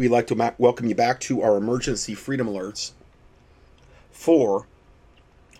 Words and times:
We'd 0.00 0.08
like 0.08 0.28
to 0.28 0.54
welcome 0.56 0.86
you 0.86 0.94
back 0.94 1.20
to 1.20 1.42
our 1.42 1.58
emergency 1.58 2.14
freedom 2.14 2.46
alerts 2.46 2.92
for 4.10 4.66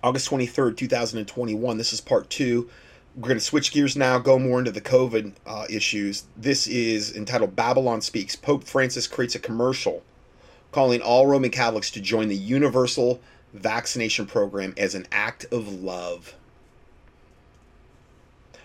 August 0.03 0.31
23rd, 0.31 0.79
2021. 0.79 1.77
This 1.77 1.93
is 1.93 2.01
part 2.01 2.31
two. 2.31 2.71
We're 3.15 3.29
going 3.29 3.39
to 3.39 3.45
switch 3.45 3.71
gears 3.71 3.97
now, 3.97 4.19
go 4.19 4.39
more 4.39 4.59
into 4.59 4.71
the 4.71 4.81
COVID 4.81 5.33
uh, 5.47 5.67
issues. 5.69 6.25
This 6.39 6.67
is 6.67 7.15
entitled 7.15 7.55
Babylon 7.55 8.01
Speaks. 8.01 8.35
Pope 8.35 8.65
Francis 8.65 9.07
creates 9.07 9.35
a 9.35 9.39
commercial 9.39 10.03
calling 10.73 11.03
all 11.03 11.27
Roman 11.27 11.51
Catholics 11.51 11.91
to 11.91 12.01
join 12.01 12.29
the 12.29 12.35
universal 12.35 13.21
vaccination 13.53 14.25
program 14.25 14.73
as 14.79 14.95
an 14.95 15.07
act 15.13 15.45
of 15.53 15.69
love. 15.69 16.35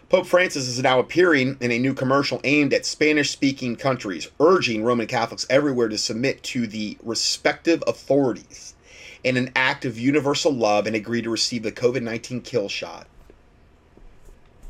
Pope 0.08 0.28
Francis 0.28 0.68
is 0.68 0.82
now 0.84 1.00
appearing 1.00 1.58
in 1.60 1.72
a 1.72 1.80
new 1.80 1.94
commercial 1.94 2.40
aimed 2.44 2.74
at 2.74 2.86
Spanish 2.86 3.32
speaking 3.32 3.76
countries, 3.76 4.28
urging 4.40 4.84
Roman 4.84 5.08
Catholics 5.08 5.48
everywhere 5.50 5.88
to 5.88 5.98
submit 5.98 6.44
to 6.44 6.68
the 6.68 6.96
respective 7.04 7.84
authorities 7.88 8.76
in 9.24 9.36
an 9.36 9.52
act 9.56 9.84
of 9.84 9.98
universal 9.98 10.54
love 10.54 10.86
and 10.86 10.96
agree 10.96 11.24
to 11.24 11.30
receive 11.32 11.64
the 11.64 11.72
COVID 11.72 12.04
19 12.04 12.42
kill 12.42 12.70
shot. 12.70 13.08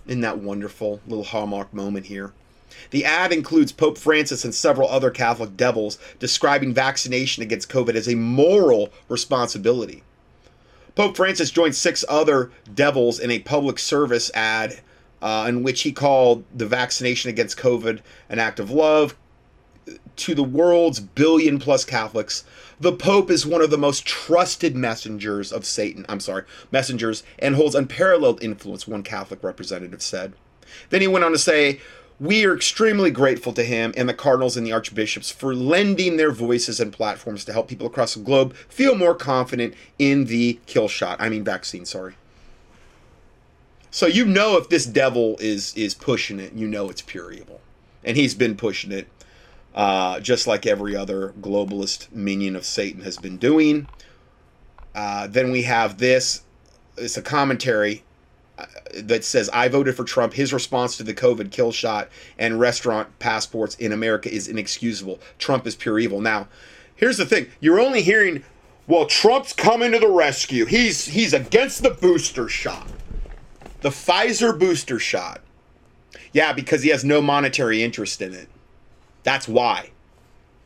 Isn't 0.07 0.21
that 0.21 0.40
wonderful 0.40 1.02
little 1.05 1.26
hallmark 1.26 1.73
moment 1.73 2.05
here? 2.05 2.31
The 2.91 3.04
ad 3.04 3.34
includes 3.34 3.73
Pope 3.73 3.98
Francis 3.98 4.45
and 4.45 4.55
several 4.55 4.88
other 4.88 5.12
Catholic 5.12 5.57
devils 5.57 5.98
describing 6.17 6.73
vaccination 6.73 7.43
against 7.43 7.70
COVID 7.70 7.95
as 7.95 8.07
a 8.07 8.15
moral 8.15 8.90
responsibility. 9.09 10.04
Pope 10.95 11.17
Francis 11.17 11.52
joined 11.52 11.76
six 11.76 12.05
other 12.07 12.52
devils 12.73 13.20
in 13.20 13.29
a 13.31 13.40
public 13.40 13.79
service 13.79 14.31
ad 14.34 14.79
uh, 15.25 15.47
in 15.47 15.63
which 15.63 15.81
he 15.81 15.91
called 15.91 16.43
the 16.53 16.67
vaccination 16.67 17.31
against 17.31 17.57
COVID 17.57 17.99
an 18.29 18.38
act 18.38 18.59
of 18.59 18.70
love 18.70 19.15
to 20.17 20.35
the 20.35 20.43
world's 20.43 20.99
billion 20.99 21.57
plus 21.57 21.84
Catholics. 21.84 22.43
The 22.79 22.91
Pope 22.91 23.31
is 23.31 23.43
one 23.43 23.61
of 23.61 23.71
the 23.71 23.77
most 23.77 24.05
trusted 24.05 24.76
messengers 24.76 25.51
of 25.51 25.65
Satan. 25.65 26.05
I'm 26.07 26.20
sorry, 26.20 26.43
messengers, 26.71 27.23
and 27.40 27.55
holds 27.55 27.73
unparalleled 27.73 28.43
influence, 28.43 28.87
one 28.87 29.01
Catholic 29.01 29.43
representative 29.43 30.03
said. 30.03 30.34
Then 30.91 31.01
he 31.01 31.07
went 31.07 31.26
on 31.26 31.31
to 31.31 31.40
say, 31.40 31.81
we 32.20 32.46
are 32.46 32.55
extremely 32.55 33.09
grateful 33.09 33.51
to 33.53 33.63
him 33.63 33.96
and 33.98 34.07
the 34.07 34.13
cardinals 34.13 34.55
and 34.55 34.65
the 34.65 34.73
archbishops 34.73 35.31
for 35.31 35.55
lending 35.55 36.18
their 36.18 36.31
voices 36.31 36.79
and 36.79 36.93
platforms 36.93 37.43
to 37.46 37.51
help 37.51 37.68
people 37.68 37.87
across 37.87 38.13
the 38.13 38.21
globe 38.21 38.55
feel 38.70 38.93
more 38.93 39.15
confident 39.15 39.73
in 39.98 40.26
the 40.26 40.59
kill 40.68 40.87
shot. 40.87 41.20
I 41.20 41.29
mean, 41.29 41.43
vaccine, 41.43 41.85
sorry. 41.85 42.15
So 43.96 44.07
you 44.07 44.26
know 44.26 44.57
if 44.57 44.68
this 44.68 44.85
devil 44.85 45.38
is 45.40 45.74
is 45.74 45.93
pushing 45.93 46.38
it, 46.38 46.51
you 46.51 46.68
know 46.68 46.90
it's 46.90 47.01
pure 47.01 47.32
evil, 47.32 47.62
and 48.04 48.18
he's 48.18 48.35
been 48.35 48.57
pushing 48.57 48.91
it, 48.91 49.07
uh, 49.74 50.20
just 50.20 50.48
like 50.48 50.65
every 50.65 50.98
other 50.98 51.34
globalist 51.40 52.12
minion 52.12 52.57
of 52.57 52.65
Satan 52.65 53.04
has 53.04 53.15
been 53.18 53.37
doing. 53.37 53.87
Uh, 54.93 55.27
then 55.27 55.49
we 55.49 55.62
have 55.62 55.98
this. 55.98 56.41
It's 56.98 57.15
a 57.15 57.21
commentary 57.21 58.04
uh, 58.57 58.65
that 59.02 59.24
says 59.24 59.49
I 59.54 59.70
voted 59.70 59.96
for 59.96 60.04
Trump. 60.04 60.34
His 60.34 60.52
response 60.52 60.98
to 60.98 61.04
the 61.04 61.13
COVID 61.13 61.49
kill 61.52 61.71
shot 61.71 62.09
and 62.37 62.59
restaurant 62.59 63.18
passports 63.20 63.76
in 63.76 63.93
America 63.93 64.30
is 64.30 64.50
inexcusable. 64.50 65.22
Trump 65.40 65.66
is 65.66 65.74
pure 65.74 66.00
evil. 66.00 66.19
Now, 66.19 66.50
here's 66.97 67.16
the 67.16 67.25
thing: 67.25 67.47
you're 67.62 67.80
only 67.80 68.02
hearing, 68.02 68.44
"Well, 68.88 69.06
Trump's 69.06 69.53
coming 69.53 69.94
to 69.94 70.00
the 70.00 70.09
rescue. 70.09 70.66
He's 70.66 71.06
he's 71.06 71.31
against 71.31 71.81
the 71.81 71.91
booster 71.91 72.50
shot." 72.50 72.90
The 73.85 73.91
Pfizer 73.91 74.57
booster 74.57 74.97
shot. 74.97 75.41
Yeah, 76.33 76.53
because 76.53 76.81
he 76.81 76.89
has 76.89 77.05
no 77.05 77.22
monetary 77.22 77.83
interest 77.83 78.19
in 78.19 78.33
it. 78.33 78.47
That's 79.22 79.47
why 79.47 79.91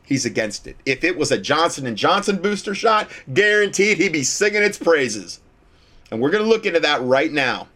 he's 0.06 0.24
against 0.24 0.66
it. 0.66 0.78
If 0.86 1.04
it 1.04 1.18
was 1.18 1.30
a 1.30 1.36
Johnson 1.36 1.86
and 1.86 1.98
Johnson 1.98 2.40
booster 2.40 2.74
shot, 2.74 3.10
guaranteed 3.34 3.98
he'd 3.98 4.14
be 4.14 4.22
singing 4.22 4.62
its 4.62 4.78
praises. 4.78 5.40
And 6.10 6.22
we're 6.22 6.30
going 6.30 6.44
to 6.44 6.48
look 6.48 6.64
into 6.64 6.80
that 6.80 7.02
right 7.02 7.30
now. 7.30 7.68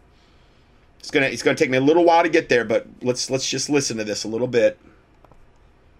It's 0.97 1.11
going 1.11 1.23
to 1.23 1.31
it's 1.31 1.43
going 1.43 1.55
to 1.55 1.63
take 1.63 1.69
me 1.69 1.77
a 1.77 1.81
little 1.81 2.05
while 2.05 2.23
to 2.23 2.29
get 2.29 2.49
there, 2.49 2.65
but 2.65 2.87
let's 3.03 3.29
let's 3.29 3.47
just 3.47 3.69
listen 3.69 3.97
to 3.97 4.03
this 4.03 4.23
a 4.23 4.27
little 4.27 4.47
bit. 4.47 4.79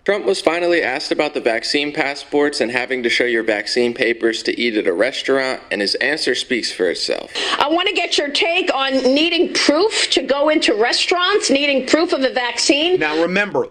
Trump 0.06 0.24
was 0.24 0.40
finally 0.40 0.84
asked 0.84 1.12
about 1.12 1.34
the 1.34 1.42
vaccine 1.42 1.92
passports 1.92 2.62
and 2.62 2.70
having 2.72 3.02
to 3.02 3.10
show 3.10 3.24
your 3.24 3.42
vaccine 3.42 3.92
papers 3.92 4.44
to 4.44 4.58
eat 4.58 4.78
at 4.78 4.86
a 4.86 4.94
restaurant, 4.94 5.60
and 5.72 5.82
his 5.82 5.96
answer 5.96 6.36
speaks 6.36 6.72
for 6.72 6.88
itself. 6.88 7.34
I 7.58 7.68
want 7.68 7.90
to 7.90 7.96
get 7.96 8.16
your 8.16 8.30
take 8.30 8.72
on 8.72 8.94
needing 8.94 9.52
proof 9.56 10.12
to 10.12 10.22
go 10.22 10.50
into 10.50 10.76
restaurants, 10.76 11.50
needing 11.50 11.88
proof 11.88 12.14
of 12.14 12.22
a 12.22 12.32
vaccine. 12.32 13.00
Now, 13.00 13.20
remember, 13.20 13.68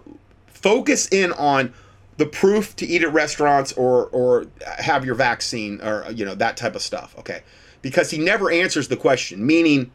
focus 0.47 1.07
in 1.07 1.31
on 1.31 1.73
the 2.17 2.25
proof 2.25 2.75
to 2.77 2.85
eat 2.85 3.01
at 3.01 3.13
restaurants 3.13 3.71
or 3.73 4.07
or 4.07 4.47
have 4.79 5.05
your 5.05 5.15
vaccine 5.15 5.79
or 5.81 6.05
you 6.11 6.25
know 6.25 6.35
that 6.35 6.57
type 6.57 6.75
of 6.75 6.81
stuff. 6.81 7.15
Okay, 7.17 7.43
because 7.81 8.11
he 8.11 8.17
never 8.17 8.51
answers 8.51 8.89
the 8.89 8.97
question. 8.97 9.45
Meaning, 9.45 9.89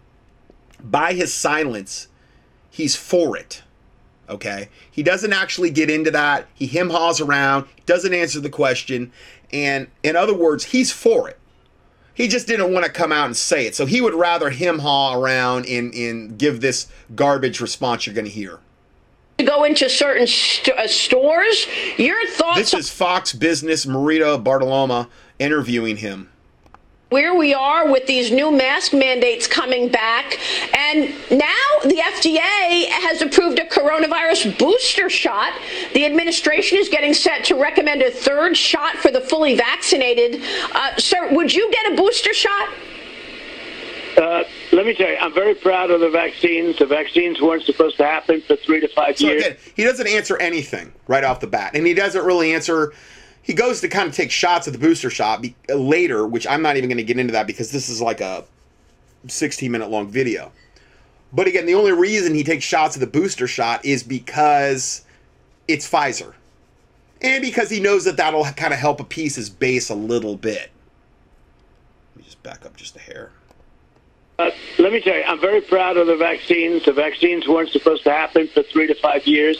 by 0.82 1.12
his 1.12 1.34
silence, 1.34 2.08
he's 2.70 2.96
for 2.96 3.36
it. 3.36 3.62
Okay. 4.30 4.68
He 4.90 5.02
doesn't 5.02 5.32
actually 5.32 5.70
get 5.70 5.90
into 5.90 6.10
that. 6.12 6.46
He 6.54 6.66
him 6.66 6.88
haws 6.88 7.20
around, 7.20 7.66
doesn't 7.84 8.14
answer 8.14 8.40
the 8.40 8.48
question. 8.48 9.10
And 9.52 9.88
in 10.04 10.14
other 10.14 10.34
words, 10.34 10.66
he's 10.66 10.92
for 10.92 11.28
it. 11.28 11.36
He 12.14 12.28
just 12.28 12.46
didn't 12.46 12.72
want 12.72 12.86
to 12.86 12.92
come 12.92 13.12
out 13.12 13.26
and 13.26 13.36
say 13.36 13.66
it. 13.66 13.74
So 13.74 13.86
he 13.86 14.00
would 14.00 14.14
rather 14.14 14.50
him 14.50 14.78
haw 14.78 15.14
around 15.14 15.66
and, 15.66 15.92
and 15.94 16.38
give 16.38 16.60
this 16.60 16.86
garbage 17.14 17.60
response 17.60 18.06
you're 18.06 18.14
going 18.14 18.26
to 18.26 18.30
hear. 18.30 18.60
To 19.38 19.44
go 19.44 19.64
into 19.64 19.88
certain 19.88 20.26
st- 20.26 20.76
uh, 20.76 20.86
stores, 20.86 21.66
your 21.96 22.24
thoughts. 22.28 22.58
This 22.58 22.74
is 22.74 22.90
Fox 22.90 23.32
Business 23.32 23.86
Marita 23.86 24.42
Bartoloma 24.42 25.08
interviewing 25.38 25.96
him 25.96 26.29
where 27.10 27.34
we 27.34 27.52
are 27.52 27.90
with 27.90 28.06
these 28.06 28.30
new 28.30 28.52
mask 28.52 28.92
mandates 28.92 29.48
coming 29.48 29.88
back. 29.88 30.38
And 30.72 31.12
now 31.28 31.66
the 31.82 31.96
FDA 31.96 32.86
has 32.88 33.20
approved 33.20 33.58
a 33.58 33.64
coronavirus 33.64 34.56
booster 34.56 35.10
shot. 35.10 35.52
The 35.92 36.06
administration 36.06 36.78
is 36.78 36.88
getting 36.88 37.12
set 37.12 37.44
to 37.46 37.56
recommend 37.56 38.02
a 38.02 38.12
third 38.12 38.56
shot 38.56 38.94
for 38.96 39.10
the 39.10 39.20
fully 39.20 39.56
vaccinated. 39.56 40.40
Uh, 40.72 40.96
sir, 40.96 41.34
would 41.34 41.52
you 41.52 41.68
get 41.72 41.92
a 41.92 41.96
booster 41.96 42.32
shot? 42.32 42.68
Uh, 44.16 44.44
let 44.72 44.86
me 44.86 44.94
tell 44.94 45.08
you, 45.08 45.16
I'm 45.16 45.34
very 45.34 45.54
proud 45.54 45.90
of 45.90 46.00
the 46.00 46.10
vaccines. 46.10 46.78
The 46.78 46.86
vaccines 46.86 47.40
weren't 47.40 47.64
supposed 47.64 47.96
to 47.96 48.04
happen 48.04 48.40
for 48.42 48.54
three 48.54 48.80
to 48.80 48.88
five 48.88 49.18
so 49.18 49.26
years. 49.26 49.44
Again, 49.44 49.56
he 49.74 49.82
doesn't 49.82 50.06
answer 50.06 50.36
anything 50.36 50.92
right 51.08 51.24
off 51.24 51.40
the 51.40 51.46
bat, 51.46 51.72
and 51.74 51.86
he 51.86 51.94
doesn't 51.94 52.24
really 52.24 52.52
answer 52.52 52.92
he 53.42 53.54
goes 53.54 53.80
to 53.80 53.88
kind 53.88 54.08
of 54.08 54.14
take 54.14 54.30
shots 54.30 54.66
at 54.66 54.72
the 54.72 54.78
booster 54.78 55.10
shot 55.10 55.42
be- 55.42 55.56
later, 55.68 56.26
which 56.26 56.46
I'm 56.46 56.62
not 56.62 56.76
even 56.76 56.88
going 56.88 56.98
to 56.98 57.04
get 57.04 57.18
into 57.18 57.32
that 57.32 57.46
because 57.46 57.72
this 57.72 57.88
is 57.88 58.00
like 58.00 58.20
a 58.20 58.44
16 59.26 59.70
minute 59.70 59.90
long 59.90 60.08
video. 60.08 60.52
But 61.32 61.46
again, 61.46 61.66
the 61.66 61.74
only 61.74 61.92
reason 61.92 62.34
he 62.34 62.44
takes 62.44 62.64
shots 62.64 62.96
at 62.96 63.00
the 63.00 63.06
booster 63.06 63.46
shot 63.46 63.84
is 63.84 64.02
because 64.02 65.04
it's 65.68 65.88
Pfizer. 65.88 66.34
And 67.22 67.42
because 67.42 67.70
he 67.70 67.80
knows 67.80 68.04
that 68.04 68.16
that'll 68.16 68.44
kind 68.44 68.72
of 68.72 68.80
help 68.80 68.98
appease 68.98 69.36
his 69.36 69.50
base 69.50 69.90
a 69.90 69.94
little 69.94 70.36
bit. 70.36 70.70
Let 72.14 72.16
me 72.16 72.22
just 72.24 72.42
back 72.42 72.64
up 72.64 72.76
just 72.76 72.96
a 72.96 73.00
hair. 73.00 73.30
Uh, 74.38 74.50
let 74.78 74.90
me 74.90 75.02
tell 75.02 75.14
you, 75.14 75.22
I'm 75.22 75.40
very 75.40 75.60
proud 75.60 75.98
of 75.98 76.06
the 76.06 76.16
vaccines. 76.16 76.86
The 76.86 76.94
vaccines 76.94 77.46
weren't 77.46 77.68
supposed 77.68 78.04
to 78.04 78.10
happen 78.10 78.48
for 78.48 78.62
three 78.62 78.86
to 78.86 78.94
five 78.94 79.26
years. 79.26 79.58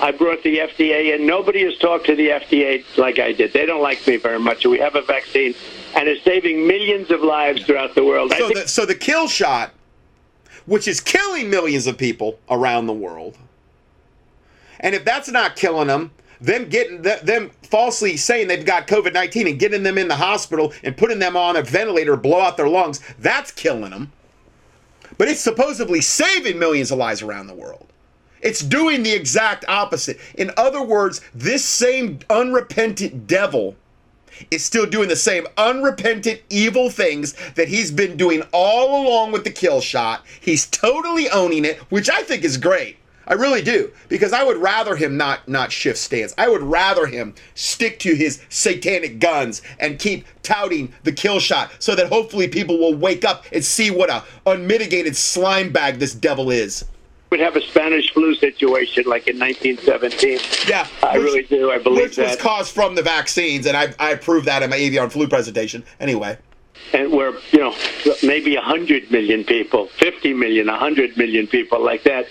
I 0.00 0.10
brought 0.10 0.42
the 0.42 0.58
FDA 0.58 1.14
in. 1.14 1.26
Nobody 1.26 1.64
has 1.64 1.76
talked 1.78 2.06
to 2.06 2.16
the 2.16 2.28
FDA 2.28 2.84
like 2.96 3.18
I 3.18 3.32
did. 3.32 3.52
They 3.52 3.66
don't 3.66 3.82
like 3.82 4.06
me 4.06 4.16
very 4.16 4.38
much. 4.38 4.64
We 4.66 4.78
have 4.78 4.94
a 4.94 5.02
vaccine, 5.02 5.54
and 5.94 6.08
it's 6.08 6.24
saving 6.24 6.66
millions 6.66 7.10
of 7.10 7.22
lives 7.22 7.64
throughout 7.64 7.94
the 7.94 8.04
world. 8.04 8.32
So, 8.36 8.48
the, 8.48 8.68
so 8.68 8.86
the 8.86 8.94
kill 8.94 9.28
shot, 9.28 9.72
which 10.66 10.88
is 10.88 11.00
killing 11.00 11.50
millions 11.50 11.86
of 11.86 11.98
people 11.98 12.38
around 12.50 12.86
the 12.86 12.92
world, 12.92 13.36
and 14.80 14.94
if 14.94 15.04
that's 15.04 15.28
not 15.30 15.56
killing 15.56 15.88
them, 15.88 16.10
them 16.40 16.68
getting 16.68 17.02
them 17.02 17.50
falsely 17.62 18.16
saying 18.16 18.48
they've 18.48 18.66
got 18.66 18.88
COVID 18.88 19.12
nineteen 19.12 19.46
and 19.46 19.58
getting 19.58 19.82
them 19.84 19.98
in 19.98 20.08
the 20.08 20.16
hospital 20.16 20.72
and 20.82 20.96
putting 20.96 21.20
them 21.20 21.36
on 21.36 21.56
a 21.56 21.62
ventilator, 21.62 22.16
blow 22.16 22.40
out 22.40 22.56
their 22.56 22.68
lungs, 22.68 23.00
that's 23.18 23.52
killing 23.52 23.90
them. 23.90 24.12
But 25.18 25.28
it's 25.28 25.40
supposedly 25.40 26.00
saving 26.00 26.58
millions 26.58 26.90
of 26.90 26.98
lives 26.98 27.22
around 27.22 27.46
the 27.46 27.54
world. 27.54 27.91
It's 28.42 28.60
doing 28.60 29.02
the 29.02 29.12
exact 29.12 29.64
opposite. 29.68 30.18
In 30.34 30.50
other 30.56 30.82
words, 30.82 31.20
this 31.32 31.64
same 31.64 32.18
unrepentant 32.28 33.26
devil 33.26 33.76
is 34.50 34.64
still 34.64 34.86
doing 34.86 35.08
the 35.08 35.16
same 35.16 35.46
unrepentant 35.56 36.40
evil 36.50 36.90
things 36.90 37.34
that 37.54 37.68
he's 37.68 37.90
been 37.90 38.16
doing 38.16 38.42
all 38.52 39.02
along 39.02 39.32
with 39.32 39.44
the 39.44 39.50
kill 39.50 39.80
shot. 39.80 40.24
He's 40.40 40.66
totally 40.66 41.28
owning 41.30 41.64
it, 41.64 41.78
which 41.90 42.10
I 42.10 42.22
think 42.22 42.42
is 42.44 42.56
great. 42.56 42.96
I 43.24 43.34
really 43.34 43.62
do 43.62 43.92
because 44.08 44.32
I 44.32 44.42
would 44.42 44.56
rather 44.56 44.96
him 44.96 45.16
not 45.16 45.46
not 45.48 45.70
shift 45.70 45.98
stance. 45.98 46.34
I 46.36 46.48
would 46.48 46.62
rather 46.62 47.06
him 47.06 47.34
stick 47.54 48.00
to 48.00 48.14
his 48.16 48.42
satanic 48.48 49.20
guns 49.20 49.62
and 49.78 49.98
keep 49.98 50.26
touting 50.42 50.92
the 51.04 51.12
kill 51.12 51.38
shot 51.38 51.70
so 51.78 51.94
that 51.94 52.08
hopefully 52.08 52.48
people 52.48 52.78
will 52.78 52.94
wake 52.94 53.24
up 53.24 53.44
and 53.52 53.64
see 53.64 53.92
what 53.92 54.10
a 54.10 54.24
unmitigated 54.44 55.16
slime 55.16 55.70
bag 55.70 56.00
this 56.00 56.14
devil 56.14 56.50
is. 56.50 56.84
Would 57.32 57.40
have 57.40 57.56
a 57.56 57.62
Spanish 57.62 58.12
flu 58.12 58.34
situation 58.34 59.04
like 59.06 59.26
in 59.26 59.38
1917. 59.38 60.38
Yeah, 60.68 60.86
I 61.02 61.16
which- 61.16 61.24
really 61.24 61.42
do. 61.44 61.70
I 61.70 61.78
believe 61.78 62.10
Which 62.10 62.18
was 62.18 62.36
caused 62.36 62.74
from 62.74 62.94
the 62.94 63.02
vaccines, 63.02 63.66
and 63.66 63.74
I, 63.74 63.94
I 63.98 64.16
proved 64.16 64.46
that 64.46 64.62
in 64.62 64.68
my 64.68 64.76
avian 64.76 65.08
flu 65.08 65.26
presentation. 65.26 65.82
Anyway, 65.98 66.36
and 66.92 67.10
where 67.10 67.32
you 67.50 67.58
know 67.58 67.74
maybe 68.22 68.54
100 68.54 69.10
million 69.10 69.44
people 69.44 69.86
50 69.98 70.34
million 70.34 70.66
100 70.66 71.16
million 71.16 71.46
people 71.46 71.82
like 71.82 72.02
that 72.02 72.26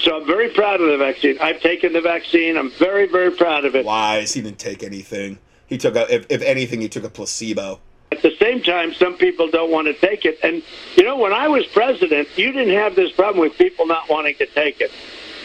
so 0.00 0.16
i'm 0.20 0.26
very 0.26 0.48
proud 0.50 0.80
of 0.80 0.88
the 0.88 0.96
vaccine 0.98 1.38
i've 1.40 1.60
taken 1.60 1.92
the 1.92 2.00
vaccine 2.00 2.56
i'm 2.56 2.70
very 2.72 3.06
very 3.06 3.30
proud 3.30 3.64
of 3.64 3.74
it 3.74 3.84
lies. 3.86 4.32
He 4.34 4.42
didn't 4.42 4.58
take 4.58 4.82
anything. 4.82 5.38
He 5.66 5.78
took 5.78 5.96
a, 5.96 6.12
if, 6.14 6.26
if 6.28 6.42
anything, 6.42 6.80
he 6.80 6.88
took 6.88 7.04
a 7.04 7.10
placebo. 7.10 7.80
At 8.12 8.22
the 8.22 8.32
same 8.38 8.62
time 8.62 8.94
some 8.94 9.16
people 9.16 9.50
don't 9.50 9.70
want 9.70 9.86
to 9.86 9.94
take 9.94 10.24
it. 10.24 10.38
And 10.42 10.62
you 10.96 11.04
know 11.04 11.16
when 11.16 11.32
i 11.32 11.48
was 11.48 11.66
president 11.66 12.28
you 12.36 12.52
didn't 12.52 12.74
have 12.74 12.94
this 12.94 13.12
problem 13.12 13.40
with 13.40 13.56
people 13.58 13.86
not 13.86 14.08
wanting 14.08 14.36
to 14.36 14.46
take 14.46 14.80
it. 14.80 14.90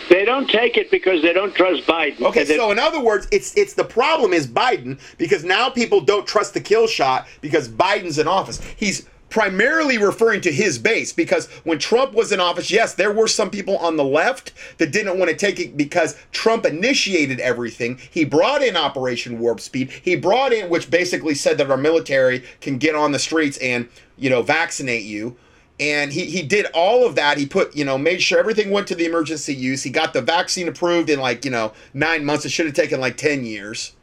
They 0.09 0.25
don't 0.25 0.49
take 0.49 0.75
it 0.75 0.91
because 0.91 1.21
they 1.21 1.31
don't 1.31 1.55
trust 1.55 1.87
biden. 1.87 2.21
Okay, 2.21 2.43
so 2.43 2.71
in 2.71 2.79
other 2.79 2.99
words, 2.99 3.27
it's 3.31 3.55
it's 3.55 3.75
the 3.75 3.85
problem 3.85 4.33
is 4.33 4.45
Biden 4.45 4.99
because 5.17 5.45
now 5.45 5.69
people 5.69 6.01
don't 6.01 6.27
trust 6.27 6.53
the 6.53 6.59
kill 6.59 6.85
shot 6.85 7.27
because 7.39 7.69
Biden's 7.69 8.19
in 8.19 8.27
office. 8.27 8.59
He's 8.75 9.07
primarily 9.31 9.97
referring 9.97 10.41
to 10.41 10.51
his 10.51 10.77
base 10.77 11.11
because 11.11 11.47
when 11.63 11.79
Trump 11.79 12.13
was 12.13 12.31
in 12.31 12.39
office, 12.39 12.69
yes, 12.69 12.93
there 12.93 13.11
were 13.11 13.27
some 13.27 13.49
people 13.49 13.77
on 13.77 13.95
the 13.95 14.03
left 14.03 14.51
that 14.77 14.91
didn't 14.91 15.17
want 15.17 15.31
to 15.31 15.37
take 15.37 15.59
it 15.59 15.75
because 15.75 16.17
Trump 16.31 16.65
initiated 16.65 17.39
everything. 17.39 17.97
He 18.11 18.25
brought 18.25 18.61
in 18.61 18.75
Operation 18.75 19.39
Warp 19.39 19.61
Speed. 19.61 19.89
He 19.89 20.15
brought 20.15 20.53
in 20.53 20.69
which 20.69 20.91
basically 20.91 21.33
said 21.33 21.57
that 21.57 21.71
our 21.71 21.77
military 21.77 22.43
can 22.59 22.77
get 22.77 22.93
on 22.93 23.13
the 23.13 23.19
streets 23.19 23.57
and, 23.57 23.87
you 24.17 24.29
know, 24.29 24.43
vaccinate 24.43 25.03
you. 25.03 25.37
And 25.79 26.13
he, 26.13 26.25
he 26.25 26.43
did 26.43 26.67
all 26.75 27.07
of 27.07 27.15
that. 27.15 27.39
He 27.39 27.47
put 27.47 27.75
you 27.75 27.83
know 27.83 27.97
made 27.97 28.21
sure 28.21 28.37
everything 28.37 28.69
went 28.69 28.87
to 28.89 28.95
the 28.95 29.05
emergency 29.05 29.55
use. 29.55 29.81
He 29.81 29.89
got 29.89 30.13
the 30.13 30.21
vaccine 30.21 30.67
approved 30.67 31.09
in 31.09 31.19
like 31.19 31.43
you 31.43 31.49
know 31.49 31.73
nine 31.91 32.23
months. 32.23 32.45
It 32.45 32.49
should 32.49 32.67
have 32.67 32.75
taken 32.75 32.99
like 32.99 33.17
10 33.17 33.45
years. 33.45 33.93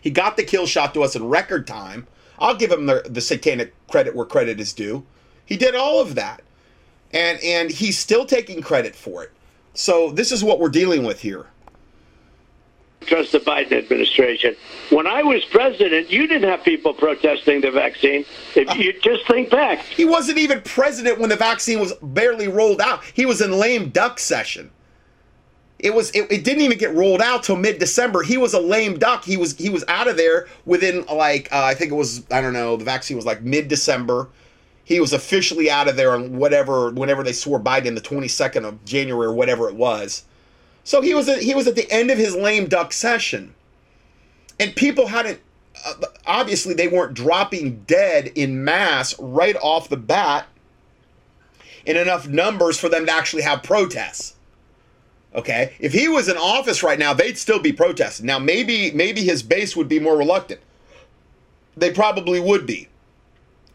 He 0.00 0.10
got 0.10 0.36
the 0.36 0.42
kill 0.42 0.66
shot 0.66 0.92
to 0.94 1.04
us 1.04 1.14
in 1.14 1.28
record 1.28 1.68
time 1.68 2.08
i'll 2.42 2.56
give 2.56 2.70
him 2.70 2.86
the, 2.86 3.02
the 3.08 3.20
satanic 3.20 3.72
credit 3.88 4.14
where 4.14 4.26
credit 4.26 4.60
is 4.60 4.72
due. 4.72 5.04
He 5.46 5.56
did 5.56 5.74
all 5.74 6.00
of 6.00 6.14
that. 6.16 6.42
And 7.14 7.38
and 7.42 7.70
he's 7.70 7.98
still 7.98 8.24
taking 8.24 8.62
credit 8.62 8.96
for 8.96 9.22
it. 9.22 9.32
So 9.74 10.10
this 10.12 10.32
is 10.32 10.42
what 10.42 10.60
we're 10.60 10.68
dealing 10.68 11.04
with 11.04 11.20
here. 11.20 11.46
Trust 13.02 13.32
the 13.32 13.40
Biden 13.40 13.72
administration. 13.72 14.54
When 14.90 15.06
I 15.06 15.22
was 15.22 15.44
president, 15.46 16.08
you 16.08 16.26
didn't 16.26 16.48
have 16.48 16.62
people 16.62 16.94
protesting 16.94 17.60
the 17.60 17.70
vaccine. 17.70 18.24
If 18.54 18.68
ah. 18.68 18.74
you 18.74 18.98
just 19.00 19.26
think 19.26 19.50
back, 19.50 19.80
he 19.80 20.04
wasn't 20.04 20.38
even 20.38 20.62
president 20.62 21.18
when 21.18 21.28
the 21.28 21.36
vaccine 21.36 21.80
was 21.80 21.92
barely 22.00 22.48
rolled 22.48 22.80
out. 22.80 23.02
He 23.12 23.26
was 23.26 23.40
in 23.40 23.52
lame 23.52 23.90
duck 23.90 24.18
session 24.18 24.70
it 25.82 25.92
was 25.92 26.10
it, 26.12 26.30
it 26.30 26.44
didn't 26.44 26.62
even 26.62 26.78
get 26.78 26.94
rolled 26.94 27.20
out 27.20 27.42
till 27.42 27.56
mid-december. 27.56 28.22
He 28.22 28.36
was 28.36 28.54
a 28.54 28.60
lame 28.60 28.98
duck. 28.98 29.24
He 29.24 29.36
was 29.36 29.56
he 29.58 29.68
was 29.68 29.84
out 29.88 30.06
of 30.06 30.16
there 30.16 30.46
within 30.64 31.04
like 31.06 31.52
uh, 31.52 31.64
i 31.64 31.74
think 31.74 31.90
it 31.90 31.96
was 31.96 32.24
i 32.30 32.40
don't 32.40 32.52
know 32.52 32.76
the 32.76 32.84
vaccine 32.84 33.16
was 33.16 33.26
like 33.26 33.42
mid-december. 33.42 34.28
He 34.84 35.00
was 35.00 35.12
officially 35.12 35.70
out 35.70 35.88
of 35.88 35.96
there 35.96 36.12
on 36.12 36.36
whatever 36.36 36.90
whenever 36.90 37.24
they 37.24 37.32
swore 37.32 37.60
biden 37.60 37.94
the 37.94 38.00
22nd 38.00 38.64
of 38.64 38.84
january 38.84 39.26
or 39.26 39.34
whatever 39.34 39.68
it 39.68 39.74
was. 39.74 40.24
So 40.84 41.00
he 41.00 41.14
was 41.14 41.28
at, 41.28 41.42
he 41.42 41.54
was 41.54 41.66
at 41.66 41.74
the 41.74 41.90
end 41.90 42.10
of 42.10 42.18
his 42.18 42.34
lame 42.34 42.66
duck 42.66 42.92
session. 42.92 43.54
And 44.60 44.74
people 44.76 45.08
hadn't 45.08 45.40
uh, 45.84 45.94
obviously 46.26 46.74
they 46.74 46.88
weren't 46.88 47.14
dropping 47.14 47.82
dead 47.88 48.28
in 48.36 48.62
mass 48.62 49.18
right 49.18 49.56
off 49.56 49.88
the 49.88 49.96
bat 49.96 50.46
in 51.84 51.96
enough 51.96 52.28
numbers 52.28 52.78
for 52.78 52.88
them 52.88 53.06
to 53.06 53.12
actually 53.12 53.42
have 53.42 53.64
protests 53.64 54.34
Okay, 55.34 55.72
if 55.78 55.92
he 55.92 56.08
was 56.08 56.28
in 56.28 56.36
office 56.36 56.82
right 56.82 56.98
now, 56.98 57.14
they'd 57.14 57.38
still 57.38 57.58
be 57.58 57.72
protesting. 57.72 58.26
Now, 58.26 58.38
maybe 58.38 58.90
maybe 58.90 59.22
his 59.24 59.42
base 59.42 59.74
would 59.74 59.88
be 59.88 59.98
more 59.98 60.16
reluctant. 60.16 60.60
They 61.76 61.90
probably 61.90 62.38
would 62.38 62.66
be. 62.66 62.88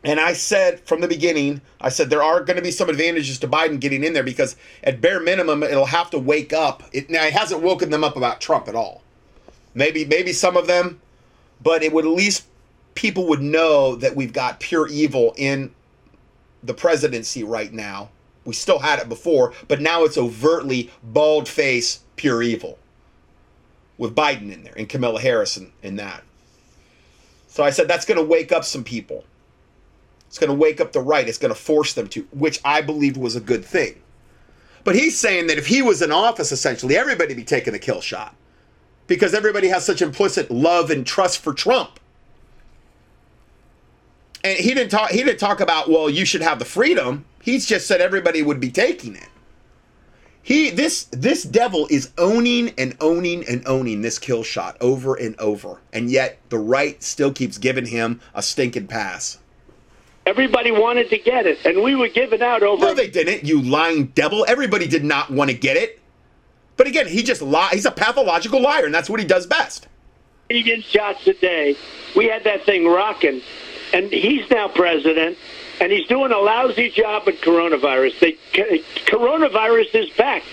And 0.04 0.20
I 0.20 0.34
said 0.34 0.80
from 0.82 1.02
the 1.02 1.08
beginning, 1.08 1.62
I 1.82 1.90
said 1.90 2.10
there 2.10 2.22
are 2.22 2.44
going 2.44 2.58
to 2.58 2.64
be 2.64 2.72
some 2.72 2.90
advantages 2.90 3.40
to 3.40 3.48
Biden 3.48 3.80
getting 3.80 4.04
in 4.04 4.14
there 4.14 4.24
because 4.24 4.56
at 4.84 5.02
bare 5.02 5.20
minimum, 5.20 5.64
it'll 5.64 5.88
have 5.88 6.12
to 6.12 6.20
wake 6.20 6.54
up. 6.54 6.84
It 6.94 7.10
now 7.10 7.26
it 7.26 7.34
hasn't 7.34 7.62
woken 7.62 7.90
them 7.90 8.04
up 8.04 8.16
about 8.16 8.40
Trump 8.40 8.68
at 8.68 8.76
all. 8.76 9.02
Maybe 9.74 10.06
maybe 10.06 10.34
some 10.34 10.58
of 10.58 10.68
them, 10.68 11.02
but 11.62 11.82
it 11.82 11.92
would 11.92 12.06
at 12.06 12.12
least 12.12 12.46
people 12.94 13.28
would 13.28 13.42
know 13.42 13.96
that 13.96 14.16
we've 14.16 14.34
got 14.34 14.60
pure 14.60 14.88
evil 14.88 15.34
in 15.38 15.72
the 16.64 16.74
presidency 16.74 17.44
right 17.44 17.74
now. 17.74 18.10
We 18.48 18.54
still 18.54 18.80
had 18.80 19.00
it 19.00 19.10
before, 19.10 19.52
but 19.68 19.82
now 19.82 20.06
it's 20.06 20.18
overtly 20.18 20.90
bald 21.04 21.50
face 21.50 22.00
pure 22.16 22.42
evil 22.42 22.80
with 23.98 24.16
Biden 24.16 24.54
in 24.54 24.64
there 24.64 24.74
and 24.78 24.88
Camilla 24.88 25.20
Harris 25.20 25.58
in, 25.58 25.74
in 25.84 25.98
that. 25.98 26.24
So 27.50 27.62
I 27.62 27.72
said 27.72 27.90
that's 27.90 28.06
going 28.06 28.18
to 28.18 28.24
wake 28.24 28.54
up 28.54 28.64
some 28.64 28.86
people. 28.86 29.26
It's 30.28 30.40
going 30.40 30.50
to 30.50 30.56
wake 30.56 30.80
up 30.80 30.94
the 30.94 31.02
right. 31.02 31.28
It's 31.28 31.38
going 31.38 31.54
to 31.54 31.60
force 31.60 31.94
them 31.94 32.08
to, 32.08 32.26
which 32.32 32.62
I 32.64 32.80
believed 32.80 33.18
was 33.18 33.36
a 33.36 33.42
good 33.42 33.66
thing. 33.66 34.02
But 34.86 34.96
he's 34.96 35.20
saying 35.20 35.48
that 35.48 35.58
if 35.58 35.68
he 35.68 35.82
was 35.82 36.02
in 36.02 36.14
office, 36.14 36.54
essentially, 36.54 36.96
everybody 36.96 37.34
be 37.34 37.44
taking 37.44 37.76
a 37.76 37.80
kill 37.80 38.00
shot 38.00 38.34
because 39.08 39.34
everybody 39.34 39.68
has 39.68 39.86
such 39.86 40.02
implicit 40.02 40.50
love 40.50 40.90
and 40.90 41.06
trust 41.06 41.40
for 41.40 41.54
Trump. 41.54 42.00
And 44.48 44.58
he 44.58 44.74
didn't 44.74 44.92
talk. 44.92 45.10
He 45.12 45.24
didn't 45.24 45.40
talk 45.40 45.60
about 45.60 45.90
well, 45.90 46.10
you 46.10 46.24
should 46.24 46.42
have 46.42 46.60
the 46.60 46.66
freedom. 46.66 47.26
He's 47.42 47.66
just 47.66 47.86
said 47.86 48.00
everybody 48.00 48.42
would 48.42 48.60
be 48.60 48.72
taking 48.72 49.16
it. 49.16 49.28
He 50.42 50.70
this 50.70 51.04
this 51.12 51.44
devil 51.44 51.88
is 51.90 52.12
owning 52.18 52.74
and 52.78 52.96
owning 53.02 53.44
and 53.50 53.68
owning 53.68 54.02
this 54.02 54.18
kill 54.18 54.44
shot 54.44 54.78
over 54.80 55.16
and 55.16 55.38
over, 55.38 55.82
and 55.92 56.10
yet 56.10 56.40
the 56.48 56.60
right 56.60 57.04
still 57.04 57.34
keeps 57.34 57.58
giving 57.58 57.86
him 57.86 58.22
a 58.34 58.42
stinking 58.42 58.88
pass. 58.88 59.40
everybody 60.26 60.72
wanted 60.72 61.10
to 61.10 61.18
get 61.18 61.46
it, 61.46 61.66
and 61.66 61.84
we 61.84 61.96
were 61.96 62.08
giving 62.08 62.42
out 62.42 62.64
over. 62.64 62.86
No, 62.86 62.94
they 62.94 63.10
didn't. 63.10 63.44
You 63.44 63.62
lying 63.62 64.08
devil. 64.08 64.46
Everybody 64.48 64.88
did 64.88 65.04
not 65.04 65.30
want 65.30 65.50
to 65.50 65.58
get 65.58 65.76
it. 65.76 66.00
But 66.78 66.88
again, 66.88 67.08
he 67.08 67.24
just 67.24 67.42
lie. 67.42 67.72
He's 67.74 67.86
a 67.86 67.92
pathological 67.92 68.62
liar, 68.62 68.86
and 68.86 68.94
that's 68.94 69.10
what 69.10 69.20
he 69.20 69.26
does 69.26 69.46
best. 69.46 69.88
million 70.50 70.82
shots 70.82 71.28
a 71.28 71.34
day. 71.34 71.76
We 72.16 72.28
had 72.28 72.46
that 72.46 72.64
thing 72.66 72.88
rocking, 72.88 73.42
and 73.94 74.12
he's 74.12 74.50
now 74.50 74.68
president, 74.68 75.38
and 75.80 75.92
he's 75.92 76.08
doing 76.08 76.32
a 76.32 76.38
lousy 76.38 76.90
job 76.90 77.26
with 77.26 77.42
coronavirus. 77.42 78.20
The 78.20 78.38
coronavirus 79.06 79.96
is 79.96 80.10
back. 80.12 80.44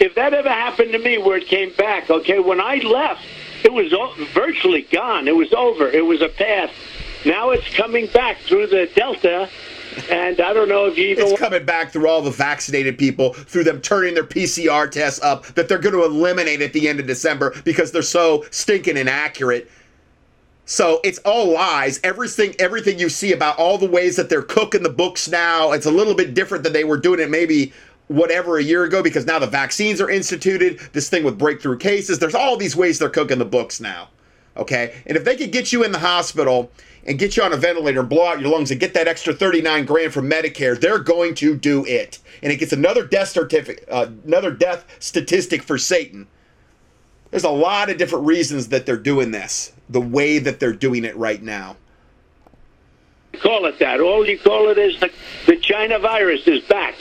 If 0.00 0.14
that 0.16 0.34
ever 0.34 0.48
happened 0.48 0.92
to 0.92 0.98
me, 0.98 1.18
where 1.18 1.38
it 1.38 1.46
came 1.46 1.72
back, 1.74 2.10
okay, 2.10 2.38
when 2.40 2.60
I 2.60 2.76
left, 2.76 3.22
it 3.64 3.72
was 3.72 3.92
virtually 4.32 4.82
gone. 4.82 5.28
It 5.28 5.36
was 5.36 5.52
over. 5.54 5.88
It 5.88 6.04
was 6.04 6.20
a 6.20 6.28
path. 6.28 6.70
Now 7.24 7.50
it's 7.50 7.72
coming 7.74 8.08
back 8.08 8.38
through 8.38 8.66
the 8.66 8.90
Delta, 8.94 9.48
and 10.10 10.40
I 10.40 10.52
don't 10.52 10.68
know 10.68 10.86
if 10.86 10.98
you 10.98 11.06
even. 11.06 11.28
It's 11.28 11.38
coming 11.38 11.64
back 11.64 11.90
through 11.90 12.08
all 12.08 12.20
the 12.20 12.30
vaccinated 12.30 12.98
people, 12.98 13.32
through 13.32 13.64
them 13.64 13.80
turning 13.80 14.14
their 14.14 14.24
PCR 14.24 14.90
tests 14.90 15.22
up 15.22 15.46
that 15.54 15.68
they're 15.68 15.78
going 15.78 15.94
to 15.94 16.04
eliminate 16.04 16.60
at 16.60 16.74
the 16.74 16.88
end 16.88 17.00
of 17.00 17.06
December 17.06 17.54
because 17.64 17.92
they're 17.92 18.02
so 18.02 18.44
stinking 18.50 18.98
inaccurate. 18.98 19.70
So 20.66 21.00
it's 21.04 21.18
all 21.18 21.52
lies. 21.52 22.00
Everything, 22.02 22.54
everything 22.58 22.98
you 22.98 23.08
see 23.08 23.32
about 23.32 23.58
all 23.58 23.76
the 23.76 23.88
ways 23.88 24.16
that 24.16 24.30
they're 24.30 24.42
cooking 24.42 24.82
the 24.82 24.88
books 24.88 25.28
now, 25.28 25.72
it's 25.72 25.86
a 25.86 25.90
little 25.90 26.14
bit 26.14 26.34
different 26.34 26.64
than 26.64 26.72
they 26.72 26.84
were 26.84 26.96
doing 26.96 27.20
it 27.20 27.30
maybe 27.30 27.72
whatever 28.08 28.58
a 28.58 28.62
year 28.62 28.84
ago 28.84 29.02
because 29.02 29.26
now 29.26 29.38
the 29.38 29.46
vaccines 29.46 30.00
are 30.00 30.10
instituted. 30.10 30.78
This 30.92 31.08
thing 31.08 31.24
with 31.24 31.38
breakthrough 31.38 31.78
cases, 31.78 32.18
there's 32.18 32.34
all 32.34 32.56
these 32.56 32.76
ways 32.76 32.98
they're 32.98 33.08
cooking 33.10 33.38
the 33.38 33.44
books 33.44 33.80
now. 33.80 34.08
Okay, 34.56 35.02
and 35.06 35.16
if 35.16 35.24
they 35.24 35.36
could 35.36 35.50
get 35.50 35.72
you 35.72 35.82
in 35.82 35.90
the 35.90 35.98
hospital 35.98 36.70
and 37.06 37.18
get 37.18 37.36
you 37.36 37.42
on 37.42 37.52
a 37.52 37.56
ventilator 37.56 38.00
and 38.00 38.08
blow 38.08 38.26
out 38.26 38.40
your 38.40 38.50
lungs 38.50 38.70
and 38.70 38.78
get 38.78 38.94
that 38.94 39.08
extra 39.08 39.34
39 39.34 39.84
grand 39.84 40.12
from 40.12 40.30
Medicare, 40.30 40.80
they're 40.80 41.00
going 41.00 41.34
to 41.34 41.56
do 41.56 41.84
it. 41.86 42.20
And 42.40 42.52
it 42.52 42.56
gets 42.56 42.72
another 42.72 43.04
death 43.04 43.28
certificate, 43.28 43.84
uh, 43.90 44.06
another 44.24 44.52
death 44.52 44.84
statistic 45.00 45.62
for 45.62 45.76
Satan. 45.76 46.28
There's 47.32 47.42
a 47.42 47.50
lot 47.50 47.90
of 47.90 47.98
different 47.98 48.26
reasons 48.26 48.68
that 48.68 48.86
they're 48.86 48.96
doing 48.96 49.32
this, 49.32 49.72
the 49.88 50.00
way 50.00 50.38
that 50.38 50.60
they're 50.60 50.72
doing 50.72 51.04
it 51.04 51.16
right 51.16 51.42
now. 51.42 51.76
call 53.40 53.66
it 53.66 53.78
that. 53.78 54.00
All 54.00 54.26
you 54.26 54.38
call 54.38 54.68
it 54.68 54.78
is 54.78 54.98
the, 55.00 55.10
the 55.46 55.56
China 55.56 55.98
virus 55.98 56.46
is 56.46 56.62
back. 56.64 56.94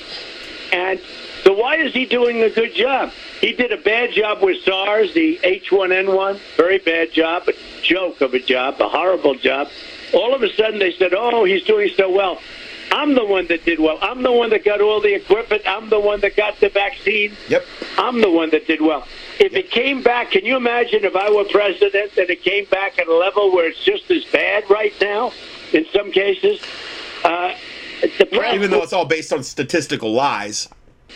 And 0.72 1.00
so 1.44 1.54
why 1.54 1.78
is 1.78 1.94
he 1.94 2.06
doing 2.06 2.42
a 2.42 2.50
good 2.50 2.74
job? 2.74 3.12
He 3.42 3.54
did 3.54 3.72
a 3.72 3.78
bad 3.78 4.12
job 4.12 4.42
with 4.42 4.64
SARS, 4.64 5.14
the 5.14 5.38
H1N1, 5.44 6.40
very 6.58 6.80
bad 6.80 7.12
job, 7.12 7.48
a 7.48 7.54
joke 7.84 8.22
of 8.22 8.34
a 8.34 8.40
job, 8.40 8.80
a 8.80 8.88
horrible 8.88 9.36
job. 9.36 9.70
All 10.14 10.34
of 10.34 10.42
a 10.42 10.54
sudden 10.54 10.80
they 10.80 10.94
said, 10.94 11.14
oh, 11.14 11.44
he's 11.44 11.64
doing 11.64 11.90
so 11.96 12.10
well. 12.10 12.40
I'm 12.92 13.16
the 13.16 13.26
one 13.26 13.48
that 13.48 13.66
did 13.66 13.80
well. 13.80 13.98
I'm 14.02 14.22
the 14.22 14.32
one 14.32 14.52
that 14.52 14.64
got 14.64 14.80
all 14.80 15.02
the 15.02 15.14
equipment. 15.14 15.64
I'm 15.66 15.90
the 15.90 16.00
one 16.00 16.22
that 16.22 16.36
got 16.36 16.60
the 16.60 16.70
vaccine. 16.70 17.36
Yep. 17.50 17.66
I'm 17.98 18.22
the 18.22 18.30
one 18.30 18.52
that 18.52 18.68
did 18.68 18.82
well. 18.82 19.08
If 19.40 19.54
it 19.54 19.72
came 19.72 20.04
back, 20.04 20.32
can 20.32 20.46
you 20.46 20.56
imagine 20.56 21.04
if 21.04 21.16
I 21.16 21.30
were 21.32 21.46
president 21.46 22.18
and 22.18 22.30
it 22.30 22.44
came 22.44 22.66
back 22.66 23.00
at 23.00 23.08
a 23.08 23.16
level 23.16 23.52
where 23.54 23.68
it's 23.68 23.84
just 23.84 24.10
as 24.12 24.24
bad 24.26 24.70
right 24.70 24.94
now 25.02 25.32
in 25.72 25.86
some 25.94 26.12
cases? 26.12 26.62
Uh, 27.24 27.54
Even 28.32 28.70
though 28.70 28.84
it's 28.84 28.94
all 28.94 29.06
based 29.06 29.34
on 29.34 29.44
statistical 29.44 30.12
lies. 30.14 30.70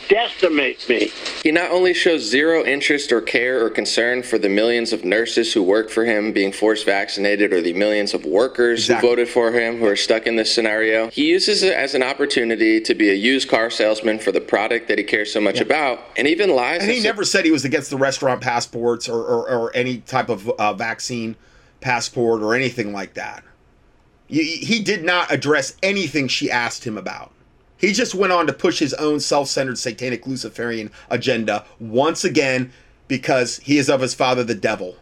Decimate 0.09 0.87
me. 0.89 1.11
He 1.43 1.51
not 1.51 1.71
only 1.71 1.93
shows 1.93 2.23
zero 2.23 2.63
interest 2.63 3.11
or 3.11 3.21
care 3.21 3.63
or 3.63 3.69
concern 3.69 4.23
for 4.23 4.37
the 4.37 4.49
millions 4.49 4.93
of 4.93 5.03
nurses 5.05 5.53
who 5.53 5.63
work 5.63 5.89
for 5.89 6.05
him 6.05 6.31
being 6.31 6.51
forced 6.51 6.85
vaccinated 6.85 7.53
or 7.53 7.61
the 7.61 7.73
millions 7.73 8.13
of 8.13 8.25
workers 8.25 8.81
Exactly. 8.81 9.07
who 9.09 9.15
voted 9.15 9.29
for 9.29 9.51
him 9.51 9.77
who 9.77 9.85
are 9.85 9.95
stuck 9.95 10.27
in 10.27 10.35
this 10.35 10.53
scenario, 10.53 11.09
he 11.09 11.29
uses 11.29 11.63
it 11.63 11.73
as 11.73 11.93
an 11.93 12.03
opportunity 12.03 12.79
to 12.81 12.93
be 12.95 13.09
a 13.09 13.13
used 13.13 13.49
car 13.49 13.69
salesman 13.69 14.19
for 14.19 14.31
the 14.31 14.41
product 14.41 14.87
that 14.87 14.97
he 14.97 15.03
cares 15.03 15.31
so 15.31 15.41
much 15.41 15.59
about 15.59 15.99
and 16.17 16.27
even 16.27 16.49
lies. 16.55 16.81
And 16.81 16.91
he 16.91 17.01
never 17.01 17.23
said 17.23 17.45
he 17.45 17.51
was 17.51 17.65
against 17.65 17.89
the 17.89 17.97
restaurant 17.97 18.41
passports 18.41 19.07
or, 19.09 19.21
or, 19.21 19.49
or 19.49 19.75
any 19.75 19.97
type 19.99 20.29
of 20.29 20.49
uh, 20.49 20.73
vaccine 20.73 21.35
passport 21.81 22.41
or 22.41 22.55
anything 22.55 22.93
like 22.93 23.13
that. 23.13 23.43
He, 24.27 24.57
he 24.57 24.81
did 24.83 25.03
not 25.03 25.31
address 25.31 25.75
anything 25.81 26.27
she 26.27 26.51
asked 26.51 26.85
him 26.85 26.97
about. 26.97 27.31
He 27.77 27.93
just 27.93 28.15
went 28.15 28.33
on 28.33 28.47
to 28.47 28.53
push 28.53 28.79
his 28.79 28.93
own 28.95 29.19
self 29.19 29.47
centered 29.47 29.77
satanic 29.77 30.25
Luciferian 30.25 30.91
agenda 31.09 31.65
once 31.79 32.23
again 32.23 32.71
because 33.07 33.57
he 33.59 33.77
is 33.77 33.89
of 33.89 34.01
his 34.01 34.13
father, 34.13 34.43
the 34.43 34.55
devil. 34.55 34.95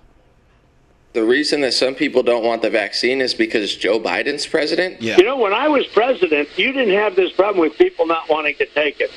The 1.14 1.24
reason 1.24 1.62
that 1.62 1.74
some 1.74 1.96
people 1.96 2.24
don't 2.24 2.44
want 2.44 2.62
the 2.62 2.70
vaccine 2.70 3.22
is 3.22 3.34
because 3.34 3.74
Joe 3.76 4.02
Biden's 4.02 4.46
president. 4.46 5.02
Yeah. 5.02 5.16
You 5.18 5.24
know, 5.24 5.38
when 5.38 5.54
I 5.54 5.70
was 5.70 5.88
president, 5.88 6.50
you 6.58 6.74
didn't 6.74 6.94
have 6.94 7.16
this 7.16 7.32
problem 7.32 7.62
with 7.62 7.78
people 7.78 8.06
not 8.06 8.30
wanting 8.30 8.56
to 8.56 8.66
take 8.66 9.00
it. 9.00 9.12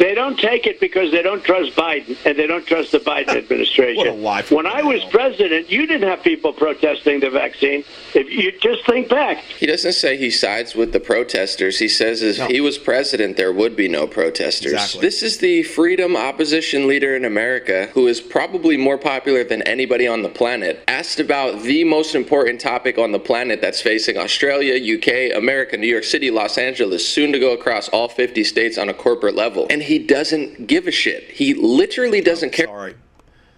They 0.00 0.14
don't 0.14 0.38
take 0.38 0.66
it 0.66 0.80
because 0.80 1.10
they 1.12 1.20
don't 1.20 1.44
trust 1.44 1.76
Biden 1.76 2.16
and 2.24 2.38
they 2.38 2.46
don't 2.46 2.66
trust 2.66 2.90
the 2.92 3.00
Biden 3.00 3.36
administration. 3.36 3.96
What 4.00 4.06
a 4.06 4.12
lie 4.12 4.42
when 4.48 4.66
I 4.66 4.82
was 4.82 5.02
hell. 5.02 5.10
president, 5.10 5.70
you 5.70 5.86
didn't 5.86 6.08
have 6.08 6.22
people 6.22 6.54
protesting 6.54 7.20
the 7.20 7.28
vaccine. 7.28 7.84
If 8.14 8.30
you 8.30 8.50
just 8.60 8.86
think 8.86 9.10
back, 9.10 9.44
He 9.58 9.66
doesn't 9.66 9.92
say 9.92 10.16
he 10.16 10.30
sides 10.30 10.74
with 10.74 10.92
the 10.94 11.00
protesters. 11.00 11.78
He 11.78 11.88
says 11.88 12.22
if 12.22 12.38
No. 12.38 12.46
he 12.46 12.62
was 12.62 12.78
president, 12.78 13.36
there 13.36 13.52
would 13.52 13.76
be 13.76 13.88
no 13.88 14.06
protesters. 14.06 14.72
Exactly. 14.72 15.00
This 15.02 15.22
is 15.22 15.36
the 15.38 15.64
freedom 15.64 16.16
opposition 16.16 16.86
leader 16.86 17.14
in 17.14 17.26
America 17.26 17.90
who 17.92 18.06
is 18.06 18.22
probably 18.22 18.78
more 18.78 18.96
popular 18.96 19.44
than 19.44 19.60
anybody 19.62 20.06
on 20.08 20.22
the 20.22 20.30
planet. 20.30 20.82
Asked 20.88 21.20
about 21.20 21.60
the 21.62 21.84
most 21.84 22.14
important 22.14 22.58
topic 22.58 22.96
on 22.96 23.12
the 23.12 23.20
planet 23.20 23.60
that's 23.60 23.82
facing 23.82 24.16
Australia, 24.16 24.74
UK, 24.96 25.36
America, 25.36 25.76
New 25.76 25.86
York 25.86 26.04
City, 26.04 26.30
Los 26.30 26.56
Angeles, 26.56 27.06
soon 27.06 27.32
to 27.32 27.38
go 27.38 27.52
across 27.52 27.90
all 27.90 28.08
50 28.08 28.42
states 28.44 28.78
on 28.78 28.88
a 28.88 28.94
corporate 28.94 29.34
level. 29.34 29.66
And 29.68 29.82
he 29.90 29.98
doesn't 29.98 30.68
give 30.68 30.86
a 30.86 30.92
shit. 30.92 31.24
He 31.24 31.52
literally 31.52 32.20
doesn't 32.20 32.52
care 32.52 32.66
Sorry. 32.66 32.94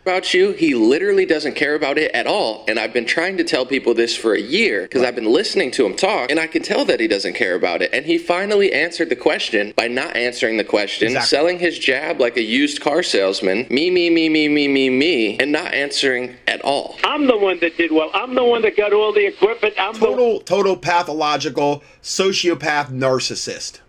about 0.01 0.33
you. 0.33 0.53
He 0.53 0.75
literally 0.75 1.27
doesn't 1.27 1.57
care 1.57 1.75
about 1.75 1.99
it 1.99 2.11
at 2.12 2.27
all. 2.27 2.65
And 2.69 2.79
I've 2.79 2.95
been 2.95 3.05
trying 3.05 3.37
to 3.37 3.45
tell 3.45 3.67
people 3.67 3.93
this 3.93 4.17
for 4.17 4.33
a 4.33 4.41
year 4.41 4.81
because 4.85 5.03
I've 5.03 5.15
been 5.15 5.31
listening 5.31 5.71
to 5.73 5.85
him 5.85 5.95
talk 5.95 6.31
and 6.31 6.41
I 6.41 6.47
can 6.47 6.62
tell 6.62 6.87
that 6.87 7.01
he 7.01 7.07
doesn't 7.07 7.35
care 7.35 7.55
about 7.55 7.83
it. 7.83 7.91
And 7.93 8.07
he 8.07 8.17
finally 8.17 8.73
answered 8.73 9.11
the 9.11 9.15
question 9.29 9.75
by 9.77 9.89
not 9.89 10.17
answering 10.17 10.57
the 10.57 10.65
question, 10.65 11.09
Exactly. 11.09 11.27
selling 11.29 11.59
his 11.59 11.79
jab 11.79 12.19
like 12.19 12.39
a 12.39 12.43
used 12.43 12.81
car 12.81 13.03
salesman, 13.03 13.67
me, 13.69 13.91
me, 13.91 14.09
me, 14.09 14.31
me, 14.31 14.49
me, 14.49 14.69
me, 14.69 14.89
me, 14.89 15.39
and 15.39 15.53
not 15.53 15.75
answering 15.75 16.35
at 16.49 16.62
all. 16.62 16.97
I'm 17.05 17.27
the 17.27 17.37
one 17.37 17.61
that 17.61 17.77
did 17.77 17.93
well. 17.93 18.11
I'm 18.15 18.35
the 18.35 18.43
one 18.45 18.62
that 18.62 18.75
got 18.75 18.95
all 18.95 19.12
the 19.12 19.27
equipment. 19.27 19.75
I'm 19.79 19.93
the 19.93 19.99
Total, 20.01 20.41
total 20.41 20.77
pathological 20.79 21.85
sociopath 22.03 22.89
narcissist 22.91 23.81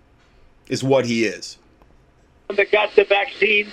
is 0.68 0.84
what 0.84 1.06
he 1.06 1.24
is. 1.24 1.58
That 2.50 2.72
got 2.72 2.96
the 2.96 3.04
vaccine. 3.06 3.72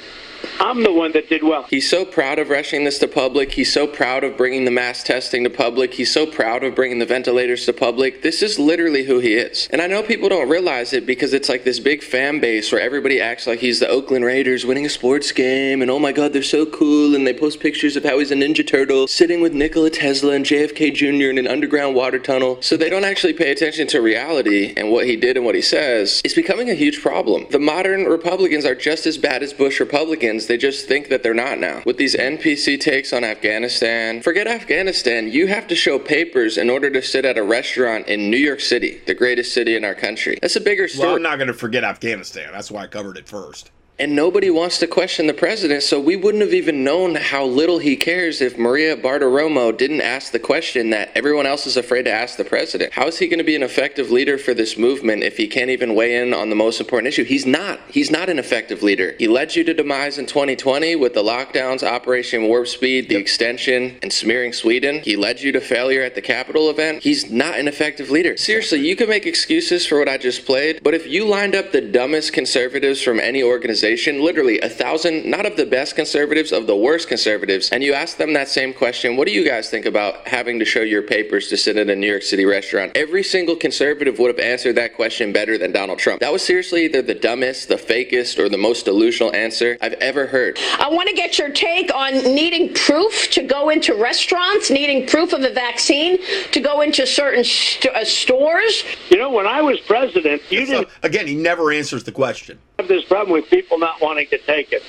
I'm 0.61 0.83
the 0.83 0.93
one 0.93 1.13
that 1.13 1.29
did 1.29 1.43
well. 1.43 1.65
He's 1.65 1.89
so 1.89 2.05
proud 2.05 2.39
of 2.39 2.51
rushing 2.51 2.85
this 2.85 2.99
to 2.99 3.09
public. 3.09 3.53
He's 3.53 3.73
so 3.73 3.87
proud 3.87 4.25
of 4.25 4.37
bringing 4.37 4.65
the 4.65 4.71
mass 4.71 5.03
testing 5.03 5.43
to 5.45 5.51
public. 5.51 5.95
He's 5.95 6.13
so 6.13 6.27
proud 6.27 6.65
of 6.65 6.75
bringing 6.75 6.99
the 6.99 7.07
ventilators 7.07 7.65
to 7.67 7.73
public. 7.73 8.23
This 8.23 8.43
is 8.43 8.59
literally 8.59 9.05
who 9.05 9.19
he 9.19 9.35
is. 9.35 9.69
And 9.73 9.81
I 9.81 9.87
know 9.87 10.03
people 10.03 10.29
don't 10.29 10.49
realize 10.49 10.93
it 10.93 11.07
because 11.07 11.33
it's 11.33 11.49
like 11.49 11.65
this 11.65 11.81
big 11.81 12.03
fan 12.03 12.41
base 12.41 12.71
where 12.71 12.81
everybody 12.81 13.21
acts 13.21 13.47
like 13.47 13.61
he's 13.61 13.81
the 13.81 13.89
Oakland 13.89 14.25
Raiders 14.25 14.65
winning 14.67 14.87
a 14.87 14.89
sports 14.89 15.33
game 15.33 15.83
and 15.83 15.91
oh 15.91 15.99
my 15.99 16.13
god, 16.13 16.33
they're 16.33 16.43
so 16.43 16.67
cool. 16.67 17.15
And 17.15 17.27
they 17.27 17.35
post 17.35 17.61
pictures 17.61 17.97
of 17.97 18.05
how 18.05 18.19
he's 18.19 18.31
a 18.31 18.35
Ninja 18.35 18.67
Turtle 18.67 19.07
sitting 19.07 19.41
with 19.41 19.53
Nikola 19.53 19.91
Tesla 19.91 20.33
and 20.33 20.45
JFK 20.45 20.95
Jr. 20.95 21.31
in 21.31 21.39
an 21.39 21.49
underground 21.49 21.95
water 21.95 22.19
tunnel. 22.19 22.61
So 22.61 22.77
they 22.77 22.91
don't 22.91 23.05
actually 23.05 23.33
pay 23.33 23.51
attention 23.51 23.87
to 23.89 24.01
reality 24.01 24.75
and 24.77 24.91
what 24.91 25.07
he 25.07 25.17
did 25.17 25.37
and 25.37 25.45
what 25.45 25.55
he 25.55 25.63
says 25.63 26.21
It's 26.25 26.35
becoming 26.35 26.71
a 26.71 26.75
huge 26.75 27.01
problem. 27.01 27.47
The 27.51 27.59
modern 27.59 28.05
Republicans 28.05 28.65
are 28.65 28.75
just 28.75 29.07
as 29.07 29.19
bad 29.19 29.43
as 29.43 29.53
Bush 29.53 29.81
Republicans. 29.81 30.30
They 30.39 30.57
just 30.57 30.87
think 30.87 31.09
that 31.09 31.23
they're 31.23 31.35
not 31.35 31.59
now. 31.59 31.83
With 31.85 31.97
these 31.97 32.15
NPC 32.15 32.81
takes 32.81 33.13
on 33.13 33.25
Afghanistan, 33.25 34.23
forget 34.23 34.47
Afghanistan. 34.47 35.31
You 35.31 35.49
have 35.49 35.67
to 35.69 35.75
show 35.75 35.99
papers 35.99 36.57
in 36.57 36.71
order 36.71 36.91
to 36.91 37.03
sit 37.03 37.25
at 37.25 37.37
a 37.37 37.43
restaurant 37.43 38.07
in 38.07 38.31
New 38.31 38.37
York 38.37 38.61
City, 38.61 39.01
the 39.07 39.15
greatest 39.15 39.53
city 39.53 39.77
in 39.77 39.85
our 39.85 39.95
country. 39.95 40.39
That's 40.41 40.57
a 40.57 40.61
bigger 40.61 40.89
story. 40.89 41.07
Well, 41.07 41.17
I'm 41.17 41.23
not 41.23 41.37
going 41.37 41.49
to 41.49 41.55
forget 41.55 41.85
Afghanistan. 41.85 42.51
That's 42.53 42.71
why 42.71 42.83
I 42.83 42.87
covered 42.87 43.17
it 43.17 43.29
first. 43.29 43.71
And 44.01 44.17
nobody 44.17 44.49
wants 44.49 44.79
to 44.79 44.87
question 44.87 45.27
the 45.27 45.35
president, 45.35 45.83
so 45.83 46.01
we 46.01 46.17
wouldn't 46.17 46.41
have 46.41 46.55
even 46.55 46.83
known 46.83 47.17
how 47.17 47.45
little 47.45 47.79
he 47.79 47.97
cares 47.97 48.41
if 48.41 48.57
Maria 48.57 48.97
Bartiromo 48.97 49.77
didn't 49.77 50.01
ask 50.01 50.33
the 50.33 50.39
question 50.39 50.89
that 50.89 51.11
everyone 51.15 51.45
else 51.45 51.67
is 51.67 51.77
afraid 51.77 52.05
to 52.05 52.11
ask 52.11 52.39
the 52.39 52.45
president. 52.47 52.95
How 52.95 53.09
is 53.09 53.19
he 53.19 53.29
going 53.29 53.41
to 53.41 53.45
be 53.45 53.57
an 53.57 53.63
effective 53.63 54.11
leader 54.11 54.39
for 54.39 54.55
this 54.55 54.79
movement 54.79 55.23
if 55.23 55.37
he 55.37 55.47
can't 55.47 55.69
even 55.69 55.95
weigh 55.95 56.17
in 56.17 56.33
on 56.33 56.49
the 56.49 56.57
most 56.57 56.81
important 56.81 57.09
issue? 57.09 57.25
He's 57.25 57.45
not. 57.45 57.79
He's 57.91 58.11
not 58.11 58.31
an 58.31 58.39
effective 58.39 58.83
leader. 58.83 59.17
He 59.19 59.29
led 59.29 59.55
you 59.55 59.65
to 59.65 59.75
demise 59.75 60.17
in 60.17 60.25
2020 60.25 60.97
with 60.97 61.13
the 61.13 61.23
lockdowns, 61.23 61.83
Operation 61.83 62.45
Warp 62.45 62.69
Speed, 62.69 63.11
the 63.11 63.17
extension, 63.17 63.99
and 64.01 64.11
smearing 64.11 64.55
Sweden. 64.55 65.01
He 65.01 65.15
led 65.15 65.43
you 65.43 65.53
to 65.53 65.61
failure 65.61 66.03
at 66.03 66.15
the 66.15 66.23
Capitol 66.23 66.71
event. 66.71 67.03
He's 67.03 67.31
not 67.31 67.59
an 67.59 67.69
effective 67.69 68.09
leader. 68.09 68.39
Seriously, 68.39 68.81
you 68.81 68.97
can 68.97 69.11
make 69.11 69.27
excuses 69.27 69.87
for 69.87 69.99
what 69.99 70.09
I 70.09 70.17
just 70.17 70.47
played, 70.47 70.83
but 70.83 70.95
if 70.95 71.07
you 71.07 71.27
lined 71.27 71.55
up 71.55 71.71
the 71.71 71.83
dumbest 71.83 72.33
conservatives 72.33 73.03
from 73.03 73.21
any 73.21 73.43
organization, 73.43 73.90
literally 73.97 74.61
a 74.61 74.69
thousand, 74.69 75.25
not 75.27 75.47
of 75.47 75.57
the 75.57 75.67
best 75.67 75.97
conservatives, 75.97 76.53
of 76.53 76.67
the 76.67 76.77
worst 76.77 77.09
conservatives, 77.09 77.71
and 77.71 77.83
you 77.83 77.93
ask 77.93 78.17
them 78.17 78.33
that 78.35 78.49
same 78.49 78.73
question, 78.73 79.17
what 79.17 79.27
do 79.27 79.33
you 79.33 79.45
guys 79.45 79.71
think 79.71 79.87
about 79.87 80.27
having 80.27 80.59
to 80.59 80.65
show 80.65 80.81
your 80.81 81.03
papers 81.03 81.49
to 81.49 81.57
sit 81.57 81.77
in 81.77 81.91
a 81.91 81.97
New 81.97 82.07
York 82.07 82.23
City 82.23 82.45
restaurant? 82.45 82.93
Every 82.95 83.23
single 83.23 83.57
conservative 83.57 84.19
would 84.19 84.29
have 84.29 84.39
answered 84.45 84.75
that 84.77 84.95
question 84.95 85.33
better 85.33 85.59
than 85.59 85.73
Donald 85.73 85.99
Trump. 85.99 86.21
That 86.21 86.33
was 86.33 86.45
seriously 86.45 86.85
either 86.85 87.03
the 87.03 87.15
dumbest, 87.15 87.69
the 87.69 87.77
fakest, 87.77 88.39
or 88.39 88.49
the 88.49 88.59
most 88.59 88.85
delusional 88.85 89.35
answer 89.35 89.77
I've 89.81 89.95
ever 89.95 90.27
heard. 90.27 90.59
I 90.79 90.89
want 90.89 91.09
to 91.09 91.15
get 91.15 91.39
your 91.39 91.51
take 91.51 91.95
on 91.95 92.15
needing 92.15 92.75
proof 92.75 93.31
to 93.33 93.43
go 93.43 93.71
into 93.71 93.95
restaurants, 93.95 94.71
needing 94.71 95.07
proof 95.07 95.33
of 95.33 95.43
a 95.43 95.53
vaccine 95.53 96.19
to 96.53 96.61
go 96.61 96.81
into 96.81 97.07
certain 97.07 97.45
st- 97.45 97.95
uh, 97.95 98.05
stores. 98.05 98.85
You 99.11 99.19
know, 99.19 99.31
when 99.31 99.47
I 99.47 99.63
was 99.63 99.81
president, 99.81 100.43
you 100.51 100.67
So, 100.67 100.73
didn't 100.73 100.89
again, 101.03 101.27
he 101.27 101.35
never 101.35 101.73
answers 101.73 102.05
the 102.05 102.13
question. 102.13 102.59
Have 102.81 102.89
this 102.89 103.05
problem 103.05 103.33
with 103.33 103.49
people 103.51 103.79
not 103.79 104.01
wanting 104.01 104.27
to 104.29 104.39
take 104.39 104.73
it. 104.73 104.83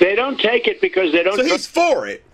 They 0.00 0.14
don't 0.14 0.38
take 0.38 0.66
it 0.66 0.80
because 0.80 1.12
they 1.12 1.22
don't 1.22 1.36
So 1.36 1.44
he's 1.44 1.66
for 1.66 2.06
it. 2.06 2.24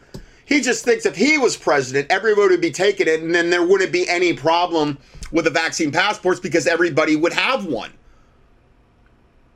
He 0.45 0.61
just 0.61 0.85
thinks 0.85 1.07
if 1.07 1.16
he 1.16 1.38
was 1.38 1.57
president, 1.57 2.11
everybody 2.11 2.49
would 2.49 2.61
be 2.61 2.73
taking 2.73 3.07
it, 3.07 3.21
and 3.23 3.35
then 3.35 3.50
there 3.50 3.64
wouldn't 3.64 3.92
be 3.92 4.09
any 4.09 4.33
problem 4.33 4.99
with 5.30 5.45
the 5.45 5.50
vaccine 5.50 5.92
passports 5.92 6.40
because 6.40 6.66
everybody 6.66 7.16
would 7.16 7.33
have 7.33 7.66
one. 7.66 7.92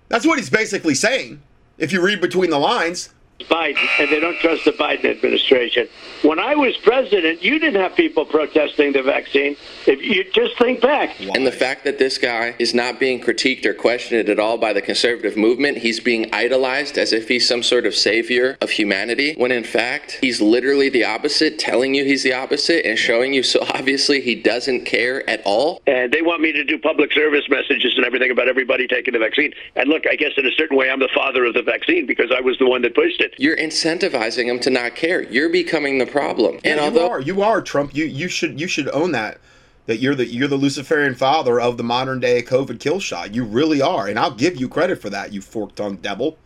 That's 0.09 0.25
what 0.27 0.39
he's 0.39 0.51
basically 0.51 0.95
saying. 0.95 1.43
If 1.79 1.93
you 1.93 2.01
read 2.01 2.21
between 2.21 2.51
the 2.51 2.59
lines, 2.59 3.13
Biden 3.41 3.87
and 3.99 4.11
they 4.11 4.21
don't 4.21 4.39
trust 4.39 4.65
the 4.65 4.73
Biden 4.73 5.05
administration. 5.05 5.89
When 6.23 6.39
I 6.39 6.55
was 6.55 6.77
president, 6.79 7.43
you 7.43 7.59
didn't 7.59 7.81
have 7.81 7.95
people 7.95 8.25
protesting 8.25 8.93
the 8.93 9.03
vaccine. 9.03 9.57
If 9.87 10.03
you 10.03 10.25
just 10.33 10.57
think 10.59 10.81
back, 10.81 11.21
And 11.21 11.47
the 11.47 11.53
fact 11.53 11.85
that 11.85 11.99
this 11.99 12.19
guy 12.19 12.55
is 12.59 12.75
not 12.75 12.99
being 12.99 13.21
critiqued 13.21 13.67
or 13.67 13.75
questioned 13.75 14.29
at 14.29 14.39
all 14.39 14.57
by 14.57 14.73
the 14.73 14.83
conservative 14.83 15.37
movement, 15.37 15.79
he's 15.79 16.01
being 16.01 16.33
idolized 16.33 16.97
as 16.97 17.13
if 17.13 17.29
he's 17.29 17.47
some 17.47 17.63
sort 17.63 17.87
of 17.87 17.95
savior 17.95 18.57
of 18.61 18.71
humanity, 18.71 19.35
when 19.37 19.53
in 19.53 19.65
fact, 19.65 20.19
he's 20.21 20.41
literally 20.41 20.89
the 20.89 21.05
opposite, 21.05 21.59
telling 21.59 21.95
you 21.95 22.05
he's 22.05 22.23
the 22.23 22.33
opposite 22.33 22.87
and 22.87 22.99
showing 22.99 23.35
you 23.35 23.43
so 23.43 23.61
obviously 23.75 24.21
he 24.21 24.35
doesn't 24.35 24.85
care 24.85 25.29
at 25.29 25.43
all. 25.45 25.83
and 25.87 26.13
they 26.13 26.23
want 26.23 26.41
me 26.41 26.53
to 26.53 26.65
do 26.65 26.79
public 26.79 27.13
service 27.13 27.49
messages 27.49 27.95
and 27.97 28.05
everything 28.05 28.31
about 28.31 28.49
everybody 28.49 28.87
taking 28.87 29.13
the 29.13 29.19
vaccine. 29.19 29.53
And 29.77 29.89
look, 29.89 30.05
I 30.11 30.17
guess 30.17 30.33
in 30.37 30.47
a 30.47 30.53
certain 30.53 30.77
way, 30.77 30.91
I'm 30.91 31.01
the 31.01 31.09
father 31.15 31.45
of 31.45 31.55
the 31.55 31.63
vaccine 31.63 32.07
because 32.07 32.31
I 32.31 32.41
was 32.41 32.59
the 32.59 32.67
one 32.67 32.83
that 32.83 32.95
pushed 32.95 33.21
it. 33.21 33.24
You're 33.39 33.57
incentivizing 33.57 34.47
them 34.47 34.61
to 34.61 34.71
not 34.71 34.95
care. 34.95 35.23
You're 35.23 35.49
becoming 35.49 35.99
the 35.99 36.07
problem. 36.07 36.61
and 36.65 36.79
you 36.79 36.85
although 36.85 37.11
are, 37.11 37.21
you 37.21 37.43
are 37.43 37.63
Trump. 37.63 37.95
You 37.95 38.05
you 38.05 38.29
should 38.29 38.61
you 38.61 38.67
should 38.67 38.89
own 38.91 39.13
that. 39.13 39.39
That 39.87 39.99
you're 39.99 40.15
the 40.15 40.27
you're 40.27 40.49
the 40.49 40.57
Luciferian 40.57 41.15
father 41.15 41.61
of 41.61 41.77
the 41.77 41.83
modern 41.83 42.21
day 42.21 42.43
COVID 42.43 42.81
kill 42.81 43.01
shot. 43.01 43.35
You 43.35 43.45
really 43.45 43.83
are, 43.83 44.07
and 44.09 44.19
I'll 44.19 44.35
give 44.35 44.57
you 44.57 44.69
credit 44.69 45.01
for 45.01 45.11
that. 45.11 45.33
You 45.33 45.41
fork 45.41 45.75
tongued 45.75 46.03
devil. 46.03 46.39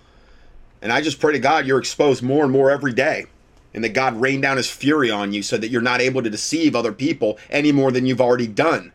And 0.81 0.93
I 0.93 1.01
just 1.01 1.21
pray 1.21 1.33
to 1.33 1.39
God 1.39 1.67
you're 1.67 1.79
exposed 1.79 2.23
more 2.23 2.45
and 2.45 2.53
more 2.53 2.71
every 2.71 2.93
day, 2.93 3.27
and 3.75 3.83
that 3.83 3.95
God 3.95 4.21
rain 4.21 4.41
down 4.41 4.57
His 4.57 4.71
fury 4.71 5.11
on 5.11 5.33
you, 5.33 5.43
so 5.43 5.57
that 5.57 5.71
you're 5.71 5.83
not 5.83 6.01
able 6.01 6.23
to 6.23 6.31
deceive 6.31 6.77
other 6.77 6.93
people 6.93 7.39
any 7.51 7.73
more 7.73 7.91
than 7.91 8.07
you've 8.07 8.21
already 8.21 8.47
done. 8.47 8.93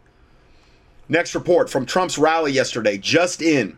Next 1.09 1.35
report 1.35 1.69
from 1.69 1.85
Trump's 1.85 2.17
rally 2.17 2.51
yesterday, 2.53 2.97
just 2.97 3.41
in. 3.41 3.77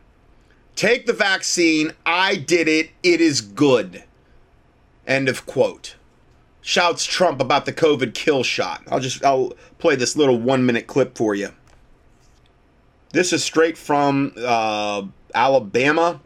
Take 0.75 1.05
the 1.05 1.13
vaccine. 1.13 1.93
I 2.05 2.35
did 2.35 2.67
it. 2.67 2.91
It 3.01 3.21
is 3.21 3.41
good. 3.41 4.03
End 5.07 5.29
of 5.29 5.45
quote. 5.45 5.95
Shouts 6.61 7.05
Trump 7.05 7.41
about 7.41 7.65
the 7.65 7.73
COVID 7.73 8.13
kill 8.13 8.43
shot. 8.43 8.83
I'll 8.89 8.99
just 8.99 9.23
I'll 9.23 9.53
play 9.77 9.95
this 9.95 10.15
little 10.15 10.39
one 10.39 10.65
minute 10.65 10.87
clip 10.87 11.17
for 11.17 11.35
you. 11.35 11.49
This 13.11 13.31
is 13.31 13.43
straight 13.43 13.77
from 13.77 14.33
uh, 14.37 15.03
Alabama 15.33 16.19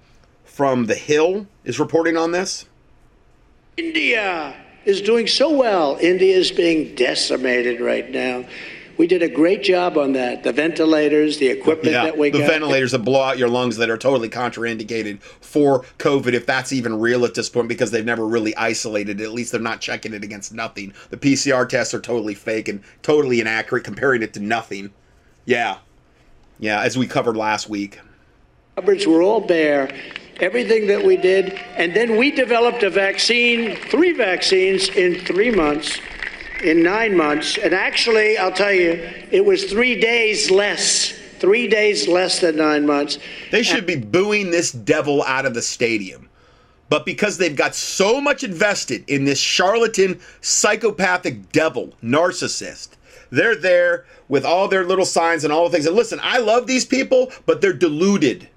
from 0.46 0.86
The 0.86 0.96
Hill 0.96 1.48
is 1.64 1.80
reporting 1.80 2.18
on 2.18 2.32
this. 2.32 2.66
India 3.78 4.56
is 4.86 5.02
doing 5.02 5.28
so 5.28 5.56
well. 5.56 5.98
India 6.02 6.36
is 6.36 6.52
being 6.52 6.96
decimated 6.96 7.80
right 7.80 8.10
now. 8.10 8.46
We 9.00 9.08
did 9.08 9.24
a 9.24 9.30
great 9.30 9.64
job 9.64 9.98
on 9.98 10.12
that. 10.14 10.44
The 10.44 10.52
ventilators, 10.52 11.38
the 11.38 11.48
equipment 11.48 11.94
Yeah, 11.94 12.04
that 12.04 12.18
we 12.18 12.32
got. 12.32 12.40
the 12.40 12.44
got. 12.44 12.52
ventilators 12.52 12.92
that 12.92 13.00
blow 13.00 13.22
out 13.22 13.38
your 13.38 13.48
lungs 13.48 13.78
that 13.78 13.90
are 13.90 13.98
totally 13.98 14.28
contraindicated 14.28 15.22
for 15.22 15.86
COVID, 16.00 16.34
if 16.34 16.46
that's 16.46 16.74
even 16.74 17.00
real 17.00 17.24
at 17.24 17.34
this 17.34 17.50
point, 17.50 17.70
because 17.70 17.92
they've 17.92 18.04
never 18.04 18.28
really 18.28 18.54
isolated 18.58 19.22
it. 19.22 19.24
At 19.24 19.32
least 19.32 19.54
they're 19.54 19.62
not 19.62 19.80
checking 19.80 20.14
it 20.14 20.26
against 20.26 20.54
nothing. 20.54 20.94
The 21.12 21.16
PCR 21.18 21.68
tests 21.70 21.94
are 21.94 22.02
totally 22.02 22.36
fake 22.36 22.68
and 22.68 22.84
totally 23.02 23.40
inaccurate, 23.40 23.86
comparing 23.86 24.22
it 24.22 24.34
to 24.34 24.42
nothing. 24.42 24.92
Yeah. 25.46 25.78
Yeah, 26.60 26.82
as 26.82 26.98
we 26.98 27.08
covered 27.08 27.38
last 27.38 27.70
week. 27.70 28.00
cupboards 28.76 29.08
were 29.08 29.22
all 29.22 29.40
bare. 29.40 29.90
Everything 30.42 30.88
that 30.88 31.06
we 31.06 31.16
did, 31.16 31.54
and 31.78 31.94
then 31.94 32.18
we 32.18 32.32
developed 32.32 32.84
a 32.84 32.90
vaccine, 32.90 33.78
three 33.78 34.12
vaccines 34.12 34.90
in 34.90 35.20
three 35.22 35.52
months, 35.52 36.00
in 36.62 36.84
nine 36.84 37.16
months, 37.16 37.58
and 37.58 37.74
actually, 37.74 38.38
I'll 38.38 38.52
tell 38.52 38.74
you, 38.74 39.10
it 39.32 39.46
was 39.46 39.66
three 39.66 40.00
days 40.00 40.52
less, 40.52 41.14
three 41.40 41.68
days 41.68 42.08
less 42.08 42.40
than 42.40 42.58
nine 42.58 42.86
months. 42.86 43.18
They 43.52 43.64
should 43.64 43.86
be 43.86 43.96
booing 43.96 44.52
this 44.52 44.72
devil 44.72 45.24
out 45.24 45.46
of 45.46 45.54
the 45.54 45.62
stadium. 45.62 46.30
But 46.90 47.06
because 47.06 47.38
they've 47.38 47.56
got 47.56 47.76
so 47.76 48.20
much 48.20 48.44
invested 48.44 49.08
in 49.08 49.24
this 49.24 49.40
charlatan, 49.40 50.20
psychopathic 50.42 51.52
devil, 51.52 51.94
narcissist, 52.04 52.90
they're 53.30 53.56
there 53.56 54.06
with 54.28 54.44
all 54.44 54.68
their 54.68 54.86
little 54.86 55.06
signs 55.06 55.44
and 55.44 55.54
all 55.54 55.66
the 55.66 55.72
things. 55.72 55.86
And 55.86 55.96
listen, 55.96 56.20
I 56.24 56.40
love 56.40 56.66
these 56.66 56.86
people, 56.86 57.32
but 57.46 57.62
they're 57.62 57.74
deluded. 57.74 58.50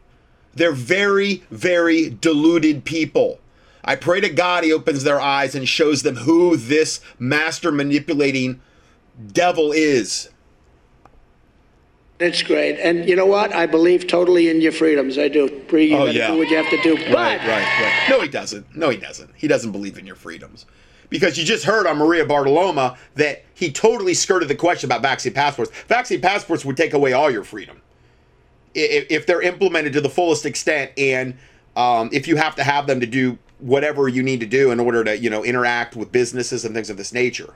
They're 0.55 0.73
very, 0.73 1.43
very 1.51 2.11
deluded 2.11 2.85
people. 2.85 3.39
I 3.85 3.97
pray 3.97 4.21
to 4.21 4.29
God 4.29 4.65
he 4.65 4.73
opens 4.73 5.05
their 5.05 5.21
eyes 5.21 5.55
and 5.55 5.69
shows 5.69 6.03
them 6.03 6.17
who 6.17 6.57
this 6.57 7.01
master 7.19 7.73
manipulating 7.73 8.61
devil 9.33 9.73
is. 9.73 10.29
It's 12.21 12.43
great. 12.43 12.79
And 12.79 13.09
you 13.09 13.17
know 13.17 13.27
what? 13.27 13.53
I 13.53 13.67
believe 13.67 14.07
totally 14.07 14.49
in 14.49 14.61
your 14.61 14.71
freedoms. 14.71 15.19
I 15.19 15.27
do. 15.27 15.49
Bree, 15.69 15.87
you 15.91 15.97
Oh, 15.97 16.05
yeah. 16.07 16.29
do 16.29 16.39
what 16.39 16.49
you 16.49 16.57
have 16.57 16.71
to 16.71 16.81
do. 16.83 16.95
But 16.97 17.13
Right, 17.13 17.39
right, 17.41 17.49
right. 17.49 18.07
No, 18.09 18.21
he 18.21 18.29
doesn't. 18.29 18.77
No, 18.77 18.91
he 18.91 18.97
doesn't. 18.97 19.31
He 19.37 19.49
doesn't 19.49 19.73
believe 19.73 19.99
in 19.99 20.07
your 20.07 20.15
freedoms. 20.15 20.65
Because 21.09 21.37
you 21.37 21.45
just 21.45 21.65
heard 21.65 21.87
on 21.87 21.99
Maria 21.99 22.25
Bartoloma 22.25 22.97
that 23.17 23.45
he 23.55 23.73
totally 23.73 24.15
skirted 24.15 24.49
the 24.49 24.55
question 24.55 24.87
about 24.89 25.03
vaccine 25.03 25.33
passports. 25.33 25.73
Vaccine 25.89 26.21
passports 26.21 26.65
would 26.65 26.77
take 26.77 26.95
away 26.95 27.13
all 27.13 27.31
your 27.31 27.45
freedom 27.45 27.83
if 28.75 29.27
they're 29.27 29.43
implemented 29.43 29.93
to 29.93 30.01
the 30.01 30.09
fullest 30.09 30.47
extent, 30.47 30.93
and 30.97 31.37
um, 31.77 32.09
if 32.13 32.27
you 32.27 32.37
have 32.37 32.55
to 32.57 32.65
have 32.65 32.87
them 32.87 33.01
to 33.01 33.07
do 33.07 33.37
whatever 33.63 34.09
you 34.09 34.23
need 34.23 34.41
to 34.41 34.47
do 34.47 34.73
in 34.73 34.81
order 34.81 35.05
to, 35.05 35.17
you 35.17 35.31
know, 35.31 35.45
interact 35.45 35.95
with 35.95 36.11
businesses 36.11 36.65
and 36.65 36.75
things 36.75 36.91
of 36.91 36.97
this 36.97 37.13
nature. 37.13 37.55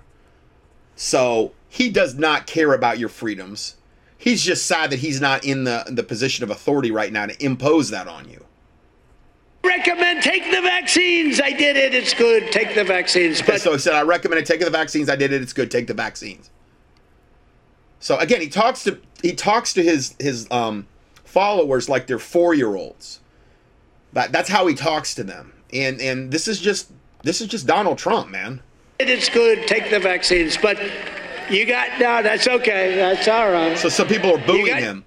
So 0.94 1.52
he 1.68 1.90
does 1.90 2.14
not 2.14 2.46
care 2.46 2.72
about 2.72 2.98
your 2.98 3.08
freedoms. 3.08 3.76
He's 4.16 4.42
just 4.42 4.66
sad 4.66 4.90
that 4.90 5.00
he's 5.00 5.20
not 5.20 5.44
in 5.44 5.64
the 5.64 5.84
the 5.88 6.02
position 6.02 6.44
of 6.44 6.50
authority 6.50 6.90
right 6.90 7.12
now 7.12 7.26
to 7.26 7.44
impose 7.44 7.90
that 7.90 8.08
on 8.08 8.28
you. 8.30 8.44
recommend 9.64 10.22
take 10.22 10.44
the 10.44 10.62
vaccines. 10.62 11.40
I 11.40 11.50
did 11.50 11.76
it. 11.76 11.94
It's 11.94 12.14
good. 12.14 12.52
Take 12.52 12.74
the 12.74 12.84
vaccines. 12.84 13.42
But 13.42 13.60
so 13.60 13.72
he 13.72 13.78
said, 13.78 13.94
I 13.94 14.02
recommend 14.02 14.46
taking 14.46 14.64
the 14.64 14.70
vaccines. 14.70 15.10
I 15.10 15.16
did 15.16 15.32
it. 15.32 15.42
It's 15.42 15.52
good. 15.52 15.70
Take 15.70 15.88
the 15.88 15.94
vaccines. 15.94 16.50
So 18.00 18.16
again, 18.18 18.40
he 18.40 18.48
talks 18.48 18.84
to 18.84 18.98
he 19.22 19.34
talks 19.34 19.74
to 19.74 19.82
his 19.82 20.14
his 20.20 20.46
um, 20.50 20.86
followers 21.24 21.88
like 21.88 22.06
they're 22.06 22.18
four 22.18 22.54
year 22.54 22.76
olds. 22.76 23.20
That 24.12 24.32
that's 24.32 24.48
how 24.48 24.66
he 24.66 24.74
talks 24.74 25.14
to 25.16 25.24
them. 25.24 25.52
And 25.72 26.00
and 26.00 26.30
this 26.30 26.48
is 26.48 26.60
just 26.60 26.90
this 27.22 27.40
is 27.40 27.48
just 27.48 27.66
Donald 27.66 27.98
Trump, 27.98 28.30
man. 28.30 28.60
it's 28.98 29.28
good. 29.28 29.66
Take 29.66 29.90
the 29.90 29.98
vaccines. 29.98 30.56
But 30.56 30.78
you 31.50 31.64
got 31.66 31.98
no. 31.98 32.22
That's 32.22 32.46
okay. 32.48 32.96
That's 32.96 33.26
all 33.28 33.50
right. 33.50 33.76
So 33.76 33.88
some 33.88 34.08
people 34.08 34.34
are 34.36 34.46
booing 34.46 34.66
got- 34.66 34.80
him. 34.80 35.04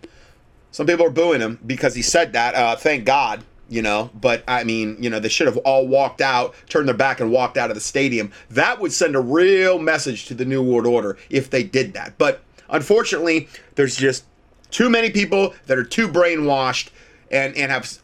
Some 0.71 0.85
people 0.85 1.05
are 1.07 1.11
booing 1.11 1.41
him 1.41 1.57
because 1.65 1.95
he 1.95 2.03
said 2.03 2.33
that. 2.33 2.53
Uh, 2.53 2.75
thank 2.75 3.03
God, 3.03 3.43
you 3.69 3.81
know. 3.81 4.11
But 4.13 4.43
I 4.47 4.63
mean, 4.63 4.97
you 4.99 5.09
know, 5.09 5.19
they 5.19 5.27
should 5.29 5.47
have 5.47 5.57
all 5.57 5.87
walked 5.87 6.21
out, 6.21 6.53
turned 6.69 6.87
their 6.87 6.95
back, 6.95 7.19
and 7.19 7.31
walked 7.31 7.57
out 7.57 7.71
of 7.71 7.75
the 7.75 7.81
stadium. 7.81 8.31
That 8.51 8.79
would 8.79 8.93
send 8.93 9.15
a 9.15 9.19
real 9.19 9.79
message 9.79 10.25
to 10.27 10.35
the 10.35 10.45
New 10.45 10.61
World 10.61 10.85
Order 10.85 11.17
if 11.31 11.49
they 11.49 11.63
did 11.63 11.93
that. 11.93 12.19
But 12.19 12.43
unfortunately, 12.69 13.47
there's 13.75 13.95
just 13.95 14.25
too 14.69 14.89
many 14.91 15.09
people 15.09 15.55
that 15.65 15.77
are 15.79 15.83
too 15.83 16.07
brainwashed 16.07 16.89
and 17.31 17.55
and 17.57 17.71
have 17.71 17.97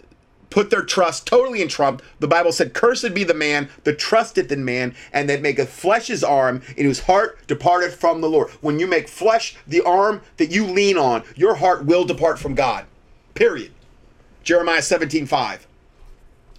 put 0.50 0.70
their 0.70 0.84
trust 0.84 1.26
totally 1.26 1.62
in 1.62 1.68
Trump. 1.68 2.02
The 2.20 2.28
Bible 2.28 2.52
said, 2.52 2.74
Cursed 2.74 3.14
be 3.14 3.24
the 3.24 3.34
man 3.34 3.70
that 3.84 4.00
trusteth 4.00 4.52
in 4.52 4.66
man, 4.66 4.96
and 5.12 5.30
that 5.30 5.42
maketh 5.42 5.70
flesh 5.70 6.08
his 6.08 6.24
arm, 6.24 6.62
and 6.78 6.86
whose 6.86 7.02
heart 7.02 7.46
departed 7.48 7.94
from 7.94 8.22
the 8.22 8.30
Lord. 8.30 8.50
When 8.62 8.80
you 8.80 8.88
make 8.88 9.08
flesh 9.08 9.58
the 9.68 9.82
arm 9.82 10.22
that 10.38 10.52
you 10.52 10.66
lean 10.66 10.98
on, 10.98 11.24
your 11.36 11.56
heart 11.56 11.86
will 11.86 12.06
depart 12.06 12.40
from 12.40 12.56
God. 12.56 12.86
Period. 13.34 13.72
Jeremiah 14.44 14.82
17, 14.82 15.26
5. 15.26 15.68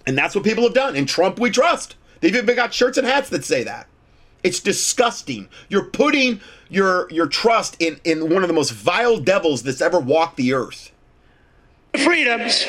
And 0.05 0.17
that's 0.17 0.35
what 0.35 0.43
people 0.43 0.63
have 0.63 0.73
done. 0.73 0.95
In 0.95 1.05
Trump 1.05 1.39
we 1.39 1.49
trust. 1.49 1.95
They've 2.21 2.35
even 2.35 2.55
got 2.55 2.73
shirts 2.73 2.97
and 2.97 3.05
hats 3.05 3.29
that 3.29 3.43
say 3.43 3.63
that. 3.63 3.87
It's 4.43 4.59
disgusting. 4.59 5.49
You're 5.69 5.85
putting 5.85 6.39
your 6.69 7.09
your 7.11 7.27
trust 7.27 7.75
in, 7.79 7.99
in 8.03 8.29
one 8.29 8.43
of 8.43 8.47
the 8.47 8.53
most 8.53 8.71
vile 8.71 9.19
devils 9.19 9.63
that's 9.63 9.81
ever 9.81 9.99
walked 9.99 10.37
the 10.37 10.53
earth. 10.53 10.91
freedoms. 11.95 12.65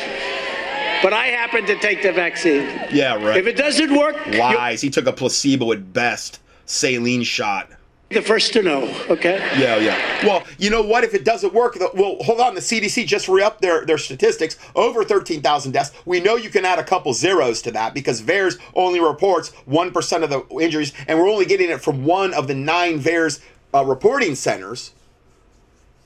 But 1.02 1.12
I 1.12 1.26
happen 1.28 1.64
to 1.66 1.78
take 1.78 2.02
the 2.02 2.12
vaccine. 2.12 2.66
Yeah, 2.90 3.14
right. 3.14 3.36
If 3.36 3.46
it 3.46 3.56
doesn't 3.56 3.96
work, 3.96 4.16
Lies. 4.26 4.80
He 4.80 4.90
took 4.90 5.06
a 5.06 5.12
placebo 5.12 5.72
at 5.72 5.92
best. 5.92 6.40
Saline 6.66 7.22
shot. 7.22 7.70
the 8.10 8.20
first 8.20 8.52
to 8.54 8.62
know. 8.62 8.82
Okay. 9.08 9.38
Yeah, 9.58 9.76
yeah. 9.76 10.26
Well, 10.26 10.44
you 10.58 10.68
know 10.70 10.82
what? 10.82 11.02
If 11.04 11.14
it 11.14 11.24
doesn't 11.24 11.54
work, 11.54 11.74
the, 11.74 11.90
well, 11.94 12.16
hold 12.20 12.40
on. 12.40 12.54
The 12.54 12.60
CDC 12.60 13.06
just 13.06 13.28
re-upped 13.28 13.62
their, 13.62 13.86
their 13.86 13.96
statistics. 13.98 14.58
Over 14.74 15.04
13,000 15.04 15.72
deaths. 15.72 15.92
We 16.04 16.20
know 16.20 16.36
you 16.36 16.50
can 16.50 16.64
add 16.64 16.78
a 16.78 16.84
couple 16.84 17.12
zeros 17.14 17.62
to 17.62 17.70
that 17.72 17.94
because 17.94 18.20
VAERS 18.20 18.58
only 18.74 19.00
reports 19.00 19.50
1% 19.68 20.22
of 20.22 20.30
the 20.30 20.44
injuries, 20.62 20.92
and 21.06 21.18
we're 21.18 21.28
only 21.28 21.46
getting 21.46 21.70
it 21.70 21.80
from 21.80 22.04
one 22.04 22.34
of 22.34 22.48
the 22.48 22.54
nine 22.54 22.98
VAERS 23.00 23.40
uh, 23.74 23.84
reporting 23.84 24.34
centers. 24.34 24.92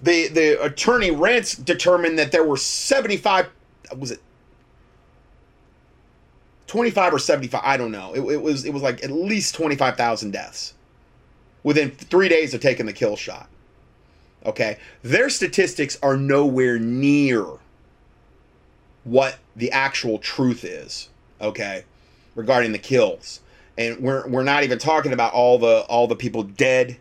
The, 0.01 0.29
the 0.29 0.63
attorney 0.63 1.11
Renz 1.11 1.65
determined 1.65 2.19
that 2.19 2.31
there 2.33 2.45
were 2.45 2.57
75, 2.57 3.49
was 3.97 4.13
it 4.13 4.21
25 6.73 7.13
or 7.13 7.19
75 7.19 7.61
i 7.63 7.77
don't 7.77 7.93
know. 7.93 8.15
It, 8.15 8.21
it 8.33 8.41
was 8.41 8.65
it 8.65 8.73
was 8.73 8.83
like 8.83 9.05
at 9.05 9.11
least 9.11 9.55
25000 9.57 10.31
deaths 10.31 10.73
within 11.63 11.91
three 11.91 12.31
days 12.31 12.55
of 12.55 12.63
taking 12.63 12.87
the 12.87 12.95
kill 12.95 13.15
shot. 13.15 13.51
Okay? 14.47 14.79
Their 15.03 15.29
statistics 15.29 15.99
are 16.03 16.17
nowhere 16.17 16.79
near 16.79 17.45
what 19.05 19.39
the 19.55 19.71
actual 19.71 20.17
truth 20.17 20.65
is 20.65 21.11
okay 21.43 21.85
regarding 22.35 22.73
the 22.73 22.79
kills. 22.79 23.41
And 23.77 23.99
we're, 23.99 24.27
we're 24.27 24.43
not 24.43 24.65
even 24.65 24.79
talking 24.79 25.13
about 25.13 25.35
all 25.35 25.59
the 25.59 25.81
all 25.91 26.07
the 26.07 26.17
people 26.17 26.43
dead. 26.43 26.97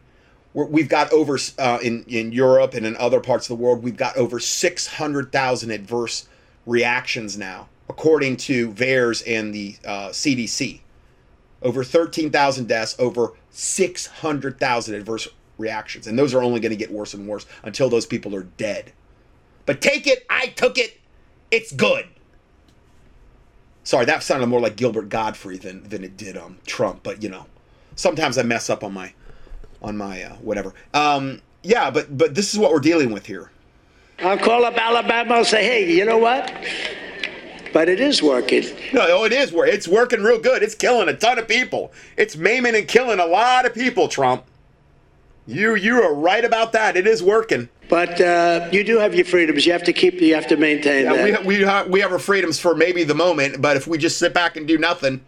We're, 0.54 0.66
we've 0.66 0.90
got 0.90 1.14
over 1.14 1.40
uh, 1.58 1.80
in 1.82 2.04
in 2.10 2.34
Europe 2.34 2.74
and 2.74 2.86
in 2.86 2.98
other 2.98 3.22
parts 3.22 3.50
of 3.50 3.58
the 3.58 3.64
world 3.64 3.84
we've 3.84 3.96
got 3.96 4.18
over 4.18 4.38
600,000 4.38 5.72
adverse 5.72 6.28
reactions 6.66 7.38
now 7.38 7.70
according 7.92 8.38
to 8.38 8.72
VAERS 8.72 9.24
and 9.28 9.54
the 9.54 9.76
uh, 9.86 10.10
CDC 10.10 10.82
over 11.62 11.84
13,000 11.84 12.68
deaths 12.68 12.96
over 12.98 13.34
600,000 13.52 14.96
adverse 14.96 15.28
reactions 15.58 16.08
and 16.08 16.18
those 16.18 16.34
are 16.34 16.42
only 16.42 16.60
going 16.60 16.72
to 16.72 16.76
get 16.76 16.92
worse 16.92 17.14
and 17.14 17.28
worse 17.28 17.46
until 17.64 17.90
those 17.90 18.06
people 18.06 18.36
are 18.36 18.44
dead 18.44 18.94
but 19.66 19.82
take 19.82 20.08
it 20.08 20.26
I 20.30 20.48
took 20.48 20.78
it 20.78 21.00
it's 21.52 21.72
good 21.72 22.08
sorry 23.84 24.06
that 24.06 24.24
sounded 24.24 24.48
more 24.48 24.62
like 24.62 24.76
Gilbert 24.76 25.10
Gottfried 25.10 25.62
than 25.62 25.88
than 25.88 26.04
it 26.04 26.18
did 26.18 26.38
um 26.38 26.58
Trump 26.66 27.02
but 27.04 27.22
you 27.22 27.30
know 27.30 27.46
sometimes 27.96 28.38
I 28.38 28.44
mess 28.44 28.70
up 28.70 28.84
on 28.84 28.94
my 28.94 29.14
on 29.82 29.98
my 29.98 30.24
uh, 30.24 30.36
whatever. 30.36 30.74
Um, 30.94 31.42
yeah, 31.64 31.92
but 31.92 32.18
but 32.18 32.36
this 32.36 32.54
is 32.54 32.60
what 32.60 32.72
we're 32.72 32.80
dealing 32.80 33.12
with 33.12 33.26
here. 33.26 33.52
I'll 34.20 34.38
call 34.38 34.66
up 34.66 34.78
Alabama 34.78 35.36
and 35.36 35.48
say, 35.48 35.64
hey, 35.64 35.92
you 35.92 36.06
know 36.06 36.18
what? 36.20 36.54
But 37.74 37.88
it 37.90 38.00
is 38.00 38.22
working. 38.22 38.64
No, 38.94 39.06
oh, 39.10 39.24
it 39.26 39.32
is 39.32 39.52
wor 39.52 39.66
It's 39.66 39.88
working 39.88 40.24
real 40.24 40.40
good. 40.40 40.62
It's 40.64 40.76
killing 40.76 41.08
a 41.10 41.14
ton 41.14 41.40
of 41.40 41.48
people. 41.48 41.92
It's 42.18 42.36
maiming 42.36 42.76
and 42.76 42.88
killing 42.88 43.20
a 43.20 43.26
lot 43.26 43.66
of 43.66 43.74
people. 43.74 44.08
Trump, 44.08 44.44
you 45.48 45.76
you 45.76 46.02
are 46.02 46.14
right 46.14 46.44
about 46.44 46.74
that. 46.74 46.98
It 46.98 47.08
is 47.08 47.24
working. 47.24 47.70
But 47.90 48.22
uh, 48.22 48.70
you 48.72 48.84
do 48.84 49.00
have 49.00 49.14
your 49.16 49.26
freedoms. 49.26 49.66
You 49.66 49.74
have 49.74 49.84
to 49.84 49.94
keep. 49.94 50.16
You 50.22 50.36
have 50.36 50.48
to 50.48 50.58
maintain 50.58 51.06
Yeah, 51.06 51.14
that. 51.32 51.46
we 51.46 51.58
we 51.60 51.64
ha- 51.64 51.86
we 51.88 52.00
have 52.02 52.12
our 52.12 52.20
freedoms 52.20 52.60
for 52.60 52.76
maybe 52.76 53.04
the 53.04 53.16
moment, 53.16 53.62
but 53.62 53.76
if 53.78 53.88
we 53.88 53.98
just 53.98 54.18
sit 54.18 54.34
back 54.34 54.56
and 54.58 54.68
do 54.68 54.78
nothing, 54.78 55.22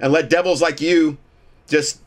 and 0.00 0.12
let 0.12 0.28
devils 0.30 0.60
like 0.62 0.80
you 0.80 1.18
just 1.68 2.00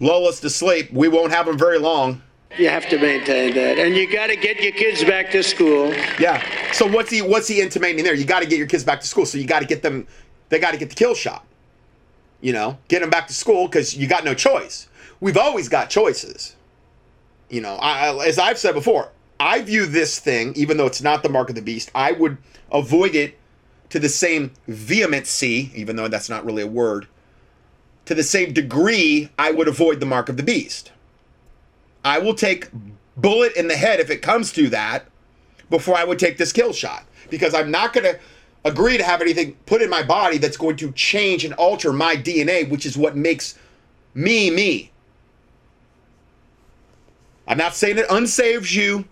lull 0.00 0.26
us 0.26 0.40
to 0.40 0.50
sleep, 0.50 0.92
we 0.92 1.08
won't 1.08 1.32
have 1.32 1.46
them 1.46 1.56
very 1.58 1.78
long. 1.78 2.22
You 2.58 2.68
have 2.68 2.88
to 2.88 2.98
maintain 2.98 3.54
that, 3.54 3.78
and 3.78 3.94
you 3.94 4.10
got 4.10 4.28
to 4.28 4.36
get 4.36 4.62
your 4.62 4.72
kids 4.72 5.04
back 5.04 5.30
to 5.32 5.42
school. 5.42 5.92
Yeah. 6.18 6.42
So 6.72 6.86
what's 6.86 7.10
he 7.10 7.20
what's 7.20 7.48
he 7.48 7.60
intimating 7.60 8.04
there? 8.04 8.14
You 8.14 8.24
got 8.24 8.40
to 8.40 8.46
get 8.46 8.58
your 8.58 8.66
kids 8.66 8.84
back 8.84 9.00
to 9.00 9.06
school, 9.06 9.26
so 9.26 9.36
you 9.36 9.46
got 9.46 9.60
to 9.60 9.66
get 9.66 9.82
them 9.82 10.06
they 10.48 10.58
got 10.58 10.72
to 10.72 10.78
get 10.78 10.90
the 10.90 10.94
kill 10.94 11.14
shot. 11.14 11.44
You 12.40 12.52
know, 12.52 12.78
get 12.88 13.00
them 13.00 13.10
back 13.10 13.26
to 13.28 13.34
school 13.34 13.66
because 13.66 13.96
you 13.96 14.06
got 14.06 14.24
no 14.24 14.34
choice. 14.34 14.88
We've 15.20 15.36
always 15.36 15.68
got 15.68 15.90
choices. 15.90 16.54
You 17.48 17.60
know, 17.60 17.76
I, 17.76 18.26
as 18.26 18.38
I've 18.38 18.58
said 18.58 18.74
before, 18.74 19.10
I 19.40 19.62
view 19.62 19.86
this 19.86 20.18
thing, 20.18 20.52
even 20.56 20.76
though 20.76 20.86
it's 20.86 21.02
not 21.02 21.22
the 21.22 21.28
mark 21.28 21.48
of 21.48 21.54
the 21.54 21.62
beast, 21.62 21.90
I 21.94 22.12
would 22.12 22.38
avoid 22.70 23.14
it 23.14 23.38
to 23.90 23.98
the 23.98 24.08
same 24.08 24.52
vehemency, 24.66 25.70
even 25.74 25.96
though 25.96 26.08
that's 26.08 26.28
not 26.28 26.44
really 26.44 26.62
a 26.62 26.66
word, 26.66 27.06
to 28.04 28.14
the 28.14 28.22
same 28.22 28.52
degree 28.52 29.30
I 29.38 29.52
would 29.52 29.68
avoid 29.68 30.00
the 30.00 30.06
mark 30.06 30.28
of 30.28 30.36
the 30.36 30.42
beast. 30.42 30.92
I 32.06 32.20
will 32.20 32.34
take 32.34 32.68
bullet 33.16 33.56
in 33.56 33.66
the 33.66 33.76
head 33.76 33.98
if 33.98 34.10
it 34.10 34.22
comes 34.22 34.52
to 34.52 34.68
that 34.68 35.06
before 35.68 35.96
I 35.96 36.04
would 36.04 36.20
take 36.20 36.38
this 36.38 36.52
kill 36.52 36.72
shot 36.72 37.04
because 37.30 37.52
I'm 37.52 37.72
not 37.72 37.92
going 37.92 38.04
to 38.04 38.20
agree 38.64 38.96
to 38.96 39.02
have 39.02 39.20
anything 39.20 39.54
put 39.66 39.82
in 39.82 39.90
my 39.90 40.04
body 40.04 40.38
that's 40.38 40.56
going 40.56 40.76
to 40.76 40.92
change 40.92 41.44
and 41.44 41.52
alter 41.54 41.92
my 41.92 42.14
DNA, 42.14 42.70
which 42.70 42.86
is 42.86 42.96
what 42.96 43.16
makes 43.16 43.58
me 44.14 44.50
me. 44.50 44.92
I'm 47.48 47.58
not 47.58 47.74
saying 47.74 47.98
it 47.98 48.08
unsaves 48.08 48.72
you, 48.72 49.04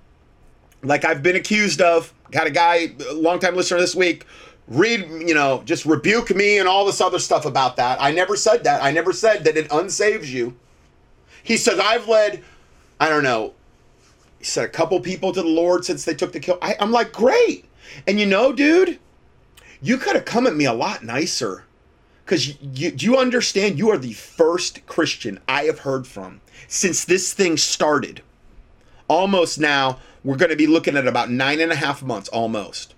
like 0.83 1.05
I've 1.05 1.23
been 1.23 1.37
accused 1.37 1.81
of. 1.81 2.15
Got 2.31 2.47
a 2.47 2.51
guy, 2.51 2.93
longtime 3.13 3.57
listener 3.57 3.81
this 3.81 3.97
week, 3.97 4.25
read, 4.69 5.01
you 5.27 5.35
know, 5.35 5.63
just 5.65 5.85
rebuke 5.85 6.35
me 6.35 6.59
and 6.59 6.69
all 6.69 6.87
this 6.87 7.01
other 7.01 7.19
stuff 7.19 7.45
about 7.45 7.77
that. 7.77 8.01
I 8.01 8.13
never 8.13 8.37
said 8.37 8.63
that. 8.65 8.85
I 8.85 8.93
never 8.93 9.13
said 9.13 9.43
that 9.45 9.57
it 9.57 9.69
unsaves 9.71 10.27
you. 10.27 10.57
He 11.43 11.57
says, 11.57 11.79
I've 11.79 12.09
led, 12.09 12.43
I 13.05 13.11
don't 13.11 13.23
know, 13.23 13.53
he 14.39 14.47
said 14.47 14.65
a 14.65 14.69
couple 14.69 14.99
people 14.99 15.31
to 15.31 15.43
the 15.43 15.47
Lord 15.47 15.85
since 15.85 16.07
they 16.07 16.15
took 16.15 16.33
the 16.33 16.41
kill. 16.41 16.57
I, 16.63 16.75
I'm 16.81 16.91
like, 16.91 17.13
great. 17.13 17.67
And 18.07 18.19
you 18.19 18.25
know, 18.25 18.51
dude, 18.51 18.99
you 19.83 19.99
could 19.99 20.15
have 20.17 20.25
come 20.25 20.47
at 20.47 20.57
me 20.57 20.65
a 20.65 20.73
lot 20.73 21.05
nicer. 21.05 21.65
Because 22.25 22.49
you, 22.49 22.55
you, 22.63 22.91
do 22.93 23.05
you 23.05 23.19
understand? 23.19 23.79
You 23.79 23.91
are 23.91 23.99
the 23.99 24.15
first 24.15 24.87
Christian 24.87 25.39
I 25.47 25.65
have 25.65 25.81
heard 25.81 26.07
from 26.07 26.41
since 26.67 27.05
this 27.05 27.35
thing 27.35 27.59
started. 27.59 28.23
Almost 29.07 29.61
now, 29.61 29.99
we're 30.23 30.39
going 30.39 30.49
to 30.49 30.57
be 30.57 30.67
looking 30.67 30.97
at 30.97 31.07
about 31.07 31.31
nine 31.31 31.61
and 31.61 31.73
a 31.73 31.77
half 31.77 32.03
months, 32.03 32.31
almost. 32.31 32.95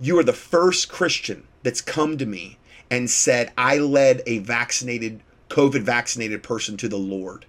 You 0.00 0.18
are 0.18 0.24
the 0.24 0.32
first 0.32 0.88
Christian 0.88 1.46
that's 1.62 1.82
come 1.82 2.16
to 2.16 2.24
me 2.24 2.56
and 2.90 3.10
said, 3.10 3.52
I 3.58 3.76
led 3.76 4.22
a 4.24 4.38
vaccinated, 4.38 5.20
COVID 5.50 5.82
vaccinated 5.82 6.42
person 6.42 6.78
to 6.78 6.88
the 6.88 6.96
Lord. 6.96 7.44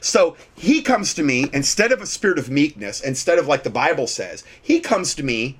So 0.00 0.36
he 0.54 0.82
comes 0.82 1.14
to 1.14 1.22
me 1.22 1.50
instead 1.52 1.92
of 1.92 2.00
a 2.00 2.06
spirit 2.06 2.38
of 2.38 2.50
meekness, 2.50 3.00
instead 3.00 3.38
of 3.38 3.46
like 3.46 3.62
the 3.62 3.70
Bible 3.70 4.06
says, 4.06 4.44
he 4.60 4.80
comes 4.80 5.14
to 5.16 5.22
me 5.22 5.58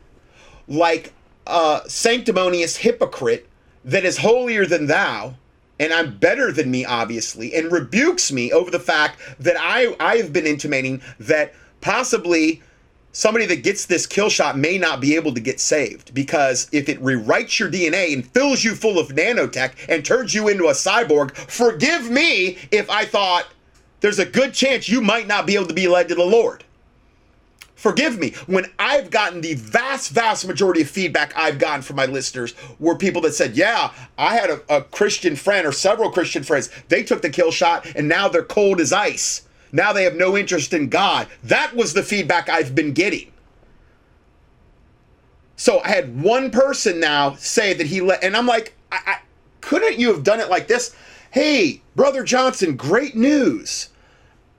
like 0.67 1.13
a 1.47 1.83
sanctimonious 1.87 2.77
hypocrite 2.79 3.49
that 3.85 4.05
is 4.05 4.19
holier 4.19 4.67
than 4.67 4.87
thou 4.87 5.35
and 5.81 5.93
I'm 5.93 6.19
better 6.19 6.51
than 6.53 6.71
me, 6.71 6.85
obviously, 6.85 7.55
and 7.55 7.71
rebukes 7.71 8.33
me 8.33 8.53
over 8.53 8.71
the 8.71 8.81
fact 8.81 9.21
that 9.39 9.57
I 9.59 9.95
I've 10.01 10.33
been 10.33 10.47
intimating 10.47 11.01
that 11.21 11.55
possibly 11.81 12.63
somebody 13.13 13.47
that 13.47 13.63
gets 13.63 13.87
this 13.87 14.07
kill 14.07 14.29
shot 14.29 14.59
may 14.59 14.79
not 14.79 15.01
be 15.01 15.17
able 15.17 15.33
to 15.35 15.41
get 15.41 15.59
saved 15.59 16.13
because 16.15 16.69
if 16.73 16.89
it 16.89 17.01
rewrites 17.01 17.59
your 17.59 17.71
DNA 17.71 18.13
and 18.13 18.27
fills 18.33 18.63
you 18.63 18.75
full 18.75 18.99
of 18.99 19.09
nanotech 19.09 19.73
and 19.89 20.05
turns 20.05 20.35
you 20.35 20.49
into 20.49 20.67
a 20.67 20.73
cyborg, 20.73 21.35
forgive 21.35 22.11
me 22.11 22.59
if 22.71 22.89
I 22.91 23.05
thought 23.05 23.47
there's 24.01 24.19
a 24.19 24.27
good 24.27 24.55
chance 24.55 24.89
you 24.89 25.01
might 25.01 25.27
not 25.27 25.47
be 25.47 25.55
able 25.55 25.67
to 25.67 25.75
be 25.75 25.89
led 25.89 26.09
to 26.09 26.15
the 26.15 26.25
Lord. 26.25 26.65
Forgive 27.75 28.19
me 28.19 28.31
when 28.47 28.67
I've 28.77 29.09
gotten 29.11 29.41
the 29.41 29.55
vast, 29.55 30.11
vast 30.11 30.47
majority 30.47 30.83
of 30.83 30.91
feedback 30.91 31.33
I've 31.37 31.61
gotten 31.61 31.83
from 31.83 31.95
my 31.95 32.07
listeners 32.07 32.55
were 32.81 32.97
people 32.97 33.23
that 33.23 33.35
said, 33.35 33.57
Yeah, 33.57 33.93
I 34.19 34.35
had 34.35 34.51
a, 34.51 34.61
a 34.69 34.83
Christian 34.83 35.37
friend 35.37 35.65
or 35.65 35.71
several 35.71 36.11
Christian 36.11 36.43
friends. 36.43 36.71
They 36.89 37.05
took 37.05 37.23
the 37.23 37.31
kill 37.31 37.53
shot 37.53 37.87
and 37.95 38.09
now 38.09 38.29
they're 38.29 38.43
cold 38.43 38.81
as 38.81 38.93
ice. 38.93 39.43
Now 39.71 39.93
they 39.93 40.03
have 40.05 40.17
no 40.17 40.37
interest 40.37 40.73
in 40.73 40.89
God. 40.89 41.29
That 41.45 41.77
was 41.77 41.95
the 41.95 42.03
feedback 42.03 42.49
I've 42.49 42.75
been 42.75 42.95
getting. 42.95 43.31
So 45.55 45.81
I 45.81 45.89
had 45.89 46.21
one 46.21 46.51
person 46.51 46.99
now 46.99 47.35
say 47.35 47.75
that 47.75 47.87
he 47.87 48.01
let, 48.01 48.25
and 48.25 48.37
I'm 48.37 48.47
like, 48.47 48.75
I, 48.91 48.99
I, 49.07 49.19
couldn't 49.61 49.99
you 49.99 50.13
have 50.13 50.25
done 50.25 50.41
it 50.41 50.49
like 50.49 50.69
this? 50.69 50.97
Hey, 51.31 51.83
Brother 51.95 52.25
Johnson, 52.25 52.77
great 52.77 53.15
news. 53.15 53.91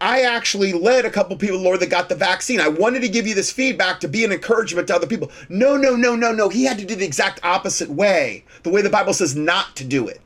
I 0.02 0.22
actually 0.22 0.72
led 0.72 1.04
a 1.04 1.10
couple 1.10 1.36
people, 1.36 1.60
Lord, 1.60 1.82
that 1.82 1.90
got 1.90 2.08
the 2.10 2.16
vaccine. 2.16 2.62
I 2.62 2.70
wanted 2.70 3.02
to 3.02 3.10
give 3.10 3.28
you 3.28 3.36
this 3.36 3.52
feedback 3.52 4.00
to 4.00 4.08
be 4.08 4.24
an 4.24 4.32
encouragement 4.32 4.88
to 4.88 4.96
other 4.96 5.08
people. 5.08 5.32
No, 5.50 5.76
no, 5.76 5.96
no, 5.96 6.16
no, 6.16 6.32
no. 6.32 6.48
He 6.48 6.64
had 6.64 6.78
to 6.78 6.86
do 6.86 6.96
the 6.96 7.06
exact 7.06 7.44
opposite 7.44 7.90
way, 7.90 8.46
the 8.64 8.70
way 8.70 8.82
the 8.82 8.90
Bible 8.90 9.14
says 9.14 9.36
not 9.36 9.76
to 9.76 9.84
do 9.84 10.08
it. 10.08 10.22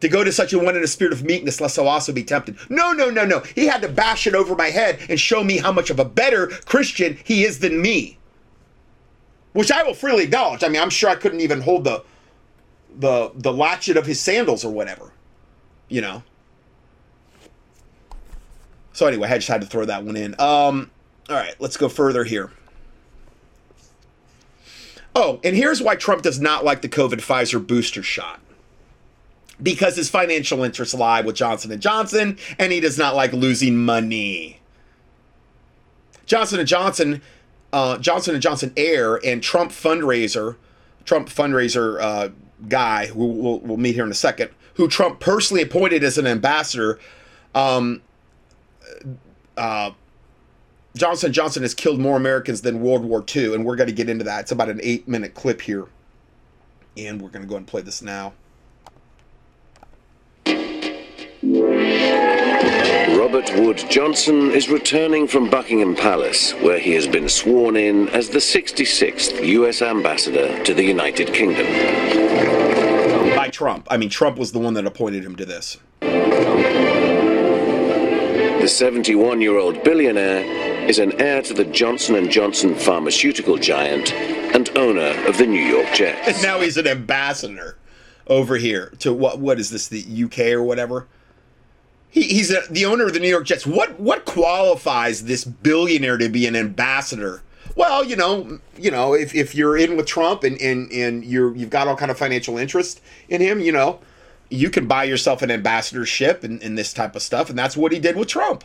To 0.00 0.08
go 0.08 0.22
to 0.24 0.32
such 0.32 0.52
a 0.52 0.58
one 0.58 0.76
in 0.76 0.84
a 0.84 0.86
spirit 0.86 1.12
of 1.12 1.24
meekness, 1.24 1.60
lest 1.60 1.78
I'll 1.78 1.88
also 1.88 2.12
be 2.12 2.22
tempted. 2.22 2.56
No, 2.70 2.92
no, 2.92 3.10
no, 3.10 3.24
no. 3.24 3.40
He 3.40 3.66
had 3.66 3.82
to 3.82 3.88
bash 3.88 4.26
it 4.26 4.34
over 4.34 4.54
my 4.54 4.68
head 4.68 5.00
and 5.08 5.18
show 5.18 5.42
me 5.42 5.58
how 5.58 5.72
much 5.72 5.90
of 5.90 5.98
a 5.98 6.04
better 6.04 6.46
Christian 6.46 7.18
he 7.24 7.44
is 7.44 7.58
than 7.58 7.82
me. 7.82 8.18
Which 9.52 9.72
I 9.72 9.82
will 9.82 9.94
freely 9.94 10.24
acknowledge. 10.24 10.62
I 10.62 10.68
mean, 10.68 10.80
I'm 10.80 10.90
sure 10.90 11.10
I 11.10 11.16
couldn't 11.16 11.40
even 11.40 11.62
hold 11.62 11.84
the 11.84 12.04
the 12.98 13.32
the 13.34 13.52
latchet 13.52 13.96
of 13.96 14.06
his 14.06 14.20
sandals 14.20 14.64
or 14.64 14.72
whatever. 14.72 15.12
You 15.88 16.00
know. 16.00 16.22
So 18.92 19.06
anyway, 19.06 19.28
I 19.28 19.36
just 19.36 19.48
had 19.48 19.60
to 19.60 19.66
throw 19.66 19.84
that 19.84 20.04
one 20.04 20.16
in. 20.16 20.34
Um, 20.40 20.90
all 21.28 21.36
right, 21.36 21.54
let's 21.58 21.76
go 21.76 21.88
further 21.88 22.24
here. 22.24 22.50
Oh, 25.14 25.40
and 25.44 25.56
here's 25.56 25.82
why 25.82 25.96
Trump 25.96 26.22
does 26.22 26.40
not 26.40 26.64
like 26.64 26.82
the 26.82 26.88
COVID 26.88 27.20
Pfizer 27.20 27.64
booster 27.64 28.02
shot. 28.02 28.40
Because 29.62 29.96
his 29.96 30.10
financial 30.10 30.62
interests 30.62 30.94
lie 30.94 31.22
with 31.22 31.36
Johnson 31.36 31.72
and 31.72 31.80
Johnson, 31.80 32.38
and 32.58 32.72
he 32.72 32.80
does 32.80 32.98
not 32.98 33.14
like 33.14 33.32
losing 33.32 33.76
money. 33.76 34.60
Johnson 36.26 36.58
and 36.58 36.68
Johnson, 36.68 37.22
uh, 37.72 37.98
Johnson 37.98 38.34
and 38.34 38.42
Johnson 38.42 38.72
Air, 38.76 39.18
and 39.24 39.42
Trump 39.42 39.72
fundraiser, 39.72 40.56
Trump 41.04 41.28
fundraiser 41.28 42.00
uh, 42.00 42.28
guy, 42.68 43.06
who 43.06 43.26
we'll, 43.26 43.60
we'll 43.60 43.76
meet 43.76 43.94
here 43.94 44.04
in 44.04 44.10
a 44.10 44.14
second, 44.14 44.50
who 44.76 44.88
Trump 44.88 45.20
personally 45.20 45.62
appointed 45.62 46.04
as 46.04 46.18
an 46.18 46.26
ambassador. 46.26 46.98
Um, 47.54 48.02
uh, 49.56 49.90
Johnson 50.96 51.32
Johnson 51.32 51.62
has 51.62 51.74
killed 51.74 52.00
more 52.00 52.16
Americans 52.16 52.62
than 52.62 52.80
World 52.80 53.04
War 53.04 53.24
II, 53.34 53.54
and 53.54 53.64
we're 53.64 53.76
going 53.76 53.88
to 53.88 53.94
get 53.94 54.08
into 54.08 54.24
that. 54.24 54.40
It's 54.40 54.52
about 54.52 54.68
an 54.68 54.80
eight 54.82 55.06
minute 55.06 55.34
clip 55.34 55.60
here, 55.62 55.86
and 56.96 57.20
we're 57.20 57.28
going 57.28 57.44
to 57.44 57.48
go 57.48 57.56
and 57.56 57.66
play 57.66 57.82
this 57.82 58.00
now. 58.02 58.32
Robert 63.18 63.50
Wood 63.56 63.84
Johnson 63.90 64.50
is 64.50 64.68
returning 64.68 65.26
from 65.26 65.50
Buckingham 65.50 65.94
Palace, 65.94 66.52
where 66.54 66.78
he 66.78 66.92
has 66.92 67.06
been 67.06 67.28
sworn 67.28 67.76
in 67.76 68.08
as 68.08 68.30
the 68.30 68.38
66th 68.38 69.44
U.S. 69.46 69.82
ambassador 69.82 70.62
to 70.64 70.74
the 70.74 70.84
United 70.84 71.32
Kingdom. 71.32 71.66
Trump. 73.56 73.88
I 73.90 73.96
mean, 73.96 74.10
Trump 74.10 74.36
was 74.36 74.52
the 74.52 74.58
one 74.58 74.74
that 74.74 74.84
appointed 74.84 75.24
him 75.24 75.34
to 75.36 75.46
this. 75.46 75.78
The 76.00 76.08
71-year-old 78.66 79.82
billionaire 79.82 80.44
is 80.86 80.98
an 80.98 81.18
heir 81.18 81.40
to 81.40 81.54
the 81.54 81.64
Johnson 81.64 82.30
& 82.30 82.30
Johnson 82.30 82.74
pharmaceutical 82.74 83.56
giant 83.56 84.12
and 84.12 84.68
owner 84.76 85.26
of 85.26 85.38
the 85.38 85.46
New 85.46 85.62
York 85.62 85.90
Jets. 85.94 86.28
And 86.28 86.42
now 86.42 86.60
he's 86.60 86.76
an 86.76 86.86
ambassador 86.86 87.78
over 88.26 88.56
here 88.56 88.92
to 88.98 89.14
what? 89.14 89.38
What 89.38 89.58
is 89.58 89.70
this? 89.70 89.88
The 89.88 90.24
UK 90.24 90.38
or 90.50 90.62
whatever? 90.62 91.06
He, 92.10 92.24
he's 92.24 92.50
a, 92.50 92.60
the 92.70 92.84
owner 92.84 93.06
of 93.06 93.14
the 93.14 93.20
New 93.20 93.30
York 93.30 93.46
Jets. 93.46 93.66
What 93.66 93.98
what 93.98 94.26
qualifies 94.26 95.24
this 95.24 95.46
billionaire 95.46 96.18
to 96.18 96.28
be 96.28 96.46
an 96.46 96.56
ambassador? 96.56 97.42
Well, 97.76 98.02
you 98.02 98.16
know, 98.16 98.58
you 98.78 98.90
know, 98.90 99.14
if, 99.14 99.34
if 99.34 99.54
you're 99.54 99.76
in 99.76 99.96
with 99.96 100.06
Trump 100.06 100.42
and, 100.44 100.60
and, 100.60 100.90
and 100.90 101.24
you're 101.24 101.54
you've 101.54 101.70
got 101.70 101.86
all 101.86 101.96
kind 101.96 102.10
of 102.10 102.18
financial 102.18 102.56
interest 102.56 103.02
in 103.28 103.42
him, 103.42 103.60
you 103.60 103.70
know, 103.70 104.00
you 104.48 104.70
can 104.70 104.86
buy 104.86 105.04
yourself 105.04 105.42
an 105.42 105.50
ambassadorship 105.50 106.42
and, 106.42 106.62
and 106.62 106.78
this 106.78 106.94
type 106.94 107.14
of 107.14 107.22
stuff, 107.22 107.50
and 107.50 107.58
that's 107.58 107.76
what 107.76 107.92
he 107.92 107.98
did 107.98 108.16
with 108.16 108.28
Trump. 108.28 108.64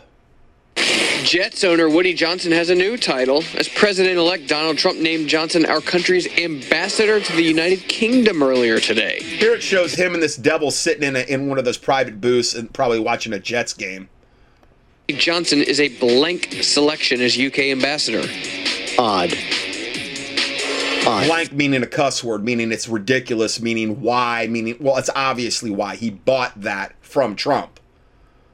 Jets 1.23 1.63
owner 1.63 1.89
Woody 1.89 2.13
Johnson 2.13 2.51
has 2.53 2.69
a 2.69 2.75
new 2.75 2.97
title. 2.97 3.43
As 3.55 3.67
president 3.67 4.17
elect, 4.17 4.47
Donald 4.47 4.77
Trump 4.77 4.99
named 4.99 5.27
Johnson 5.27 5.65
our 5.65 5.81
country's 5.81 6.27
ambassador 6.37 7.19
to 7.19 7.35
the 7.35 7.43
United 7.43 7.81
Kingdom 7.81 8.41
earlier 8.41 8.79
today. 8.79 9.19
Here 9.21 9.53
it 9.53 9.61
shows 9.61 9.93
him 9.93 10.13
and 10.13 10.23
this 10.23 10.35
devil 10.37 10.71
sitting 10.71 11.03
in, 11.03 11.15
a, 11.15 11.19
in 11.21 11.47
one 11.47 11.59
of 11.59 11.65
those 11.65 11.77
private 11.77 12.21
booths 12.21 12.55
and 12.55 12.73
probably 12.73 12.99
watching 12.99 13.33
a 13.33 13.39
Jets 13.39 13.73
game. 13.73 14.09
Johnson 15.09 15.61
is 15.61 15.79
a 15.79 15.89
blank 15.99 16.53
selection 16.63 17.21
as 17.21 17.37
UK 17.37 17.59
ambassador. 17.59 18.23
Odd. 19.01 19.33
Odd. 21.07 21.25
Blank 21.25 21.53
meaning 21.53 21.81
a 21.81 21.87
cuss 21.87 22.23
word, 22.23 22.43
meaning 22.43 22.71
it's 22.71 22.87
ridiculous, 22.87 23.59
meaning 23.59 23.99
why, 24.01 24.45
meaning, 24.47 24.77
well, 24.79 24.97
it's 24.97 25.09
obviously 25.15 25.71
why. 25.71 25.95
He 25.95 26.11
bought 26.11 26.61
that 26.61 26.93
from 27.01 27.35
Trump. 27.35 27.79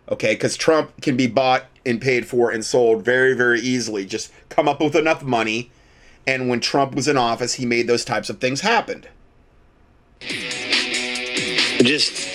Okay, 0.09 0.35
because 0.35 0.55
Trump 0.55 1.01
can 1.01 1.17
be 1.17 1.27
bought 1.27 1.65
and 1.85 1.99
paid 1.99 2.25
for 2.25 2.49
and 2.49 2.63
sold 2.63 3.03
very, 3.03 3.33
very 3.33 3.59
easily. 3.59 4.05
Just 4.05 4.31
come 4.47 4.69
up 4.69 4.79
with 4.79 4.95
enough 4.95 5.21
money. 5.21 5.69
And 6.25 6.47
when 6.47 6.61
Trump 6.61 6.95
was 6.95 7.09
in 7.09 7.17
office, 7.17 7.55
he 7.55 7.65
made 7.65 7.87
those 7.87 8.05
types 8.05 8.29
of 8.29 8.39
things 8.39 8.61
happen. 8.61 9.03
Just 11.81 12.25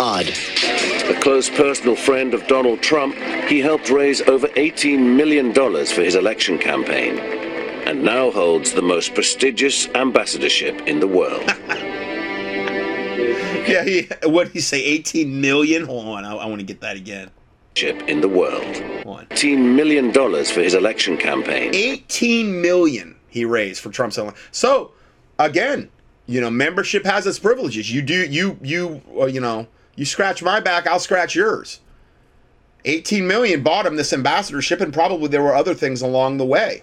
odd. 0.00 0.30
A 1.04 1.20
close 1.20 1.50
personal 1.50 1.96
friend 1.96 2.32
of 2.32 2.46
Donald 2.46 2.80
Trump, 2.80 3.14
he 3.48 3.60
helped 3.60 3.88
raise 3.88 4.20
over 4.22 4.46
$18 4.48 5.16
million 5.16 5.54
for 5.54 6.02
his 6.02 6.14
election 6.14 6.58
campaign 6.58 7.18
and 7.18 8.04
now 8.04 8.30
holds 8.30 8.72
the 8.72 8.82
most 8.82 9.14
prestigious 9.14 9.88
ambassadorship 9.94 10.82
in 10.86 11.00
the 11.00 11.06
world. 11.06 11.44
yeah, 13.66 13.82
he, 13.84 14.06
what 14.24 14.44
did 14.44 14.52
he 14.52 14.60
say? 14.60 14.84
18 14.84 15.40
million? 15.40 15.86
Hold 15.86 16.06
on, 16.08 16.26
I, 16.26 16.34
I 16.34 16.46
want 16.46 16.60
to 16.60 16.66
get 16.66 16.82
that 16.82 16.96
again. 16.96 17.30
In 17.80 18.20
the 18.20 18.28
world. 18.28 18.64
$18 18.64 19.76
million 19.76 20.12
for 20.12 20.60
his 20.60 20.74
election 20.74 21.16
campaign. 21.16 21.72
18 21.74 22.60
million 22.60 23.16
he 23.28 23.44
raised 23.44 23.80
for 23.80 23.90
Trump's 23.90 24.18
election. 24.18 24.40
So, 24.50 24.92
again, 25.38 25.88
you 26.26 26.40
know, 26.40 26.50
membership 26.50 27.04
has 27.04 27.26
its 27.26 27.38
privileges. 27.38 27.90
You 27.90 28.02
do, 28.02 28.26
you, 28.26 28.58
you, 28.62 29.00
uh, 29.18 29.26
you 29.26 29.40
know, 29.40 29.68
you 29.94 30.04
scratch 30.04 30.42
my 30.42 30.60
back, 30.60 30.88
I'll 30.88 30.98
scratch 30.98 31.36
yours. 31.36 31.80
18 32.84 33.26
million 33.26 33.62
bought 33.62 33.86
him 33.86 33.96
this 33.96 34.12
ambassadorship, 34.12 34.80
and 34.80 34.92
probably 34.92 35.28
there 35.28 35.42
were 35.42 35.54
other 35.54 35.74
things 35.74 36.00
along 36.00 36.36
the 36.36 36.46
way. 36.46 36.82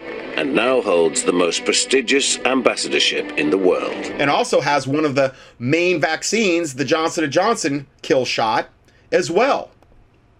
And 0.00 0.54
now 0.54 0.80
holds 0.82 1.22
the 1.22 1.32
most 1.32 1.64
prestigious 1.64 2.38
ambassadorship 2.40 3.38
in 3.38 3.50
the 3.50 3.58
world. 3.58 3.94
And 3.94 4.28
also 4.28 4.60
has 4.60 4.86
one 4.86 5.04
of 5.04 5.14
the 5.14 5.32
main 5.58 6.00
vaccines, 6.00 6.74
the 6.74 6.84
Johnson 6.84 7.30
& 7.30 7.32
Johnson 7.32 7.86
kill 8.02 8.24
shot, 8.24 8.68
as 9.12 9.30
well. 9.30 9.70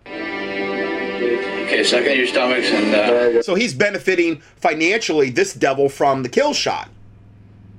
Okay, 0.06 1.82
suck 1.84 2.04
in 2.04 2.18
your 2.18 2.26
stomachs 2.26 2.70
and. 2.70 2.94
Uh... 2.94 3.42
So 3.42 3.54
he's 3.54 3.72
benefiting 3.72 4.40
financially, 4.56 5.30
this 5.30 5.54
devil, 5.54 5.88
from 5.88 6.22
the 6.24 6.28
kill 6.28 6.52
shot. 6.52 6.88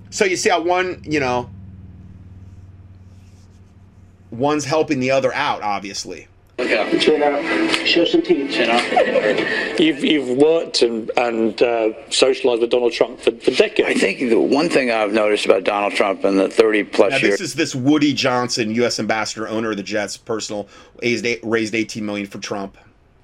So 0.10 0.24
you 0.24 0.38
see 0.38 0.50
how 0.50 0.62
one, 0.62 1.04
you 1.06 1.20
know, 1.20 1.50
one's 4.32 4.66
helping 4.66 5.02
the 5.02 5.12
other 5.12 5.34
out, 5.34 5.62
obviously. 5.62 6.28
Look 6.58 6.72
out. 6.72 7.02
Chin 7.02 7.22
up. 7.22 7.86
Show 7.86 8.06
some 8.06 8.22
teeth. 8.22 8.52
Chin 8.52 8.70
up. 8.70 9.80
You've, 9.80 10.04
you've 10.04 10.38
worked 10.38 10.82
and, 10.84 11.12
and 11.18 11.62
uh, 11.62 12.10
socialized 12.10 12.62
with 12.62 12.70
Donald 12.70 12.94
Trump 12.94 13.20
for, 13.20 13.32
for 13.32 13.52
decades. 13.52 13.90
I 13.90 13.94
think 13.94 14.20
the 14.20 14.40
one 14.40 14.70
thing 14.70 14.90
I've 14.90 15.12
noticed 15.12 15.46
about 15.46 15.66
Donald 15.66 15.94
Trump 15.94 16.24
in 16.24 16.38
the 16.38 16.50
30 16.50 16.84
plus 16.86 17.12
now, 17.12 17.18
years. 17.18 17.40
This 17.40 17.42
is 17.42 17.56
this 17.56 17.76
Woody 17.76 18.14
Johnson, 18.14 18.72
U.S. 18.76 19.00
ambassador, 19.00 19.48
owner 19.50 19.72
of 19.72 19.78
the 19.78 19.84
Jets, 19.84 20.16
personal, 20.16 20.68
raised 21.02 21.76
18 21.76 22.06
million 22.06 22.28
for 22.28 22.40
Trump. 22.40 22.78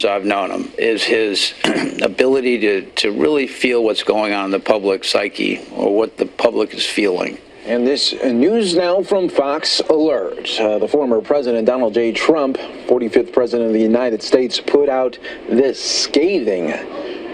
I've 0.04 0.26
known 0.26 0.50
him 0.50 0.72
is 0.78 1.04
his 1.04 1.54
ability 2.02 2.60
to, 2.60 2.90
to 2.92 3.12
really 3.12 3.48
feel 3.48 3.84
what's 3.84 4.04
going 4.04 4.34
on 4.34 4.46
in 4.46 4.52
the 4.52 4.60
public 4.60 5.04
psyche 5.04 5.64
or 5.72 5.96
what 5.96 6.18
the 6.18 6.26
public 6.26 6.74
is 6.74 6.86
feeling. 6.86 7.38
And 7.66 7.86
this 7.86 8.14
news 8.24 8.76
now 8.76 9.04
from 9.04 9.30
Fox 9.30 9.82
Alert. 9.82 10.60
Uh, 10.60 10.80
the 10.80 10.88
former 10.88 11.22
President 11.22 11.68
Donald 11.68 11.94
J. 11.94 12.12
Trump, 12.12 12.58
45th 12.58 13.32
President 13.32 13.68
of 13.68 13.74
the 13.74 13.82
United 13.82 14.24
States, 14.24 14.60
put 14.60 14.90
out 14.90 15.20
this 15.48 15.80
scathing 15.80 16.74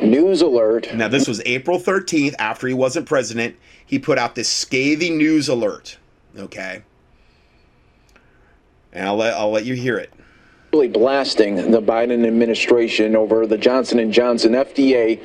news 0.01 0.41
alert. 0.41 0.93
Now, 0.93 1.07
this 1.07 1.29
was 1.29 1.41
April 1.45 1.79
13th, 1.79 2.35
after 2.39 2.67
he 2.67 2.73
wasn't 2.73 3.07
president. 3.07 3.55
He 3.85 3.99
put 3.99 4.17
out 4.17 4.35
this 4.35 4.49
scathing 4.49 5.17
news 5.17 5.47
alert. 5.47 5.97
Okay. 6.37 6.83
And 8.91 9.07
I'll 9.07 9.15
let, 9.15 9.33
I'll 9.33 9.51
let 9.51 9.63
you 9.63 9.75
hear 9.75 9.97
it 9.97 10.11
really 10.73 10.89
blasting 10.89 11.71
the 11.71 11.81
Biden 11.81 12.27
administration 12.27 13.15
over 13.15 13.47
the 13.47 13.57
Johnson 13.57 14.11
& 14.11 14.13
Johnson 14.13 14.51
FDA 14.51 15.19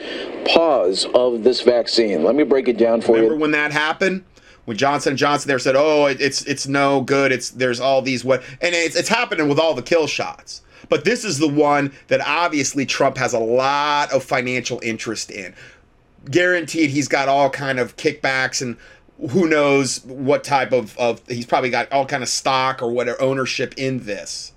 pause 0.46 1.06
of 1.14 1.42
this 1.42 1.62
vaccine. 1.62 2.22
Let 2.22 2.36
me 2.36 2.44
break 2.44 2.68
it 2.68 2.78
down 2.78 3.00
for 3.00 3.14
Remember 3.14 3.18
you. 3.18 3.30
Remember 3.30 3.42
when 3.42 3.50
that 3.50 3.72
happened? 3.72 4.24
When 4.64 4.76
Johnson 4.76 5.16
Johnson 5.16 5.48
there 5.48 5.58
said, 5.58 5.74
"Oh, 5.76 6.06
it, 6.06 6.20
it's 6.20 6.42
it's 6.44 6.66
no 6.66 7.00
good. 7.00 7.32
It's 7.32 7.50
there's 7.50 7.80
all 7.80 8.00
these 8.02 8.24
what," 8.24 8.42
and 8.60 8.74
it's 8.74 8.96
it's 8.96 9.08
happening 9.08 9.48
with 9.48 9.58
all 9.58 9.74
the 9.74 9.82
kill 9.82 10.06
shots. 10.06 10.62
But 10.88 11.04
this 11.04 11.24
is 11.24 11.38
the 11.38 11.48
one 11.48 11.92
that 12.08 12.20
obviously 12.20 12.86
Trump 12.86 13.16
has 13.16 13.32
a 13.32 13.38
lot 13.38 14.12
of 14.12 14.22
financial 14.22 14.80
interest 14.82 15.30
in. 15.30 15.54
Guaranteed, 16.30 16.90
he's 16.90 17.08
got 17.08 17.28
all 17.28 17.50
kind 17.50 17.80
of 17.80 17.96
kickbacks 17.96 18.62
and 18.62 18.76
who 19.30 19.48
knows 19.48 20.04
what 20.04 20.44
type 20.44 20.72
of, 20.72 20.96
of 20.98 21.20
he's 21.28 21.46
probably 21.46 21.70
got 21.70 21.90
all 21.92 22.06
kind 22.06 22.22
of 22.22 22.28
stock 22.28 22.82
or 22.82 22.90
whatever 22.90 23.20
ownership 23.22 23.74
in 23.76 24.04
this. 24.04 24.52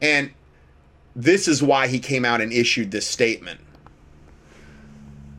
And 0.00 0.32
this 1.14 1.48
is 1.48 1.62
why 1.62 1.88
he 1.88 1.98
came 1.98 2.24
out 2.24 2.40
and 2.40 2.52
issued 2.52 2.90
this 2.90 3.06
statement. 3.06 3.60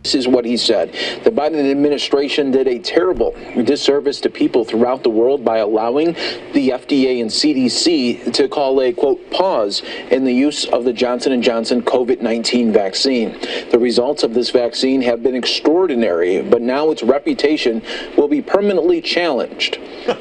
This 0.03 0.15
is 0.15 0.27
what 0.29 0.45
he 0.45 0.55
said. 0.55 0.93
The 1.25 1.29
Biden 1.29 1.69
administration 1.69 2.51
did 2.51 2.69
a 2.69 2.79
terrible 2.79 3.35
disservice 3.63 4.21
to 4.21 4.29
people 4.29 4.63
throughout 4.63 5.03
the 5.03 5.09
world 5.09 5.43
by 5.43 5.57
allowing 5.57 6.13
the 6.53 6.69
FDA 6.69 7.19
and 7.19 7.29
CDC 7.29 8.31
to 8.33 8.47
call 8.47 8.81
a 8.81 8.93
quote 8.93 9.29
pause 9.29 9.83
in 10.09 10.23
the 10.23 10.33
use 10.33 10.63
of 10.65 10.85
the 10.85 10.93
Johnson 10.93 11.41
& 11.41 11.43
Johnson 11.43 11.81
COVID-19 11.81 12.71
vaccine. 12.71 13.37
The 13.71 13.77
results 13.77 14.23
of 14.23 14.33
this 14.33 14.51
vaccine 14.51 15.01
have 15.01 15.21
been 15.21 15.35
extraordinary, 15.35 16.43
but 16.43 16.61
now 16.61 16.91
its 16.91 17.03
reputation 17.03 17.81
will 18.15 18.29
be 18.29 18.41
permanently 18.41 19.01
challenged. 19.01 19.79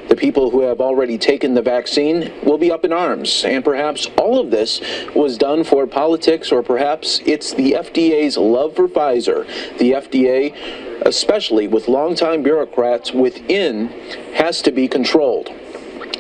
the 0.09 0.17
people 0.17 0.51
who 0.51 0.62
have 0.62 0.81
already 0.81 1.17
taken 1.17 1.55
the 1.55 1.62
vaccine 1.62 2.33
will 2.43 2.59
be 2.59 2.73
up 2.73 2.85
in 2.85 2.93
arms, 2.93 3.45
and 3.45 3.64
perhaps 3.64 4.09
all 4.17 4.41
of 4.41 4.51
this 4.51 4.81
was 5.14 5.38
done 5.38 5.62
for 5.62 5.87
politics 5.87 6.51
or 6.51 6.64
perhaps 6.64 7.21
it's 7.25 7.55
the 7.55 7.73
FDA's 7.73 8.37
love 8.37 8.75
for 8.75 8.88
Pfizer 8.88 9.47
the 9.79 9.93
FDA, 9.93 10.55
especially 11.03 11.69
with 11.69 11.89
longtime 11.89 12.43
bureaucrats 12.43 13.13
within, 13.13 13.89
has 14.35 14.63
to 14.63 14.73
be 14.73 14.89
controlled. 14.89 15.53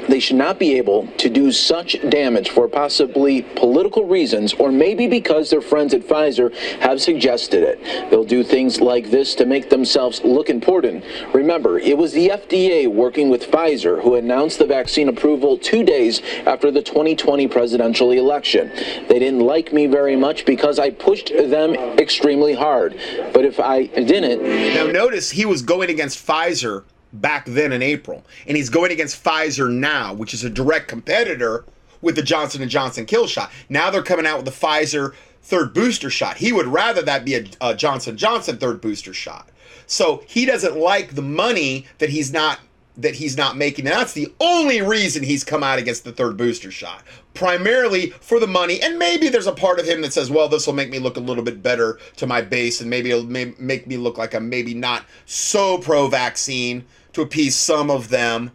They 0.08 0.20
should 0.20 0.36
not 0.36 0.58
be 0.58 0.76
able 0.78 1.06
to 1.18 1.28
do 1.28 1.52
such 1.52 1.96
damage 2.08 2.50
for 2.50 2.68
possibly 2.68 3.42
political 3.42 4.04
reasons 4.04 4.54
or 4.54 4.72
maybe 4.72 5.06
because 5.06 5.50
their 5.50 5.60
friends 5.60 5.94
at 5.94 6.02
Pfizer 6.02 6.54
have 6.80 7.00
suggested 7.00 7.62
it. 7.62 8.10
They'll 8.10 8.24
do 8.24 8.42
things 8.42 8.80
like 8.80 9.10
this 9.10 9.34
to 9.36 9.46
make 9.46 9.70
themselves 9.70 10.22
look 10.24 10.48
important. 10.48 11.04
Remember, 11.34 11.78
it 11.78 11.96
was 11.96 12.12
the 12.12 12.28
FDA 12.28 12.86
working 12.88 13.28
with 13.28 13.50
Pfizer 13.50 14.02
who 14.02 14.14
announced 14.14 14.58
the 14.58 14.66
vaccine 14.66 15.08
approval 15.08 15.58
two 15.58 15.84
days 15.84 16.22
after 16.46 16.70
the 16.70 16.82
2020 16.82 17.46
presidential 17.48 18.10
election. 18.12 18.70
They 19.08 19.18
didn't 19.18 19.40
like 19.40 19.72
me 19.72 19.86
very 19.86 20.16
much 20.16 20.44
because 20.44 20.78
I 20.78 20.90
pushed 20.90 21.28
them 21.28 21.74
extremely 21.98 22.54
hard. 22.54 22.98
But 23.32 23.44
if 23.44 23.60
I 23.60 23.86
didn't. 23.86 24.42
Now, 24.74 24.86
notice 24.86 25.30
he 25.30 25.44
was 25.44 25.62
going 25.62 25.90
against 25.90 26.26
Pfizer 26.26 26.84
back 27.12 27.46
then 27.46 27.72
in 27.72 27.82
April, 27.82 28.24
and 28.46 28.56
he's 28.56 28.68
going 28.68 28.92
against 28.92 29.22
Pfizer 29.22 29.70
now, 29.70 30.12
which 30.14 30.34
is 30.34 30.44
a 30.44 30.50
direct 30.50 30.88
competitor 30.88 31.64
with 32.00 32.16
the 32.16 32.22
Johnson 32.22 32.62
and 32.62 32.70
Johnson 32.70 33.06
kill 33.06 33.26
shot. 33.26 33.50
Now 33.68 33.90
they're 33.90 34.02
coming 34.02 34.26
out 34.26 34.36
with 34.36 34.46
the 34.46 34.66
Pfizer 34.66 35.14
third 35.42 35.72
booster 35.74 36.10
shot. 36.10 36.36
He 36.36 36.52
would 36.52 36.66
rather 36.66 37.02
that 37.02 37.24
be 37.24 37.34
a, 37.34 37.44
a 37.60 37.74
Johnson 37.74 38.16
Johnson 38.16 38.58
third 38.58 38.80
booster 38.80 39.14
shot. 39.14 39.48
So 39.86 40.22
he 40.26 40.44
doesn't 40.44 40.76
like 40.76 41.14
the 41.14 41.22
money 41.22 41.86
that 41.98 42.10
he's 42.10 42.32
not 42.32 42.60
that 42.98 43.14
he's 43.14 43.36
not 43.36 43.56
making. 43.56 43.86
And 43.86 43.94
that's 43.94 44.12
the 44.12 44.32
only 44.40 44.82
reason 44.82 45.22
he's 45.22 45.44
come 45.44 45.62
out 45.62 45.78
against 45.78 46.02
the 46.02 46.12
third 46.12 46.36
booster 46.36 46.72
shot. 46.72 47.04
Primarily 47.32 48.10
for 48.10 48.40
the 48.40 48.46
money. 48.48 48.82
And 48.82 48.98
maybe 48.98 49.28
there's 49.28 49.46
a 49.46 49.52
part 49.52 49.78
of 49.78 49.86
him 49.86 50.02
that 50.02 50.12
says, 50.12 50.30
well, 50.30 50.48
this 50.48 50.66
will 50.66 50.74
make 50.74 50.90
me 50.90 50.98
look 50.98 51.16
a 51.16 51.20
little 51.20 51.44
bit 51.44 51.62
better 51.62 52.00
to 52.16 52.26
my 52.26 52.42
base 52.42 52.80
and 52.80 52.90
maybe 52.90 53.12
it'll 53.12 53.22
make 53.24 53.86
me 53.86 53.96
look 53.96 54.18
like 54.18 54.34
I'm 54.34 54.48
maybe 54.48 54.74
not 54.74 55.04
so 55.26 55.78
pro 55.78 56.08
vaccine 56.08 56.84
to 57.18 57.22
appease 57.22 57.54
some 57.56 57.90
of 57.90 58.08
them 58.08 58.50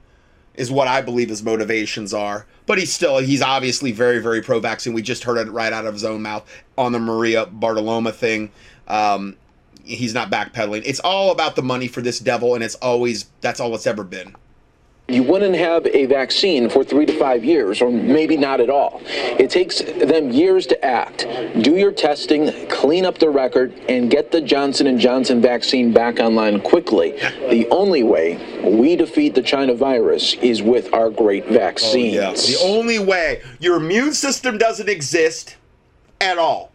is 0.55 0.71
what 0.71 0.87
I 0.87 1.01
believe 1.01 1.29
his 1.29 1.43
motivations 1.43 2.13
are. 2.13 2.45
But 2.65 2.77
he's 2.77 2.93
still 2.93 3.17
he's 3.17 3.41
obviously 3.41 3.91
very 3.91 4.19
very 4.19 4.41
pro 4.41 4.59
vaccine. 4.59 4.93
We 4.93 5.01
just 5.01 5.23
heard 5.23 5.37
it 5.37 5.51
right 5.51 5.73
out 5.73 5.85
of 5.85 5.93
his 5.93 6.03
own 6.03 6.21
mouth 6.21 6.49
on 6.77 6.91
the 6.91 6.99
Maria 6.99 7.45
Bartiromo 7.45 8.13
thing. 8.13 8.51
Um, 8.87 9.35
he's 9.83 10.13
not 10.13 10.31
backpedaling. 10.31 10.83
It's 10.85 11.01
all 11.01 11.31
about 11.31 11.55
the 11.55 11.61
money 11.61 11.87
for 11.87 12.01
this 12.01 12.19
devil, 12.19 12.55
and 12.55 12.63
it's 12.63 12.75
always 12.75 13.25
that's 13.41 13.59
all 13.59 13.75
it's 13.75 13.87
ever 13.87 14.03
been 14.03 14.35
you 15.09 15.21
wouldn't 15.21 15.55
have 15.55 15.85
a 15.87 16.05
vaccine 16.05 16.69
for 16.69 16.83
three 16.83 17.05
to 17.05 17.17
five 17.19 17.43
years, 17.43 17.81
or 17.81 17.91
maybe 17.91 18.37
not 18.37 18.61
at 18.61 18.69
all. 18.69 19.01
It 19.05 19.49
takes 19.49 19.81
them 19.81 20.31
years 20.31 20.65
to 20.67 20.85
act. 20.85 21.27
Do 21.61 21.75
your 21.75 21.91
testing, 21.91 22.67
clean 22.69 23.05
up 23.05 23.17
the 23.17 23.29
record, 23.29 23.73
and 23.89 24.09
get 24.09 24.31
the 24.31 24.39
Johnson 24.39 24.97
& 24.97 24.99
Johnson 24.99 25.41
vaccine 25.41 25.91
back 25.91 26.19
online 26.19 26.61
quickly. 26.61 27.11
The 27.49 27.67
only 27.69 28.03
way 28.03 28.39
we 28.63 28.95
defeat 28.95 29.35
the 29.35 29.41
China 29.41 29.73
virus 29.73 30.35
is 30.35 30.61
with 30.61 30.93
our 30.93 31.09
great 31.09 31.47
vaccines. 31.47 32.17
Oh, 32.17 32.21
yeah. 32.21 32.33
The 32.33 32.59
only 32.63 32.99
way. 32.99 33.41
Your 33.59 33.77
immune 33.77 34.13
system 34.13 34.57
doesn't 34.57 34.87
exist 34.87 35.57
at 36.21 36.37
all. 36.37 36.71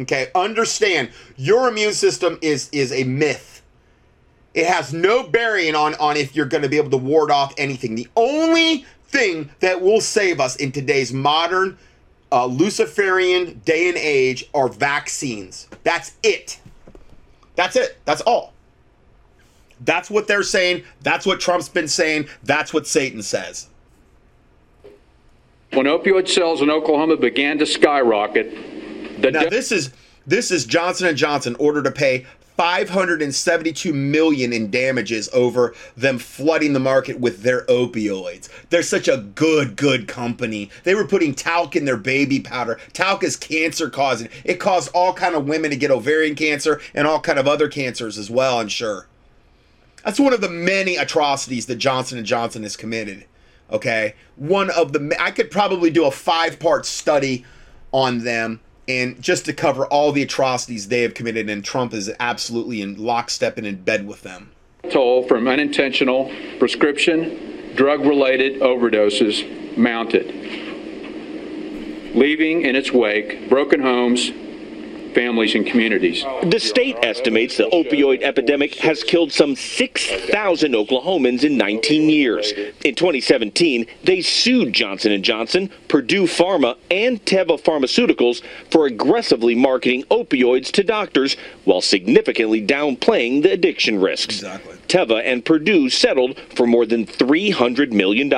Okay? 0.00 0.28
Understand, 0.34 1.10
your 1.36 1.68
immune 1.68 1.92
system 1.92 2.38
is 2.42 2.68
is 2.70 2.92
a 2.92 3.04
myth 3.04 3.47
it 4.58 4.66
has 4.66 4.92
no 4.92 5.22
bearing 5.22 5.76
on, 5.76 5.94
on 5.94 6.16
if 6.16 6.34
you're 6.34 6.44
going 6.44 6.64
to 6.64 6.68
be 6.68 6.78
able 6.78 6.90
to 6.90 6.96
ward 6.96 7.30
off 7.30 7.54
anything. 7.56 7.94
The 7.94 8.08
only 8.16 8.84
thing 9.06 9.50
that 9.60 9.80
will 9.80 10.00
save 10.00 10.40
us 10.40 10.56
in 10.56 10.72
today's 10.72 11.12
modern 11.12 11.78
uh, 12.32 12.44
Luciferian 12.46 13.60
day 13.64 13.88
and 13.88 13.96
age 13.96 14.50
are 14.54 14.68
vaccines. 14.68 15.68
That's 15.84 16.16
it. 16.24 16.60
That's 17.54 17.76
it. 17.76 17.98
That's 18.04 18.20
all. 18.22 18.52
That's 19.84 20.10
what 20.10 20.26
they're 20.26 20.42
saying. 20.42 20.82
That's 21.02 21.24
what 21.24 21.38
Trump's 21.38 21.68
been 21.68 21.86
saying. 21.86 22.28
That's 22.42 22.74
what 22.74 22.88
Satan 22.88 23.22
says. 23.22 23.68
When 25.72 25.86
opioid 25.86 26.26
sales 26.26 26.62
in 26.62 26.68
Oklahoma 26.70 27.16
began 27.16 27.58
to 27.58 27.66
skyrocket, 27.66 29.22
the 29.22 29.30
now 29.30 29.48
this 29.48 29.70
is 29.70 29.92
this 30.26 30.50
is 30.50 30.66
Johnson 30.66 31.06
and 31.06 31.16
Johnson 31.16 31.54
ordered 31.60 31.84
to 31.84 31.92
pay 31.92 32.26
572 32.58 33.92
million 33.92 34.52
in 34.52 34.68
damages 34.68 35.28
over 35.32 35.76
them 35.96 36.18
flooding 36.18 36.72
the 36.72 36.80
market 36.80 37.20
with 37.20 37.42
their 37.42 37.64
opioids. 37.66 38.48
They're 38.68 38.82
such 38.82 39.06
a 39.06 39.18
good, 39.18 39.76
good 39.76 40.08
company. 40.08 40.68
They 40.82 40.96
were 40.96 41.06
putting 41.06 41.36
talc 41.36 41.76
in 41.76 41.84
their 41.84 41.96
baby 41.96 42.40
powder. 42.40 42.80
Talc 42.94 43.22
is 43.22 43.36
cancer 43.36 43.88
causing. 43.88 44.28
It 44.42 44.58
caused 44.58 44.90
all 44.92 45.14
kind 45.14 45.36
of 45.36 45.46
women 45.46 45.70
to 45.70 45.76
get 45.76 45.92
ovarian 45.92 46.34
cancer 46.34 46.80
and 46.94 47.06
all 47.06 47.20
kind 47.20 47.38
of 47.38 47.46
other 47.46 47.68
cancers 47.68 48.18
as 48.18 48.28
well, 48.28 48.58
I'm 48.58 48.66
sure. 48.66 49.06
That's 50.04 50.18
one 50.18 50.32
of 50.32 50.40
the 50.40 50.50
many 50.50 50.96
atrocities 50.96 51.66
that 51.66 51.76
Johnson 51.76 52.24
Johnson 52.24 52.64
has 52.64 52.76
committed. 52.76 53.26
Okay? 53.70 54.16
One 54.34 54.70
of 54.70 54.92
the 54.92 55.16
I 55.20 55.30
could 55.30 55.52
probably 55.52 55.90
do 55.90 56.06
a 56.06 56.10
five-part 56.10 56.86
study 56.86 57.44
on 57.92 58.24
them 58.24 58.58
and 58.88 59.22
just 59.22 59.44
to 59.44 59.52
cover 59.52 59.86
all 59.86 60.10
the 60.12 60.22
atrocities 60.22 60.88
they 60.88 61.02
have 61.02 61.14
committed, 61.14 61.48
and 61.50 61.64
Trump 61.64 61.92
is 61.92 62.10
absolutely 62.18 62.80
in 62.80 62.96
lockstep 62.96 63.58
and 63.58 63.66
in 63.66 63.76
bed 63.76 64.06
with 64.06 64.22
them. 64.22 64.50
Toll 64.90 65.22
from 65.28 65.46
unintentional 65.46 66.32
prescription 66.58 67.74
drug 67.76 68.00
related 68.00 68.60
overdoses 68.60 69.76
mounted, 69.76 70.26
leaving 72.16 72.62
in 72.62 72.74
its 72.74 72.90
wake 72.90 73.48
broken 73.48 73.80
homes, 73.80 74.32
families 75.18 75.56
and 75.56 75.66
communities. 75.66 76.24
The 76.44 76.60
state 76.60 76.96
estimates 77.02 77.56
the 77.56 77.64
opioid 77.64 78.22
epidemic 78.22 78.76
has 78.76 79.02
killed 79.02 79.32
some 79.32 79.56
6,000 79.56 80.72
Oklahomans 80.72 81.42
in 81.42 81.56
19 81.56 82.08
years. 82.08 82.52
In 82.84 82.94
2017, 82.94 83.86
they 84.04 84.20
sued 84.20 84.72
Johnson 84.72 85.20
& 85.22 85.24
Johnson, 85.24 85.70
Purdue 85.88 86.24
Pharma, 86.24 86.76
and 86.88 87.24
Teva 87.24 87.60
Pharmaceuticals 87.60 88.42
for 88.70 88.86
aggressively 88.86 89.56
marketing 89.56 90.04
opioids 90.04 90.70
to 90.70 90.84
doctors 90.84 91.36
while 91.64 91.80
significantly 91.80 92.64
downplaying 92.64 93.42
the 93.42 93.50
addiction 93.50 94.00
risks. 94.00 94.36
Exactly. 94.36 94.76
Teva 94.86 95.20
and 95.24 95.44
Purdue 95.44 95.90
settled 95.90 96.38
for 96.54 96.64
more 96.64 96.86
than 96.86 97.04
$300 97.04 97.90
million. 97.90 98.28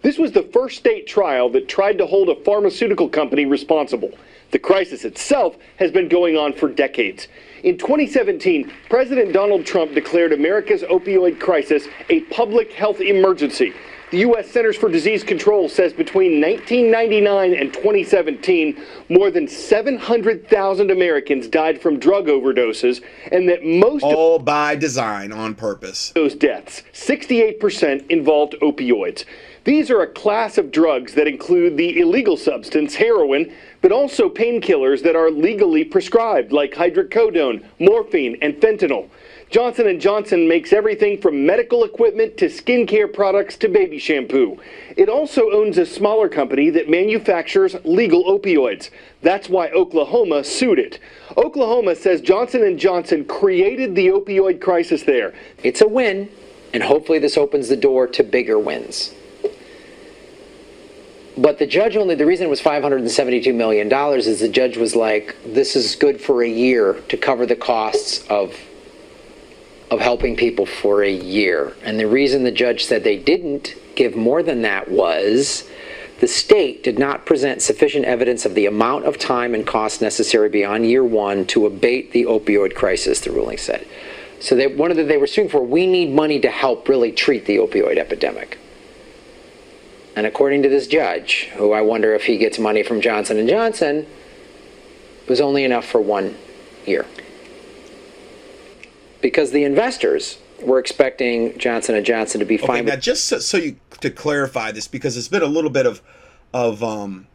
This 0.00 0.16
was 0.16 0.32
the 0.32 0.44
first 0.44 0.78
state 0.78 1.06
trial 1.06 1.50
that 1.50 1.68
tried 1.68 1.98
to 1.98 2.06
hold 2.06 2.30
a 2.30 2.42
pharmaceutical 2.42 3.10
company 3.10 3.44
responsible. 3.44 4.12
The 4.50 4.58
crisis 4.58 5.04
itself 5.04 5.56
has 5.76 5.90
been 5.92 6.08
going 6.08 6.36
on 6.36 6.52
for 6.52 6.68
decades. 6.68 7.28
In 7.62 7.78
2017, 7.78 8.72
President 8.88 9.32
Donald 9.32 9.64
Trump 9.64 9.94
declared 9.94 10.32
America's 10.32 10.82
opioid 10.82 11.38
crisis 11.38 11.86
a 12.08 12.20
public 12.22 12.72
health 12.72 13.00
emergency. 13.00 13.72
The 14.10 14.18
U.S. 14.18 14.50
Centers 14.50 14.76
for 14.76 14.88
Disease 14.88 15.22
Control 15.22 15.68
says 15.68 15.92
between 15.92 16.40
1999 16.40 17.54
and 17.54 17.72
2017, 17.72 18.82
more 19.08 19.30
than 19.30 19.46
700,000 19.46 20.90
Americans 20.90 21.46
died 21.46 21.80
from 21.80 22.00
drug 22.00 22.26
overdoses, 22.26 23.04
and 23.30 23.48
that 23.48 23.64
most 23.64 24.02
all 24.02 24.40
by 24.40 24.74
design, 24.74 25.30
on 25.30 25.54
purpose. 25.54 26.10
Those 26.10 26.34
deaths, 26.34 26.82
68% 26.92 28.10
involved 28.10 28.56
opioids. 28.60 29.26
These 29.62 29.92
are 29.92 30.00
a 30.00 30.08
class 30.08 30.58
of 30.58 30.72
drugs 30.72 31.14
that 31.14 31.28
include 31.28 31.76
the 31.76 32.00
illegal 32.00 32.36
substance 32.36 32.96
heroin, 32.96 33.52
but 33.82 33.92
also 33.92 34.28
painkillers 34.28 35.02
that 35.02 35.16
are 35.16 35.30
legally 35.30 35.84
prescribed 35.84 36.52
like 36.52 36.72
hydrocodone, 36.72 37.64
morphine, 37.78 38.36
and 38.42 38.54
fentanyl. 38.54 39.08
Johnson 39.50 39.98
& 40.00 40.00
Johnson 40.00 40.46
makes 40.46 40.72
everything 40.72 41.20
from 41.20 41.44
medical 41.44 41.82
equipment 41.82 42.36
to 42.36 42.46
skincare 42.46 43.12
products 43.12 43.56
to 43.56 43.68
baby 43.68 43.98
shampoo. 43.98 44.60
It 44.96 45.08
also 45.08 45.50
owns 45.50 45.76
a 45.76 45.84
smaller 45.84 46.28
company 46.28 46.70
that 46.70 46.88
manufactures 46.88 47.74
legal 47.82 48.22
opioids. 48.24 48.90
That's 49.22 49.48
why 49.48 49.70
Oklahoma 49.70 50.44
sued 50.44 50.78
it. 50.78 51.00
Oklahoma 51.36 51.96
says 51.96 52.20
Johnson 52.20 52.78
& 52.78 52.78
Johnson 52.78 53.24
created 53.24 53.96
the 53.96 54.06
opioid 54.08 54.60
crisis 54.60 55.02
there. 55.02 55.34
It's 55.64 55.80
a 55.80 55.88
win, 55.88 56.28
and 56.72 56.84
hopefully 56.84 57.18
this 57.18 57.36
opens 57.36 57.68
the 57.68 57.76
door 57.76 58.06
to 58.06 58.22
bigger 58.22 58.56
wins. 58.58 59.14
But 61.40 61.58
the 61.58 61.66
judge 61.66 61.96
only, 61.96 62.16
the 62.16 62.26
reason 62.26 62.46
it 62.46 62.50
was 62.50 62.60
$572 62.60 63.54
million 63.54 63.90
is 64.18 64.40
the 64.40 64.48
judge 64.48 64.76
was 64.76 64.94
like, 64.94 65.34
this 65.42 65.74
is 65.74 65.96
good 65.96 66.20
for 66.20 66.42
a 66.42 66.48
year 66.48 67.00
to 67.08 67.16
cover 67.16 67.46
the 67.46 67.56
costs 67.56 68.26
of, 68.28 68.54
of 69.90 70.00
helping 70.00 70.36
people 70.36 70.66
for 70.66 71.02
a 71.02 71.10
year. 71.10 71.74
And 71.82 71.98
the 71.98 72.06
reason 72.06 72.44
the 72.44 72.50
judge 72.50 72.84
said 72.84 73.04
they 73.04 73.16
didn't 73.16 73.74
give 73.94 74.16
more 74.16 74.42
than 74.42 74.60
that 74.62 74.90
was 74.90 75.66
the 76.18 76.28
state 76.28 76.84
did 76.84 76.98
not 76.98 77.24
present 77.24 77.62
sufficient 77.62 78.04
evidence 78.04 78.44
of 78.44 78.54
the 78.54 78.66
amount 78.66 79.06
of 79.06 79.16
time 79.16 79.54
and 79.54 79.66
cost 79.66 80.02
necessary 80.02 80.50
beyond 80.50 80.84
year 80.84 81.02
one 81.02 81.46
to 81.46 81.64
abate 81.64 82.12
the 82.12 82.24
opioid 82.24 82.74
crisis, 82.74 83.20
the 83.20 83.30
ruling 83.30 83.56
said. 83.56 83.86
So 84.40 84.54
they, 84.56 84.66
one 84.66 84.90
of 84.90 84.98
the 84.98 85.04
they 85.04 85.16
were 85.16 85.26
suing 85.26 85.48
for, 85.48 85.64
we 85.64 85.86
need 85.86 86.12
money 86.12 86.38
to 86.40 86.50
help 86.50 86.86
really 86.86 87.12
treat 87.12 87.46
the 87.46 87.56
opioid 87.56 87.96
epidemic. 87.96 88.58
And 90.16 90.26
according 90.26 90.62
to 90.64 90.68
this 90.68 90.86
judge, 90.86 91.50
who 91.54 91.72
I 91.72 91.80
wonder 91.82 92.14
if 92.14 92.24
he 92.24 92.36
gets 92.36 92.58
money 92.58 92.82
from 92.82 93.00
Johnson 93.00 93.46
& 93.48 93.48
Johnson, 93.48 94.06
it 95.22 95.28
was 95.28 95.40
only 95.40 95.64
enough 95.64 95.84
for 95.84 96.00
one 96.00 96.36
year. 96.84 97.06
Because 99.20 99.52
the 99.52 99.64
investors 99.64 100.38
were 100.60 100.78
expecting 100.78 101.56
Johnson 101.58 102.02
& 102.04 102.04
Johnson 102.04 102.40
to 102.40 102.46
be 102.46 102.56
Okay, 102.56 102.66
fine. 102.66 102.84
now 102.86 102.96
just 102.96 103.26
so, 103.26 103.38
so 103.38 103.56
you 103.56 103.76
to 104.00 104.10
clarify 104.10 104.72
this, 104.72 104.88
because 104.88 105.16
it's 105.16 105.28
been 105.28 105.42
a 105.42 105.46
little 105.46 105.70
bit 105.70 105.86
of 105.86 106.02
of 106.52 106.82
um 106.82 107.26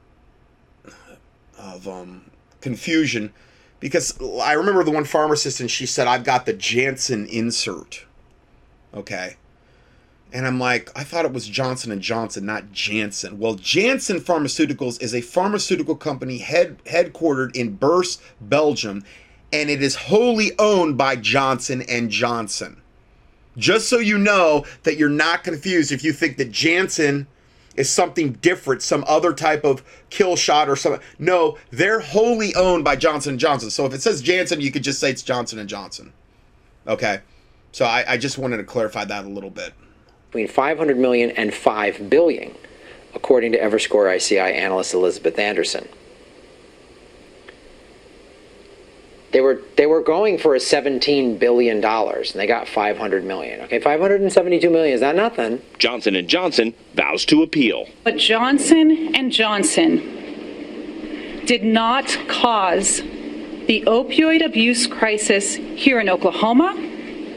of 1.57 1.87
um 1.87 2.29
confusion, 2.59 3.31
because 3.79 4.19
I 4.41 4.53
remember 4.53 4.83
the 4.83 4.91
one 4.91 5.05
pharmacist 5.05 5.59
and 5.59 5.69
she 5.71 5.85
said, 5.85 6.07
"I've 6.07 6.23
got 6.23 6.45
the 6.45 6.53
Janssen 6.53 7.27
insert." 7.27 8.05
Okay. 8.93 9.35
And 10.35 10.45
I'm 10.45 10.59
like, 10.59 10.91
I 10.97 11.05
thought 11.05 11.23
it 11.23 11.31
was 11.31 11.47
Johnson 11.47 11.93
and 11.93 12.01
Johnson, 12.01 12.45
not 12.45 12.73
Janssen. 12.73 13.39
Well, 13.39 13.55
Janssen 13.55 14.19
Pharmaceuticals 14.19 15.01
is 15.01 15.15
a 15.15 15.21
pharmaceutical 15.21 15.95
company 15.95 16.39
head 16.39 16.83
headquartered 16.83 17.55
in 17.55 17.77
Beerse, 17.77 18.19
Belgium, 18.41 19.05
and 19.53 19.69
it 19.69 19.81
is 19.81 19.95
wholly 19.95 20.51
owned 20.59 20.97
by 20.97 21.15
Johnson 21.15 21.83
and 21.83 22.09
Johnson. 22.09 22.81
Just 23.55 23.87
so 23.87 23.99
you 23.99 24.17
know 24.17 24.65
that 24.83 24.97
you're 24.97 25.07
not 25.07 25.45
confused 25.45 25.93
if 25.93 26.03
you 26.03 26.11
think 26.11 26.35
that 26.35 26.51
Janssen 26.51 27.27
is 27.77 27.89
something 27.89 28.33
different, 28.33 28.81
some 28.81 29.05
other 29.07 29.31
type 29.31 29.63
of 29.63 29.83
kill 30.09 30.35
shot 30.35 30.67
or 30.67 30.75
something. 30.75 31.01
No, 31.17 31.57
they're 31.71 32.01
wholly 32.01 32.53
owned 32.55 32.83
by 32.83 32.97
Johnson 32.97 33.31
and 33.31 33.39
Johnson. 33.39 33.69
So 33.69 33.85
if 33.85 33.93
it 33.93 34.01
says 34.01 34.21
Janssen, 34.21 34.59
you 34.59 34.69
could 34.69 34.83
just 34.83 34.99
say 34.99 35.11
it's 35.11 35.23
Johnson 35.23 35.59
and 35.59 35.69
Johnson. 35.69 36.11
Okay. 36.85 37.21
So 37.71 37.85
I, 37.85 38.03
I 38.05 38.17
just 38.17 38.37
wanted 38.37 38.57
to 38.57 38.65
clarify 38.65 39.05
that 39.05 39.23
a 39.23 39.29
little 39.29 39.49
bit. 39.49 39.73
Between 40.35 40.49
500 40.49 40.97
million 40.97 41.31
and 41.31 41.53
5 41.53 42.09
billion, 42.09 42.53
according 43.13 43.53
to 43.53 43.57
Evercore 43.57 44.13
ISI 44.13 44.37
analyst 44.37 44.93
Elizabeth 44.93 45.39
Anderson. 45.39 45.87
They 49.31 49.39
were 49.39 49.61
they 49.77 49.85
were 49.85 50.01
going 50.01 50.37
for 50.37 50.53
a 50.53 50.59
17 50.59 51.37
billion 51.37 51.79
dollars 51.79 52.33
and 52.33 52.41
they 52.41 52.47
got 52.47 52.67
500 52.67 53.23
million. 53.23 53.61
Okay, 53.61 53.79
572 53.79 54.69
million 54.69 54.93
is 54.93 54.99
that 54.99 55.15
nothing? 55.15 55.61
Johnson 55.77 56.27
& 56.27 56.27
Johnson 56.27 56.73
vows 56.95 57.23
to 57.27 57.41
appeal. 57.41 57.87
But 58.03 58.17
Johnson 58.17 59.15
and 59.15 59.31
Johnson 59.31 59.99
did 61.45 61.63
not 61.63 62.09
cause 62.27 62.97
the 63.67 63.85
opioid 63.87 64.43
abuse 64.43 64.85
crisis 64.85 65.55
here 65.55 66.01
in 66.01 66.09
Oklahoma 66.09 66.73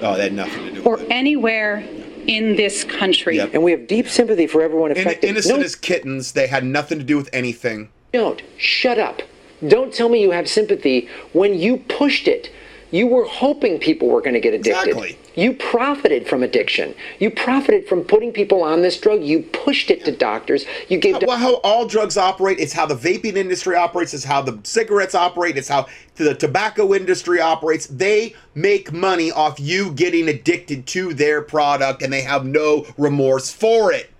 Oh, 0.00 0.16
that 0.16 0.20
had 0.20 0.32
nothing 0.32 0.64
to 0.66 0.72
do 0.72 0.82
or 0.82 0.98
anywhere 1.10 1.84
in 2.28 2.54
this 2.56 2.84
country. 2.84 3.38
And 3.40 3.62
we 3.64 3.72
have 3.72 3.88
deep 3.88 4.08
sympathy 4.08 4.46
for 4.46 4.62
everyone 4.62 4.92
In, 4.92 4.98
affected. 4.98 5.28
innocent 5.30 5.58
No, 5.58 5.64
as 5.64 5.74
kittens, 5.74 6.32
they 6.32 6.46
had 6.46 6.62
nothing 6.64 6.98
to 6.98 7.04
do 7.04 7.16
with 7.16 7.28
anything. 7.32 7.88
don't. 8.12 8.42
Shut 8.56 8.98
up. 8.98 9.22
Don't 9.66 9.92
tell 9.92 10.08
me 10.08 10.22
you 10.22 10.30
have 10.30 10.48
sympathy 10.48 11.08
when 11.32 11.58
you 11.58 11.78
pushed 11.88 12.28
it. 12.28 12.50
You 12.92 13.06
were 13.08 13.24
hoping 13.24 13.78
people 13.80 14.08
were 14.08 14.20
going 14.20 14.34
to 14.34 14.40
get 14.40 14.54
addicted. 14.54 14.88
Exactly. 14.90 15.18
You 15.38 15.52
profited 15.52 16.26
from 16.26 16.42
addiction. 16.42 16.96
You 17.20 17.30
profited 17.30 17.86
from 17.86 18.02
putting 18.02 18.32
people 18.32 18.64
on 18.64 18.82
this 18.82 18.98
drug. 18.98 19.22
You 19.22 19.44
pushed 19.44 19.88
it 19.88 20.04
to 20.04 20.10
doctors. 20.10 20.66
You 20.88 20.98
gave. 20.98 21.22
Well, 21.24 21.38
how 21.38 21.54
all 21.58 21.86
drugs 21.86 22.16
operate, 22.16 22.58
it's 22.58 22.72
how 22.72 22.86
the 22.86 22.96
vaping 22.96 23.36
industry 23.36 23.76
operates, 23.76 24.12
it's 24.12 24.24
how 24.24 24.42
the 24.42 24.58
cigarettes 24.64 25.14
operate, 25.14 25.56
it's 25.56 25.68
how 25.68 25.86
the 26.16 26.34
tobacco 26.34 26.92
industry 26.92 27.40
operates. 27.40 27.86
They 27.86 28.34
make 28.56 28.92
money 28.92 29.30
off 29.30 29.60
you 29.60 29.92
getting 29.92 30.28
addicted 30.28 30.88
to 30.88 31.14
their 31.14 31.40
product 31.40 32.02
and 32.02 32.12
they 32.12 32.22
have 32.22 32.44
no 32.44 32.84
remorse 32.98 33.48
for 33.48 33.92
it. 33.92 34.10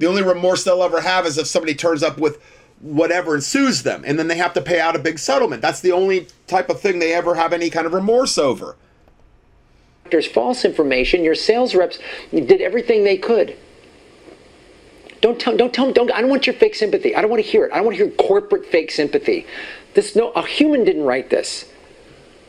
The 0.00 0.06
only 0.06 0.24
remorse 0.24 0.64
they'll 0.64 0.82
ever 0.82 1.00
have 1.00 1.26
is 1.26 1.38
if 1.38 1.46
somebody 1.46 1.74
turns 1.74 2.02
up 2.02 2.18
with 2.18 2.42
whatever 2.80 3.34
and 3.34 3.44
sues 3.44 3.84
them 3.84 4.02
and 4.04 4.18
then 4.18 4.26
they 4.26 4.38
have 4.38 4.54
to 4.54 4.60
pay 4.60 4.80
out 4.80 4.96
a 4.96 4.98
big 4.98 5.20
settlement. 5.20 5.62
That's 5.62 5.80
the 5.80 5.92
only 5.92 6.26
type 6.48 6.70
of 6.70 6.80
thing 6.80 6.98
they 6.98 7.14
ever 7.14 7.36
have 7.36 7.52
any 7.52 7.70
kind 7.70 7.86
of 7.86 7.92
remorse 7.92 8.36
over. 8.36 8.74
There's 10.10 10.26
false 10.26 10.64
information. 10.64 11.24
Your 11.24 11.34
sales 11.34 11.74
reps 11.74 11.98
did 12.32 12.60
everything 12.60 13.04
they 13.04 13.16
could. 13.16 13.56
Don't 15.20 15.38
tell, 15.38 15.56
don't 15.56 15.72
tell, 15.72 15.92
don't. 15.92 16.10
I 16.12 16.20
don't 16.20 16.30
want 16.30 16.46
your 16.46 16.54
fake 16.54 16.74
sympathy. 16.74 17.14
I 17.14 17.20
don't 17.20 17.30
want 17.30 17.44
to 17.44 17.48
hear 17.48 17.66
it. 17.66 17.72
I 17.72 17.76
don't 17.76 17.84
want 17.86 17.98
to 17.98 18.04
hear 18.04 18.12
corporate 18.12 18.66
fake 18.66 18.90
sympathy. 18.90 19.46
This 19.94 20.16
no, 20.16 20.30
a 20.30 20.46
human 20.46 20.84
didn't 20.84 21.04
write 21.04 21.30
this. 21.30 21.66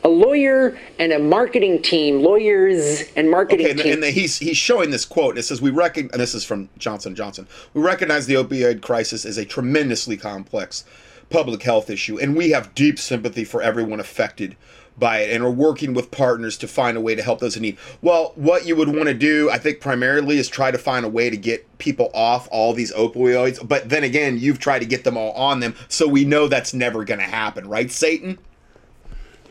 A 0.04 0.08
lawyer 0.08 0.76
and 0.98 1.12
a 1.12 1.18
marketing 1.18 1.80
team, 1.82 2.22
lawyers 2.22 3.02
and 3.14 3.30
marketing 3.30 3.66
Okay, 3.66 3.70
and, 3.72 3.80
team. 3.80 3.92
and 4.02 4.04
he's 4.04 4.38
he's 4.38 4.56
showing 4.56 4.90
this 4.90 5.04
quote. 5.04 5.38
It 5.38 5.42
says 5.42 5.60
we 5.62 5.70
recognize. 5.70 6.18
this 6.18 6.34
is 6.34 6.44
from 6.44 6.70
Johnson 6.78 7.14
Johnson. 7.14 7.46
We 7.74 7.82
recognize 7.82 8.26
the 8.26 8.34
opioid 8.34 8.80
crisis 8.80 9.24
is 9.24 9.38
a 9.38 9.44
tremendously 9.44 10.16
complex 10.16 10.84
public 11.30 11.62
health 11.62 11.88
issue, 11.88 12.18
and 12.18 12.34
we 12.36 12.50
have 12.50 12.74
deep 12.74 12.98
sympathy 12.98 13.44
for 13.44 13.62
everyone 13.62 14.00
affected 14.00 14.56
by 14.98 15.20
it, 15.20 15.34
and 15.34 15.42
are 15.42 15.50
working 15.50 15.94
with 15.94 16.10
partners 16.10 16.56
to 16.58 16.68
find 16.68 16.96
a 16.96 17.00
way 17.00 17.14
to 17.14 17.22
help 17.22 17.40
those 17.40 17.56
in 17.56 17.62
need. 17.62 17.78
Well, 18.02 18.32
what 18.34 18.66
you 18.66 18.76
would 18.76 18.88
want 18.88 19.08
to 19.08 19.14
do, 19.14 19.50
I 19.50 19.58
think, 19.58 19.80
primarily 19.80 20.38
is 20.38 20.48
try 20.48 20.70
to 20.70 20.78
find 20.78 21.04
a 21.04 21.08
way 21.08 21.30
to 21.30 21.36
get 21.36 21.78
people 21.78 22.10
off 22.14 22.48
all 22.52 22.72
these 22.72 22.92
opioids. 22.92 23.66
But 23.66 23.88
then 23.88 24.04
again, 24.04 24.38
you've 24.38 24.58
tried 24.58 24.80
to 24.80 24.86
get 24.86 25.04
them 25.04 25.16
all 25.16 25.32
on 25.32 25.60
them, 25.60 25.74
so 25.88 26.06
we 26.06 26.24
know 26.24 26.48
that's 26.48 26.74
never 26.74 27.04
going 27.04 27.20
to 27.20 27.26
happen, 27.26 27.68
right, 27.68 27.90
Satan? 27.90 28.38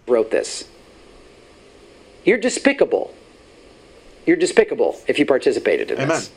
wrote 0.08 0.32
this. 0.32 0.68
You're 2.24 2.38
despicable. 2.38 3.14
You're 4.26 4.38
despicable 4.38 5.00
if 5.08 5.18
you 5.18 5.26
participated 5.26 5.90
in 5.90 6.08
this. 6.08 6.32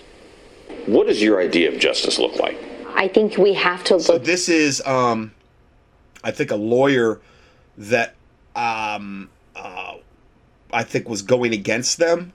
What 0.87 1.07
does 1.07 1.21
your 1.21 1.41
idea 1.41 1.71
of 1.71 1.79
justice 1.79 2.19
look 2.19 2.37
like? 2.37 2.57
I 2.95 3.09
think 3.09 3.37
we 3.37 3.53
have 3.55 3.85
to 3.85 4.01
So 4.01 4.17
this 4.17 4.49
is, 4.49 4.81
um, 4.87 5.33
I 6.23 6.31
think, 6.31 6.51
a 6.51 6.57
lawyer 6.57 7.21
that 7.77 8.15
um, 8.57 9.31
uh, 9.57 9.95
I 10.73 10.83
think 10.83 11.09
was 11.09 11.23
going 11.23 11.53
against 11.53 11.99
them, 11.99 12.33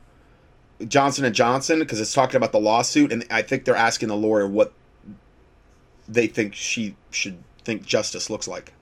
Johnson 0.87 1.25
and 1.25 1.35
Johnson, 1.35 1.79
because 1.79 1.99
it's 1.99 2.13
talking 2.13 2.35
about 2.35 2.51
the 2.51 2.59
lawsuit, 2.59 3.11
and 3.11 3.25
I 3.29 3.41
think 3.41 3.65
they're 3.65 3.75
asking 3.75 4.09
the 4.09 4.15
lawyer 4.15 4.47
what 4.47 4.73
they 6.07 6.27
think 6.27 6.55
she 6.55 6.95
should 7.11 7.37
think 7.63 7.85
justice 7.85 8.29
looks 8.29 8.47
like. 8.47 8.73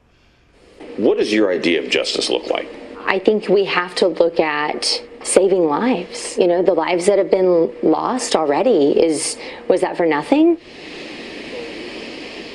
What 0.98 1.18
does 1.18 1.34
your 1.34 1.52
idea 1.52 1.84
of 1.84 1.90
justice 1.90 2.30
look 2.30 2.48
like? 2.48 2.68
I 3.06 3.20
think 3.20 3.50
we 3.50 3.66
have 3.66 3.96
to 3.96 4.08
look 4.08 4.40
at 4.40 5.02
saving 5.24 5.68
lives. 5.68 6.38
You 6.38 6.48
know, 6.48 6.62
the 6.62 6.74
lives 6.74 7.06
that 7.08 7.18
have 7.18 7.32
been 7.32 7.74
lost 7.82 8.36
already 8.36 9.00
is 9.00 9.38
was 9.68 9.82
that 9.82 9.98
for 9.98 10.06
nothing? 10.06 10.58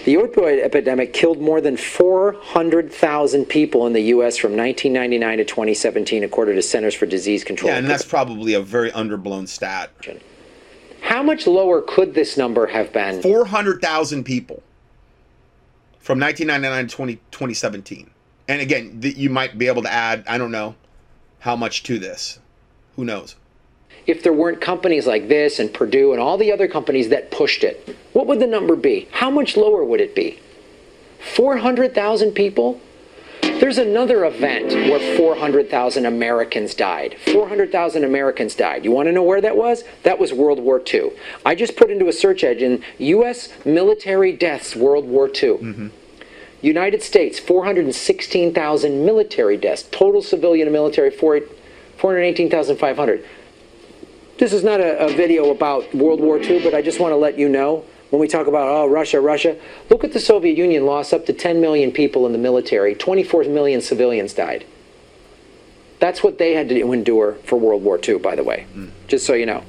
The 0.04 0.14
opioid 0.14 0.60
epidemic 0.60 1.12
killed 1.12 1.40
more 1.40 1.60
than 1.60 1.76
400,000 1.76 3.44
people 3.46 3.86
in 3.86 3.92
the 3.92 4.00
U.S. 4.00 4.36
from 4.36 4.56
1999 4.56 5.38
to 5.38 5.44
2017, 5.44 6.24
according 6.24 6.56
to 6.56 6.62
Centers 6.62 6.94
for 6.94 7.06
Disease 7.06 7.44
Control. 7.44 7.70
Yeah, 7.70 7.78
and 7.78 7.88
that's 7.88 8.04
probably 8.04 8.54
a 8.54 8.60
very 8.60 8.90
underblown 8.90 9.46
stat. 9.46 9.90
How 11.02 11.22
much 11.22 11.46
lower 11.46 11.82
could 11.82 12.14
this 12.14 12.36
number 12.36 12.66
have 12.66 12.92
been? 12.92 13.22
400,000 13.22 14.24
people 14.24 14.62
from 16.00 16.18
1999 16.18 16.88
to 16.88 16.96
20, 16.96 17.14
2017. 17.30 18.10
And 18.48 18.60
again, 18.60 19.00
th- 19.00 19.16
you 19.16 19.30
might 19.30 19.56
be 19.56 19.68
able 19.68 19.82
to 19.82 19.92
add, 19.92 20.24
I 20.26 20.36
don't 20.36 20.50
know 20.50 20.74
how 21.38 21.54
much 21.54 21.84
to 21.84 22.00
this. 22.00 22.40
Who 22.96 23.04
knows? 23.04 23.36
If 24.06 24.22
there 24.22 24.32
weren't 24.32 24.60
companies 24.60 25.06
like 25.06 25.28
this 25.28 25.58
and 25.58 25.72
Purdue 25.72 26.12
and 26.12 26.20
all 26.20 26.36
the 26.36 26.52
other 26.52 26.66
companies 26.66 27.08
that 27.10 27.30
pushed 27.30 27.62
it, 27.62 27.96
what 28.12 28.26
would 28.26 28.40
the 28.40 28.46
number 28.46 28.76
be? 28.76 29.08
How 29.12 29.30
much 29.30 29.56
lower 29.56 29.84
would 29.84 30.00
it 30.00 30.14
be? 30.14 30.40
400,000 31.34 32.32
people? 32.32 32.80
There's 33.42 33.78
another 33.78 34.24
event 34.24 34.72
where 34.72 35.16
400,000 35.16 36.04
Americans 36.04 36.74
died. 36.74 37.16
400,000 37.32 38.02
Americans 38.02 38.56
died. 38.56 38.84
You 38.84 38.90
want 38.90 39.06
to 39.06 39.12
know 39.12 39.22
where 39.22 39.40
that 39.40 39.56
was? 39.56 39.84
That 40.02 40.18
was 40.18 40.32
World 40.32 40.58
War 40.58 40.82
II. 40.92 41.10
I 41.46 41.54
just 41.54 41.76
put 41.76 41.90
into 41.90 42.08
a 42.08 42.12
search 42.12 42.42
engine 42.42 42.82
U.S. 42.98 43.50
military 43.64 44.32
deaths 44.32 44.74
World 44.74 45.06
War 45.06 45.28
II. 45.28 45.32
Mm-hmm. 45.58 45.88
United 46.60 47.02
States, 47.02 47.38
416,000 47.38 49.04
military 49.04 49.56
deaths. 49.56 49.84
Total 49.90 50.22
civilian 50.22 50.66
and 50.66 50.72
military, 50.72 51.10
4 51.10 51.40
418,500. 51.98 53.24
This 54.42 54.52
is 54.52 54.64
not 54.64 54.80
a, 54.80 54.98
a 55.06 55.12
video 55.12 55.52
about 55.52 55.94
World 55.94 56.18
War 56.18 56.36
II, 56.36 56.64
but 56.64 56.74
I 56.74 56.82
just 56.82 56.98
want 56.98 57.12
to 57.12 57.16
let 57.16 57.38
you 57.38 57.48
know 57.48 57.84
when 58.10 58.18
we 58.18 58.26
talk 58.26 58.48
about, 58.48 58.66
oh, 58.66 58.88
Russia, 58.88 59.20
Russia, 59.20 59.56
look 59.88 60.02
at 60.02 60.12
the 60.12 60.18
Soviet 60.18 60.58
Union 60.58 60.84
lost 60.84 61.14
up 61.14 61.26
to 61.26 61.32
10 61.32 61.60
million 61.60 61.92
people 61.92 62.26
in 62.26 62.32
the 62.32 62.40
military. 62.40 62.96
24 62.96 63.44
million 63.44 63.80
civilians 63.80 64.34
died. 64.34 64.66
That's 66.00 66.24
what 66.24 66.38
they 66.38 66.54
had 66.54 66.68
to 66.70 66.92
endure 66.92 67.34
for 67.44 67.54
World 67.54 67.84
War 67.84 68.00
II, 68.02 68.18
by 68.18 68.34
the 68.34 68.42
way, 68.42 68.66
just 69.06 69.24
so 69.24 69.34
you 69.34 69.46
know. 69.46 69.62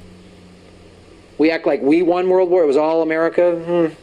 We 1.38 1.52
act 1.52 1.68
like 1.68 1.84
we 1.84 2.02
won 2.02 2.28
World 2.28 2.50
War, 2.50 2.64
it 2.64 2.66
was 2.66 2.76
all 2.76 3.04
America. 3.04 3.56
Hmm. 3.56 3.94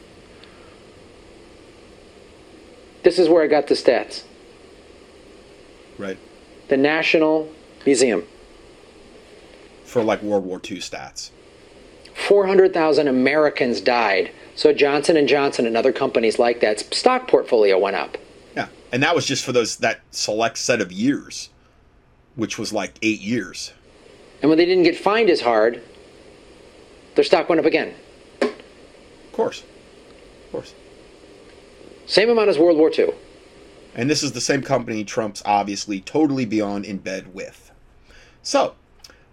This 3.02 3.18
is 3.18 3.28
where 3.28 3.42
I 3.42 3.48
got 3.48 3.66
the 3.66 3.74
stats. 3.74 4.22
Right. 5.98 6.16
The 6.68 6.76
National 6.76 7.52
Museum. 7.84 8.24
For 9.90 10.04
like 10.04 10.22
World 10.22 10.44
War 10.44 10.58
II 10.58 10.78
stats. 10.78 11.30
400,000 12.14 13.08
Americans 13.08 13.80
died. 13.80 14.30
So 14.54 14.72
Johnson 14.72 15.16
and 15.16 15.26
Johnson 15.26 15.66
and 15.66 15.76
other 15.76 15.90
companies 15.90 16.38
like 16.38 16.60
that 16.60 16.78
stock 16.94 17.26
portfolio 17.26 17.76
went 17.76 17.96
up. 17.96 18.16
Yeah. 18.54 18.68
And 18.92 19.02
that 19.02 19.16
was 19.16 19.26
just 19.26 19.44
for 19.44 19.50
those 19.50 19.78
that 19.78 20.02
select 20.12 20.58
set 20.58 20.80
of 20.80 20.92
years, 20.92 21.50
which 22.36 22.56
was 22.56 22.72
like 22.72 22.98
eight 23.02 23.20
years. 23.20 23.72
And 24.40 24.48
when 24.48 24.58
they 24.58 24.64
didn't 24.64 24.84
get 24.84 24.96
fined 24.96 25.28
as 25.28 25.40
hard, 25.40 25.82
their 27.16 27.24
stock 27.24 27.48
went 27.48 27.58
up 27.58 27.66
again. 27.66 27.92
Of 28.40 28.52
course. 29.32 29.64
Of 30.44 30.52
course. 30.52 30.72
Same 32.06 32.30
amount 32.30 32.48
as 32.48 32.60
World 32.60 32.78
War 32.78 32.92
II. 32.96 33.12
And 33.96 34.08
this 34.08 34.22
is 34.22 34.30
the 34.30 34.40
same 34.40 34.62
company 34.62 35.02
Trump's 35.02 35.42
obviously 35.44 36.00
totally 36.00 36.44
beyond 36.44 36.84
in 36.84 36.98
bed 36.98 37.34
with. 37.34 37.72
So, 38.44 38.76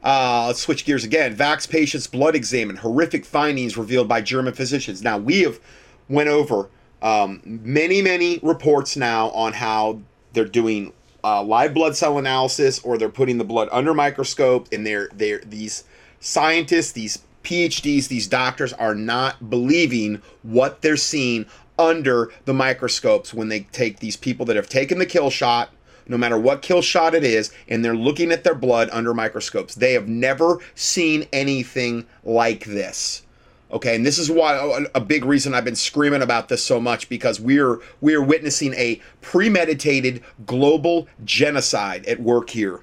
uh, 0.03 0.45
let's 0.47 0.61
switch 0.61 0.85
gears 0.85 1.03
again. 1.03 1.35
Vax 1.35 1.69
patients' 1.69 2.07
blood 2.07 2.35
examined. 2.35 2.79
Horrific 2.79 3.25
findings 3.25 3.77
revealed 3.77 4.07
by 4.07 4.21
German 4.21 4.53
physicians. 4.53 5.01
Now, 5.01 5.17
we 5.17 5.41
have 5.41 5.59
went 6.07 6.29
over 6.29 6.69
um, 7.01 7.41
many, 7.43 8.01
many 8.01 8.39
reports 8.41 8.95
now 8.95 9.29
on 9.31 9.53
how 9.53 10.01
they're 10.33 10.45
doing 10.45 10.93
uh, 11.23 11.43
live 11.43 11.73
blood 11.73 11.95
cell 11.95 12.17
analysis 12.17 12.79
or 12.79 12.97
they're 12.97 13.09
putting 13.09 13.37
the 13.37 13.43
blood 13.43 13.67
under 13.71 13.93
microscope 13.93 14.67
and 14.71 14.85
they're, 14.85 15.09
they're 15.13 15.39
these 15.39 15.83
scientists, 16.19 16.91
these 16.91 17.19
PhDs, 17.43 18.07
these 18.07 18.27
doctors 18.27 18.73
are 18.73 18.95
not 18.95 19.49
believing 19.49 20.21
what 20.43 20.81
they're 20.81 20.97
seeing 20.97 21.45
under 21.79 22.31
the 22.45 22.53
microscopes 22.53 23.33
when 23.33 23.49
they 23.49 23.61
take 23.71 23.99
these 23.99 24.17
people 24.17 24.45
that 24.45 24.55
have 24.55 24.69
taken 24.69 24.99
the 24.99 25.05
kill 25.05 25.29
shot, 25.29 25.69
no 26.09 26.17
matter 26.17 26.37
what 26.37 26.61
kill 26.61 26.81
shot 26.81 27.13
it 27.13 27.23
is, 27.23 27.51
and 27.67 27.83
they're 27.83 27.95
looking 27.95 28.31
at 28.31 28.43
their 28.43 28.55
blood 28.55 28.89
under 28.91 29.13
microscopes. 29.13 29.75
They 29.75 29.93
have 29.93 30.07
never 30.07 30.59
seen 30.75 31.27
anything 31.33 32.05
like 32.23 32.65
this. 32.65 33.23
Okay, 33.69 33.95
and 33.95 34.05
this 34.05 34.17
is 34.17 34.31
why 34.31 34.55
oh, 34.57 34.85
a 34.95 35.01
big 35.01 35.25
reason 35.25 35.53
I've 35.53 35.65
been 35.65 35.75
screaming 35.75 36.21
about 36.21 36.47
this 36.47 36.63
so 36.63 36.79
much 36.79 37.09
because 37.09 37.41
we're 37.41 37.79
we're 37.99 38.23
witnessing 38.23 38.73
a 38.75 39.01
premeditated 39.21 40.23
global 40.45 41.07
genocide 41.25 42.05
at 42.05 42.21
work 42.21 42.49
here. 42.49 42.81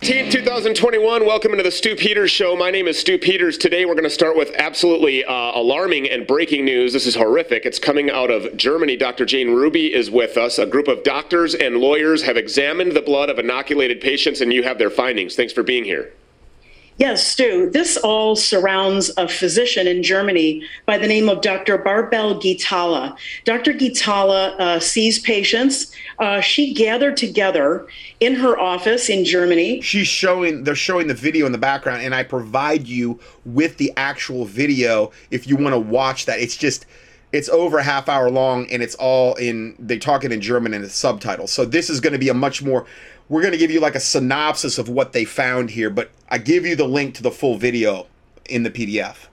2021. 0.00 1.24
Welcome 1.24 1.52
into 1.52 1.62
the 1.62 1.70
Stu 1.70 1.96
Peters 1.96 2.30
Show. 2.30 2.56
My 2.56 2.70
name 2.70 2.86
is 2.86 2.98
Stu 2.98 3.16
Peters. 3.16 3.56
Today 3.56 3.86
we're 3.86 3.94
going 3.94 4.04
to 4.04 4.10
start 4.10 4.36
with 4.36 4.50
absolutely 4.56 5.24
uh, 5.24 5.32
alarming 5.32 6.10
and 6.10 6.26
breaking 6.26 6.64
news. 6.64 6.92
This 6.92 7.06
is 7.06 7.14
horrific. 7.14 7.64
It's 7.64 7.78
coming 7.78 8.10
out 8.10 8.30
of 8.30 8.56
Germany. 8.56 8.96
Dr. 8.96 9.24
Jane 9.24 9.54
Ruby 9.54 9.94
is 9.94 10.10
with 10.10 10.36
us. 10.36 10.58
A 10.58 10.66
group 10.66 10.88
of 10.88 11.04
doctors 11.04 11.54
and 11.54 11.78
lawyers 11.78 12.22
have 12.24 12.36
examined 12.36 12.92
the 12.92 13.02
blood 13.02 13.30
of 13.30 13.38
inoculated 13.38 14.00
patients, 14.00 14.40
and 14.40 14.52
you 14.52 14.62
have 14.62 14.78
their 14.78 14.90
findings. 14.90 15.36
Thanks 15.36 15.52
for 15.52 15.62
being 15.62 15.84
here. 15.84 16.12
Yes, 16.96 17.26
Stu. 17.26 17.70
This 17.70 17.96
all 17.96 18.36
surrounds 18.36 19.10
a 19.16 19.26
physician 19.26 19.88
in 19.88 20.04
Germany 20.04 20.62
by 20.86 20.96
the 20.96 21.08
name 21.08 21.28
of 21.28 21.40
Dr. 21.40 21.76
Barbel 21.76 22.38
Ghitalla. 22.38 23.16
Dr. 23.44 23.72
Ghitalla 23.72 24.58
uh, 24.60 24.78
sees 24.78 25.18
patients. 25.18 25.92
Uh, 26.20 26.40
she 26.40 26.72
gathered 26.72 27.16
together 27.16 27.88
in 28.20 28.36
her 28.36 28.56
office 28.60 29.08
in 29.08 29.24
Germany. 29.24 29.80
She's 29.80 30.06
showing, 30.06 30.62
they're 30.62 30.76
showing 30.76 31.08
the 31.08 31.14
video 31.14 31.46
in 31.46 31.52
the 31.52 31.58
background, 31.58 32.02
and 32.02 32.14
I 32.14 32.22
provide 32.22 32.86
you 32.86 33.18
with 33.44 33.76
the 33.78 33.92
actual 33.96 34.44
video 34.44 35.10
if 35.32 35.48
you 35.48 35.56
want 35.56 35.74
to 35.74 35.80
watch 35.80 36.26
that. 36.26 36.38
It's 36.38 36.56
just, 36.56 36.86
it's 37.34 37.48
over 37.48 37.78
a 37.78 37.82
half 37.82 38.08
hour 38.08 38.30
long, 38.30 38.70
and 38.70 38.80
it's 38.80 38.94
all 38.94 39.34
in, 39.34 39.74
they 39.80 39.98
talk 39.98 40.22
it 40.22 40.30
in 40.30 40.40
German 40.40 40.72
and 40.72 40.84
it's 40.84 40.94
subtitles. 40.94 41.50
So 41.50 41.64
this 41.64 41.90
is 41.90 41.98
going 41.98 42.12
to 42.12 42.18
be 42.18 42.28
a 42.28 42.34
much 42.34 42.62
more, 42.62 42.86
we're 43.28 43.42
going 43.42 43.52
to 43.52 43.58
give 43.58 43.72
you 43.72 43.80
like 43.80 43.96
a 43.96 44.00
synopsis 44.00 44.78
of 44.78 44.88
what 44.88 45.12
they 45.12 45.24
found 45.24 45.70
here, 45.70 45.90
but 45.90 46.12
I 46.28 46.38
give 46.38 46.64
you 46.64 46.76
the 46.76 46.86
link 46.86 47.16
to 47.16 47.24
the 47.24 47.32
full 47.32 47.56
video 47.56 48.06
in 48.48 48.62
the 48.62 48.70
PDF. 48.70 49.26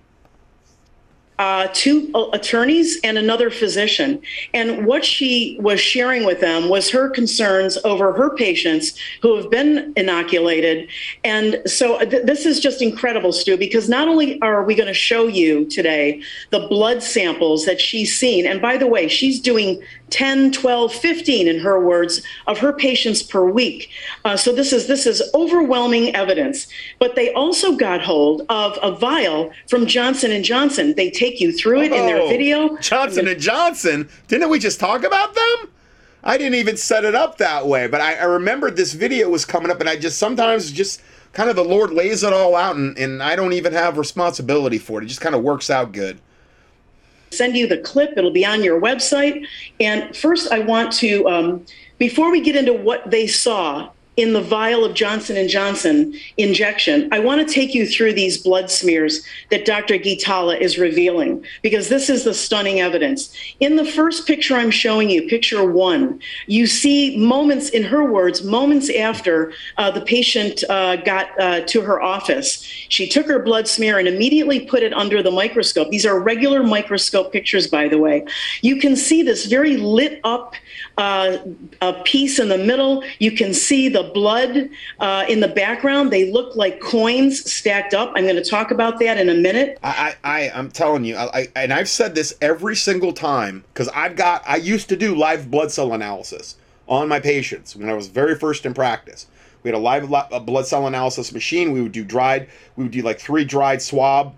Uh, 1.41 1.67
two 1.73 2.07
uh, 2.13 2.29
attorneys 2.33 2.99
and 3.03 3.17
another 3.17 3.49
physician. 3.49 4.21
And 4.53 4.85
what 4.85 5.03
she 5.03 5.57
was 5.59 5.79
sharing 5.79 6.23
with 6.23 6.39
them 6.39 6.69
was 6.69 6.91
her 6.91 7.09
concerns 7.09 7.79
over 7.83 8.13
her 8.13 8.35
patients 8.35 8.95
who 9.23 9.35
have 9.37 9.49
been 9.49 9.91
inoculated. 9.95 10.87
And 11.23 11.59
so 11.65 11.97
th- 12.05 12.27
this 12.27 12.45
is 12.45 12.59
just 12.59 12.79
incredible, 12.79 13.33
Stu, 13.33 13.57
because 13.57 13.89
not 13.89 14.07
only 14.07 14.39
are 14.43 14.63
we 14.63 14.75
going 14.75 14.85
to 14.85 14.93
show 14.93 15.25
you 15.25 15.65
today 15.65 16.21
the 16.51 16.67
blood 16.67 17.01
samples 17.01 17.65
that 17.65 17.81
she's 17.81 18.15
seen, 18.15 18.45
and 18.45 18.61
by 18.61 18.77
the 18.77 18.85
way, 18.85 19.07
she's 19.07 19.39
doing 19.39 19.81
10, 20.11 20.51
12, 20.51 20.93
15 20.93 21.47
in 21.47 21.59
her 21.59 21.79
words 21.79 22.21
of 22.45 22.59
her 22.59 22.71
patients 22.71 23.23
per 23.23 23.43
week. 23.43 23.89
Uh, 24.23 24.37
so 24.37 24.53
this 24.53 24.71
is 24.71 24.87
this 24.87 25.05
is 25.07 25.23
overwhelming 25.33 26.15
evidence. 26.15 26.67
But 26.99 27.15
they 27.15 27.33
also 27.33 27.75
got 27.75 28.01
hold 28.01 28.43
of 28.49 28.77
a 28.83 28.91
vial 28.91 29.51
from 29.67 29.87
Johnson 29.87 30.31
and 30.31 30.43
Johnson. 30.45 30.93
They 30.95 31.09
take 31.09 31.41
you 31.41 31.51
through 31.51 31.81
it 31.81 31.91
in 31.91 32.05
their 32.05 32.21
Oh, 32.21 32.27
video. 32.29 32.77
Johnson 32.77 33.27
and 33.27 33.41
Johnson. 33.41 34.09
Didn't 34.27 34.49
we 34.49 34.59
just 34.59 34.79
talk 34.79 35.03
about 35.03 35.33
them? 35.33 35.69
I 36.23 36.37
didn't 36.37 36.55
even 36.59 36.77
set 36.77 37.03
it 37.03 37.15
up 37.15 37.39
that 37.39 37.65
way, 37.65 37.87
but 37.87 37.99
I, 37.99 38.13
I 38.15 38.25
remembered 38.25 38.75
this 38.75 38.93
video 38.93 39.27
was 39.29 39.43
coming 39.43 39.71
up, 39.71 39.79
and 39.79 39.89
I 39.89 39.95
just 39.95 40.19
sometimes 40.19 40.71
just 40.71 41.01
kind 41.33 41.49
of 41.49 41.55
the 41.55 41.63
Lord 41.63 41.91
lays 41.91 42.21
it 42.21 42.31
all 42.31 42.55
out, 42.55 42.75
and, 42.75 42.95
and 42.97 43.23
I 43.23 43.35
don't 43.35 43.53
even 43.53 43.73
have 43.73 43.97
responsibility 43.97 44.77
for 44.77 45.01
it. 45.01 45.05
It 45.05 45.07
just 45.07 45.21
kind 45.21 45.33
of 45.33 45.41
works 45.41 45.71
out 45.71 45.93
good. 45.93 46.19
Send 47.31 47.55
you 47.55 47.67
the 47.67 47.77
clip. 47.77 48.13
It'll 48.17 48.31
be 48.31 48.45
on 48.45 48.63
your 48.63 48.79
website. 48.79 49.45
And 49.79 50.15
first, 50.15 50.51
I 50.51 50.59
want 50.59 50.91
to, 50.93 51.27
um, 51.27 51.65
before 51.97 52.31
we 52.31 52.41
get 52.41 52.55
into 52.55 52.73
what 52.73 53.09
they 53.09 53.27
saw 53.27 53.89
in 54.17 54.33
the 54.33 54.41
vial 54.41 54.83
of 54.83 54.93
Johnson 54.93 55.47
Johnson 55.47 56.13
injection, 56.37 57.07
I 57.11 57.19
want 57.19 57.47
to 57.47 57.53
take 57.53 57.73
you 57.73 57.87
through 57.87 58.13
these 58.13 58.37
blood 58.37 58.69
smears 58.69 59.25
that 59.49 59.65
Dr. 59.65 59.95
Ghitalla 59.95 60.59
is 60.59 60.77
revealing 60.77 61.45
because 61.61 61.87
this 61.87 62.09
is 62.09 62.23
the 62.25 62.33
stunning 62.33 62.81
evidence. 62.81 63.33
In 63.59 63.77
the 63.77 63.85
first 63.85 64.27
picture 64.27 64.55
I'm 64.55 64.71
showing 64.71 65.09
you, 65.09 65.27
picture 65.27 65.63
one, 65.69 66.19
you 66.47 66.67
see 66.67 67.17
moments, 67.17 67.69
in 67.69 67.83
her 67.83 68.03
words, 68.03 68.43
moments 68.43 68.89
after 68.89 69.53
uh, 69.77 69.91
the 69.91 70.01
patient 70.01 70.63
uh, 70.69 70.97
got 70.97 71.27
uh, 71.39 71.61
to 71.61 71.81
her 71.81 72.01
office. 72.01 72.61
She 72.89 73.07
took 73.07 73.27
her 73.27 73.39
blood 73.39 73.67
smear 73.67 73.97
and 73.97 74.07
immediately 74.07 74.59
put 74.59 74.83
it 74.83 74.93
under 74.93 75.23
the 75.23 75.31
microscope. 75.31 75.89
These 75.89 76.05
are 76.05 76.19
regular 76.19 76.63
microscope 76.63 77.31
pictures, 77.31 77.67
by 77.67 77.87
the 77.87 77.97
way. 77.97 78.25
You 78.61 78.75
can 78.75 78.95
see 78.95 79.23
this 79.23 79.45
very 79.45 79.77
lit 79.77 80.19
up 80.23 80.55
uh, 81.01 81.39
a 81.81 81.93
piece 82.03 82.37
in 82.37 82.47
the 82.47 82.59
middle. 82.59 83.03
You 83.17 83.31
can 83.31 83.55
see 83.55 83.89
the 83.89 84.03
blood 84.03 84.69
uh, 84.99 85.25
in 85.27 85.39
the 85.39 85.47
background. 85.47 86.11
They 86.11 86.31
look 86.31 86.55
like 86.55 86.79
coins 86.79 87.51
stacked 87.51 87.95
up. 87.95 88.13
I'm 88.15 88.25
going 88.25 88.35
to 88.35 88.47
talk 88.47 88.69
about 88.69 88.99
that 88.99 89.17
in 89.17 89.27
a 89.27 89.33
minute. 89.33 89.79
I, 89.81 90.15
I, 90.23 90.43
I 90.43 90.51
I'm 90.51 90.69
telling 90.69 91.03
you, 91.03 91.15
I, 91.15 91.39
I, 91.39 91.47
and 91.55 91.73
I've 91.73 91.89
said 91.89 92.13
this 92.13 92.35
every 92.39 92.75
single 92.75 93.13
time 93.13 93.63
because 93.73 93.89
I've 93.89 94.15
got, 94.15 94.43
I 94.47 94.57
used 94.57 94.89
to 94.89 94.95
do 94.95 95.15
live 95.15 95.49
blood 95.49 95.71
cell 95.71 95.91
analysis 95.93 96.55
on 96.87 97.07
my 97.07 97.19
patients 97.19 97.75
when 97.75 97.89
I 97.89 97.95
was 97.95 98.07
very 98.07 98.35
first 98.35 98.63
in 98.67 98.75
practice. 98.75 99.25
We 99.63 99.69
had 99.69 99.75
a 99.75 99.79
live 99.79 100.07
blood 100.45 100.67
cell 100.67 100.85
analysis 100.85 101.33
machine. 101.33 101.71
We 101.71 101.81
would 101.81 101.93
do 101.93 102.03
dried, 102.03 102.47
we 102.75 102.83
would 102.83 102.91
do 102.91 103.01
like 103.01 103.19
three 103.19 103.43
dried 103.43 103.81
swab 103.81 104.35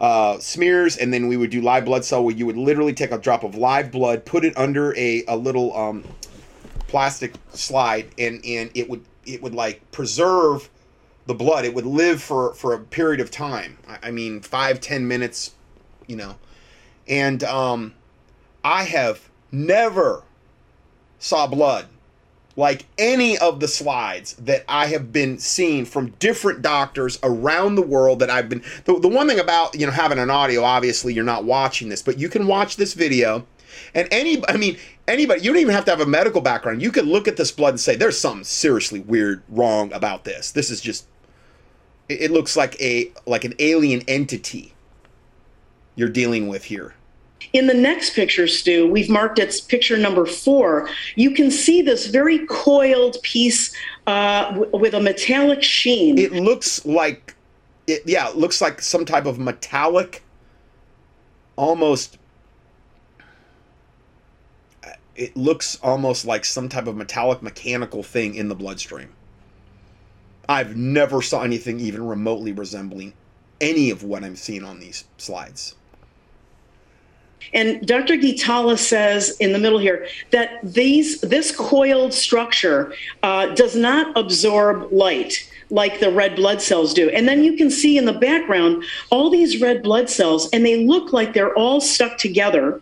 uh, 0.00 0.38
smears, 0.38 0.96
and 0.96 1.12
then 1.12 1.28
we 1.28 1.36
would 1.36 1.50
do 1.50 1.60
live 1.60 1.84
blood 1.84 2.04
cell 2.04 2.24
where 2.24 2.34
you 2.34 2.46
would 2.46 2.56
literally 2.56 2.94
take 2.94 3.10
a 3.12 3.18
drop 3.18 3.44
of 3.44 3.54
live 3.54 3.90
blood, 3.90 4.24
put 4.24 4.44
it 4.44 4.56
under 4.56 4.96
a, 4.96 5.24
a 5.28 5.36
little 5.36 5.76
um, 5.76 6.04
plastic 6.86 7.34
slide, 7.50 8.08
and 8.18 8.44
and 8.44 8.70
it 8.74 8.88
would 8.88 9.04
it 9.26 9.42
would 9.42 9.54
like 9.54 9.90
preserve 9.92 10.70
the 11.26 11.34
blood. 11.34 11.64
It 11.64 11.74
would 11.74 11.86
live 11.86 12.22
for 12.22 12.54
for 12.54 12.72
a 12.72 12.78
period 12.78 13.20
of 13.20 13.30
time. 13.30 13.76
I, 13.86 13.98
I 14.04 14.10
mean, 14.10 14.40
five 14.40 14.80
ten 14.80 15.06
minutes, 15.06 15.52
you 16.06 16.16
know, 16.16 16.36
and 17.06 17.44
um, 17.44 17.94
I 18.64 18.84
have 18.84 19.28
never 19.52 20.22
saw 21.18 21.46
blood 21.46 21.86
like 22.56 22.86
any 22.98 23.38
of 23.38 23.60
the 23.60 23.68
slides 23.68 24.34
that 24.34 24.64
I 24.68 24.86
have 24.86 25.12
been 25.12 25.38
seeing 25.38 25.84
from 25.84 26.10
different 26.18 26.62
doctors 26.62 27.18
around 27.22 27.76
the 27.76 27.82
world 27.82 28.18
that 28.18 28.30
I've 28.30 28.48
been 28.48 28.62
the, 28.84 28.98
the 28.98 29.08
one 29.08 29.28
thing 29.28 29.38
about 29.38 29.78
you 29.78 29.86
know 29.86 29.92
having 29.92 30.18
an 30.18 30.30
audio 30.30 30.62
obviously 30.62 31.14
you're 31.14 31.24
not 31.24 31.44
watching 31.44 31.88
this 31.88 32.02
but 32.02 32.18
you 32.18 32.28
can 32.28 32.46
watch 32.46 32.76
this 32.76 32.94
video 32.94 33.46
and 33.94 34.08
any 34.10 34.42
I 34.48 34.56
mean 34.56 34.76
anybody 35.08 35.40
you 35.42 35.52
don't 35.52 35.60
even 35.60 35.74
have 35.74 35.84
to 35.86 35.90
have 35.90 36.00
a 36.00 36.06
medical 36.06 36.40
background. 36.40 36.82
You 36.82 36.92
could 36.92 37.06
look 37.06 37.28
at 37.28 37.36
this 37.36 37.50
blood 37.50 37.70
and 37.70 37.80
say 37.80 37.96
there's 37.96 38.18
something 38.18 38.44
seriously 38.44 39.00
weird 39.00 39.42
wrong 39.48 39.92
about 39.92 40.24
this. 40.24 40.52
This 40.52 40.70
is 40.70 40.80
just 40.80 41.06
it, 42.08 42.22
it 42.22 42.30
looks 42.30 42.56
like 42.56 42.80
a 42.80 43.10
like 43.26 43.44
an 43.44 43.54
alien 43.58 44.02
entity 44.08 44.74
you're 45.96 46.08
dealing 46.08 46.48
with 46.48 46.64
here 46.64 46.94
In 47.52 47.66
the 47.66 47.74
next 47.74 48.14
picture, 48.14 48.46
Stu, 48.46 48.88
we've 48.90 49.10
marked 49.10 49.38
it's 49.38 49.60
picture 49.60 49.96
number 49.96 50.26
four. 50.26 50.88
You 51.16 51.32
can 51.32 51.50
see 51.50 51.82
this 51.82 52.06
very 52.06 52.46
coiled 52.46 53.16
piece 53.22 53.74
uh, 54.06 54.64
with 54.72 54.94
a 54.94 55.00
metallic 55.00 55.62
sheen. 55.62 56.18
It 56.18 56.32
looks 56.32 56.84
like, 56.84 57.34
it, 57.86 58.02
yeah, 58.06 58.28
it 58.28 58.36
looks 58.36 58.60
like 58.60 58.80
some 58.80 59.04
type 59.04 59.26
of 59.26 59.38
metallic, 59.38 60.22
almost. 61.56 62.18
It 65.16 65.36
looks 65.36 65.78
almost 65.82 66.24
like 66.24 66.44
some 66.44 66.68
type 66.68 66.86
of 66.86 66.96
metallic 66.96 67.42
mechanical 67.42 68.02
thing 68.02 68.34
in 68.34 68.48
the 68.48 68.54
bloodstream. 68.54 69.12
I've 70.48 70.76
never 70.76 71.20
saw 71.20 71.42
anything 71.42 71.78
even 71.80 72.06
remotely 72.06 72.52
resembling 72.52 73.12
any 73.60 73.90
of 73.90 74.02
what 74.02 74.24
I'm 74.24 74.36
seeing 74.36 74.64
on 74.64 74.80
these 74.80 75.04
slides. 75.18 75.74
And 77.52 77.86
Dr. 77.86 78.16
Ghitalla 78.16 78.78
says 78.78 79.36
in 79.38 79.52
the 79.52 79.58
middle 79.58 79.78
here 79.78 80.06
that 80.30 80.60
these 80.62 81.20
this 81.20 81.54
coiled 81.54 82.14
structure 82.14 82.92
uh, 83.22 83.54
does 83.54 83.76
not 83.76 84.16
absorb 84.16 84.92
light 84.92 85.49
like 85.70 86.00
the 86.00 86.10
red 86.10 86.36
blood 86.36 86.60
cells 86.60 86.92
do. 86.92 87.08
And 87.10 87.28
then 87.28 87.44
you 87.44 87.56
can 87.56 87.70
see 87.70 87.96
in 87.96 88.04
the 88.04 88.12
background 88.12 88.84
all 89.10 89.30
these 89.30 89.60
red 89.60 89.82
blood 89.82 90.10
cells, 90.10 90.48
and 90.52 90.64
they 90.64 90.84
look 90.84 91.12
like 91.12 91.32
they're 91.32 91.54
all 91.54 91.80
stuck 91.80 92.18
together, 92.18 92.80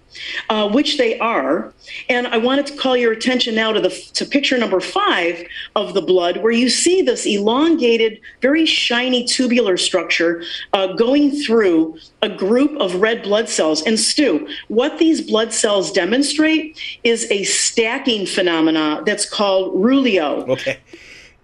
uh, 0.49 0.68
which 0.68 0.99
they 0.99 1.18
are. 1.18 1.72
And 2.09 2.26
I 2.26 2.39
wanted 2.39 2.66
to 2.66 2.76
call 2.76 2.97
your 2.97 3.12
attention 3.12 3.55
now 3.55 3.72
to 3.72 3.80
the 3.80 3.91
to 4.14 4.24
picture 4.24 4.59
number 4.59 4.80
five 4.80 5.47
of 5.76 5.95
the 5.95 6.03
blood, 6.03 6.39
where 6.39 6.53
you 6.53 6.68
see 6.68 7.03
this 7.03 7.26
elongated, 7.26 8.20
very 8.41 8.66
shiny 8.66 9.24
tubular 9.24 9.76
structure 9.76 10.43
uh, 10.72 10.89
going 10.95 11.30
through 11.30 11.99
a 12.22 12.28
group 12.28 12.78
of 12.80 12.97
red 12.97 13.22
blood 13.22 13.49
cells. 13.49 13.82
And 13.82 13.99
Stu, 13.99 14.49
what 14.68 14.99
these 14.99 15.20
blood 15.20 15.53
cells 15.53 15.93
demonstrate 15.93 16.80
is 17.05 17.30
a 17.30 17.45
stacking 17.45 18.26
phenomena 18.26 19.03
that's 19.05 19.28
called 19.28 19.74
rouleaux. 19.74 20.49
Okay. 20.49 20.78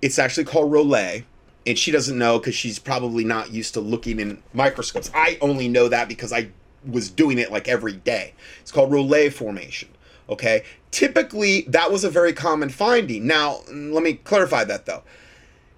It's 0.03 0.19
actually 0.19 0.45
called 0.45 0.71
Rollet, 0.71 1.25
and 1.67 1.79
she 1.79 1.91
doesn't 1.91 2.19
know 2.19 2.39
because 2.39 2.55
she's 2.55 2.79
probably 2.79 3.25
not 3.25 3.53
used 3.53 3.75
to 3.75 3.81
looking 3.81 4.21
in 4.21 4.43
microscopes. 4.53 5.11
I 5.15 5.39
only 5.41 5.69
know 5.69 5.89
that 5.89 6.09
because 6.09 6.33
I 6.33 6.49
was 6.87 7.11
doing 7.11 7.39
it 7.39 7.51
like 7.51 7.69
every 7.69 7.95
day. 7.95 8.35
It's 8.61 8.71
called 8.71 8.91
Rollet 8.91 9.33
formation. 9.33 9.89
Okay. 10.29 10.65
Typically, 10.91 11.63
that 11.63 11.91
was 11.91 12.05
a 12.05 12.11
very 12.11 12.33
common 12.33 12.69
finding. 12.69 13.27
Now, 13.27 13.61
let 13.69 14.03
me 14.03 14.15
clarify 14.15 14.65
that 14.65 14.87
though. 14.87 15.03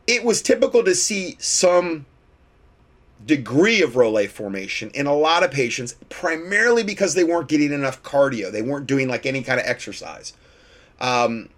It 0.06 0.24
was 0.24 0.42
typical 0.42 0.84
to 0.84 0.94
see 0.94 1.36
some 1.38 2.06
degree 3.24 3.82
of 3.82 3.92
Rollet 3.92 4.28
formation 4.28 4.90
in 4.90 5.06
a 5.06 5.14
lot 5.14 5.42
of 5.42 5.50
patients, 5.50 5.96
primarily 6.08 6.84
because 6.84 7.14
they 7.14 7.24
weren't 7.24 7.48
getting 7.48 7.72
enough 7.72 8.02
cardio. 8.02 8.52
They 8.52 8.62
weren't 8.62 8.86
doing 8.86 9.08
like 9.08 9.26
any 9.26 9.42
kind 9.42 9.58
of 9.58 9.66
exercise. 9.66 10.32
Um, 11.00 11.48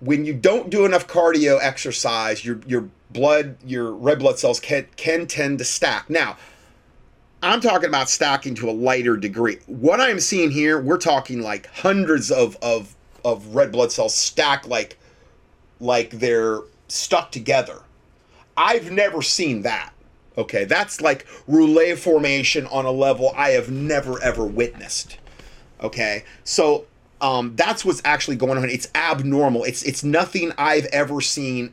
when 0.00 0.24
you 0.24 0.34
don't 0.34 0.70
do 0.70 0.84
enough 0.84 1.06
cardio 1.06 1.58
exercise, 1.60 2.44
your 2.44 2.60
your 2.66 2.88
blood, 3.10 3.56
your 3.64 3.92
red 3.92 4.18
blood 4.18 4.38
cells 4.38 4.60
can 4.60 4.86
can 4.96 5.26
tend 5.26 5.58
to 5.58 5.64
stack. 5.64 6.10
Now, 6.10 6.36
I'm 7.42 7.60
talking 7.60 7.88
about 7.88 8.10
stacking 8.10 8.54
to 8.56 8.70
a 8.70 8.72
lighter 8.72 9.16
degree. 9.16 9.58
What 9.66 10.00
I'm 10.00 10.20
seeing 10.20 10.50
here, 10.50 10.80
we're 10.80 10.98
talking 10.98 11.40
like 11.40 11.66
hundreds 11.66 12.30
of 12.30 12.56
of 12.62 12.94
of 13.24 13.54
red 13.54 13.72
blood 13.72 13.92
cells 13.92 14.14
stack 14.14 14.66
like 14.66 14.98
like 15.80 16.10
they're 16.10 16.60
stuck 16.88 17.30
together. 17.30 17.80
I've 18.56 18.90
never 18.90 19.22
seen 19.22 19.62
that. 19.62 19.92
Okay, 20.38 20.64
that's 20.64 21.00
like 21.00 21.26
roulette 21.46 21.98
formation 21.98 22.66
on 22.66 22.84
a 22.84 22.90
level 22.90 23.32
I 23.34 23.50
have 23.50 23.70
never 23.70 24.22
ever 24.22 24.44
witnessed. 24.44 25.18
Okay, 25.82 26.24
so 26.44 26.86
um, 27.20 27.54
that's 27.56 27.84
what's 27.84 28.02
actually 28.04 28.36
going 28.36 28.58
on. 28.58 28.68
It's 28.68 28.88
abnormal. 28.94 29.64
It's 29.64 29.82
it's 29.82 30.04
nothing 30.04 30.52
I've 30.58 30.86
ever 30.86 31.20
seen, 31.20 31.72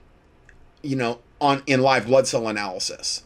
you 0.82 0.96
know, 0.96 1.20
on 1.41 1.64
in 1.68 1.82
live 1.82 2.06
blood 2.08 2.28
cell 2.28 2.48
analysis. 2.48 3.24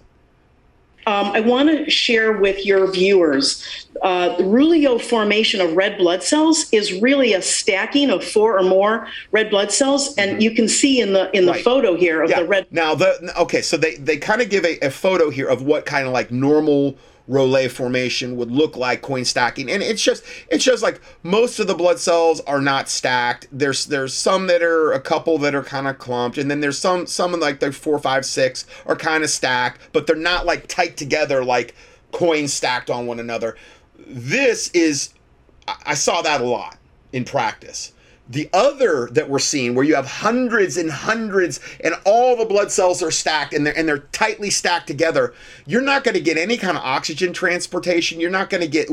Um, 1.05 1.27
I 1.27 1.39
want 1.39 1.69
to 1.69 1.89
share 1.89 2.33
with 2.33 2.65
your 2.65 2.91
viewers 2.91 3.63
uh, 4.01 4.35
the 4.35 4.43
rouleaux 4.43 4.99
formation 4.99 5.61
of 5.61 5.73
red 5.73 5.97
blood 5.97 6.21
cells 6.21 6.65
is 6.73 7.01
really 7.01 7.31
a 7.31 7.41
stacking 7.41 8.09
of 8.09 8.25
four 8.25 8.59
or 8.59 8.63
more 8.63 9.07
red 9.31 9.49
blood 9.49 9.71
cells, 9.71 10.13
and 10.17 10.43
you 10.43 10.51
can 10.51 10.67
see 10.67 10.99
in 10.99 11.13
the 11.13 11.31
in 11.31 11.45
the 11.45 11.53
Right. 11.53 11.63
photo 11.63 11.95
here 11.95 12.21
of 12.23 12.29
Yeah. 12.29 12.41
the 12.41 12.45
red. 12.45 12.67
Now 12.71 12.93
the 12.93 13.31
okay, 13.39 13.61
so 13.61 13.77
they 13.77 13.95
they 13.95 14.17
kind 14.17 14.41
of 14.41 14.49
give 14.49 14.65
a, 14.65 14.77
a 14.79 14.91
photo 14.91 15.29
here 15.29 15.47
of 15.47 15.61
what 15.61 15.85
kind 15.85 16.05
of 16.07 16.11
like 16.13 16.29
normal 16.29 16.97
Rollet 17.29 17.71
formation 17.71 18.37
would 18.37 18.51
look 18.51 18.77
like 18.77 19.01
coin 19.01 19.25
stacking, 19.25 19.69
and 19.69 19.83
it's 19.83 20.01
just 20.01 20.23
it's 20.49 20.63
just 20.63 20.81
like 20.81 21.01
most 21.23 21.59
of 21.59 21.67
the 21.67 21.75
blood 21.75 21.99
cells 21.99 22.39
are 22.41 22.61
not 22.61 22.87
stacked. 22.87 23.47
There's 23.51 23.85
there's 23.85 24.13
some 24.13 24.47
that 24.47 24.61
are 24.61 24.93
a 24.93 24.99
couple 24.99 25.37
that 25.39 25.53
are 25.53 25.63
kind 25.63 25.87
of 25.87 25.97
clumped, 25.97 26.37
and 26.37 26.49
then 26.49 26.61
there's 26.61 26.79
some 26.79 27.05
some 27.05 27.37
like 27.39 27.59
the 27.59 27.71
four, 27.71 27.99
five, 27.99 28.25
six 28.25 28.65
are 28.85 28.95
kind 28.95 29.23
of 29.23 29.29
stacked, 29.29 29.81
but 29.91 30.07
they're 30.07 30.15
not 30.15 30.45
like 30.45 30.67
tight 30.67 30.95
together 30.95 31.43
like 31.43 31.75
coins 32.11 32.53
stacked 32.53 32.89
on 32.89 33.05
one 33.07 33.19
another. 33.19 33.57
This 33.97 34.69
is 34.69 35.13
I 35.85 35.95
saw 35.95 36.21
that 36.21 36.39
a 36.39 36.45
lot 36.45 36.77
in 37.11 37.25
practice. 37.25 37.91
The 38.29 38.49
other 38.51 39.07
that 39.13 39.29
we're 39.29 39.39
seeing, 39.39 39.73
where 39.73 39.85
you 39.85 39.95
have 39.95 40.05
hundreds 40.05 40.75
and 40.75 40.91
hundreds, 40.91 41.59
and 41.79 41.95
all 42.05 42.35
the 42.35 42.45
blood 42.45 42.71
cells 42.71 43.01
are 43.01 43.11
stacked 43.11 43.53
and 43.53 43.65
they're 43.65 43.77
and 43.77 43.87
they're 43.87 43.99
tightly 44.11 44.49
stacked 44.49 44.87
together, 44.87 45.33
you're 45.65 45.81
not 45.81 46.03
going 46.03 46.15
to 46.15 46.21
get 46.21 46.37
any 46.37 46.57
kind 46.57 46.77
of 46.77 46.83
oxygen 46.83 47.31
transportation. 47.31 48.19
You're 48.19 48.29
not 48.29 48.49
going 48.49 48.61
to 48.61 48.67
get 48.67 48.89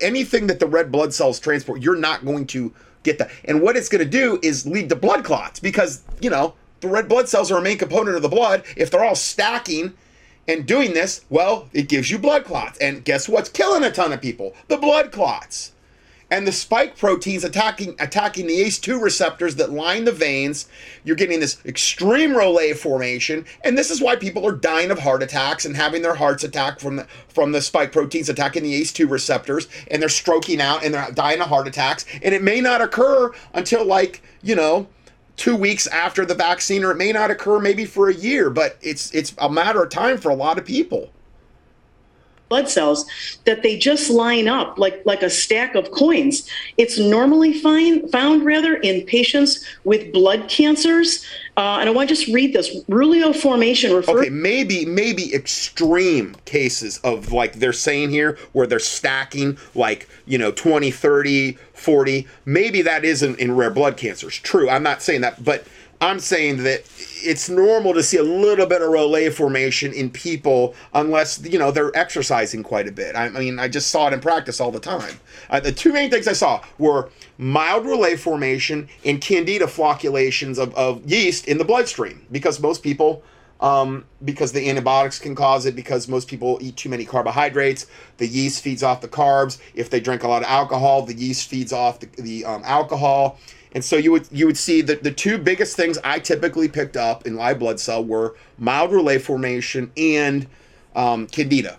anything 0.00 0.46
that 0.46 0.60
the 0.60 0.66
red 0.66 0.90
blood 0.90 1.12
cells 1.12 1.38
transport. 1.38 1.82
You're 1.82 1.96
not 1.96 2.24
going 2.24 2.46
to 2.48 2.72
get 3.02 3.18
that. 3.18 3.30
And 3.44 3.60
what 3.62 3.76
it's 3.76 3.88
going 3.88 4.04
to 4.04 4.10
do 4.10 4.38
is 4.42 4.66
lead 4.66 4.88
to 4.88 4.96
blood 4.96 5.24
clots 5.24 5.60
because 5.60 6.02
you 6.20 6.30
know 6.30 6.54
the 6.80 6.88
red 6.88 7.08
blood 7.08 7.28
cells 7.28 7.50
are 7.50 7.58
a 7.58 7.62
main 7.62 7.78
component 7.78 8.16
of 8.16 8.22
the 8.22 8.28
blood. 8.28 8.64
If 8.76 8.90
they're 8.90 9.04
all 9.04 9.14
stacking 9.14 9.94
and 10.48 10.66
doing 10.66 10.94
this, 10.94 11.24
well, 11.28 11.68
it 11.72 11.88
gives 11.88 12.10
you 12.10 12.18
blood 12.18 12.44
clots. 12.44 12.78
And 12.78 13.04
guess 13.04 13.28
what's 13.28 13.48
killing 13.48 13.84
a 13.84 13.90
ton 13.90 14.12
of 14.12 14.20
people? 14.20 14.54
The 14.68 14.78
blood 14.78 15.12
clots 15.12 15.72
and 16.30 16.46
the 16.46 16.52
spike 16.52 16.96
proteins 16.96 17.44
attacking 17.44 17.96
attacking 17.98 18.46
the 18.46 18.60
ACE2 18.62 19.02
receptors 19.02 19.56
that 19.56 19.72
line 19.72 20.04
the 20.04 20.12
veins. 20.12 20.68
You're 21.04 21.16
getting 21.16 21.40
this 21.40 21.58
extreme 21.64 22.30
Rollet 22.30 22.76
formation, 22.76 23.44
and 23.64 23.76
this 23.76 23.90
is 23.90 24.00
why 24.00 24.16
people 24.16 24.46
are 24.46 24.52
dying 24.52 24.90
of 24.90 25.00
heart 25.00 25.22
attacks 25.22 25.64
and 25.64 25.76
having 25.76 26.02
their 26.02 26.14
hearts 26.14 26.44
attack 26.44 26.80
from 26.80 26.96
the 26.96 27.06
from 27.28 27.52
the 27.52 27.60
spike 27.60 27.92
proteins 27.92 28.28
attacking 28.28 28.62
the 28.62 28.80
ACE2 28.80 29.10
receptors, 29.10 29.68
and 29.90 30.00
they're 30.00 30.08
stroking 30.08 30.60
out 30.60 30.84
and 30.84 30.94
they're 30.94 31.10
dying 31.12 31.40
of 31.40 31.48
heart 31.48 31.66
attacks. 31.66 32.06
And 32.22 32.34
it 32.34 32.42
may 32.42 32.60
not 32.60 32.80
occur 32.80 33.32
until 33.52 33.84
like 33.84 34.22
you 34.42 34.54
know 34.54 34.86
two 35.36 35.56
weeks 35.56 35.86
after 35.88 36.24
the 36.24 36.34
vaccine, 36.34 36.84
or 36.84 36.92
it 36.92 36.96
may 36.96 37.12
not 37.12 37.30
occur 37.30 37.58
maybe 37.58 37.84
for 37.84 38.08
a 38.08 38.14
year, 38.14 38.50
but 38.50 38.76
it's 38.80 39.12
it's 39.12 39.34
a 39.38 39.50
matter 39.50 39.82
of 39.82 39.90
time 39.90 40.18
for 40.18 40.30
a 40.30 40.34
lot 40.34 40.58
of 40.58 40.64
people 40.64 41.10
blood 42.50 42.68
cells 42.68 43.06
that 43.44 43.62
they 43.62 43.78
just 43.78 44.10
line 44.10 44.48
up 44.48 44.78
like 44.78 45.00
like 45.06 45.22
a 45.22 45.30
stack 45.30 45.74
of 45.74 45.90
coins. 45.92 46.46
It's 46.76 46.98
normally 46.98 47.54
fine, 47.58 48.06
found 48.08 48.44
rather 48.44 48.74
in 48.74 49.06
patients 49.06 49.64
with 49.84 50.12
blood 50.12 50.50
cancers. 50.50 51.24
Uh, 51.56 51.78
and 51.80 51.88
I 51.88 51.92
want 51.92 52.08
to 52.08 52.14
just 52.14 52.32
read 52.32 52.52
this. 52.52 52.82
Rouleaux 52.84 53.34
formation 53.34 53.94
refers. 53.94 54.16
Okay, 54.16 54.30
maybe 54.30 54.84
maybe 54.84 55.32
extreme 55.34 56.34
cases 56.44 56.98
of 56.98 57.32
like 57.32 57.54
they're 57.54 57.72
saying 57.72 58.10
here 58.10 58.36
where 58.52 58.66
they're 58.66 58.78
stacking 58.78 59.56
like 59.74 60.08
you 60.26 60.36
know 60.36 60.50
20, 60.50 60.90
30, 60.90 61.56
40. 61.72 62.26
Maybe 62.44 62.82
that 62.82 63.04
isn't 63.04 63.38
in 63.38 63.56
rare 63.56 63.70
blood 63.70 63.96
cancers. 63.96 64.36
True, 64.36 64.68
I'm 64.68 64.82
not 64.82 65.02
saying 65.02 65.20
that, 65.20 65.42
but 65.42 65.64
I'm 66.00 66.18
saying 66.18 66.64
that 66.64 66.82
it's 67.22 67.48
normal 67.48 67.94
to 67.94 68.02
see 68.02 68.16
a 68.16 68.22
little 68.22 68.66
bit 68.66 68.82
of 68.82 68.88
Rollet 68.88 69.32
formation 69.32 69.92
in 69.92 70.10
people 70.10 70.74
unless 70.94 71.42
you 71.44 71.58
know 71.58 71.70
they're 71.70 71.96
exercising 71.96 72.62
quite 72.62 72.88
a 72.88 72.92
bit. 72.92 73.16
I 73.16 73.28
mean, 73.28 73.58
I 73.58 73.68
just 73.68 73.90
saw 73.90 74.08
it 74.08 74.12
in 74.12 74.20
practice 74.20 74.60
all 74.60 74.70
the 74.70 74.80
time. 74.80 75.20
Uh, 75.48 75.60
the 75.60 75.72
two 75.72 75.92
main 75.92 76.10
things 76.10 76.28
I 76.28 76.32
saw 76.32 76.62
were 76.78 77.10
mild 77.38 77.84
Rollet 77.84 78.18
formation 78.18 78.88
and 79.04 79.20
candida 79.20 79.66
flocculations 79.66 80.58
of, 80.58 80.74
of 80.74 81.04
yeast 81.10 81.46
in 81.46 81.58
the 81.58 81.64
bloodstream 81.64 82.26
because 82.30 82.60
most 82.60 82.82
people 82.82 83.22
um, 83.60 84.06
because 84.24 84.52
the 84.52 84.70
antibiotics 84.70 85.18
can 85.18 85.34
cause 85.34 85.66
it 85.66 85.76
because 85.76 86.08
most 86.08 86.28
people 86.28 86.58
eat 86.62 86.76
too 86.76 86.88
many 86.88 87.04
carbohydrates 87.04 87.86
the 88.16 88.26
yeast 88.26 88.62
feeds 88.62 88.82
off 88.82 89.00
the 89.00 89.08
carbs 89.08 89.58
if 89.74 89.90
they 89.90 90.00
drink 90.00 90.22
a 90.22 90.28
lot 90.28 90.42
of 90.42 90.48
alcohol 90.48 91.02
the 91.02 91.14
yeast 91.14 91.48
feeds 91.48 91.72
off 91.72 92.00
the, 92.00 92.06
the 92.22 92.44
um, 92.44 92.62
alcohol 92.64 93.38
and 93.72 93.84
so 93.84 93.96
you 93.96 94.10
would 94.12 94.26
you 94.32 94.46
would 94.46 94.58
see 94.58 94.82
that 94.82 95.02
the 95.02 95.12
two 95.12 95.38
biggest 95.38 95.76
things 95.76 95.98
I 96.02 96.18
typically 96.18 96.68
picked 96.68 96.96
up 96.96 97.26
in 97.26 97.36
live 97.36 97.58
blood 97.58 97.78
cell 97.78 98.04
were 98.04 98.36
mild 98.58 98.92
relay 98.92 99.18
formation 99.18 99.92
and 99.96 100.46
um, 100.96 101.26
candida. 101.28 101.78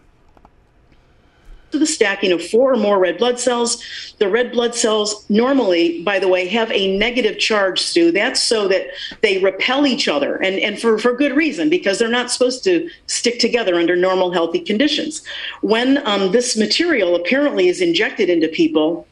To 1.72 1.80
the 1.80 1.86
stacking 1.86 2.34
of 2.34 2.46
four 2.46 2.74
or 2.74 2.78
more 2.78 3.00
red 3.00 3.18
blood 3.18 3.39
cells. 3.39 3.82
The 4.20 4.28
red 4.28 4.52
blood 4.52 4.76
cells 4.76 5.26
normally, 5.30 6.04
by 6.04 6.20
the 6.20 6.28
way, 6.28 6.46
have 6.50 6.70
a 6.70 6.98
negative 6.98 7.39
charge, 7.39 7.82
Stu. 7.82 8.12
That's 8.12 8.42
so 8.42 8.68
that 8.68 8.88
they 9.22 9.38
repel 9.38 9.88
each 9.88 10.10
other 10.10 10.36
and, 10.36 10.60
and 10.60 10.78
for, 10.80 10.98
for 10.98 11.14
good 11.14 11.34
reason, 11.34 11.70
because 11.70 11.98
they're 11.98 12.10
not 12.10 12.30
supposed 12.30 12.66
to 12.66 12.89
stick 13.08 13.39
together 13.39 13.76
under 13.76 13.96
normal, 13.96 14.32
healthy 14.32 14.60
conditions. 14.60 15.24
When 15.62 16.06
um, 16.06 16.34
this 16.34 16.58
material 16.58 17.16
apparently 17.16 17.70
is 17.70 17.80
injected 17.80 18.30
into 18.30 18.50
people, 18.50 19.08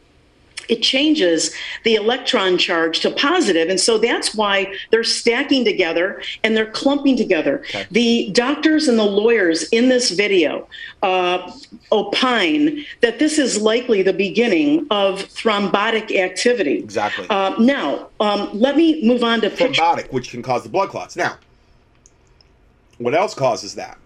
it 0.70 0.82
changes 0.82 1.53
the 1.84 1.95
electron 1.95 2.57
charge 2.57 2.99
to 3.01 3.11
positive. 3.11 3.70
And 3.70 3.80
so 3.80 3.97
that's 3.97 4.36
why 4.36 4.74
they're 4.91 5.03
stacking 5.03 5.65
together 5.65 6.22
and 6.43 6.55
they're 6.55 6.72
clumping 6.72 7.17
together. 7.17 7.63
Okay. 7.70 7.88
The 7.91 8.32
doctors 8.32 8.88
and 8.88 8.97
the 8.97 9.03
lawyers 9.03 9.63
in 9.70 9.89
this 9.89 10.11
video 10.11 10.67
uh, 11.01 11.51
opine 11.91 12.86
that 13.01 13.20
this 13.20 13.39
is 13.39 13.59
likely 13.59 14.03
the 14.03 14.13
beginning 14.13 14.86
of 14.91 15.20
thrombotic 15.20 16.15
activity. 16.15 16.78
Exactly. 16.78 17.26
Uh, 17.30 17.55
now, 17.59 18.09
um, 18.20 18.49
let 18.53 18.78
me 18.78 19.05
move 19.05 19.24
on 19.24 19.41
to 19.41 19.49
thrombotic, 19.49 19.95
picture. 19.95 20.11
which 20.11 20.30
can 20.30 20.41
cause 20.41 20.63
the 20.63 20.70
blood 20.70 20.89
clots. 20.89 21.15
Now, 21.15 21.38
what 22.99 23.15
else 23.15 23.34
causes 23.34 23.76
that? 23.76 23.97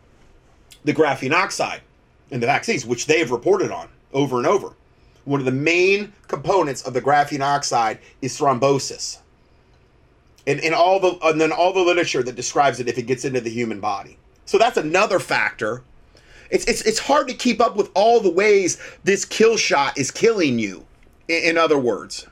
The 0.85 0.93
graphene 0.93 1.33
oxide 1.33 1.81
in 2.31 2.39
the 2.39 2.45
vaccines, 2.45 2.85
which 2.85 3.05
they 3.05 3.19
have 3.19 3.31
reported 3.31 3.71
on 3.71 3.89
over 4.13 4.37
and 4.37 4.47
over 4.47 4.73
one 5.25 5.39
of 5.39 5.45
the 5.45 5.51
main 5.51 6.13
components 6.27 6.81
of 6.83 6.93
the 6.93 7.01
graphene 7.01 7.41
oxide 7.41 7.99
is 8.21 8.37
thrombosis. 8.37 9.19
And, 10.45 10.59
and 10.59 10.75
all 10.75 10.99
the 10.99 11.17
and 11.23 11.39
then 11.39 11.53
all 11.53 11.71
the 11.71 11.79
literature 11.79 12.21
that 12.23 12.35
describes 12.35 12.79
it 12.81 12.89
if 12.89 12.97
it 12.97 13.03
gets 13.03 13.23
into 13.23 13.39
the 13.39 13.49
human 13.49 13.79
body. 13.79 14.17
So 14.45 14.57
that's 14.57 14.75
another 14.75 15.19
factor. 15.19 15.83
It's, 16.49 16.65
it's, 16.65 16.81
it's 16.81 16.99
hard 16.99 17.29
to 17.29 17.33
keep 17.33 17.61
up 17.61 17.77
with 17.77 17.89
all 17.95 18.19
the 18.19 18.29
ways 18.29 18.77
this 19.05 19.23
kill 19.23 19.55
shot 19.55 19.97
is 19.97 20.11
killing 20.11 20.59
you, 20.59 20.85
in, 21.29 21.43
in 21.43 21.57
other 21.57 21.79
words 21.79 22.27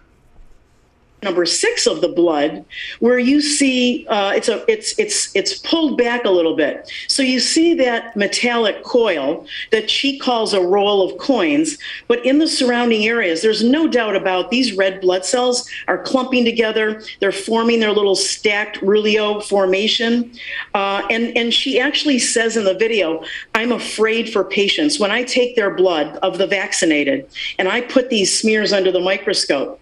number 1.24 1.46
six 1.46 1.86
of 1.86 2.02
the 2.02 2.08
blood 2.08 2.66
where 3.00 3.20
you 3.20 3.42
see 3.42 4.08
uh, 4.08 4.32
it's 4.36 4.50
a 4.50 4.70
it's 4.72 4.98
it's 4.98 5.34
it's 5.36 5.60
pulled 5.60 5.98
back 5.98 6.26
a 6.26 6.30
little 6.30 6.56
bit. 6.56 6.90
So 7.08 7.22
you 7.22 7.40
see 7.40 7.76
that 7.76 8.16
metallic 8.16 8.84
coil 8.84 9.46
that 9.72 9.90
she 9.90 10.18
calls 10.18 10.54
a 10.54 10.62
roll 10.62 11.08
of 11.08 11.18
coins 11.20 11.78
but 12.08 12.26
in 12.26 12.40
the 12.40 12.48
surrounding 12.48 13.06
areas 13.06 13.42
there's 13.42 13.64
no 13.64 13.88
doubt 13.88 14.16
about 14.16 14.50
these 14.50 14.76
red 14.76 15.00
blood 15.00 15.24
cells 15.24 15.70
are 15.88 16.02
clumping 16.02 16.44
together. 16.44 17.04
They're 17.20 17.32
forming 17.32 17.80
their 17.80 17.92
little 17.92 18.16
stacked 18.16 18.82
rouleaux 18.82 19.44
formation. 19.44 20.32
Uh, 20.74 21.06
and 21.12 21.38
and 21.38 21.54
she 21.54 21.80
actually 21.80 22.20
says 22.20 22.58
in 22.58 22.64
the 22.64 22.74
video 22.74 23.24
i'm 23.54 23.72
afraid 23.72 24.32
for 24.32 24.44
patients. 24.44 25.00
When 25.00 25.12
i 25.12 25.24
take 25.24 25.56
their 25.56 25.76
blood 25.76 26.18
of 26.18 26.38
the 26.40 26.48
vaccinated 26.48 27.30
and 27.60 27.68
i 27.68 27.82
put 27.82 28.10
these 28.10 28.38
smears 28.38 28.74
under 28.74 28.92
the 28.92 29.00
microscope 29.00 29.80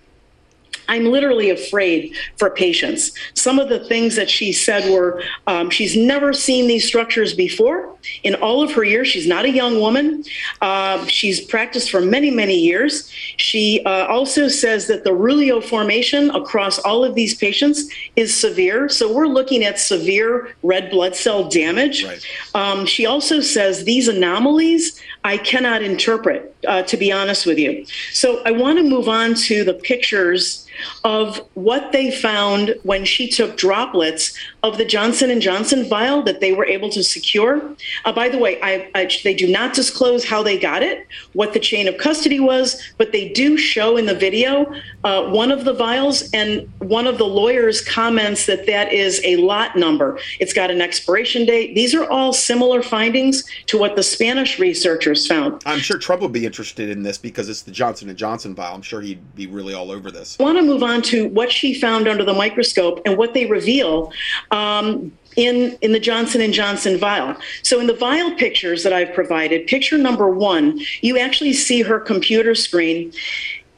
I'm 0.89 1.05
literally 1.05 1.49
afraid 1.51 2.15
for 2.37 2.49
patients. 2.49 3.11
Some 3.35 3.59
of 3.59 3.69
the 3.69 3.79
things 3.85 4.15
that 4.15 4.29
she 4.29 4.51
said 4.51 4.91
were 4.91 5.23
um, 5.47 5.69
she's 5.69 5.95
never 5.95 6.33
seen 6.33 6.67
these 6.67 6.85
structures 6.85 7.33
before 7.33 7.95
in 8.23 8.35
all 8.35 8.61
of 8.61 8.71
her 8.73 8.83
years. 8.83 9.07
She's 9.07 9.27
not 9.27 9.45
a 9.45 9.49
young 9.51 9.79
woman. 9.79 10.23
Uh, 10.61 11.05
she's 11.05 11.39
practiced 11.41 11.91
for 11.91 12.01
many, 12.01 12.31
many 12.31 12.55
years. 12.55 13.09
She 13.37 13.83
uh, 13.85 14.07
also 14.07 14.47
says 14.47 14.87
that 14.87 15.03
the 15.03 15.11
rouleaux 15.11 15.63
formation 15.63 16.31
across 16.31 16.79
all 16.79 17.03
of 17.03 17.15
these 17.15 17.35
patients 17.35 17.89
is 18.15 18.35
severe. 18.35 18.89
So 18.89 19.13
we're 19.13 19.27
looking 19.27 19.63
at 19.63 19.79
severe 19.79 20.55
red 20.63 20.89
blood 20.89 21.15
cell 21.15 21.47
damage. 21.47 22.03
Right. 22.03 22.25
Um, 22.55 22.85
she 22.85 23.05
also 23.05 23.41
says 23.41 23.83
these 23.83 24.07
anomalies 24.07 24.99
I 25.23 25.37
cannot 25.37 25.81
interpret, 25.81 26.55
uh, 26.67 26.83
to 26.83 26.97
be 26.97 27.11
honest 27.11 27.45
with 27.45 27.59
you. 27.59 27.85
So 28.13 28.41
I 28.45 28.51
want 28.51 28.77
to 28.79 28.83
move 28.83 29.09
on 29.09 29.35
to 29.35 29.63
the 29.63 29.73
pictures 29.73 30.65
of 31.03 31.38
what 31.53 31.91
they 31.91 32.11
found 32.11 32.75
when 32.84 33.05
she 33.05 33.30
took 33.30 33.57
droplets 33.57 34.34
of 34.63 34.77
the 34.77 34.86
Johnson 34.86 35.30
and 35.30 35.41
Johnson 35.41 35.88
vial 35.88 36.21
that 36.23 36.39
they 36.39 36.53
were 36.53 36.65
able 36.65 36.89
to 36.89 37.03
secure. 37.03 37.61
Uh, 38.05 38.11
by 38.11 38.30
the 38.30 38.38
way, 38.38 38.59
I, 38.61 38.89
I, 38.95 39.09
they 39.23 39.34
do 39.34 39.47
not 39.47 39.73
disclose 39.73 40.25
how 40.25 40.43
they 40.43 40.57
got 40.57 40.84
it, 40.84 41.07
what 41.34 41.53
the 41.53 41.59
chain 41.59 41.88
of 41.88 41.97
custody 41.97 42.39
was, 42.39 42.82
but 42.97 43.11
they 43.11 43.30
do 43.30 43.57
show 43.57 43.97
in 43.97 44.05
the 44.05 44.15
video 44.15 44.71
uh, 45.03 45.30
one 45.30 45.51
of 45.51 45.65
the 45.65 45.73
vials, 45.73 46.30
and 46.34 46.69
one 46.80 47.07
of 47.07 47.17
the 47.17 47.25
lawyers 47.25 47.82
comments 47.82 48.45
that 48.45 48.65
that 48.65 48.91
is 48.91 49.21
a 49.23 49.38
lot 49.38 49.75
number. 49.75 50.19
It's 50.39 50.53
got 50.53 50.71
an 50.71 50.82
expiration 50.82 51.45
date. 51.45 51.75
These 51.75 51.95
are 51.95 52.09
all 52.09 52.34
similar 52.34 52.82
findings 52.82 53.43
to 53.67 53.77
what 53.77 53.95
the 53.95 54.03
Spanish 54.03 54.59
researchers 54.59 55.25
found. 55.25 55.61
I'm 55.65 55.80
sure 55.80 55.97
Trump 55.97 56.21
would 56.21 56.34
be 56.34 56.45
interested 56.45 56.89
in 56.89 57.03
this 57.03 57.17
because 57.17 57.49
it's 57.49 57.61
the 57.61 57.71
Johnson 57.71 58.09
and 58.09 58.17
Johnson 58.17 58.55
vial. 58.55 58.75
I'm 58.75 58.82
sure 58.82 59.01
he'd 59.01 59.36
be 59.36 59.47
really 59.47 59.73
all 59.73 59.91
over 59.91 60.11
this. 60.11 60.38
Want 60.39 60.57
to 60.57 60.63
move 60.70 60.84
on 60.84 61.01
to 61.03 61.28
what 61.30 61.51
she 61.51 61.74
found 61.74 62.07
under 62.07 62.24
the 62.24 62.34
microscope 62.34 63.01
and 63.05 63.17
what 63.17 63.34
they 63.34 63.45
reveal 63.45 64.11
um, 64.51 65.11
in, 65.36 65.78
in 65.82 65.91
the 65.91 65.99
Johnson 65.99 66.41
and 66.41 66.53
Johnson 66.53 66.97
vial. 66.97 67.36
So 67.63 67.80
in 67.80 67.88
the 67.88 67.93
vial 67.93 68.36
pictures 68.36 68.84
that 68.84 68.93
I've 68.93 69.13
provided, 69.13 69.67
picture 69.67 69.97
number 69.97 70.30
one, 70.30 70.80
you 71.01 71.17
actually 71.17 71.53
see 71.53 71.82
her 71.82 71.99
computer 71.99 72.55
screen. 72.55 73.13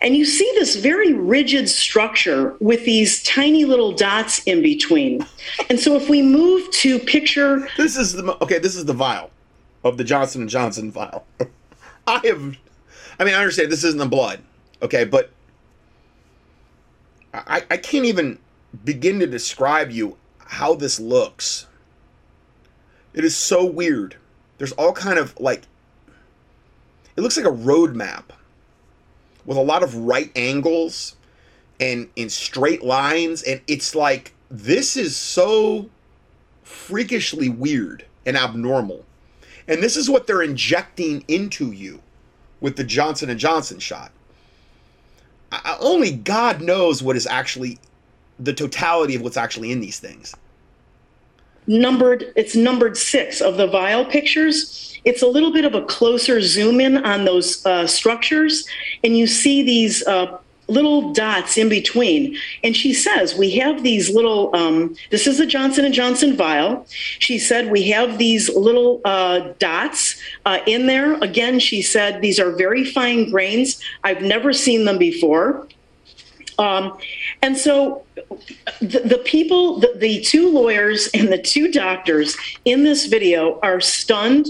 And 0.01 0.15
you 0.15 0.25
see 0.25 0.51
this 0.55 0.77
very 0.77 1.13
rigid 1.13 1.69
structure 1.69 2.55
with 2.59 2.85
these 2.85 3.21
tiny 3.21 3.65
little 3.65 3.91
dots 3.91 4.43
in 4.45 4.63
between. 4.63 5.25
And 5.69 5.79
so 5.79 5.95
if 5.95 6.09
we 6.09 6.23
move 6.23 6.69
to 6.71 6.97
picture 6.97 7.67
This 7.77 7.95
is 7.95 8.13
the 8.13 8.35
okay. 8.41 8.57
This 8.57 8.75
is 8.75 8.85
the 8.85 8.93
vial 8.93 9.29
of 9.83 9.97
the 9.97 10.03
Johnson 10.03 10.41
and 10.41 10.49
Johnson 10.49 10.91
vial. 10.91 11.25
I 12.07 12.19
have, 12.25 12.57
I 13.19 13.23
mean, 13.23 13.35
I 13.35 13.37
understand 13.37 13.71
this 13.71 13.83
isn't 13.83 13.99
the 13.99 14.07
blood, 14.07 14.41
okay, 14.81 15.03
but 15.03 15.29
I 17.33 17.63
I 17.69 17.77
can't 17.77 18.05
even 18.05 18.39
begin 18.83 19.19
to 19.19 19.27
describe 19.27 19.91
you 19.91 20.17
how 20.39 20.75
this 20.75 20.99
looks. 20.99 21.67
It 23.13 23.25
is 23.25 23.35
so 23.35 23.65
weird. 23.65 24.17
There's 24.57 24.71
all 24.73 24.93
kind 24.93 25.17
of 25.17 25.37
like, 25.39 25.63
it 27.15 27.21
looks 27.21 27.35
like 27.35 27.45
a 27.45 27.51
road 27.51 27.95
map 27.95 28.31
with 29.45 29.57
a 29.57 29.61
lot 29.61 29.83
of 29.83 29.95
right 29.95 30.31
angles 30.35 31.15
and 31.79 32.09
in 32.15 32.29
straight 32.29 32.83
lines, 32.83 33.41
and 33.43 33.59
it's 33.67 33.95
like 33.95 34.33
this 34.49 34.95
is 34.95 35.15
so 35.15 35.89
freakishly 36.63 37.49
weird 37.49 38.05
and 38.25 38.37
abnormal. 38.37 39.05
And 39.67 39.81
this 39.81 39.97
is 39.97 40.09
what 40.09 40.27
they're 40.27 40.41
injecting 40.41 41.23
into 41.27 41.71
you 41.71 42.01
with 42.59 42.75
the 42.75 42.83
Johnson 42.83 43.29
and 43.29 43.39
Johnson 43.39 43.79
shot. 43.79 44.11
I, 45.51 45.77
only 45.79 46.11
God 46.11 46.61
knows 46.61 47.03
what 47.03 47.15
is 47.15 47.27
actually 47.27 47.77
the 48.39 48.53
totality 48.53 49.15
of 49.15 49.21
what's 49.21 49.37
actually 49.37 49.71
in 49.71 49.81
these 49.81 49.99
things. 49.99 50.35
numbered 51.67 52.33
it's 52.35 52.55
numbered 52.55 52.97
six 52.97 53.39
of 53.41 53.57
the 53.57 53.67
vial 53.67 54.03
pictures 54.05 54.99
it's 55.05 55.21
a 55.21 55.27
little 55.27 55.51
bit 55.51 55.65
of 55.65 55.73
a 55.73 55.83
closer 55.85 56.41
zoom 56.41 56.79
in 56.79 56.97
on 57.05 57.25
those 57.25 57.65
uh, 57.65 57.85
structures 57.87 58.67
and 59.03 59.17
you 59.17 59.27
see 59.27 59.63
these 59.63 60.05
uh, 60.07 60.37
little 60.71 61.13
dots 61.13 61.57
in 61.57 61.69
between. 61.69 62.37
And 62.63 62.75
she 62.75 62.93
says 62.93 63.35
we 63.35 63.51
have 63.51 63.83
these 63.83 64.09
little 64.09 64.55
um, 64.55 64.95
this 65.11 65.27
is 65.27 65.39
a 65.39 65.45
johnson 65.45 65.85
and 65.85 65.93
johnson 65.93 66.35
vial. 66.35 66.85
She 66.87 67.37
said 67.37 67.71
we 67.71 67.89
have 67.89 68.17
these 68.17 68.49
little 68.49 69.01
uh, 69.05 69.53
dots 69.59 70.19
uh, 70.45 70.59
in 70.65 70.87
there. 70.87 71.15
Again 71.21 71.59
she 71.59 71.81
said 71.81 72.21
these 72.21 72.39
are 72.39 72.51
very 72.51 72.85
fine 72.85 73.29
grains. 73.29 73.81
I've 74.03 74.21
never 74.21 74.53
seen 74.53 74.85
them 74.85 74.97
before. 74.97 75.67
Um, 76.57 76.97
and 77.41 77.57
so 77.57 78.05
the, 78.79 78.99
the 78.99 79.21
people, 79.25 79.79
the, 79.79 79.93
the 79.97 80.21
two 80.21 80.49
lawyers 80.49 81.09
and 81.13 81.31
the 81.31 81.41
two 81.41 81.71
doctors 81.71 82.37
in 82.65 82.83
this 82.83 83.07
video 83.07 83.59
are 83.61 83.81
stunned. 83.81 84.47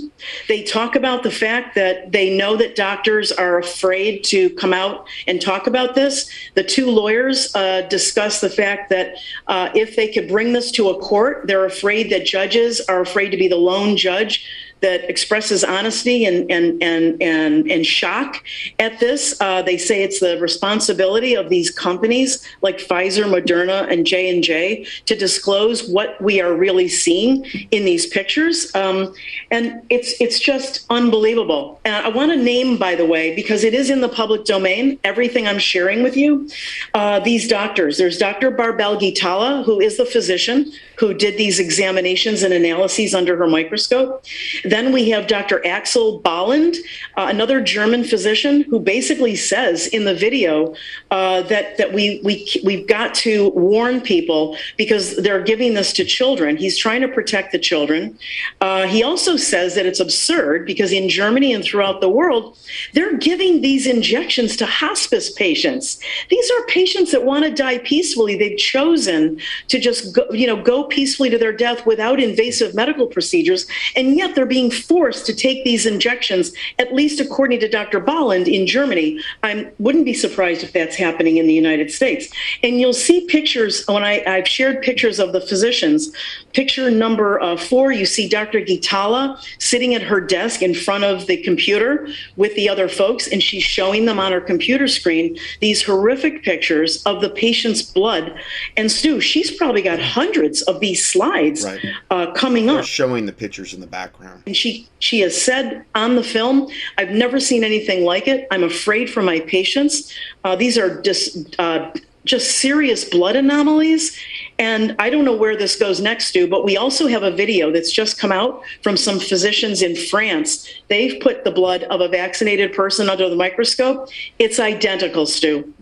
They 0.50 0.64
talk 0.64 0.96
about 0.96 1.24
the 1.24 1.32
fact 1.32 1.76
that 1.76 2.12
they 2.12 2.36
know 2.36 2.58
that 2.58 2.76
doctors 2.76 3.32
are 3.32 3.60
afraid 3.60 4.24
to 4.26 4.50
come 4.52 4.74
out 4.74 5.08
and 5.28 5.42
talk 5.42 5.68
about 5.68 5.96
this. 5.96 6.30
The 6.56 6.64
two 6.64 6.88
lawyers 6.88 7.56
uh, 7.56 7.84
discuss 7.84 8.42
the 8.42 8.50
fact 8.50 8.90
that 8.90 9.16
uh, 9.48 9.70
if 9.74 9.96
they 9.96 10.12
could 10.12 10.28
bring 10.28 10.52
this 10.52 10.72
to 10.72 10.90
a 10.90 11.00
court, 11.00 11.48
they're 11.48 11.66
afraid 11.66 12.12
that 12.12 12.26
judges 12.26 12.82
are 12.82 13.02
afraid 13.02 13.30
to 13.30 13.38
be 13.38 13.48
the 13.48 13.56
lone 13.56 13.96
judge 13.96 14.46
that 14.82 15.10
expresses 15.10 15.64
honesty 15.64 16.26
and 16.26 16.50
and 16.52 16.82
and 16.84 17.22
and, 17.22 17.72
and 17.72 17.86
shock 17.86 18.44
at 18.80 19.00
this. 19.00 19.40
Uh, 19.40 19.62
they 19.62 19.78
say 19.78 20.04
it's 20.04 20.20
the 20.20 20.40
responsibility 20.40 21.36
of 21.36 21.50
these 21.50 21.70
companies 21.70 22.46
like 22.62 22.78
Pfizer, 22.78 23.24
Moderna, 23.24 23.90
and 23.92 24.06
J 24.06 24.34
and 24.34 24.44
J 24.44 24.86
to 25.06 25.16
disclose 25.16 25.88
what 25.88 26.22
we 26.22 26.42
are 26.42 26.54
really 26.54 26.88
seeing 26.88 27.46
in 27.72 27.86
these 27.86 28.08
pictures, 28.08 28.74
um, 28.76 29.14
and 29.52 29.82
it's 29.90 30.20
it's 30.20 30.40
just 30.40 30.86
unbelievable. 30.90 31.80
And 31.86 31.96
I 31.96 32.10
want 32.10 32.32
to 32.32 32.38
name, 32.38 32.78
by 32.78 32.96
the 32.96 33.06
way, 33.06 33.36
because 33.36 33.64
it 33.64 33.74
is 33.74 33.90
in 33.90 34.02
the 34.02 34.10
public 34.10 34.46
domain. 34.46 35.00
Everything 35.04 35.48
I'm 35.48 35.60
sharing 35.60 36.04
with 36.04 36.18
you, 36.18 36.50
uh, 36.94 37.20
these 37.20 37.48
doctors. 37.48 37.98
There's 37.98 38.18
Dr. 38.18 38.52
Barbel 38.52 38.98
Ghitalla, 38.98 39.64
who 39.64 39.80
is 39.80 39.98
the 39.98 40.06
physician 40.06 40.72
who 41.02 41.16
did 41.16 41.36
these 41.36 41.60
examinations 41.60 42.44
and 42.44 42.54
analyses 42.54 43.16
under 43.16 43.36
her 43.36 43.48
microscope. 43.48 44.24
Then 44.64 44.92
we 44.92 45.10
have 45.10 45.26
Dr. 45.26 45.66
Axel 45.66 46.20
Bolland, 46.20 46.76
uh, 47.18 47.26
another 47.28 47.60
German 47.60 48.04
physician, 48.04 48.62
who 48.62 48.80
basically 48.80 49.36
says 49.36 49.88
in 49.88 50.06
the 50.06 50.14
video 50.14 50.76
uh, 51.10 51.42
that 51.54 51.80
that 51.80 51.92
we 51.92 52.22
we 52.24 52.48
we've 52.64 52.88
got 52.88 53.16
to 53.16 53.50
warn 53.50 54.00
people 54.00 54.56
because 54.78 55.16
they're 55.18 55.42
giving 55.42 55.74
this 55.74 55.92
to 55.94 56.06
children. 56.06 56.56
He's 56.56 56.78
trying 56.78 57.02
to 57.02 57.08
protect 57.08 57.52
the 57.52 57.58
children. 57.58 58.20
Uh, 58.62 58.86
he 58.86 59.02
also 59.02 59.38
says 59.38 59.74
that 59.74 59.88
it's 59.88 60.00
absurd 60.00 60.68
because 60.68 60.94
in 60.94 61.10
Germany 61.10 61.52
and 61.52 61.64
throughout 61.64 62.02
the 62.02 62.10
world, 62.10 62.60
they're 62.94 63.18
giving 63.18 63.62
these 63.62 63.88
injections 63.88 64.56
to 64.58 64.68
hospice 64.68 65.32
patients. 65.32 66.00
These 66.30 66.52
are 66.52 66.66
patients 66.68 67.12
that 67.12 67.26
want 67.26 67.44
to 67.46 67.52
die 67.52 67.80
peacefully. 67.80 68.38
They've 68.38 68.56
chosen 68.56 69.40
to 69.70 69.80
just 69.80 70.14
go, 70.14 70.30
you 70.32 70.46
know 70.46 70.62
go 70.62 70.91
peacefully 70.92 71.30
to 71.30 71.38
their 71.38 71.54
death 71.54 71.86
without 71.86 72.20
invasive 72.20 72.76
medical 72.76 73.08
procedures, 73.08 73.66
and 73.96 74.16
yet 74.18 74.36
they're 74.36 74.46
being 74.46 74.70
forced 74.70 75.26
to 75.26 75.34
take 75.34 75.64
these 75.64 75.86
injections. 75.86 76.52
At 76.78 76.94
least 76.94 77.20
according 77.20 77.60
to 77.62 77.70
Dr. 77.70 78.00
Bolland 78.00 78.48
in 78.48 78.68
Germany, 78.68 79.20
I 79.44 79.72
wouldn't 79.80 80.06
be 80.06 80.14
surprised 80.14 80.64
if 80.64 80.74
that's 80.74 80.96
happening 80.96 81.38
in 81.38 81.48
the 81.48 81.54
United 81.54 81.92
States. 81.92 82.28
And 82.64 82.80
you'll 82.80 82.94
see 82.94 83.26
pictures 83.28 83.84
when 83.88 84.04
I, 84.04 84.24
I've 84.26 84.48
shared 84.48 84.82
pictures 84.82 85.20
of 85.20 85.34
the 85.34 85.42
physicians. 85.42 86.12
Picture 86.54 86.92
number 86.92 87.40
uh, 87.42 87.56
four, 87.58 87.92
you 87.92 88.06
see 88.06 88.28
Dr. 88.28 88.60
Ghitalla 88.62 89.42
sitting 89.60 89.96
at 89.96 90.02
her 90.02 90.20
desk 90.20 90.62
in 90.62 90.74
front 90.74 91.04
of 91.04 91.28
the 91.28 91.38
computer 91.38 92.08
with 92.36 92.54
the 92.56 92.68
other 92.68 92.88
folks, 92.88 93.28
and 93.28 93.42
she's 93.42 93.64
showing 93.64 94.06
them 94.06 94.20
on 94.20 94.32
her 94.32 94.42
computer 94.42 94.88
screen 94.88 95.38
these 95.60 95.84
horrific 95.84 96.44
pictures 96.44 97.02
of 97.04 97.22
the 97.22 97.30
patient's 97.30 97.82
blood. 97.82 98.36
And 98.78 98.92
Stu, 98.92 99.22
she's 99.22 99.52
probably 99.52 99.82
got 99.82 100.00
hundreds 100.00 100.62
of 100.64 100.80
these 100.80 101.06
slides 101.06 101.66
uh, 102.10 102.32
coming 102.34 102.66
They're 102.68 102.80
up. 102.80 102.86
showing 102.86 103.26
the 103.26 103.34
pictures 103.34 103.74
in 103.74 103.80
the 103.80 103.88
background. 103.88 104.44
And 104.46 104.56
she 104.56 104.88
she 105.00 105.20
has 105.22 105.40
said 105.40 105.86
on 105.96 106.16
the 106.16 106.24
film, 106.24 106.70
"I've 106.98 107.12
never 107.12 107.40
seen 107.40 107.64
anything 107.64 108.04
like 108.04 108.28
it. 108.28 108.48
I'm 108.52 108.64
afraid 108.64 109.10
for 109.10 109.22
my 109.22 109.40
patients. 109.42 110.14
Uh, 110.44 110.56
these 110.56 110.78
are 110.78 111.02
just 111.02 111.56
uh, 111.60 111.92
just 112.26 112.58
serious 112.58 113.04
blood 113.06 113.36
anomalies." 113.36 114.18
And 114.60 114.96
I 115.00 115.10
don't 115.10 115.26
know 115.26 115.36
where 115.36 115.56
this 115.56 115.76
goes 115.76 116.00
next 116.00 116.34
to, 116.34 116.48
but 116.48 116.64
we 116.64 116.78
also 116.78 117.08
have 117.08 117.24
a 117.24 117.32
video 117.32 117.72
that's 117.72 117.92
just 117.92 118.20
come 118.20 118.32
out 118.32 118.64
from 118.84 118.96
some 118.96 119.20
physicians 119.20 119.82
in 119.82 119.96
France. 119.96 120.68
They've 120.88 121.20
put 121.20 121.44
the 121.44 121.52
blood 121.52 121.84
of 121.84 122.00
a 122.00 122.08
vaccinated 122.08 122.74
person 122.74 123.10
under 123.10 123.28
the 123.28 123.36
microscope. 123.36 124.10
It's 124.38 124.60
identical, 124.60 125.26
Stu. 125.26 125.74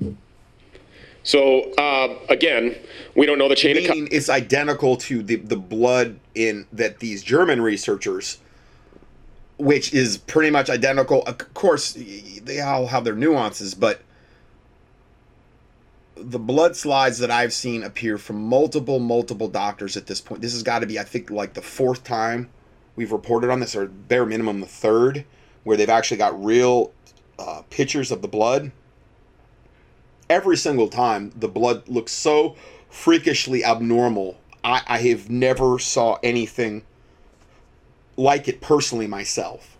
So 1.23 1.73
uh, 1.73 2.15
again, 2.29 2.75
we 3.15 3.25
don't 3.25 3.37
know 3.37 3.49
the 3.49 3.55
chain 3.55 3.77
of 3.77 3.83
Meaning 3.83 4.07
it's 4.11 4.29
identical 4.29 4.95
to 4.97 5.21
the 5.21 5.35
the 5.35 5.57
blood 5.57 6.19
in 6.33 6.65
that 6.71 6.99
these 6.99 7.21
German 7.21 7.61
researchers, 7.61 8.37
which 9.57 9.93
is 9.93 10.17
pretty 10.17 10.49
much 10.49 10.69
identical. 10.69 11.23
Of 11.23 11.53
course, 11.53 11.93
they 11.93 12.61
all 12.61 12.87
have 12.87 13.03
their 13.03 13.15
nuances, 13.15 13.73
but 13.75 14.01
the 16.21 16.39
blood 16.39 16.75
slides 16.75 17.19
that 17.19 17.31
I've 17.31 17.53
seen 17.53 17.83
appear 17.83 18.17
from 18.17 18.41
multiple, 18.41 18.99
multiple 18.99 19.47
doctors 19.47 19.97
at 19.97 20.07
this 20.07 20.21
point. 20.21 20.41
This 20.41 20.53
has 20.53 20.63
got 20.63 20.79
to 20.79 20.87
be, 20.87 20.99
I 20.99 21.03
think, 21.03 21.29
like 21.29 21.53
the 21.53 21.61
fourth 21.61 22.03
time 22.03 22.49
we've 22.95 23.11
reported 23.11 23.49
on 23.49 23.59
this, 23.59 23.75
or 23.75 23.87
bare 23.87 24.25
minimum 24.25 24.59
the 24.59 24.67
third, 24.67 25.25
where 25.63 25.77
they've 25.77 25.89
actually 25.89 26.17
got 26.17 26.43
real 26.43 26.91
uh, 27.37 27.61
pictures 27.69 28.11
of 28.11 28.21
the 28.21 28.27
blood. 28.27 28.71
Every 30.29 30.57
single 30.57 30.89
time, 30.89 31.31
the 31.35 31.47
blood 31.47 31.87
looks 31.87 32.11
so 32.11 32.55
freakishly 32.89 33.63
abnormal. 33.63 34.37
I, 34.63 34.81
I 34.87 34.97
have 34.99 35.29
never 35.29 35.79
saw 35.79 36.17
anything 36.21 36.83
like 38.17 38.47
it 38.47 38.61
personally 38.61 39.07
myself. 39.07 39.77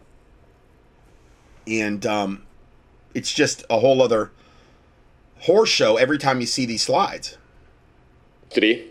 And 1.68 2.06
um, 2.06 2.44
it's 3.14 3.34
just 3.34 3.64
a 3.70 3.80
whole 3.80 4.02
other 4.02 4.32
horror 5.42 5.66
show 5.66 5.98
every 5.98 6.18
time 6.18 6.40
you 6.42 6.48
see 6.48 6.66
these 6.66 6.82
slides. 6.84 7.38
today, 8.52 8.84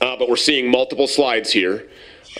uh, 0.00 0.16
but 0.16 0.28
we're 0.28 0.34
seeing 0.34 0.68
multiple 0.68 1.06
slides 1.06 1.52
here. 1.52 1.86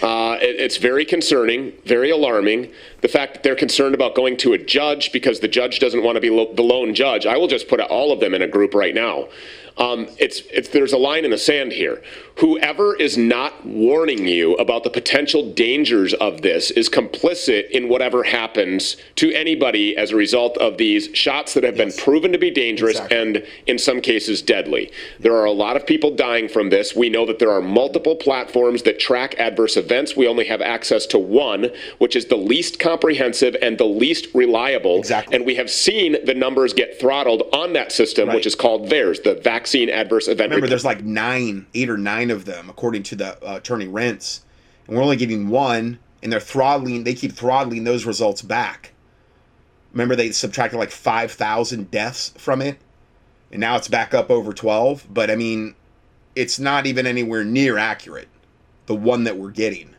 Uh, 0.03 0.37
it- 0.43 0.57
it's 0.59 0.79
very 0.79 1.05
concerning, 1.05 1.73
very 1.85 2.11
alarming. 2.11 2.73
The 3.03 3.07
fact 3.09 3.35
that 3.35 3.43
they're 3.45 3.55
concerned 3.55 3.95
about 3.95 4.17
going 4.17 4.37
to 4.39 4.53
a 4.53 4.59
judge 4.59 5.13
because 5.13 5.39
the 5.39 5.47
judge 5.47 5.79
doesn't 5.79 6.03
want 6.03 6.17
to 6.17 6.21
be 6.21 6.31
lo- 6.31 6.53
the 6.53 6.63
lone 6.65 6.93
judge. 6.93 7.25
I 7.25 7.37
will 7.37 7.47
just 7.47 7.69
put 7.69 7.79
all 7.79 8.11
of 8.11 8.19
them 8.19 8.35
in 8.35 8.43
a 8.43 8.49
group 8.49 8.75
right 8.75 8.97
now. 8.97 9.29
Um, 9.77 10.09
it's, 10.19 10.43
it's 10.53 10.69
there's 10.69 10.93
a 10.93 10.99
line 10.99 11.25
in 11.25 11.31
the 11.31 11.39
sand 11.39 11.73
here. 11.73 12.03
Whoever 12.39 12.97
is 12.97 13.17
not 13.17 13.65
warning 13.65 14.27
you 14.27 14.55
about 14.55 14.83
the 14.83 14.91
potential 14.91 15.53
dangers 15.53 16.15
of 16.15 16.43
this 16.43 16.73
is 16.73 16.89
complicit 16.89 17.71
in 17.71 17.89
whatever 17.89 18.25
happens 18.25 18.97
to 19.17 19.33
anybody 19.33 19.97
as 19.97 20.11
a 20.11 20.17
result 20.17 20.59
of 20.59 20.77
these 20.77 21.11
shots 21.17 21.55
that 21.55 21.63
have 21.63 21.77
been 21.77 21.93
proven 21.93 22.33
to 22.33 22.39
be 22.39 22.51
dangerous 22.51 22.99
and 23.13 23.47
in 23.67 23.79
some 23.79 24.01
cases 24.01 24.43
deadly. 24.43 24.91
There 25.21 25.37
are 25.37 25.45
a 25.45 25.53
lot 25.53 25.77
of 25.77 25.87
people 25.87 26.15
dying 26.15 26.49
from 26.49 26.71
this. 26.71 26.97
We 26.97 27.09
know 27.09 27.25
that 27.27 27.39
there 27.39 27.53
are 27.53 27.63
multiple 27.63 28.17
platforms 28.17 28.83
that 28.83 28.99
track 28.99 29.37
adverse 29.39 29.77
events. 29.77 30.17
We 30.17 30.27
only 30.27 30.47
have 30.47 30.61
access 30.61 31.07
to 31.07 31.19
one, 31.19 31.71
which 31.99 32.17
is 32.17 32.27
the 32.27 32.37
least 32.37 32.81
comprehensive 32.81 33.57
and 33.63 33.79
the 33.79 33.85
least 33.85 34.35
reliable. 34.35 34.99
Exactly. 34.99 35.37
And 35.37 35.47
we 35.47 35.55
have 35.55 35.71
seen 35.71 36.17
the 36.25 36.35
numbers 36.35 36.73
get 36.73 36.99
throttled 36.99 37.45
on 37.53 37.75
that 37.75 37.93
system, 37.93 38.29
which 38.31 38.47
is 38.47 38.57
called 38.57 38.89
VAERS, 38.89 39.23
the 39.23 39.37
Vaccine 39.37 39.64
Adverse 39.91 40.29
Event 40.29 40.51
Remember, 40.51 40.69
there's 40.69 40.85
like 40.85 41.03
nine, 41.03 41.67
eight 41.75 41.91
or 41.91 41.97
nine 41.97 42.31
of 42.31 42.45
them, 42.45 42.69
according 42.69 43.03
to 43.05 43.17
the 43.17 43.49
uh, 43.49 43.57
attorney 43.57 43.87
Renz, 43.87 44.41
and 44.87 44.97
we're 44.97 45.03
only 45.03 45.17
getting 45.17 45.49
one, 45.49 45.99
and 46.23 46.33
they're 46.33 46.41
throttling. 46.41 47.05
They 47.05 47.15
keep 47.15 47.33
throttling 47.33 47.85
those 47.85 48.05
results 48.05 48.43
back. 48.43 48.93
Remember, 49.93 50.17
they 50.17 50.33
subtracted 50.33 50.79
like 50.79 50.91
five 50.91 51.33
thousand 51.33 51.91
deaths 51.91 52.33
from 52.37 52.61
it, 52.61 52.79
and 53.51 53.61
now 53.61 53.77
it's 53.77 53.89
back 53.89 54.13
up 54.15 54.31
over 54.31 54.53
twelve. 54.53 55.07
But 55.11 55.31
I 55.31 55.37
mean, 55.37 55.75
it's 56.35 56.59
not 56.59 56.87
even 56.87 57.07
anywhere 57.07 57.45
near 57.45 57.79
accurate. 57.79 58.29
The 58.87 58.95
one 58.95 59.25
that 59.25 59.39
we're 59.39 59.51
getting. 59.51 59.94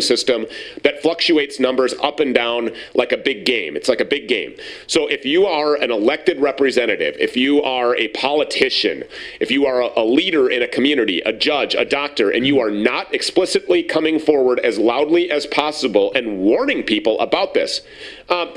System 0.00 0.46
that 0.82 1.00
fluctuates 1.00 1.60
numbers 1.60 1.94
up 2.02 2.18
and 2.18 2.34
down 2.34 2.70
like 2.94 3.12
a 3.12 3.16
big 3.16 3.44
game. 3.44 3.76
It's 3.76 3.88
like 3.88 4.00
a 4.00 4.04
big 4.04 4.26
game. 4.26 4.56
So 4.88 5.06
if 5.06 5.24
you 5.24 5.46
are 5.46 5.76
an 5.76 5.92
elected 5.92 6.40
representative, 6.40 7.14
if 7.20 7.36
you 7.36 7.62
are 7.62 7.96
a 7.96 8.08
politician, 8.08 9.04
if 9.40 9.50
you 9.50 9.66
are 9.66 9.82
a, 9.82 10.06
leader 10.06 10.48
in 10.48 10.62
a 10.62 10.68
community, 10.68 11.20
a 11.20 11.32
judge, 11.32 11.74
a 11.74 11.84
doctor, 11.84 12.30
and 12.30 12.46
you 12.46 12.58
are 12.58 12.70
not 12.70 13.12
explicitly 13.14 13.82
coming 13.82 14.18
forward 14.18 14.58
as 14.60 14.78
loudly 14.78 15.30
as 15.30 15.46
possible 15.46 16.12
and 16.14 16.38
warning 16.38 16.82
people 16.82 17.18
about 17.20 17.54
this, 17.54 17.82
um, 18.28 18.54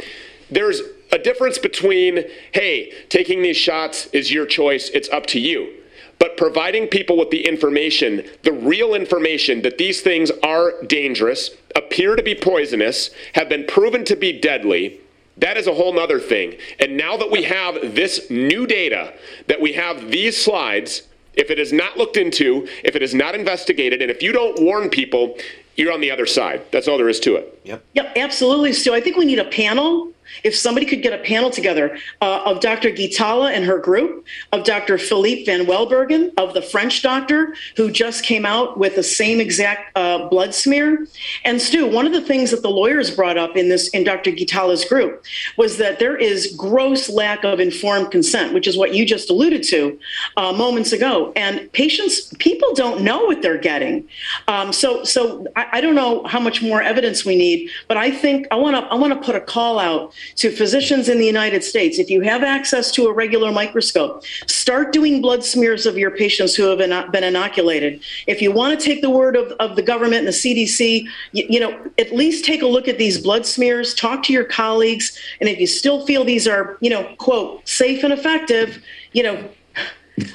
there's 0.50 0.82
a 1.12 1.18
difference 1.18 1.58
between, 1.58 2.24
hey, 2.54 2.92
taking 3.10 3.42
these 3.42 3.58
shots 3.58 4.08
is 4.08 4.32
your 4.32 4.46
choice, 4.46 4.90
it's 4.90 5.10
up 5.10 5.26
to 5.28 5.40
you 5.40 5.79
but 6.20 6.38
providing 6.38 6.88
people 6.88 7.18
with 7.18 7.32
the 7.32 7.48
information, 7.48 8.24
the 8.44 8.52
real 8.52 8.94
information 8.94 9.62
that 9.62 9.78
these 9.78 10.02
things 10.02 10.32
are 10.44 10.74
dangerous, 10.84 11.52
appear 11.76 12.16
to 12.16 12.22
be 12.22 12.36
poisonous, 12.36 13.10
have 13.34 13.50
been 13.50 13.66
proven 13.66 14.04
to 14.06 14.16
be 14.16 14.40
deadly. 14.40 15.00
That 15.38 15.56
is 15.56 15.68
a 15.68 15.74
whole 15.74 15.94
nother 15.94 16.20
thing. 16.20 16.58
And 16.80 16.98
now 16.98 17.16
that 17.16 17.32
we 17.32 17.44
have 17.44 17.96
this 17.96 18.30
new 18.30 18.68
data, 18.68 19.14
that 19.48 19.62
we 19.62 19.74
have 19.74 20.12
these 20.12 20.38
slides, 20.38 21.04
if 21.36 21.50
it 21.50 21.58
is 21.58 21.72
not 21.72 21.98
looked 21.98 22.18
into, 22.18 22.68
if 22.84 22.98
it 22.98 23.02
is 23.02 23.16
not 23.16 23.34
investigated, 23.34 24.02
and 24.02 24.12
if 24.12 24.22
you 24.22 24.34
don't 24.34 24.62
warn 24.62 24.90
people, 24.90 25.38
you're 25.78 25.94
on 25.94 26.02
the 26.02 26.12
other 26.12 26.26
side. 26.26 26.62
That's 26.72 26.90
all 26.90 26.98
there 26.98 27.08
is 27.08 27.22
to 27.22 27.38
it. 27.38 27.62
Yep. 27.64 27.86
Yep, 27.94 28.18
absolutely, 28.18 28.74
Stu. 28.74 28.94
I 28.94 29.00
think 29.00 29.16
we 29.16 29.24
need 29.24 29.40
a 29.40 29.46
panel. 29.46 30.12
If 30.44 30.56
somebody 30.56 30.86
could 30.86 31.02
get 31.02 31.14
a 31.14 31.24
panel 31.24 31.50
together 31.50 31.98
uh, 32.22 32.44
of 32.46 32.60
Dr. 32.60 32.92
Ghitalla 32.92 33.52
and 33.52 33.66
her 33.66 33.80
group, 33.80 34.26
of 34.52 34.64
Dr. 34.64 34.98
Philippe 34.98 35.46
Van 35.46 35.66
Welbergen, 35.66 36.32
of 36.38 36.54
the 36.54 36.62
French 36.62 37.02
doctor 37.02 37.56
who 37.76 37.92
just 37.92 38.24
came 38.24 38.46
out 38.46 38.78
with 38.78 38.96
the 38.96 39.04
same 39.04 39.40
exact 39.40 39.96
uh, 39.96 40.28
blood 40.30 40.54
smear. 40.54 41.08
And 41.44 41.62
Stu, 41.62 41.88
one 41.88 42.06
of 42.06 42.14
the 42.14 42.22
things 42.22 42.52
that 42.52 42.62
the 42.62 42.70
lawyers 42.70 43.12
brought 43.12 43.38
up 43.38 43.56
in 43.56 43.70
this 43.70 43.90
in 43.90 44.04
Dr. 44.04 44.32
Ghitalla's 44.32 44.86
group 44.86 45.24
was 45.58 45.78
that 45.78 46.00
there 46.00 46.18
is 46.18 46.56
gross 46.58 47.10
lack 47.10 47.44
of 47.44 47.60
informed 47.60 48.12
consent, 48.12 48.54
which 48.54 48.68
is 48.68 48.78
what 48.78 48.94
you 48.94 49.06
just 49.06 49.30
alluded 49.30 49.64
to 49.64 50.00
uh, 50.38 50.52
moments 50.54 50.92
ago. 50.92 51.34
And 51.36 51.72
patients, 51.74 52.34
people 52.40 52.74
don't 52.74 53.02
know 53.02 53.26
what 53.26 53.42
they're 53.42 53.58
getting. 53.58 54.08
Um, 54.48 54.72
so, 54.74 55.04
so 55.04 55.48
I, 55.56 55.68
I 55.74 55.82
don't 55.82 55.96
know 55.96 56.24
how 56.26 56.40
much 56.40 56.62
more 56.62 56.82
evidence 56.82 57.26
we 57.26 57.36
need, 57.36 57.70
but 57.88 57.98
I 57.98 58.12
think 58.12 58.48
I 58.52 58.56
want 58.56 58.76
to 58.76 58.82
I 58.92 58.96
want 58.96 59.14
to 59.14 59.20
put 59.26 59.36
a 59.36 59.42
call 59.42 59.80
out 59.80 60.14
to 60.36 60.52
physicians 60.52 61.10
in 61.10 61.18
the 61.20 61.26
United 61.26 61.64
States. 61.64 62.00
If 62.00 62.10
you 62.10 62.22
have 62.22 62.44
access 62.44 62.92
to 62.92 63.08
a 63.08 63.14
regular 63.14 63.52
microscope, 63.52 64.24
start 64.48 64.92
doing 64.94 65.22
blood 65.22 65.44
smears 65.44 65.86
of 65.86 65.98
your 65.98 66.12
patients 66.12 66.56
who 66.56 66.64
have 66.66 66.78
been, 66.78 67.24
inoculated. 67.24 68.02
If 68.28 68.42
you 68.42 68.52
want 68.52 68.80
to 68.80 68.86
take 68.86 69.02
the 69.02 69.10
word 69.10 69.36
of, 69.36 69.52
of 69.60 69.76
the 69.76 69.82
government 69.82 70.26
and 70.26 70.28
the 70.28 70.32
CDC, 70.32 71.06
you, 71.34 71.46
you 71.50 71.60
know, 71.60 71.78
at 71.98 72.14
least 72.14 72.46
take 72.46 72.62
a 72.62 72.68
look 72.68 72.88
at 72.88 72.98
these 72.98 73.20
blood 73.20 73.46
smears, 73.46 73.94
talk 73.94 74.24
to 74.24 74.34
your 74.34 74.46
colleagues, 74.46 75.18
and 75.40 75.50
if 75.50 75.60
you 75.60 75.68
still 75.68 76.06
feel 76.06 76.24
these 76.24 76.48
are, 76.48 76.78
you 76.80 76.90
know, 76.90 77.14
quote, 77.18 77.68
safe 77.68 78.04
and 78.04 78.14
effective, 78.14 78.82
you 79.12 79.24
know, 79.24 79.50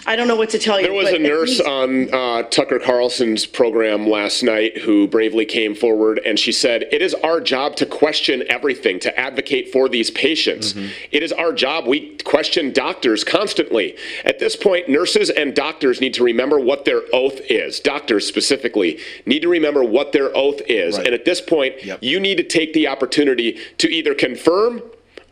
I 0.07 0.17
don't 0.17 0.29
know 0.29 0.37
what 0.37 0.51
to 0.51 0.59
tell 0.59 0.81
you. 0.81 0.87
There 0.87 0.95
was 0.95 1.11
but 1.11 1.21
a 1.21 1.23
nurse 1.23 1.59
least- 1.59 1.67
on 1.67 2.15
uh, 2.15 2.43
Tucker 2.45 2.79
Carlson's 2.79 3.47
program 3.47 4.07
last 4.07 4.43
night 4.43 4.79
who 4.79 5.07
bravely 5.09 5.45
came 5.45 5.75
forward 5.75 6.21
and 6.25 6.39
she 6.39 6.53
said, 6.53 6.85
It 6.93 7.03
is 7.03 7.15
our 7.15 7.41
job 7.41 7.77
to 7.77 7.87
question 7.87 8.45
everything, 8.49 8.99
to 9.01 9.19
advocate 9.19 9.73
for 9.73 9.89
these 9.89 10.11
patients. 10.11 10.75
It 11.11 11.23
is 11.23 11.33
our 11.33 11.53
job. 11.53 11.87
We 11.87 12.17
question 12.19 12.73
doctors 12.73 13.25
constantly. 13.25 13.97
At 14.25 14.39
this 14.39 14.57
point, 14.57 14.89
nurses 14.89 15.31
and 15.31 15.55
doctors 15.55 16.01
need 16.01 16.15
to 16.15 16.25
remember 16.25 16.59
what 16.59 16.85
their 16.85 17.03
oath 17.13 17.41
is. 17.49 17.81
Doctors 17.81 18.27
specifically 18.27 18.99
need 19.27 19.41
to 19.41 19.49
remember 19.49 19.85
what 19.85 20.13
their 20.13 20.35
oath 20.37 20.61
is. 20.67 20.97
And 20.97 21.09
at 21.15 21.25
this 21.25 21.41
point, 21.41 21.75
you 22.03 22.21
need 22.21 22.37
to 22.37 22.45
take 22.45 22.73
the 22.73 22.89
opportunity 22.89 23.59
to 23.79 23.89
either 23.89 24.15
confirm 24.15 24.83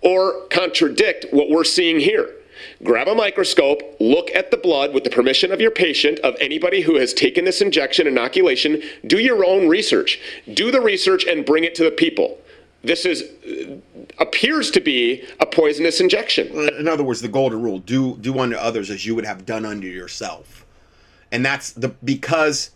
or 0.01 0.47
contradict 0.51 1.27
what 1.33 1.49
we're 1.49 1.65
seeing 1.65 2.01
here. 2.01 2.35
Grab 2.85 3.07
a 3.07 3.15
microscope, 3.15 3.97
look 4.01 4.31
at 4.35 4.51
the 4.51 4.57
blood 4.57 4.93
with 4.93 5.05
the 5.05 5.11
permission 5.11 5.53
of 5.53 5.61
your 5.61 5.71
patient, 5.71 6.19
of 6.21 6.35
anybody 6.41 6.81
who 6.81 6.97
has 6.97 7.15
taken 7.15 7.45
this 7.45 7.61
injection, 7.61 8.09
inoculation. 8.09 8.83
Do 9.07 9.19
your 9.19 9.45
own 9.45 9.69
research. 9.69 10.19
Do 10.53 10.73
the 10.73 10.81
research 10.81 11.25
and 11.25 11.47
bring 11.47 11.63
it 11.63 11.77
to 11.77 11.85
the 11.85 11.93
people. 11.93 12.39
This 12.83 13.07
is 13.07 13.23
uh, 13.23 13.77
appears 14.19 14.71
to 14.73 14.81
be 14.81 15.25
a 15.39 15.47
poisonous 15.47 16.01
injection. 16.01 16.49
In 16.79 16.89
other 16.89 17.05
words, 17.05 17.21
the 17.21 17.29
golden 17.29 17.63
rule: 17.63 17.79
do 17.79 18.17
do 18.17 18.39
unto 18.41 18.57
others 18.57 18.91
as 18.91 19.07
you 19.07 19.15
would 19.15 19.25
have 19.25 19.47
done 19.47 19.65
unto 19.65 19.87
yourself, 19.87 20.67
and 21.31 21.47
that's 21.47 21.71
the 21.71 21.91
because 22.03 22.73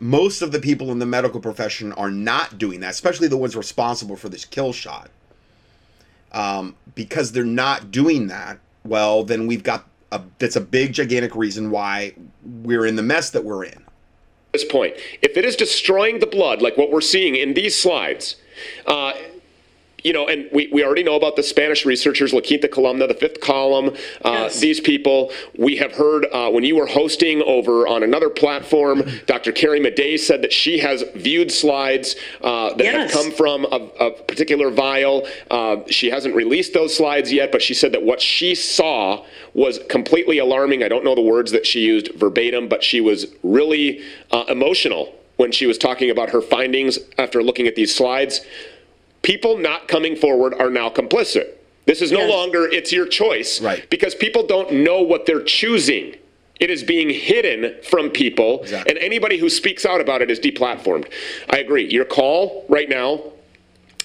most 0.00 0.40
of 0.40 0.52
the 0.52 0.58
people 0.58 0.90
in 0.90 0.98
the 0.98 1.06
medical 1.06 1.40
profession 1.40 1.92
are 1.92 2.10
not 2.10 2.56
doing 2.56 2.80
that, 2.80 2.90
especially 2.90 3.28
the 3.28 3.36
ones 3.36 3.54
responsible 3.54 4.16
for 4.16 4.30
this 4.30 4.46
kill 4.46 4.72
shot. 4.72 5.10
Um, 6.32 6.76
because 6.94 7.32
they're 7.32 7.44
not 7.44 7.90
doing 7.90 8.28
that, 8.28 8.58
well, 8.84 9.22
then 9.24 9.46
we've 9.46 9.62
got 9.62 9.86
a 10.10 10.20
that's 10.38 10.56
a 10.56 10.60
big 10.60 10.92
gigantic 10.92 11.34
reason 11.36 11.70
why 11.70 12.14
we're 12.62 12.86
in 12.86 12.96
the 12.96 13.02
mess 13.02 13.30
that 13.30 13.44
we're 13.44 13.64
in. 13.64 13.84
this 14.52 14.64
point. 14.64 14.94
If 15.22 15.36
it 15.36 15.44
is 15.44 15.56
destroying 15.56 16.18
the 16.18 16.26
blood, 16.26 16.60
like 16.62 16.76
what 16.76 16.90
we're 16.90 17.00
seeing 17.00 17.36
in 17.36 17.54
these 17.54 17.74
slides, 17.80 18.36
uh, 18.86 19.12
you 20.02 20.12
know, 20.12 20.26
and 20.28 20.48
we, 20.52 20.68
we 20.72 20.84
already 20.84 21.02
know 21.02 21.14
about 21.16 21.36
the 21.36 21.42
Spanish 21.42 21.84
researchers, 21.86 22.32
La 22.32 22.40
Quinta 22.40 22.68
Columna, 22.68 23.06
the 23.06 23.14
fifth 23.14 23.40
column, 23.40 23.94
uh, 24.24 24.48
these 24.60 24.80
people. 24.80 25.30
We 25.56 25.76
have 25.76 25.92
heard 25.92 26.26
uh, 26.32 26.50
when 26.50 26.64
you 26.64 26.76
were 26.76 26.86
hosting 26.86 27.42
over 27.42 27.86
on 27.86 28.02
another 28.02 28.28
platform, 28.28 29.02
Dr. 29.26 29.52
Carrie 29.52 29.80
Madej 29.80 30.18
said 30.18 30.42
that 30.42 30.52
she 30.52 30.78
has 30.78 31.04
viewed 31.14 31.50
slides 31.52 32.16
uh, 32.42 32.74
that 32.74 32.82
Yes. 32.84 33.12
have 33.12 33.22
come 33.22 33.32
from 33.32 33.64
a, 33.66 34.06
a 34.06 34.10
particular 34.10 34.70
vial. 34.70 35.26
Uh, 35.50 35.76
she 35.88 36.10
hasn't 36.10 36.34
released 36.34 36.72
those 36.74 36.96
slides 36.96 37.32
yet, 37.32 37.52
but 37.52 37.62
she 37.62 37.74
said 37.74 37.92
that 37.92 38.02
what 38.02 38.20
she 38.20 38.54
saw 38.54 39.24
was 39.54 39.78
completely 39.88 40.38
alarming. 40.38 40.82
I 40.82 40.88
don't 40.88 41.04
know 41.04 41.14
the 41.14 41.20
words 41.20 41.52
that 41.52 41.66
she 41.66 41.80
used 41.80 42.10
verbatim, 42.16 42.68
but 42.68 42.82
she 42.82 43.00
was 43.00 43.26
really 43.42 44.02
uh, 44.32 44.44
emotional 44.48 45.14
when 45.36 45.50
she 45.52 45.66
was 45.66 45.78
talking 45.78 46.10
about 46.10 46.30
her 46.30 46.40
findings 46.40 46.98
after 47.18 47.42
looking 47.42 47.66
at 47.66 47.74
these 47.74 47.94
slides. 47.94 48.40
People 49.22 49.56
not 49.56 49.88
coming 49.88 50.16
forward 50.16 50.54
are 50.54 50.70
now 50.70 50.88
complicit. 50.88 51.48
This 51.86 52.00
is 52.00 52.12
no 52.12 52.26
longer 52.28 52.64
it's 52.64 52.92
your 52.92 53.06
choice, 53.06 53.60
right? 53.60 53.88
Because 53.90 54.14
people 54.14 54.46
don't 54.46 54.72
know 54.72 55.02
what 55.02 55.26
they're 55.26 55.42
choosing. 55.42 56.16
It 56.60 56.70
is 56.70 56.84
being 56.84 57.10
hidden 57.10 57.74
from 57.82 58.10
people, 58.10 58.64
and 58.70 58.96
anybody 58.98 59.36
who 59.36 59.50
speaks 59.50 59.84
out 59.84 60.00
about 60.00 60.22
it 60.22 60.30
is 60.30 60.38
deplatformed. 60.38 61.10
I 61.50 61.58
agree. 61.58 61.90
Your 61.90 62.04
call 62.04 62.64
right 62.68 62.88
now 62.88 63.20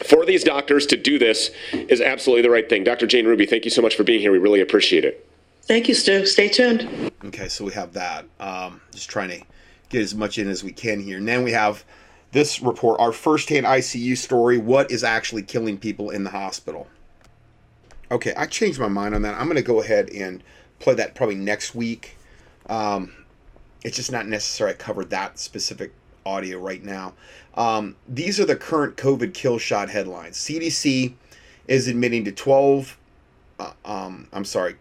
for 0.04 0.26
these 0.26 0.44
doctors 0.44 0.88
to 0.88 0.98
do 0.98 1.20
this 1.20 1.52
is 1.72 2.02
absolutely 2.02 2.42
the 2.42 2.50
right 2.50 2.68
thing. 2.68 2.84
Dr. 2.84 3.06
Jane 3.06 3.26
Ruby, 3.28 3.46
thank 3.46 3.64
you 3.66 3.72
so 3.72 3.82
much 3.82 3.96
for 3.96 4.04
being 4.04 4.20
here. 4.20 4.32
We 4.32 4.40
really 4.40 4.62
appreciate 4.62 5.06
it. 5.06 5.28
Thank 5.64 5.88
you, 5.88 5.94
Stu. 5.94 6.26
Stay 6.26 6.48
tuned. 6.48 7.12
Okay, 7.26 7.48
so 7.48 7.66
we 7.66 7.74
have 7.74 7.94
that. 7.94 8.26
Um, 8.40 8.82
just 8.92 9.10
trying 9.10 9.30
to 9.30 9.46
get 9.90 10.02
as 10.02 10.16
much 10.16 10.38
in 10.38 10.48
as 10.48 10.64
we 10.64 10.72
can 10.72 11.00
here. 11.00 11.18
And 11.18 11.28
then 11.28 11.44
we 11.44 11.52
have 11.52 11.84
this 12.32 12.62
report, 12.62 13.00
our 13.00 13.12
firsthand 13.12 13.66
ICU 13.66 14.18
story. 14.18 14.58
What 14.58 14.92
is 14.92 15.04
actually 15.04 15.44
killing 15.44 15.78
people 15.78 16.10
in 16.10 16.24
the 16.24 16.30
hospital? 16.30 16.88
Okay, 18.10 18.34
I 18.36 18.46
changed 18.46 18.80
my 18.80 18.88
mind 18.88 19.16
on 19.16 19.22
that. 19.24 19.40
I'm 19.40 19.46
going 19.46 19.58
to 19.58 19.62
go 19.62 19.82
ahead 19.82 20.10
and 20.10 20.44
play 20.80 20.94
that 20.96 21.16
probably 21.16 21.36
next 21.36 21.76
week. 21.76 22.18
Um, 22.68 23.14
it's 23.84 23.96
just 23.96 24.12
not 24.12 24.28
necessary 24.28 24.72
I 24.72 24.74
cover 24.74 25.06
that 25.06 25.40
specific 25.40 25.94
audio 26.26 26.60
right 26.60 26.84
now. 26.84 27.14
Um, 27.56 27.96
these 28.08 28.40
are 28.40 28.46
the 28.46 28.56
current 28.56 28.98
COVID 28.98 29.34
kill 29.34 29.58
shot 29.58 29.90
headlines. 29.90 30.38
CDC 30.38 31.14
is 31.68 31.88
admitting 31.88 32.24
to 32.26 32.32
12, 32.32 32.98
uh, 33.60 33.72
um, 33.84 34.28
I'm 34.32 34.46
sorry, 34.46 34.76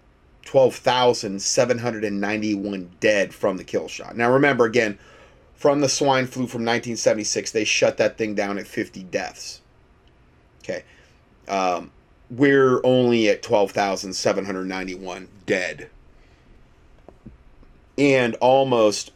12,791 0.45 2.91
dead 3.01 3.35
from 3.35 3.57
the 3.57 3.65
kill 3.65 3.89
shot. 3.89 4.17
Now 4.17 4.33
remember 4.33 4.65
again, 4.65 4.99
from 5.57 5.81
the 5.81 5.89
swine 5.89 6.27
flu 6.27 6.47
from 6.47 6.63
1976, 6.63 7.51
they 7.51 7.65
shut 7.65 7.97
that 7.97 8.17
thing 8.19 8.35
down 8.35 8.59
at 8.59 8.67
50 8.67 9.05
deaths. 9.05 9.63
Okay. 10.63 10.85
Um, 11.49 11.93
we're 12.31 12.83
only 12.85 13.27
at 13.29 13.43
12,791 13.43 15.29
dead. 15.47 15.89
And 17.97 18.35
almost, 18.37 19.13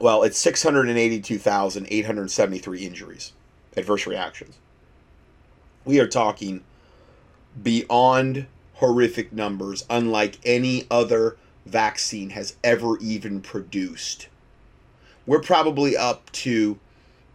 well, 0.00 0.24
it's 0.24 0.38
682,873 0.38 2.84
injuries, 2.84 3.32
adverse 3.76 4.08
reactions. 4.08 4.58
We 5.84 6.00
are 6.00 6.08
talking 6.08 6.64
beyond 7.62 8.46
horrific 8.74 9.32
numbers, 9.32 9.84
unlike 9.88 10.40
any 10.44 10.88
other 10.90 11.36
vaccine 11.64 12.30
has 12.30 12.56
ever 12.64 12.98
even 12.98 13.40
produced. 13.40 14.26
We're 15.32 15.40
probably 15.40 15.96
up 15.96 16.30
to 16.32 16.78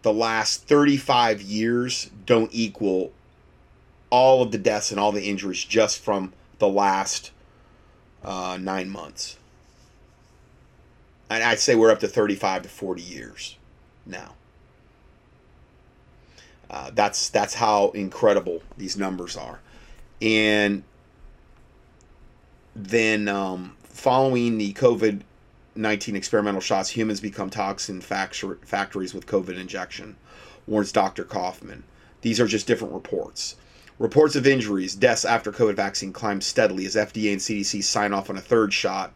the 0.02 0.12
last 0.12 0.68
35 0.68 1.42
years 1.42 2.08
don't 2.26 2.48
equal 2.52 3.10
all 4.08 4.40
of 4.40 4.52
the 4.52 4.58
deaths 4.58 4.92
and 4.92 5.00
all 5.00 5.10
the 5.10 5.28
injuries 5.28 5.64
just 5.64 5.98
from 5.98 6.32
the 6.60 6.68
last 6.68 7.32
uh, 8.22 8.56
nine 8.60 8.88
months. 8.88 9.36
And 11.28 11.42
I'd 11.42 11.58
say 11.58 11.74
we're 11.74 11.90
up 11.90 11.98
to 11.98 12.06
35 12.06 12.62
to 12.62 12.68
40 12.68 13.02
years 13.02 13.56
now. 14.06 14.34
Uh, 16.70 16.92
that's 16.94 17.30
that's 17.30 17.54
how 17.54 17.90
incredible 17.96 18.62
these 18.76 18.96
numbers 18.96 19.36
are, 19.36 19.58
and 20.22 20.84
then 22.76 23.26
um, 23.26 23.74
following 23.82 24.56
the 24.56 24.72
COVID 24.74 25.22
19 25.78 26.16
experimental 26.16 26.60
shots, 26.60 26.90
humans 26.90 27.20
become 27.20 27.50
toxin 27.50 28.00
factories 28.00 29.14
with 29.14 29.26
COVID 29.26 29.56
injection, 29.56 30.16
warns 30.66 30.90
Dr. 30.90 31.22
Kaufman. 31.22 31.84
These 32.20 32.40
are 32.40 32.48
just 32.48 32.66
different 32.66 32.94
reports. 32.94 33.54
Reports 33.98 34.34
of 34.34 34.46
injuries, 34.46 34.96
deaths 34.96 35.24
after 35.24 35.52
COVID 35.52 35.76
vaccine 35.76 36.12
climb 36.12 36.40
steadily 36.40 36.84
as 36.84 36.96
FDA 36.96 37.30
and 37.32 37.40
CDC 37.40 37.84
sign 37.84 38.12
off 38.12 38.28
on 38.28 38.36
a 38.36 38.40
third 38.40 38.72
shot 38.72 39.12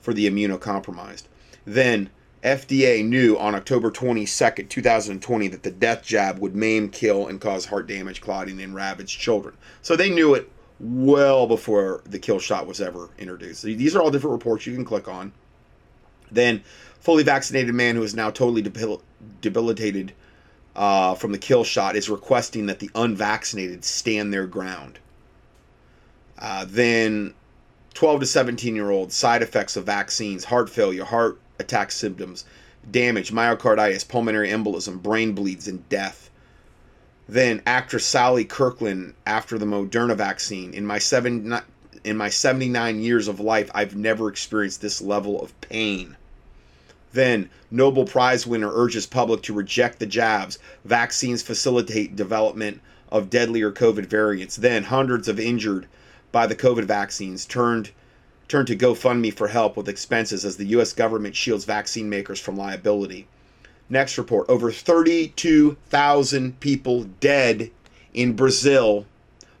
for 0.00 0.12
the 0.12 0.28
immunocompromised. 0.28 1.24
Then, 1.64 2.10
FDA 2.42 3.04
knew 3.04 3.38
on 3.38 3.54
October 3.54 3.92
22nd, 3.92 4.68
2020, 4.68 5.46
that 5.48 5.62
the 5.62 5.70
death 5.70 6.02
jab 6.02 6.40
would 6.40 6.56
maim, 6.56 6.88
kill, 6.88 7.28
and 7.28 7.40
cause 7.40 7.66
heart 7.66 7.86
damage, 7.86 8.20
clotting, 8.20 8.60
and 8.60 8.74
ravage 8.74 9.16
children. 9.18 9.56
So 9.82 9.94
they 9.94 10.10
knew 10.10 10.34
it 10.34 10.50
well 10.80 11.46
before 11.46 12.02
the 12.04 12.18
kill 12.18 12.40
shot 12.40 12.66
was 12.66 12.80
ever 12.80 13.10
introduced. 13.18 13.62
These 13.62 13.94
are 13.94 14.02
all 14.02 14.10
different 14.10 14.32
reports 14.32 14.66
you 14.66 14.74
can 14.74 14.84
click 14.84 15.06
on. 15.06 15.32
Then, 16.32 16.62
fully 17.00 17.22
vaccinated 17.22 17.74
man 17.74 17.96
who 17.96 18.02
is 18.02 18.14
now 18.14 18.30
totally 18.30 18.62
debil- 18.62 19.02
debilitated 19.40 20.12
uh, 20.74 21.14
from 21.14 21.32
the 21.32 21.38
kill 21.38 21.64
shot 21.64 21.96
is 21.96 22.08
requesting 22.08 22.66
that 22.66 22.78
the 22.78 22.90
unvaccinated 22.94 23.84
stand 23.84 24.32
their 24.32 24.46
ground. 24.46 24.98
Uh, 26.38 26.64
then, 26.68 27.34
12 27.94 28.20
to 28.20 28.26
17 28.26 28.74
year 28.74 28.90
old 28.90 29.12
side 29.12 29.42
effects 29.42 29.76
of 29.76 29.84
vaccines, 29.84 30.44
heart 30.44 30.70
failure, 30.70 31.04
heart 31.04 31.38
attack 31.58 31.92
symptoms, 31.92 32.44
damage, 32.90 33.32
myocarditis, 33.32 34.06
pulmonary 34.06 34.48
embolism, 34.48 35.00
brain 35.02 35.32
bleeds, 35.32 35.68
and 35.68 35.88
death. 35.88 36.30
Then 37.28 37.62
actress 37.66 38.04
Sally 38.04 38.44
Kirkland 38.44 39.14
after 39.26 39.58
the 39.58 39.66
Moderna 39.66 40.16
vaccine. 40.16 40.74
In 40.74 40.84
my 40.84 40.98
seven 40.98 41.60
in 42.04 42.16
my 42.16 42.28
79 42.28 43.00
years 43.00 43.28
of 43.28 43.38
life, 43.38 43.70
I've 43.74 43.94
never 43.94 44.28
experienced 44.28 44.80
this 44.80 45.00
level 45.00 45.40
of 45.40 45.58
pain. 45.60 46.16
Then 47.12 47.50
Nobel 47.70 48.04
Prize 48.04 48.46
winner 48.46 48.70
urges 48.72 49.06
public 49.06 49.42
to 49.42 49.52
reject 49.52 49.98
the 49.98 50.06
jabs. 50.06 50.58
Vaccines 50.84 51.42
facilitate 51.42 52.16
development 52.16 52.80
of 53.10 53.28
deadlier 53.28 53.70
COVID 53.70 54.06
variants. 54.06 54.56
Then 54.56 54.84
hundreds 54.84 55.28
of 55.28 55.38
injured 55.38 55.86
by 56.32 56.46
the 56.46 56.56
COVID 56.56 56.84
vaccines 56.84 57.44
turned 57.44 57.90
turned 58.48 58.66
to 58.68 58.76
GoFundMe 58.76 59.32
for 59.32 59.48
help 59.48 59.76
with 59.76 59.88
expenses 59.88 60.44
as 60.44 60.56
the 60.56 60.66
US 60.66 60.92
government 60.92 61.36
shields 61.36 61.64
vaccine 61.64 62.08
makers 62.08 62.40
from 62.40 62.56
liability. 62.56 63.26
Next 63.88 64.16
report 64.18 64.48
over 64.48 64.72
32,000 64.72 66.60
people 66.60 67.04
dead 67.20 67.70
in 68.14 68.34
Brazil 68.34 69.06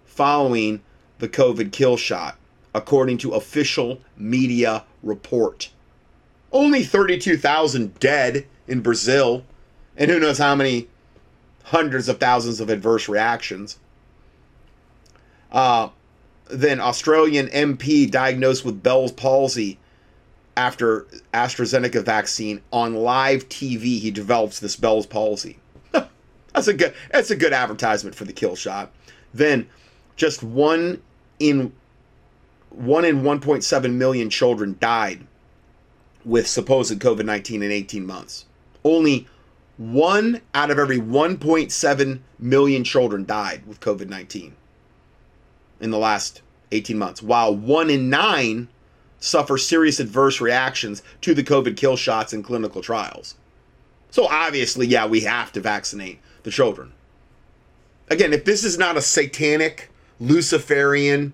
following 0.04 0.80
the 1.18 1.28
COVID 1.28 1.72
kill 1.72 1.96
shot, 1.96 2.38
according 2.74 3.18
to 3.18 3.32
official 3.32 4.00
media 4.16 4.84
report. 5.02 5.70
Only 6.52 6.84
32,000 6.84 7.98
dead 7.98 8.46
in 8.68 8.80
Brazil, 8.80 9.44
and 9.96 10.10
who 10.10 10.20
knows 10.20 10.38
how 10.38 10.54
many 10.54 10.88
hundreds 11.64 12.08
of 12.08 12.18
thousands 12.18 12.60
of 12.60 12.68
adverse 12.68 13.08
reactions. 13.08 13.78
Uh, 15.50 15.88
then 16.50 16.80
Australian 16.80 17.48
MP 17.48 18.10
diagnosed 18.10 18.64
with 18.64 18.82
Bell's 18.82 19.12
palsy 19.12 19.78
after 20.56 21.06
AstraZeneca 21.32 22.04
vaccine 22.04 22.60
on 22.70 22.94
live 22.94 23.48
TV. 23.48 23.98
He 23.98 24.10
develops 24.10 24.60
this 24.60 24.76
Bell's 24.76 25.06
palsy. 25.06 25.58
that's 25.92 26.68
a 26.68 26.74
good. 26.74 26.94
That's 27.10 27.30
a 27.30 27.36
good 27.36 27.52
advertisement 27.52 28.14
for 28.14 28.24
the 28.24 28.32
kill 28.32 28.56
shot. 28.56 28.92
Then, 29.32 29.68
just 30.16 30.42
one 30.42 31.00
in 31.38 31.72
one 32.68 33.04
in 33.04 33.22
1.7 33.22 33.92
million 33.94 34.28
children 34.30 34.76
died 34.80 35.26
with 36.24 36.46
supposed 36.46 36.98
COVID 36.98 37.24
19 37.24 37.62
in 37.62 37.70
18 37.70 38.06
months. 38.06 38.46
Only 38.84 39.26
one 39.76 40.40
out 40.54 40.70
of 40.70 40.78
every 40.78 40.98
1.7 40.98 42.20
million 42.38 42.84
children 42.84 43.24
died 43.24 43.66
with 43.66 43.80
COVID 43.80 44.08
19 44.08 44.54
in 45.80 45.90
the 45.90 45.98
last 45.98 46.42
18 46.70 46.96
months, 46.96 47.22
while 47.22 47.54
one 47.54 47.90
in 47.90 48.08
nine 48.08 48.68
suffer 49.18 49.56
serious 49.56 50.00
adverse 50.00 50.40
reactions 50.40 51.02
to 51.20 51.34
the 51.34 51.44
COVID 51.44 51.76
kill 51.76 51.96
shots 51.96 52.32
in 52.32 52.42
clinical 52.42 52.82
trials. 52.82 53.34
So 54.10 54.26
obviously, 54.26 54.86
yeah, 54.86 55.06
we 55.06 55.20
have 55.20 55.52
to 55.52 55.60
vaccinate 55.60 56.20
the 56.42 56.50
children. 56.50 56.92
Again, 58.08 58.32
if 58.32 58.44
this 58.44 58.64
is 58.64 58.76
not 58.76 58.96
a 58.96 59.02
satanic, 59.02 59.90
Luciferian 60.20 61.32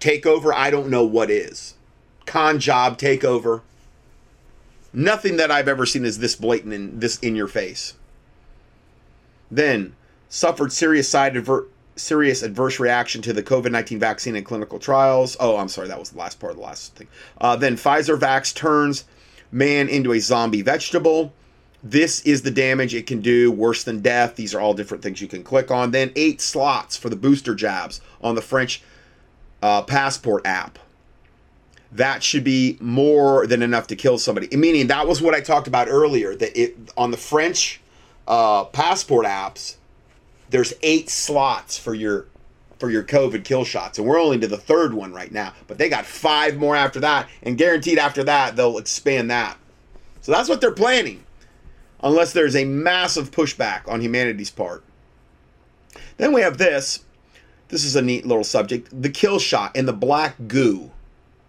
takeover, 0.00 0.54
I 0.54 0.70
don't 0.70 0.88
know 0.88 1.04
what 1.04 1.30
is. 1.30 1.74
Con 2.24 2.58
job 2.58 2.98
takeover. 2.98 3.62
Nothing 4.98 5.36
that 5.36 5.50
I've 5.50 5.68
ever 5.68 5.84
seen 5.84 6.06
is 6.06 6.20
this 6.20 6.36
blatant 6.36 6.72
and 6.72 7.02
this 7.02 7.18
in 7.18 7.36
your 7.36 7.48
face. 7.48 7.92
Then 9.50 9.94
suffered 10.30 10.72
serious 10.72 11.06
side 11.06 11.36
adver- 11.36 11.66
serious 11.96 12.42
adverse 12.42 12.80
reaction 12.80 13.20
to 13.20 13.34
the 13.34 13.42
COVID 13.42 13.70
19 13.70 13.98
vaccine 13.98 14.36
in 14.36 14.42
clinical 14.42 14.78
trials. 14.78 15.36
Oh, 15.38 15.58
I'm 15.58 15.68
sorry, 15.68 15.88
that 15.88 15.98
was 15.98 16.12
the 16.12 16.18
last 16.18 16.40
part 16.40 16.52
of 16.52 16.56
the 16.56 16.62
last 16.62 16.94
thing. 16.94 17.08
Uh, 17.38 17.56
then 17.56 17.76
Pfizer 17.76 18.18
Vax 18.18 18.54
turns 18.54 19.04
man 19.52 19.90
into 19.90 20.14
a 20.14 20.18
zombie 20.18 20.62
vegetable. 20.62 21.34
This 21.82 22.20
is 22.20 22.40
the 22.40 22.50
damage 22.50 22.94
it 22.94 23.06
can 23.06 23.20
do, 23.20 23.52
worse 23.52 23.84
than 23.84 24.00
death. 24.00 24.36
These 24.36 24.54
are 24.54 24.60
all 24.60 24.72
different 24.72 25.02
things 25.02 25.20
you 25.20 25.28
can 25.28 25.44
click 25.44 25.70
on. 25.70 25.90
Then 25.90 26.10
eight 26.16 26.40
slots 26.40 26.96
for 26.96 27.10
the 27.10 27.16
booster 27.16 27.54
jabs 27.54 28.00
on 28.22 28.34
the 28.34 28.40
French 28.40 28.82
uh, 29.62 29.82
passport 29.82 30.46
app. 30.46 30.78
That 31.92 32.22
should 32.22 32.44
be 32.44 32.76
more 32.80 33.46
than 33.46 33.62
enough 33.62 33.86
to 33.88 33.96
kill 33.96 34.18
somebody. 34.18 34.54
Meaning 34.56 34.88
that 34.88 35.06
was 35.06 35.22
what 35.22 35.34
I 35.34 35.40
talked 35.40 35.68
about 35.68 35.88
earlier. 35.88 36.34
That 36.34 36.58
it 36.60 36.76
on 36.96 37.10
the 37.10 37.16
French 37.16 37.80
uh, 38.26 38.64
passport 38.64 39.24
apps, 39.24 39.76
there's 40.50 40.74
eight 40.82 41.08
slots 41.08 41.78
for 41.78 41.94
your 41.94 42.26
for 42.78 42.90
your 42.90 43.02
COVID 43.02 43.44
kill 43.44 43.64
shots, 43.64 43.98
and 43.98 44.06
we're 44.06 44.20
only 44.20 44.38
to 44.38 44.46
the 44.46 44.56
third 44.58 44.92
one 44.92 45.12
right 45.12 45.32
now. 45.32 45.54
But 45.66 45.78
they 45.78 45.88
got 45.88 46.04
five 46.04 46.56
more 46.56 46.76
after 46.76 47.00
that, 47.00 47.28
and 47.42 47.56
guaranteed 47.56 47.98
after 47.98 48.22
that 48.24 48.56
they'll 48.56 48.78
expand 48.78 49.30
that. 49.30 49.56
So 50.20 50.32
that's 50.32 50.48
what 50.48 50.60
they're 50.60 50.72
planning, 50.72 51.24
unless 52.02 52.32
there's 52.32 52.56
a 52.56 52.64
massive 52.64 53.30
pushback 53.30 53.88
on 53.88 54.00
humanity's 54.00 54.50
part. 54.50 54.84
Then 56.16 56.32
we 56.32 56.40
have 56.40 56.58
this. 56.58 57.04
This 57.68 57.84
is 57.84 57.96
a 57.96 58.02
neat 58.02 58.26
little 58.26 58.44
subject: 58.44 58.88
the 59.02 59.10
kill 59.10 59.38
shot 59.38 59.76
and 59.76 59.86
the 59.86 59.92
black 59.92 60.34
goo. 60.48 60.90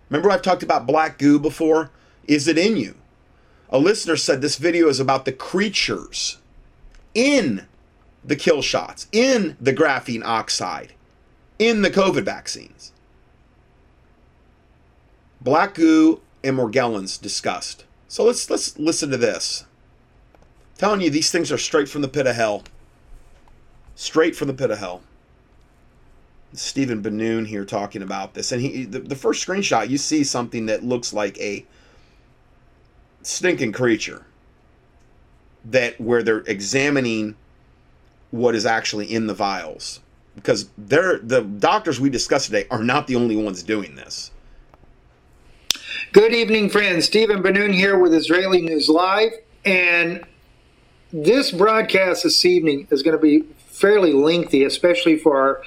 Remember 0.09 0.31
I've 0.31 0.41
talked 0.41 0.63
about 0.63 0.87
black 0.87 1.17
goo 1.17 1.39
before? 1.39 1.91
Is 2.27 2.47
it 2.47 2.57
in 2.57 2.77
you? 2.77 2.95
A 3.69 3.77
listener 3.77 4.15
said 4.15 4.41
this 4.41 4.57
video 4.57 4.87
is 4.87 4.99
about 4.99 5.25
the 5.25 5.31
creatures 5.31 6.37
in 7.13 7.67
the 8.23 8.35
kill 8.35 8.61
shots, 8.61 9.07
in 9.11 9.57
the 9.59 9.73
graphene 9.73 10.23
oxide, 10.23 10.93
in 11.59 11.81
the 11.81 11.89
COVID 11.89 12.23
vaccines. 12.23 12.93
Black 15.41 15.73
goo 15.73 16.21
and 16.43 16.57
Morgellons 16.57 17.21
discussed. 17.21 17.85
So 18.07 18.23
let's 18.23 18.49
let's 18.49 18.77
listen 18.79 19.09
to 19.11 19.17
this. 19.17 19.65
I'm 20.33 20.77
telling 20.77 21.01
you, 21.01 21.09
these 21.09 21.31
things 21.31 21.51
are 21.51 21.57
straight 21.57 21.89
from 21.89 22.01
the 22.01 22.07
pit 22.07 22.27
of 22.27 22.35
hell. 22.35 22.63
Straight 23.95 24.35
from 24.35 24.47
the 24.47 24.53
pit 24.53 24.71
of 24.71 24.77
hell. 24.77 25.01
Stephen 26.53 27.01
Ben-Nun 27.01 27.45
here 27.45 27.65
talking 27.65 28.01
about 28.01 28.33
this, 28.33 28.51
and 28.51 28.61
he 28.61 28.85
the, 28.85 28.99
the 28.99 29.15
first 29.15 29.45
screenshot 29.45 29.89
you 29.89 29.97
see 29.97 30.23
something 30.23 30.65
that 30.67 30.83
looks 30.83 31.13
like 31.13 31.37
a 31.39 31.65
stinking 33.21 33.73
creature 33.73 34.25
that 35.65 35.99
where 35.99 36.23
they're 36.23 36.43
examining 36.47 37.35
what 38.31 38.55
is 38.55 38.65
actually 38.65 39.11
in 39.11 39.27
the 39.27 39.33
vials 39.33 39.99
because 40.37 40.69
they're 40.77 41.17
the 41.19 41.41
doctors 41.41 41.99
we 41.99 42.09
discussed 42.09 42.45
today 42.45 42.65
are 42.71 42.83
not 42.83 43.07
the 43.07 43.15
only 43.15 43.35
ones 43.35 43.63
doing 43.63 43.95
this. 43.95 44.31
Good 46.13 46.33
evening, 46.33 46.69
friends. 46.69 47.05
Stephen 47.05 47.41
Ben-Nun 47.41 47.73
here 47.73 47.99
with 47.99 48.13
Israeli 48.13 48.61
News 48.61 48.87
Live, 48.87 49.31
and 49.65 50.23
this 51.11 51.51
broadcast 51.51 52.23
this 52.23 52.45
evening 52.45 52.87
is 52.91 53.03
going 53.03 53.17
to 53.17 53.21
be 53.21 53.41
fairly 53.57 54.13
lengthy, 54.13 54.63
especially 54.63 55.17
for 55.17 55.37
our 55.37 55.61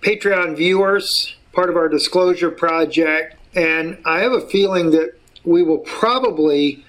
Patreon 0.00 0.56
viewers, 0.56 1.36
part 1.52 1.70
of 1.70 1.76
our 1.76 1.88
disclosure 1.88 2.50
project, 2.50 3.36
and 3.54 3.98
I 4.04 4.20
have 4.20 4.32
a 4.32 4.40
feeling 4.40 4.90
that 4.92 5.18
we 5.44 5.62
will 5.62 5.78
probably 5.78 6.84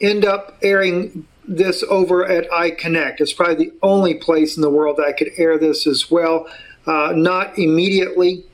end 0.00 0.24
up 0.24 0.56
airing 0.62 1.26
this 1.46 1.82
over 1.84 2.24
at 2.24 2.48
iConnect. 2.50 3.20
It's 3.20 3.32
probably 3.32 3.66
the 3.66 3.72
only 3.82 4.14
place 4.14 4.56
in 4.56 4.62
the 4.62 4.70
world 4.70 4.96
that 4.98 5.06
I 5.06 5.12
could 5.12 5.32
air 5.36 5.58
this 5.58 5.86
as 5.86 6.10
well. 6.10 6.48
Uh, 6.86 7.12
not 7.14 7.58
immediately. 7.58 8.44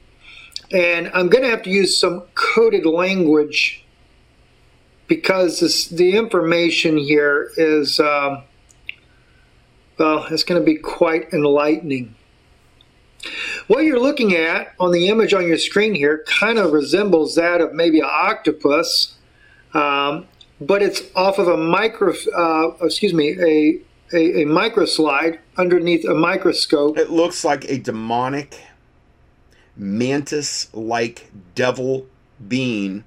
And 0.71 1.11
I'm 1.15 1.29
going 1.29 1.45
to 1.45 1.51
have 1.51 1.63
to 1.63 1.71
use 1.71 1.97
some 1.97 2.23
coded 2.35 2.85
language 2.85 3.85
because 5.07 5.61
this, 5.61 5.89
the 5.89 6.17
information 6.17 6.99
here 6.99 7.51
is, 7.57 7.99
um, 7.99 8.43
well, 9.99 10.27
it's 10.31 10.45
going 10.45 10.61
to 10.61 10.65
be 10.65 10.77
quite 10.77 11.33
enlightening. 11.33 12.15
What 13.67 13.85
you're 13.85 14.01
looking 14.01 14.35
at 14.35 14.75
on 14.79 14.93
the 14.93 15.09
image 15.09 15.35
on 15.35 15.47
your 15.47 15.59
screen 15.59 15.95
here 15.95 16.25
kind 16.27 16.59
of 16.59 16.73
resembles 16.73 17.35
that 17.35 17.61
of 17.61 17.73
maybe 17.73 18.01
an 18.01 18.09
octopus. 18.09 19.15
Um, 19.75 20.27
but 20.61 20.83
it's 20.83 21.03
off 21.15 21.39
of 21.39 21.49
a 21.49 21.57
micro, 21.57 22.15
uh, 22.35 22.85
excuse 22.85 23.13
me, 23.13 23.37
a, 23.39 23.81
a, 24.17 24.43
a 24.43 24.47
microslide 24.47 25.39
underneath 25.57 26.05
a 26.09 26.15
microscope. 26.15 26.97
It 26.99 27.11
looks 27.11 27.45
like 27.45 27.65
a 27.65 27.79
demonic, 27.79 28.61
mantis-like 29.77 31.31
devil 31.55 32.07
being. 32.47 33.05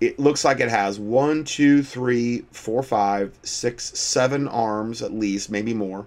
It 0.00 0.18
looks 0.18 0.44
like 0.44 0.58
it 0.58 0.68
has 0.68 0.98
one, 0.98 1.44
two, 1.44 1.82
three, 1.82 2.44
four, 2.50 2.82
five, 2.82 3.32
six, 3.42 3.96
seven 3.96 4.48
arms 4.48 5.02
at 5.02 5.12
least, 5.12 5.50
maybe 5.50 5.74
more. 5.74 6.06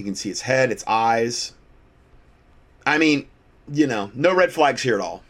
You 0.00 0.04
can 0.06 0.14
see 0.14 0.30
its 0.30 0.40
head, 0.40 0.72
its 0.72 0.82
eyes. 0.86 1.52
I 2.86 2.96
mean, 2.96 3.26
you 3.70 3.86
know, 3.86 4.10
no 4.14 4.34
red 4.34 4.50
flags 4.50 4.80
here 4.80 4.94
at 4.94 5.02
all. 5.02 5.22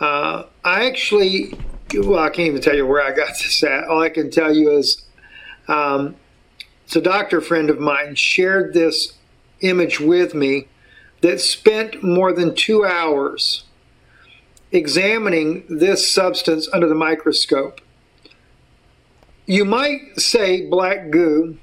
Uh, 0.00 0.42
I 0.64 0.86
actually, 0.86 1.56
well, 1.94 2.18
I 2.18 2.30
can't 2.30 2.48
even 2.48 2.60
tell 2.60 2.74
you 2.74 2.84
where 2.84 3.00
I 3.00 3.12
got 3.12 3.28
this 3.42 3.62
at. 3.62 3.84
All 3.84 4.02
I 4.02 4.08
can 4.08 4.32
tell 4.32 4.52
you 4.52 4.76
is 4.76 5.04
um, 5.68 6.16
it's 6.84 6.96
a 6.96 7.00
doctor 7.00 7.40
friend 7.40 7.70
of 7.70 7.78
mine 7.78 8.16
shared 8.16 8.74
this 8.74 9.12
image 9.60 10.00
with 10.00 10.34
me 10.34 10.66
that 11.20 11.40
spent 11.40 12.02
more 12.02 12.32
than 12.32 12.56
two 12.56 12.84
hours 12.84 13.66
examining 14.72 15.64
this 15.68 16.10
substance 16.10 16.68
under 16.72 16.88
the 16.88 16.96
microscope. 16.96 17.80
You 19.46 19.64
might 19.64 20.18
say 20.18 20.66
black 20.66 21.10
goo, 21.10 21.56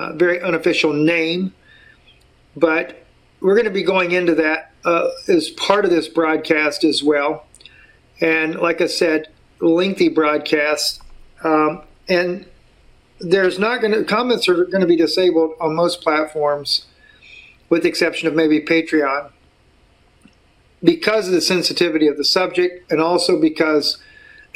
uh, 0.00 0.14
very 0.14 0.40
unofficial 0.40 0.94
name, 0.94 1.52
but 2.56 3.04
we're 3.40 3.54
going 3.54 3.66
to 3.66 3.70
be 3.70 3.82
going 3.82 4.12
into 4.12 4.34
that 4.34 4.72
uh, 4.84 5.10
as 5.28 5.50
part 5.50 5.84
of 5.84 5.90
this 5.90 6.08
broadcast 6.08 6.84
as 6.84 7.02
well. 7.02 7.44
And 8.20 8.54
like 8.56 8.80
I 8.80 8.86
said, 8.86 9.28
lengthy 9.60 10.08
broadcast. 10.08 11.02
Um, 11.44 11.82
and 12.08 12.46
there's 13.18 13.58
not 13.58 13.82
going 13.82 13.92
to, 13.92 14.04
comments 14.04 14.48
are 14.48 14.64
going 14.64 14.80
to 14.80 14.86
be 14.86 14.96
disabled 14.96 15.54
on 15.60 15.74
most 15.74 16.00
platforms, 16.00 16.86
with 17.68 17.82
the 17.82 17.88
exception 17.90 18.26
of 18.26 18.34
maybe 18.34 18.60
Patreon, 18.60 19.30
because 20.82 21.26
of 21.26 21.34
the 21.34 21.42
sensitivity 21.42 22.06
of 22.06 22.16
the 22.16 22.24
subject 22.24 22.90
and 22.90 23.02
also 23.02 23.38
because. 23.38 24.02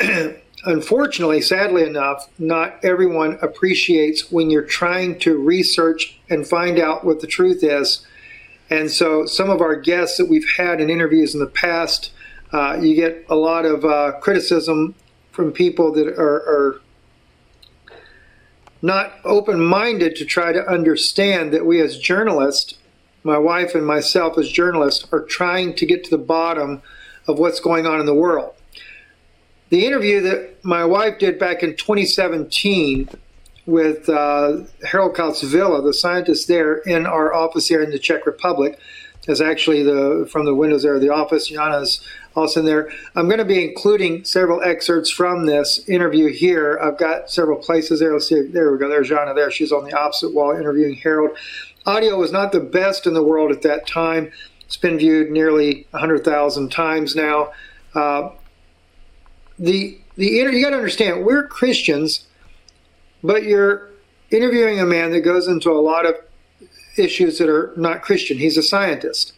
unfortunately, 0.67 1.41
sadly 1.41 1.85
enough, 1.85 2.29
not 2.39 2.85
everyone 2.85 3.39
appreciates 3.43 4.31
when 4.31 4.51
you're 4.51 4.63
trying 4.63 5.19
to 5.21 5.39
research 5.39 6.19
and 6.29 6.47
find 6.47 6.79
out 6.79 7.05
what 7.05 7.21
the 7.21 7.27
truth 7.27 7.63
is 7.63 8.07
and 8.71 8.91
so 8.91 9.27
some 9.27 9.51
of 9.51 9.61
our 9.61 9.77
guests 9.77 10.19
that 10.19 10.29
we've 10.29 10.49
had 10.57 10.81
in 10.81 10.89
interviews 10.89 11.35
in 11.35 11.41
the 11.41 11.47
past, 11.47 12.13
uh, 12.53 12.79
you 12.81 12.95
get 12.95 13.25
a 13.29 13.37
lot 13.37 13.65
of 13.65 13.85
uh, 13.85 14.13
criticism 14.21 14.95
from 15.33 15.53
people 15.53 15.93
that 15.93 16.09
are, 16.09 16.37
are 16.37 16.81
not 18.81 19.15
open 19.25 19.61
minded 19.61 20.17
to 20.17 20.25
try 20.25 20.53
to 20.53 20.67
understand 20.69 21.53
that 21.53 21.67
we 21.67 21.81
as 21.81 21.99
journalists, 21.99 22.79
my 23.23 23.39
wife 23.39 23.75
and 23.75 23.87
myself 23.87 24.39
as 24.39 24.49
journalists, 24.49 25.07
are 25.13 25.23
trying 25.23 25.75
to 25.75 25.87
get 25.87 26.05
to 26.05 26.11
the 26.11 26.19
bottom 26.19 26.83
of 27.27 27.39
what's 27.39 27.61
going 27.61 27.87
on 27.87 28.01
in 28.01 28.07
the 28.07 28.15
world. 28.15 28.54
The 29.75 29.87
interview 29.87 30.21
that 30.21 30.65
my 30.65 30.85
wife 30.85 31.19
did 31.19 31.37
back 31.37 31.65
in 31.65 31.75
2017 31.75 33.09
with 33.67 34.09
uh, 34.09 34.59
Harold 34.89 35.17
Kautz-Vella, 35.17 35.83
the 35.83 35.93
scientist 35.93 36.47
there 36.47 36.77
in 36.77 37.07
our 37.07 37.35
office 37.35 37.67
here 37.67 37.83
in 37.83 37.91
the 37.91 37.99
Czech 37.99 38.25
Republic. 38.25 38.79
Is 39.27 39.41
actually 39.41 39.83
the 39.83 40.29
from 40.31 40.45
the 40.45 40.55
windows 40.55 40.85
there 40.85 40.95
of 40.95 41.01
the 41.01 41.09
office. 41.09 41.49
Jana's 41.51 42.07
also 42.37 42.61
in 42.61 42.67
there. 42.67 42.89
I'm 43.17 43.27
going 43.27 43.39
to 43.41 43.45
be 43.45 43.65
including 43.65 44.23
several 44.23 44.63
excerpts 44.63 45.11
from 45.11 45.47
this 45.47 45.81
interview 45.89 46.31
here. 46.31 46.79
I've 46.81 46.97
got 46.97 47.29
several 47.29 47.59
places 47.59 47.99
there. 47.99 48.13
Let's 48.13 48.29
see. 48.29 48.43
There 48.43 48.71
we 48.71 48.79
go. 48.79 48.89
There's 48.89 49.09
Jana 49.09 49.35
there. 49.35 49.51
She's 49.51 49.73
on 49.73 49.83
the 49.83 49.99
opposite 49.99 50.33
wall 50.33 50.53
interviewing 50.57 50.95
Harold. 50.95 51.37
Audio 51.85 52.17
was 52.17 52.31
not 52.31 52.53
the 52.53 52.61
best 52.61 53.09
in 53.09 53.15
the 53.15 53.25
world 53.25 53.51
at 53.51 53.63
that 53.63 53.89
time. 53.89 54.31
It's 54.67 54.77
been 54.77 54.99
viewed 54.99 55.33
nearly 55.33 55.89
100,000 55.91 56.71
times 56.71 57.17
now. 57.17 57.51
Uh, 57.93 58.31
the 59.59 59.99
the 60.17 60.27
you 60.27 60.63
got 60.63 60.71
to 60.71 60.77
understand 60.77 61.25
we're 61.25 61.47
Christians 61.47 62.27
but 63.25 63.45
you're 63.45 63.89
interviewing 64.31 64.79
a 64.79 64.85
man 64.85 65.11
that 65.13 65.23
goes 65.23 65.49
into 65.49 65.71
a 65.71 65.81
lot 65.81 66.05
of 66.05 66.15
issues 66.97 67.39
that 67.39 67.49
are 67.49 67.73
not 67.77 68.03
Christian. 68.03 68.39
He's 68.39 68.57
a 68.57 68.63
scientist, 68.63 69.33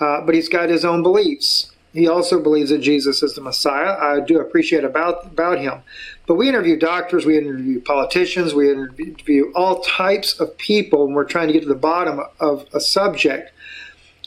uh, 0.00 0.22
but 0.22 0.34
he's 0.34 0.48
got 0.48 0.70
his 0.70 0.84
own 0.84 1.02
beliefs. 1.02 1.70
He 1.92 2.08
also 2.08 2.42
believes 2.42 2.70
that 2.70 2.78
Jesus 2.78 3.22
is 3.22 3.34
the 3.34 3.42
Messiah. 3.42 3.98
I 4.00 4.20
do 4.20 4.40
appreciate 4.40 4.82
about 4.82 5.26
about 5.26 5.58
him. 5.58 5.82
But 6.26 6.36
we 6.36 6.48
interview 6.48 6.78
doctors, 6.78 7.26
we 7.26 7.36
interview 7.36 7.82
politicians, 7.82 8.54
we 8.54 8.70
interview 8.70 9.52
all 9.54 9.82
types 9.82 10.40
of 10.40 10.56
people, 10.56 11.04
and 11.04 11.14
we're 11.14 11.24
trying 11.24 11.48
to 11.48 11.52
get 11.52 11.62
to 11.64 11.68
the 11.68 11.74
bottom 11.74 12.20
of 12.40 12.66
a 12.72 12.80
subject. 12.80 13.52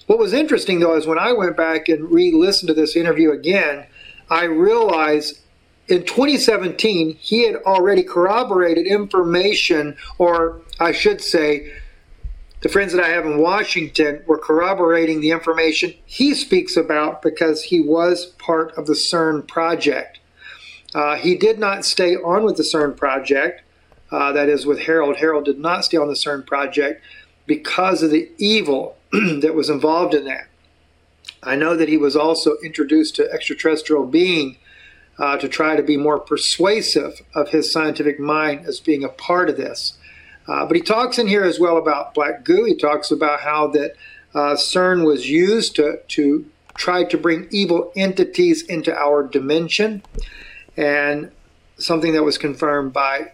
What 0.05 0.19
was 0.19 0.31
interesting 0.31 0.79
though 0.79 0.95
is 0.95 1.07
when 1.07 1.17
I 1.17 1.31
went 1.31 1.57
back 1.57 1.89
and 1.89 2.11
re-listened 2.11 2.67
to 2.67 2.75
this 2.75 2.95
interview 2.95 3.31
again, 3.31 3.87
I 4.29 4.45
realized 4.45 5.39
in 5.87 6.03
2017, 6.03 7.15
he 7.19 7.45
had 7.45 7.57
already 7.57 8.01
corroborated 8.01 8.87
information, 8.87 9.95
or 10.17 10.61
I 10.79 10.91
should 10.91 11.21
say, 11.21 11.71
the 12.61 12.69
friends 12.69 12.93
that 12.93 13.03
I 13.03 13.09
have 13.09 13.25
in 13.27 13.37
Washington 13.37 14.23
were 14.25 14.39
corroborating 14.39 15.21
the 15.21 15.29
information 15.29 15.93
he 16.05 16.33
speaks 16.33 16.75
about 16.75 17.21
because 17.21 17.61
he 17.61 17.79
was 17.79 18.25
part 18.39 18.75
of 18.75 18.87
the 18.87 18.93
CERN 18.93 19.47
project. 19.47 20.19
Uh, 20.95 21.15
he 21.17 21.35
did 21.35 21.59
not 21.59 21.85
stay 21.85 22.15
on 22.15 22.43
with 22.43 22.57
the 22.57 22.63
CERN 22.63 22.97
project, 22.97 23.61
uh, 24.11 24.31
that 24.31 24.49
is, 24.49 24.65
with 24.65 24.79
Harold. 24.79 25.17
Harold 25.17 25.45
did 25.45 25.59
not 25.59 25.85
stay 25.85 25.97
on 25.97 26.07
the 26.07 26.15
CERN 26.15 26.47
project 26.47 27.03
because 27.45 28.01
of 28.01 28.09
the 28.09 28.31
evil 28.39 28.97
that 29.11 29.53
was 29.53 29.69
involved 29.69 30.15
in 30.15 30.25
that. 30.25 30.47
I 31.45 31.55
know 31.55 31.75
that 31.75 31.89
he 31.89 31.97
was 31.97 32.15
also 32.15 32.57
introduced 32.63 33.15
to 33.17 33.31
extraterrestrial 33.31 34.05
being 34.05 34.57
uh, 35.17 35.37
to 35.37 35.47
try 35.47 35.75
to 35.75 35.83
be 35.83 35.95
more 35.95 36.19
persuasive 36.19 37.21
of 37.33 37.49
his 37.49 37.71
scientific 37.71 38.19
mind 38.19 38.65
as 38.65 38.79
being 38.79 39.03
a 39.03 39.09
part 39.09 39.49
of 39.49 39.57
this. 39.57 39.97
Uh, 40.47 40.65
but 40.65 40.75
he 40.75 40.81
talks 40.81 41.17
in 41.17 41.27
here 41.27 41.43
as 41.43 41.59
well 41.59 41.77
about 41.77 42.13
black 42.13 42.43
goo. 42.43 42.65
He 42.65 42.75
talks 42.75 43.11
about 43.11 43.41
how 43.41 43.67
that 43.67 43.95
uh, 44.33 44.55
CERN 44.55 45.05
was 45.05 45.29
used 45.29 45.75
to, 45.77 45.99
to 46.09 46.45
try 46.75 47.03
to 47.05 47.17
bring 47.17 47.47
evil 47.51 47.91
entities 47.95 48.61
into 48.63 48.93
our 48.95 49.23
dimension, 49.23 50.03
and 50.75 51.31
something 51.77 52.13
that 52.13 52.23
was 52.23 52.37
confirmed 52.37 52.91
by 52.91 53.31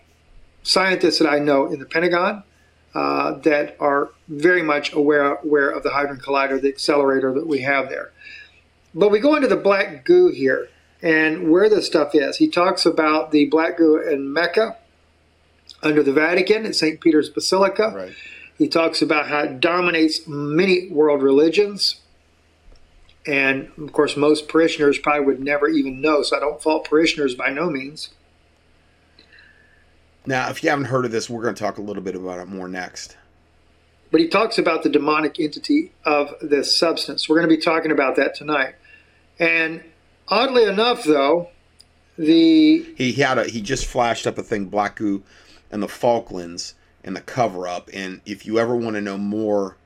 scientists 0.64 1.18
that 1.20 1.28
I 1.28 1.40
know 1.40 1.66
in 1.66 1.80
the 1.80 1.86
Pentagon 1.86 2.44
uh, 2.94 3.34
that 3.40 3.76
are 3.80 4.10
very 4.28 4.62
much 4.62 4.94
aware, 4.94 5.36
aware 5.36 5.70
of 5.70 5.84
the 5.84 5.92
Hadron 5.92 6.20
Collider, 6.20 6.62
the 6.62 6.70
accelerator 6.70 7.34
that 7.34 7.48
we 7.48 7.62
have 7.62 7.90
there. 7.90 8.12
But 8.94 9.10
we 9.10 9.20
go 9.20 9.36
into 9.36 9.48
the 9.48 9.56
black 9.56 10.04
goo 10.04 10.28
here 10.28 10.70
and 11.02 11.50
where 11.50 11.70
this 11.70 11.88
stuff 11.88 12.14
is. 12.14 12.38
He 12.38 12.50
talks 12.50 12.86
about 12.86 13.32
the 13.32 13.46
black 13.46 13.78
goo 13.78 13.98
in 13.98 14.32
Mecca, 14.32 14.78
under 15.84 16.04
the 16.04 16.14
Vatican 16.14 16.66
at 16.66 16.76
St. 16.76 17.00
Peter's 17.00 17.30
Basilica. 17.30 17.92
Right. 17.96 18.14
He 18.58 18.68
talks 18.68 19.02
about 19.02 19.28
how 19.28 19.44
it 19.44 19.60
dominates 19.60 20.28
many 20.28 20.90
world 20.90 21.24
religions. 21.24 22.02
And 23.26 23.72
of 23.78 23.92
course, 23.92 24.18
most 24.18 24.48
parishioners 24.48 24.98
probably 24.98 25.26
would 25.26 25.40
never 25.40 25.68
even 25.68 26.02
know, 26.02 26.22
so 26.24 26.38
I 26.38 26.40
don't 26.40 26.62
fault 26.62 26.88
parishioners 26.90 27.36
by 27.36 27.50
no 27.50 27.70
means. 27.70 28.10
Now, 30.26 30.50
if 30.50 30.64
you 30.64 30.70
haven't 30.70 30.86
heard 30.86 31.06
of 31.06 31.12
this, 31.12 31.30
we're 31.30 31.42
going 31.42 31.56
to 31.56 31.62
talk 31.62 31.78
a 31.78 31.82
little 31.82 32.04
bit 32.04 32.16
about 32.16 32.40
it 32.40 32.48
more 32.48 32.68
next. 32.68 33.18
But 34.12 34.22
he 34.22 34.28
talks 34.28 34.58
about 34.58 34.84
the 34.84 34.90
demonic 34.90 35.40
entity 35.40 35.94
of 36.06 36.34
this 36.42 36.76
substance. 36.76 37.28
We're 37.28 37.38
going 37.38 37.50
to 37.50 37.56
be 37.56 37.62
talking 37.62 37.92
about 37.92 38.18
that 38.18 38.36
tonight. 38.36 38.76
And 39.40 39.84
oddly 40.28 40.66
enough, 40.66 41.04
though, 41.04 41.50
the 42.18 42.86
He, 42.98 43.14
had 43.14 43.38
a 43.38 43.46
he 43.46 43.62
just 43.62 43.86
flashed 43.86 44.28
up 44.28 44.38
a 44.38 44.44
thing, 44.44 44.66
Black 44.66 44.98
Goo 44.98 45.24
and 45.72 45.82
the 45.82 45.88
Falklands 45.88 46.76
and 47.04 47.16
the 47.16 47.22
cover 47.22 47.68
up. 47.68 47.90
And 47.94 48.22
if 48.26 48.46
you 48.46 48.60
ever 48.60 48.76
want 48.76 48.96
to 48.96 49.02
know 49.02 49.18
more, 49.18 49.78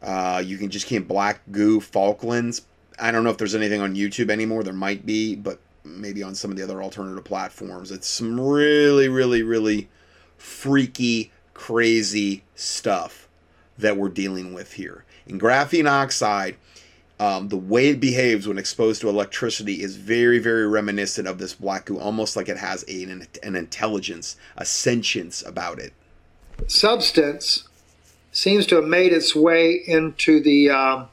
uh, 0.00 0.42
you 0.44 0.56
can 0.56 0.70
just 0.70 0.86
keep 0.86 1.06
Black 1.06 1.40
Goo 1.50 1.80
Falklands. 1.80 2.62
I 2.98 3.10
don't 3.10 3.24
know 3.24 3.30
if 3.30 3.38
there's 3.38 3.54
anything 3.54 3.80
on 3.80 3.94
YouTube 3.94 4.30
anymore. 4.30 4.62
There 4.62 4.72
might 4.72 5.04
be, 5.04 5.34
but 5.34 5.58
maybe 5.84 6.22
on 6.22 6.34
some 6.34 6.50
of 6.50 6.56
the 6.56 6.62
other 6.62 6.82
alternative 6.82 7.24
platforms. 7.24 7.90
It's 7.90 8.08
some 8.08 8.40
really, 8.40 9.08
really, 9.08 9.42
really 9.42 9.88
freaky, 10.36 11.32
crazy 11.54 12.44
stuff 12.54 13.28
that 13.78 13.96
we're 13.96 14.08
dealing 14.08 14.54
with 14.54 14.74
here. 14.74 15.04
In 15.26 15.38
graphene 15.38 15.90
oxide, 15.90 16.56
um, 17.20 17.48
the 17.48 17.56
way 17.56 17.88
it 17.88 18.00
behaves 18.00 18.48
when 18.48 18.58
exposed 18.58 19.00
to 19.02 19.08
electricity 19.08 19.82
is 19.82 19.96
very, 19.96 20.38
very 20.38 20.66
reminiscent 20.66 21.28
of 21.28 21.38
this 21.38 21.54
black 21.54 21.84
goo, 21.84 21.98
almost 21.98 22.36
like 22.36 22.48
it 22.48 22.56
has 22.56 22.84
a, 22.88 23.04
an, 23.04 23.26
an 23.42 23.54
intelligence, 23.54 24.36
a 24.56 24.64
sentience 24.64 25.42
about 25.46 25.78
it. 25.78 25.92
substance 26.66 27.68
seems 28.32 28.66
to 28.66 28.76
have 28.76 28.86
made 28.86 29.12
its 29.12 29.36
way 29.36 29.82
into 29.86 30.42
the 30.42 30.70
um, 30.70 31.08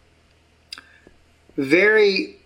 very 1.57 2.38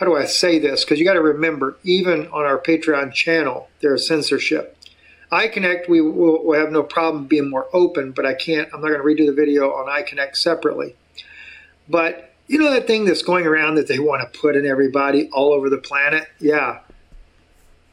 how 0.00 0.06
do 0.06 0.16
I 0.16 0.24
say 0.24 0.58
this? 0.58 0.82
Because 0.82 0.98
you 0.98 1.04
got 1.04 1.12
to 1.12 1.20
remember, 1.20 1.76
even 1.84 2.26
on 2.28 2.46
our 2.46 2.58
Patreon 2.58 3.12
channel, 3.12 3.68
there's 3.82 4.08
censorship. 4.08 4.74
iConnect, 5.30 5.90
we 5.90 6.00
will 6.00 6.42
will 6.42 6.58
have 6.58 6.72
no 6.72 6.82
problem 6.82 7.26
being 7.26 7.50
more 7.50 7.68
open, 7.74 8.12
but 8.12 8.24
I 8.24 8.32
can't, 8.32 8.66
I'm 8.72 8.80
not 8.80 8.88
going 8.88 9.00
to 9.00 9.06
redo 9.06 9.26
the 9.26 9.34
video 9.34 9.72
on 9.72 9.88
iConnect 10.02 10.36
separately. 10.36 10.96
But 11.86 12.32
you 12.46 12.56
know 12.58 12.70
that 12.72 12.86
thing 12.86 13.04
that's 13.04 13.20
going 13.20 13.46
around 13.46 13.74
that 13.74 13.88
they 13.88 13.98
want 13.98 14.22
to 14.22 14.38
put 14.38 14.56
in 14.56 14.64
everybody 14.64 15.28
all 15.34 15.52
over 15.52 15.68
the 15.68 15.76
planet? 15.76 16.26
Yeah. 16.38 16.78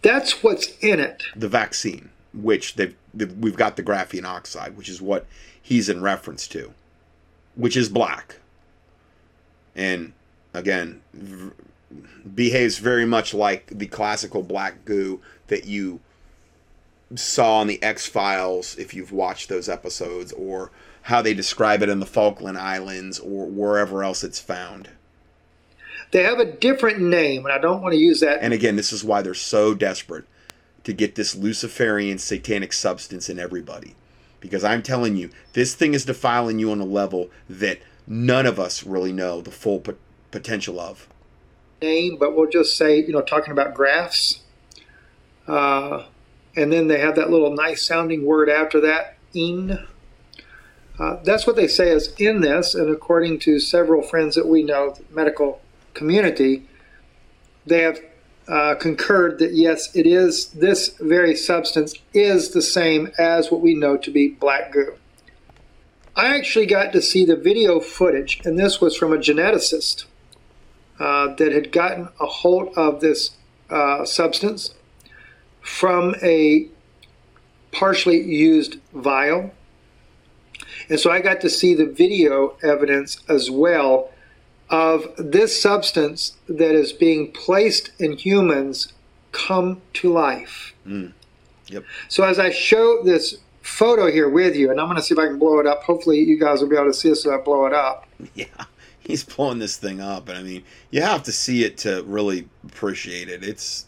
That's 0.02 0.42
what's 0.42 0.78
in 0.78 1.02
it. 1.02 1.24
The 1.36 1.50
vaccine, 1.50 2.10
which 2.34 2.76
they've, 2.76 2.96
they've 3.14 3.38
we've 3.38 3.58
got 3.58 3.76
the 3.76 3.84
graphene 3.84 4.24
oxide, 4.24 4.78
which 4.78 4.88
is 4.88 5.02
what 5.02 5.26
he's 5.62 5.90
in 5.90 6.02
reference 6.02 6.48
to, 6.50 6.74
which 7.56 7.76
is 7.76 7.90
black. 7.90 8.38
And 9.76 10.14
again, 10.54 11.02
behaves 12.36 12.78
very 12.80 13.06
much 13.06 13.34
like 13.34 13.68
the 13.68 13.88
classical 13.88 14.44
black 14.44 14.86
goo 14.86 15.22
that 15.48 15.66
you 15.66 16.00
saw 17.16 17.60
on 17.60 17.68
the 17.68 17.82
X 17.82 18.08
Files 18.08 18.76
if 18.78 18.94
you've 18.94 19.12
watched 19.12 19.50
those 19.50 19.70
episodes, 19.70 20.34
or 20.34 20.72
how 21.04 21.22
they 21.22 21.34
describe 21.34 21.82
it 21.82 21.90
in 21.90 22.00
the 22.00 22.06
Falkland 22.06 22.58
Islands 22.58 23.20
or 23.20 23.46
wherever 23.46 24.04
else 24.04 24.24
it's 24.24 24.40
found. 24.40 24.90
They 26.12 26.24
have 26.24 26.40
a 26.40 26.52
different 26.52 27.00
name, 27.00 27.46
and 27.46 27.54
I 27.54 27.60
don't 27.60 27.82
want 27.82 27.94
to 27.94 28.00
use 28.00 28.20
that. 28.22 28.40
And 28.42 28.54
again, 28.54 28.76
this 28.76 28.92
is 28.92 29.04
why 29.04 29.22
they're 29.22 29.34
so 29.34 29.74
desperate 29.74 30.26
to 30.84 30.94
get 30.94 31.16
this 31.16 31.36
Luciferian 31.36 32.18
satanic 32.18 32.72
substance 32.72 33.30
in 33.30 33.40
everybody. 33.40 33.96
Because 34.40 34.64
I'm 34.64 34.84
telling 34.84 35.18
you, 35.18 35.30
this 35.54 35.76
thing 35.76 35.94
is 35.94 36.06
defiling 36.06 36.60
you 36.60 36.72
on 36.72 36.80
a 36.80 36.86
level 36.86 37.30
that 37.50 37.80
none 38.06 38.46
of 38.46 38.60
us 38.60 38.86
really 38.86 39.12
know 39.12 39.42
the 39.42 39.52
full 39.52 39.80
pot- 39.80 39.98
potential 40.32 40.80
of. 40.80 41.08
Name, 41.82 42.18
but 42.18 42.36
we'll 42.36 42.50
just 42.50 42.78
say, 42.78 43.00
you 43.00 43.14
know, 43.14 43.22
talking 43.22 43.52
about 43.52 43.74
graphs. 43.74 44.42
Uh, 45.48 46.06
and 46.56 46.72
then 46.72 46.88
they 46.88 47.00
have 47.00 47.16
that 47.16 47.30
little 47.30 47.54
nice 47.54 47.86
sounding 47.86 48.26
word 48.26 48.50
after 48.50 48.82
that, 48.82 49.18
in. 49.34 49.86
Uh, 51.00 51.18
that's 51.24 51.46
what 51.46 51.56
they 51.56 51.68
say 51.68 51.90
is 51.90 52.14
in 52.18 52.42
this, 52.42 52.74
and 52.74 52.90
according 52.90 53.38
to 53.38 53.60
several 53.60 54.02
friends 54.02 54.36
that 54.36 54.48
we 54.48 54.64
know, 54.64 54.92
the 54.92 55.04
medical 55.16 55.62
community, 55.94 56.68
they 57.66 57.82
have 57.82 58.00
uh, 58.48 58.76
concurred 58.76 59.38
that 59.40 59.54
yes, 59.54 59.96
it 59.96 60.08
is 60.08 60.48
this 60.48 60.96
very 61.00 61.36
substance 61.36 61.94
is 62.14 62.52
the 62.52 62.62
same 62.62 63.12
as 63.20 63.52
what 63.52 63.62
we 63.62 63.76
know 63.76 63.98
to 63.98 64.10
be 64.10 64.30
black 64.30 64.72
goo. 64.72 64.96
I 66.16 66.36
actually 66.36 66.66
got 66.66 66.94
to 66.94 67.02
see 67.02 67.26
the 67.26 67.36
video 67.36 67.80
footage, 67.80 68.42
and 68.44 68.58
this 68.58 68.82
was 68.82 68.98
from 68.98 69.14
a 69.14 69.18
geneticist 69.18 70.06
uh, 71.00 71.34
that 71.36 71.52
had 71.52 71.72
gotten 71.72 72.10
a 72.20 72.26
hold 72.26 72.74
of 72.78 73.02
this 73.02 73.32
uh, 73.70 74.06
substance 74.06 74.74
from 75.62 76.16
a 76.22 76.68
partially 77.72 78.22
used 78.22 78.80
vial. 78.94 79.52
And 80.90 81.00
so 81.00 81.12
I 81.12 81.20
got 81.20 81.42
to 81.42 81.50
see 81.50 81.74
the 81.74 81.86
video 81.86 82.58
evidence 82.64 83.22
as 83.28 83.52
well 83.52 84.12
of 84.70 85.14
this 85.18 85.62
substance 85.62 86.38
that 86.48 86.76
is 86.76 86.94
being 86.94 87.32
placed 87.32 87.92
in 88.00 88.14
humans 88.14 88.94
come 89.32 89.82
to 89.94 90.12
life. 90.12 90.74
Mm. 90.86 91.14
Yep. 91.68 91.84
So 92.08 92.24
as 92.24 92.40
I 92.40 92.50
show 92.50 93.04
this 93.04 93.38
photo 93.68 94.10
here 94.10 94.30
with 94.30 94.56
you, 94.56 94.72
and 94.72 94.80
I'm 94.80 94.88
going 94.88 94.98
to 94.98 95.04
see 95.04 95.14
if 95.14 95.20
I 95.20 95.28
can 95.28 95.38
blow 95.38 95.60
it 95.60 95.68
up. 95.68 95.84
Hopefully, 95.84 96.20
you 96.20 96.40
guys 96.40 96.62
will 96.62 96.70
be 96.70 96.76
able 96.76 96.88
to 96.88 96.94
see 96.94 97.10
this 97.10 97.26
as 97.26 97.32
I 97.34 97.38
blow 97.38 97.66
it 97.66 97.74
up. 97.74 98.08
Yeah, 98.34 98.48
he's 99.08 99.24
blowing 99.24 99.60
this 99.60 99.78
thing 99.78 100.02
up, 100.02 100.28
and 100.28 100.38
I 100.38 100.44
mean, 100.44 100.64
you 100.92 101.02
have 101.02 101.24
to 101.24 101.32
see 101.32 101.64
it 101.64 101.78
to 101.80 102.04
really 102.04 102.50
appreciate 102.66 103.30
it. 103.30 103.44
It's 103.44 103.86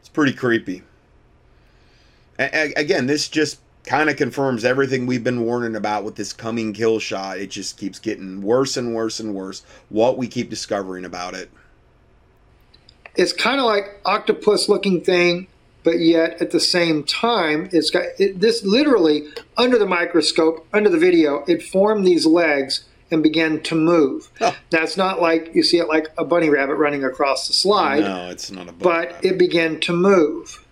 it's 0.00 0.08
pretty 0.08 0.32
creepy. 0.32 0.82
A- 2.38 2.72
again, 2.74 3.06
this 3.06 3.28
just 3.28 3.60
kind 3.84 4.08
of 4.08 4.16
confirms 4.16 4.64
everything 4.64 5.06
we've 5.06 5.22
been 5.22 5.42
warning 5.42 5.76
about 5.76 6.04
with 6.04 6.16
this 6.16 6.32
coming 6.32 6.72
kill 6.72 6.98
shot. 6.98 7.38
It 7.38 7.50
just 7.50 7.76
keeps 7.76 7.98
getting 7.98 8.40
worse 8.40 8.78
and 8.78 8.94
worse 8.94 9.20
and 9.20 9.34
worse. 9.34 9.62
What 9.90 10.16
we 10.16 10.26
keep 10.26 10.48
discovering 10.48 11.04
about 11.04 11.34
it. 11.34 11.50
It's 13.14 13.32
kind 13.32 13.60
of 13.60 13.66
like 13.66 14.00
octopus-looking 14.06 15.02
thing, 15.02 15.46
but 15.84 16.00
yet 16.00 16.40
at 16.40 16.50
the 16.50 16.58
same 16.58 17.04
time, 17.04 17.68
it's 17.72 17.90
got 17.90 18.04
it, 18.18 18.40
this 18.40 18.64
literally 18.64 19.28
under 19.56 19.78
the 19.78 19.86
microscope, 19.86 20.66
under 20.72 20.88
the 20.88 20.98
video, 20.98 21.44
it 21.46 21.62
formed 21.62 22.06
these 22.06 22.24
legs 22.26 22.84
and 23.14 23.22
began 23.22 23.60
to 23.62 23.74
move. 23.74 24.28
That's 24.70 24.96
not 24.96 25.22
like 25.22 25.52
you 25.54 25.62
see 25.62 25.78
it 25.78 25.88
like 25.88 26.08
a 26.18 26.24
bunny 26.24 26.50
rabbit 26.50 26.74
running 26.74 27.04
across 27.04 27.46
the 27.46 27.54
slide. 27.54 28.00
No, 28.00 28.28
it's 28.28 28.50
not 28.50 28.68
a. 28.68 28.72
bunny 28.72 28.82
but 28.82 29.24
it 29.24 29.38
began 29.38 29.80
to 29.80 29.92
move. 29.94 30.66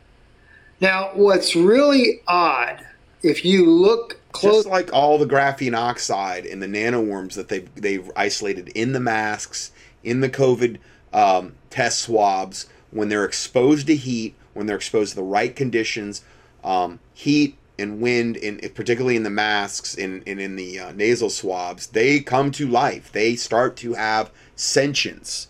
Now, 0.81 1.11
what's 1.15 1.55
really 1.55 2.21
odd, 2.27 2.85
if 3.23 3.45
you 3.45 3.71
look 3.71 4.21
close, 4.33 4.65
Just 4.65 4.67
like 4.67 4.93
all 4.93 5.17
the 5.17 5.27
graphene 5.27 5.77
oxide 5.77 6.45
and 6.45 6.61
the 6.61 6.67
nanoworms 6.67 7.35
that 7.35 7.49
they've 7.49 7.73
they've 7.75 8.11
isolated 8.17 8.69
in 8.75 8.93
the 8.93 9.01
masks, 9.01 9.71
in 10.03 10.21
the 10.21 10.29
COVID 10.29 10.79
um, 11.13 11.55
test 11.71 12.01
swabs, 12.01 12.67
when 12.91 13.09
they're 13.09 13.25
exposed 13.25 13.87
to 13.87 13.97
heat, 13.97 14.35
when 14.55 14.67
they're 14.67 14.77
exposed 14.77 15.11
to 15.11 15.17
the 15.17 15.23
right 15.23 15.55
conditions, 15.55 16.23
um, 16.65 16.99
heat 17.15 17.57
and 17.79 18.01
wind, 18.01 18.37
in 18.37 18.59
particularly 18.75 19.17
in 19.17 19.23
the 19.23 19.31
masks 19.31 19.95
and, 19.97 20.23
and 20.27 20.41
in 20.41 20.57
the 20.57 20.79
uh, 20.79 20.93
nasal 20.93 21.31
swabs, 21.31 21.89
they 21.89 22.21
come 22.21 22.51
to 22.53 22.67
life. 22.67 23.11
They 23.13 23.35
start 23.35 23.77
to 23.79 23.95
have 23.95 24.31
sentience. 24.57 25.49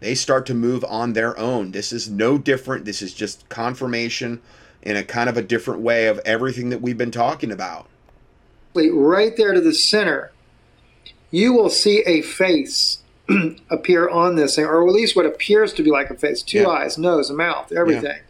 They 0.00 0.14
start 0.14 0.46
to 0.46 0.54
move 0.54 0.84
on 0.84 1.12
their 1.14 1.38
own. 1.38 1.72
This 1.72 1.92
is 1.92 2.08
no 2.08 2.38
different. 2.38 2.84
This 2.84 3.02
is 3.02 3.12
just 3.14 3.48
confirmation 3.48 4.40
in 4.82 4.96
a 4.96 5.02
kind 5.02 5.28
of 5.28 5.36
a 5.36 5.42
different 5.42 5.80
way 5.80 6.06
of 6.06 6.20
everything 6.24 6.68
that 6.70 6.80
we've 6.80 6.98
been 6.98 7.10
talking 7.10 7.50
about. 7.50 7.88
right 8.74 9.36
there 9.36 9.52
to 9.52 9.60
the 9.60 9.74
center, 9.74 10.30
you 11.30 11.52
will 11.52 11.70
see 11.70 12.02
a 12.06 12.22
face 12.22 12.98
appear 13.70 14.08
on 14.08 14.36
this 14.36 14.54
thing, 14.56 14.64
or 14.64 14.86
at 14.86 14.92
least 14.94 15.16
what 15.16 15.26
appears 15.26 15.72
to 15.72 15.82
be 15.82 15.90
like 15.90 16.10
a 16.10 16.14
face 16.14 16.42
two 16.42 16.58
Yeah. 16.60 16.68
eyes, 16.68 16.96
nose, 16.98 17.30
a 17.30 17.34
mouth, 17.34 17.72
everything. 17.72 18.20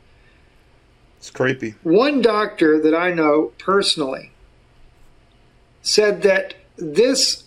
It's 1.19 1.31
creepy. 1.31 1.75
One 1.83 2.23
doctor 2.23 2.81
that 2.81 2.95
I 2.95 3.13
know 3.13 3.53
personally 3.59 4.31
said 5.83 6.23
that 6.23 6.55
this 6.77 7.45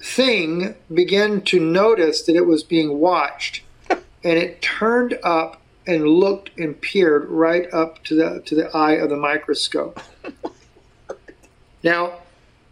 thing 0.00 0.74
began 0.92 1.42
to 1.42 1.60
notice 1.60 2.22
that 2.22 2.34
it 2.34 2.46
was 2.46 2.62
being 2.62 2.98
watched 2.98 3.62
and 3.90 4.02
it 4.24 4.62
turned 4.62 5.18
up 5.22 5.60
and 5.86 6.06
looked 6.06 6.56
and 6.58 6.80
peered 6.80 7.24
right 7.26 7.72
up 7.72 8.02
to 8.04 8.14
the 8.14 8.40
to 8.42 8.54
the 8.54 8.74
eye 8.76 8.92
of 8.92 9.10
the 9.10 9.16
microscope. 9.16 10.00
now, 11.82 12.14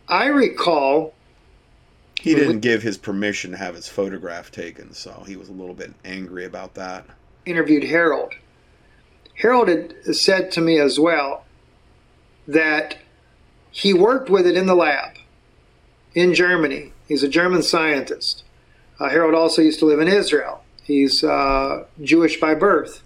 I 0.09 0.27
recall 0.27 1.15
He 2.21 2.35
didn't 2.35 2.61
give 2.61 2.83
his 2.83 2.97
permission 2.97 3.53
to 3.53 3.57
have 3.57 3.75
his 3.75 3.89
photograph 3.89 4.51
taken, 4.51 4.93
so 4.93 5.25
he 5.27 5.37
was 5.37 5.49
a 5.49 5.53
little 5.53 5.75
bit 5.75 5.93
angry 6.05 6.45
about 6.45 6.75
that. 6.75 7.05
interviewed 7.45 7.85
Harold. 7.85 8.35
Harold 9.39 9.69
had 9.69 10.15
said 10.15 10.51
to 10.53 10.61
me 10.61 10.79
as 10.79 10.99
well 10.99 11.45
that 12.47 12.99
he 13.71 13.95
worked 13.95 14.29
with 14.29 14.47
it 14.47 14.57
in 14.57 14.67
the 14.67 14.75
lab 14.75 15.17
in 16.15 16.35
Germany. 16.35 16.93
He's 17.07 17.23
a 17.23 17.29
German 17.29 17.63
scientist. 17.63 18.43
Uh, 18.99 19.09
Harold 19.09 19.35
also 19.35 19.63
used 19.63 19.79
to 19.79 19.87
live 19.87 20.01
in 20.01 20.09
Israel. 20.09 20.65
He's 20.83 21.23
uh, 21.23 21.85
Jewish 22.03 22.41
by 22.41 22.55
birth. 22.55 23.03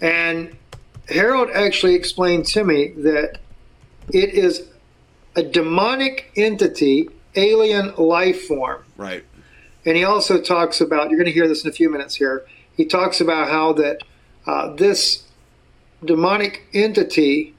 And 0.00 0.56
Harold 1.08 1.50
actually 1.52 1.94
explained 1.94 2.46
to 2.46 2.64
me 2.64 2.92
that 2.96 3.38
it 4.08 4.30
is 4.30 4.68
a 5.34 5.42
demonic 5.42 6.32
entity, 6.36 7.10
alien 7.34 7.94
life 7.96 8.46
form. 8.46 8.84
Right. 8.96 9.24
And 9.84 9.96
he 9.96 10.04
also 10.04 10.40
talks 10.40 10.80
about, 10.80 11.10
you're 11.10 11.18
going 11.18 11.26
to 11.26 11.32
hear 11.32 11.48
this 11.48 11.62
in 11.64 11.70
a 11.70 11.74
few 11.74 11.90
minutes 11.90 12.14
here, 12.14 12.46
he 12.76 12.86
talks 12.86 13.20
about 13.20 13.50
how 13.50 13.72
that 13.74 13.98
uh, 14.46 14.74
this 14.74 15.25
demonic 16.04 16.66
entity 16.72 17.54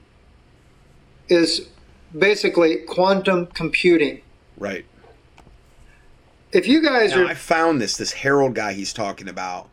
is 1.28 1.68
basically 2.16 2.76
quantum 2.76 3.46
computing. 3.46 4.22
Right. 4.56 4.84
If 6.52 6.66
you 6.66 6.82
guys 6.82 7.12
Now, 7.12 7.24
are 7.24 7.26
I 7.26 7.34
found 7.34 7.80
this 7.80 7.96
this 7.96 8.12
Harold 8.12 8.54
guy 8.54 8.72
he's 8.72 8.92
talking 8.92 9.28
about. 9.28 9.68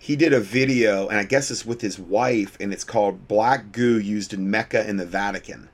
He 0.00 0.14
did 0.16 0.32
a 0.32 0.40
video, 0.40 1.08
and 1.08 1.18
I 1.18 1.24
guess 1.24 1.50
it's 1.50 1.66
with 1.66 1.80
his 1.80 1.98
wife, 1.98 2.56
and 2.60 2.72
it's 2.72 2.84
called 2.84 3.28
"Black 3.28 3.72
Goo 3.72 3.98
Used 3.98 4.32
in 4.32 4.50
Mecca 4.50 4.80
and 4.86 4.98
the 4.98 5.06
Vatican." 5.06 5.68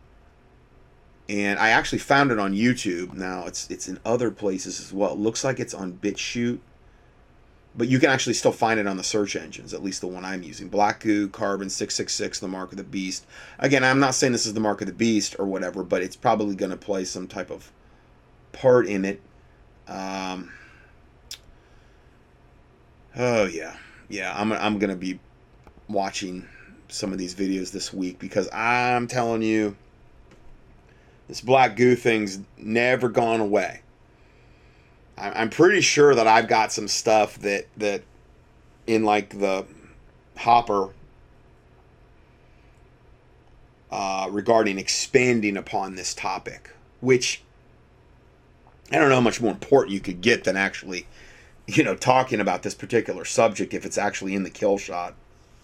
And 1.28 1.59
I 1.59 1.70
actually 1.70 1.98
found 1.98 2.31
it 2.31 2.39
on 2.39 2.52
YouTube. 2.55 3.15
Now 3.15 3.47
it's 3.47 3.70
it's 3.70 3.89
in 3.89 3.98
other 4.05 4.31
places 4.31 4.81
as 4.81 4.93
well. 4.93 5.12
It 5.12 5.19
looks 5.19 5.44
like 5.44 5.59
it's 5.59 5.74
on 5.74 5.94
BitChute, 5.94 6.59
but 7.77 7.89
you 7.89 7.99
can 7.99 8.11
actually 8.11 8.35
still 8.35 8.53
find 8.53 8.79
it 8.79 8.87
on 8.87 8.97
the 8.97 9.05
search 9.05 9.35
engines. 9.37 9.75
At 9.75 9.83
least 9.83 10.01
the 10.01 10.07
one 10.07 10.25
I'm 10.25 10.43
using: 10.43 10.69
Black 10.69 11.01
Goo, 11.01 11.29
Carbon 11.29 11.69
six 11.69 11.95
six 11.95 12.15
six, 12.15 12.39
The 12.39 12.49
Mark 12.49 12.71
of 12.71 12.79
the 12.79 12.85
Beast. 12.85 13.27
Again, 13.59 13.83
I'm 13.83 14.01
not 14.01 14.15
saying 14.15 14.33
this 14.33 14.47
is 14.47 14.55
the 14.55 14.61
Mark 14.61 14.81
of 14.81 14.87
the 14.87 14.93
Beast 14.93 15.37
or 15.39 15.47
whatever, 15.47 15.83
but 15.83 16.03
it's 16.03 16.17
probably 16.17 16.55
going 16.55 16.71
to 16.71 16.77
play 16.77 17.05
some 17.05 17.27
type 17.27 17.51
of 17.51 17.73
part 18.53 18.87
in 18.87 19.05
it. 19.05 19.21
Um, 19.89 20.53
oh 23.17 23.45
yeah, 23.45 23.77
yeah. 24.09 24.33
I'm 24.35 24.53
I'm 24.53 24.79
gonna 24.79 24.97
be 24.97 25.21
watching 25.89 26.49
some 26.89 27.13
of 27.13 27.19
these 27.19 27.35
videos 27.35 27.73
this 27.73 27.93
week 27.93 28.19
because 28.19 28.49
I'm 28.53 29.09
telling 29.09 29.43
you, 29.43 29.77
this 31.29 31.41
black 31.41 31.77
goo 31.77 31.97
thing's 31.97 32.39
never 32.57 33.09
gone 33.09 33.41
away. 33.41 33.83
I'm 35.16 35.51
pretty 35.51 35.81
sure 35.81 36.15
that 36.15 36.27
I've 36.27 36.49
got 36.49 36.73
some 36.73 36.89
stuff 36.89 37.39
that 37.39 37.66
that 37.77 38.03
in 38.86 39.05
like 39.05 39.39
the 39.39 39.65
hopper 40.36 40.91
uh, 43.91 44.28
regarding 44.31 44.78
expanding 44.78 45.57
upon 45.57 45.95
this 45.95 46.15
topic, 46.15 46.74
which 47.01 47.43
I 48.91 48.99
don't 48.99 49.09
know 49.09 49.15
how 49.15 49.20
much 49.20 49.41
more 49.41 49.53
important 49.53 49.95
you 49.95 50.01
could 50.01 50.20
get 50.20 50.45
than 50.45 50.57
actually, 50.57 51.07
you 51.66 51.85
know, 51.85 51.95
talking 51.95 52.41
about 52.41 52.65
this 52.65 52.74
particular 52.74 53.24
subject 53.24 53.73
if 53.73 53.86
it's 53.86 53.97
actually 53.97 54.35
in 54.35 54.43
the 54.43 54.51
kill 54.51 54.78
shot. 54.78 55.15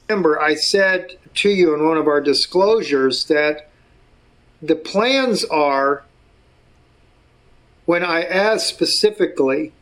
remember, 0.08 0.40
I 0.40 0.54
said 0.54 1.16
to 1.34 1.48
you 1.48 1.74
in 1.74 1.86
one 1.86 1.96
of 1.96 2.06
our 2.06 2.20
disclosures 2.20 3.24
that 3.24 3.68
the 4.62 4.76
plans 4.76 5.44
are 5.46 6.04
when 7.90 8.04
I 8.04 8.22
asked 8.22 8.68
specifically, 8.68 9.72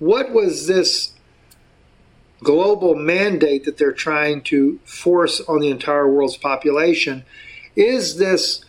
what 0.00 0.32
was 0.32 0.66
this 0.66 1.12
global 2.42 2.96
mandate 2.96 3.62
that 3.66 3.76
they're 3.78 3.92
trying 3.92 4.42
to 4.50 4.80
force 4.84 5.40
on 5.42 5.60
the 5.60 5.70
entire 5.70 6.10
world's 6.10 6.36
population? 6.36 7.24
Is 7.76 8.16
this 8.16 8.64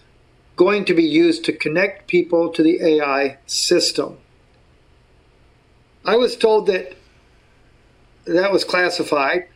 going 0.57 0.85
to 0.85 0.93
be 0.93 1.03
used 1.03 1.43
to 1.45 1.53
connect 1.53 2.05
people 2.05 2.49
to 2.49 2.61
the 2.61 2.79
AI 2.83 3.39
system? 3.47 4.19
I 6.05 6.15
was 6.15 6.37
told 6.37 6.67
that 6.67 6.95
that 8.25 8.51
was 8.51 8.63
classified. 8.63 9.47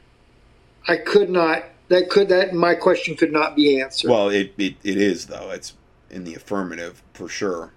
I 0.88 0.98
could 0.98 1.30
not. 1.30 1.66
That 1.90 2.10
could 2.10 2.30
that 2.30 2.56
my 2.56 2.74
question 2.74 3.16
could 3.16 3.32
not 3.32 3.56
be 3.56 3.80
answered. 3.80 4.10
Well, 4.10 4.30
it, 4.30 4.56
it, 4.58 4.78
it 4.84 4.98
is 4.98 5.28
though. 5.28 5.52
It's 5.52 5.76
in 6.10 6.24
the 6.24 6.34
affirmative 6.34 7.04
for 7.14 7.30
sure. 7.30 7.72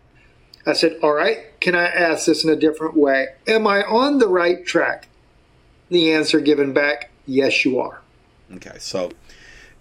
I 0.66 0.72
said, 0.74 0.98
"All 1.02 1.12
right, 1.12 1.59
can 1.60 1.74
I 1.74 1.86
ask 1.86 2.26
this 2.26 2.44
in 2.44 2.51
a 2.51 2.56
different 2.56 2.97
way? 2.97 3.28
Am 3.47 3.66
I 3.66 3.82
on 3.82 4.18
the 4.18 4.28
right 4.28 4.64
track?" 4.64 5.09
The 5.89 6.12
answer 6.12 6.40
given 6.40 6.72
back, 6.72 7.10
"Yes, 7.26 7.64
you 7.64 7.78
are." 7.78 8.01
Okay, 8.55 8.76
so 8.78 9.10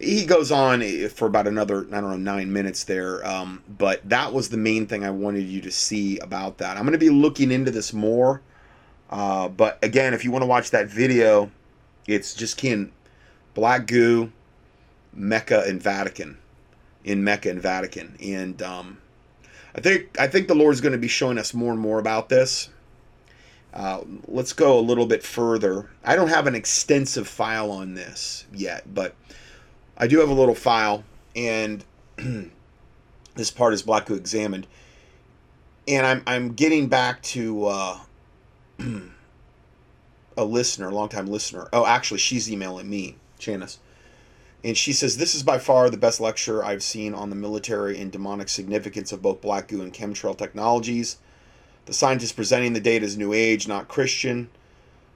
he 0.01 0.25
goes 0.25 0.51
on 0.51 0.81
for 1.09 1.27
about 1.27 1.47
another 1.47 1.85
I 1.91 2.01
don't 2.01 2.09
know 2.09 2.33
nine 2.33 2.51
minutes 2.51 2.83
there, 2.83 3.25
um, 3.25 3.61
but 3.67 4.07
that 4.09 4.33
was 4.33 4.49
the 4.49 4.57
main 4.57 4.87
thing 4.87 5.03
I 5.03 5.11
wanted 5.11 5.43
you 5.43 5.61
to 5.61 5.71
see 5.71 6.17
about 6.19 6.57
that. 6.57 6.77
I'm 6.77 6.83
going 6.83 6.93
to 6.93 6.97
be 6.97 7.09
looking 7.09 7.51
into 7.51 7.71
this 7.71 7.93
more, 7.93 8.41
uh, 9.09 9.47
but 9.47 9.77
again, 9.83 10.13
if 10.13 10.23
you 10.23 10.31
want 10.31 10.41
to 10.41 10.47
watch 10.47 10.71
that 10.71 10.87
video, 10.87 11.51
it's 12.07 12.33
just 12.33 12.57
key 12.57 12.87
Black 13.53 13.85
Goo, 13.85 14.31
Mecca 15.13 15.63
and 15.67 15.81
Vatican, 15.81 16.37
in 17.03 17.23
Mecca 17.23 17.49
and 17.49 17.61
Vatican, 17.61 18.17
and 18.21 18.61
um, 18.61 18.97
I 19.76 19.81
think 19.81 20.19
I 20.19 20.27
think 20.27 20.48
the 20.48 20.56
Lord's 20.56 20.81
going 20.81 20.91
to 20.91 20.98
be 20.98 21.07
showing 21.07 21.38
us 21.38 21.53
more 21.53 21.72
and 21.72 21.81
more 21.81 21.99
about 21.99 22.30
this. 22.30 22.69
Uh, 23.73 24.02
let's 24.27 24.52
go 24.52 24.77
a 24.77 24.81
little 24.81 25.06
bit 25.06 25.23
further. 25.23 25.89
I 26.03 26.15
don't 26.15 26.27
have 26.27 26.45
an 26.45 26.56
extensive 26.56 27.27
file 27.27 27.72
on 27.72 27.93
this 27.93 28.45
yet, 28.53 28.93
but 28.93 29.15
I 29.98 30.07
do 30.07 30.19
have 30.19 30.30
a 30.30 30.34
little 30.34 30.56
file, 30.56 31.06
and 31.35 31.85
this 33.35 33.52
part 33.52 33.73
is 33.73 33.81
Black 33.81 34.07
Goo 34.07 34.15
examined, 34.15 34.68
and 35.88 36.06
I'm 36.06 36.23
I'm 36.27 36.53
getting 36.53 36.88
back 36.88 37.22
to 37.23 37.65
uh, 37.65 37.99
a 40.38 40.43
listener, 40.43 40.89
a 40.89 40.93
longtime 40.93 41.27
listener. 41.27 41.69
Oh, 41.72 41.85
actually, 41.85 42.19
she's 42.19 42.52
emailing 42.52 42.89
me, 42.89 43.15
Janice. 43.39 43.80
And 44.63 44.77
she 44.77 44.93
says, 44.93 45.17
This 45.17 45.33
is 45.33 45.43
by 45.43 45.57
far 45.57 45.89
the 45.89 45.97
best 45.97 46.19
lecture 46.19 46.63
I've 46.63 46.83
seen 46.83 47.13
on 47.13 47.29
the 47.29 47.35
military 47.35 47.99
and 47.99 48.11
demonic 48.11 48.49
significance 48.49 49.11
of 49.11 49.21
both 49.21 49.41
black 49.41 49.67
goo 49.67 49.81
and 49.81 49.93
chemtrail 49.93 50.38
technologies. 50.38 51.17
The 51.85 51.93
scientist 51.93 52.35
presenting 52.35 52.73
the 52.73 52.79
data 52.79 53.05
is 53.05 53.17
New 53.17 53.33
Age, 53.33 53.67
not 53.67 53.88
Christian. 53.88 54.49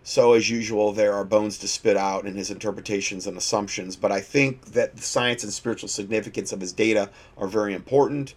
So, 0.03 0.33
as 0.33 0.49
usual, 0.49 0.91
there 0.91 1.13
are 1.13 1.25
bones 1.25 1.57
to 1.59 1.67
spit 1.67 1.97
out 1.97 2.25
in 2.25 2.35
his 2.35 2.51
interpretations 2.51 3.25
and 3.25 3.37
assumptions, 3.37 3.95
but 3.95 4.11
I 4.11 4.21
think 4.21 4.73
that 4.73 4.95
the 4.95 5.01
science 5.01 5.43
and 5.43 5.51
spiritual 5.51 5.89
significance 5.89 6.51
of 6.51 6.61
his 6.61 6.73
data 6.73 7.09
are 7.37 7.47
very 7.47 7.73
important. 7.73 8.35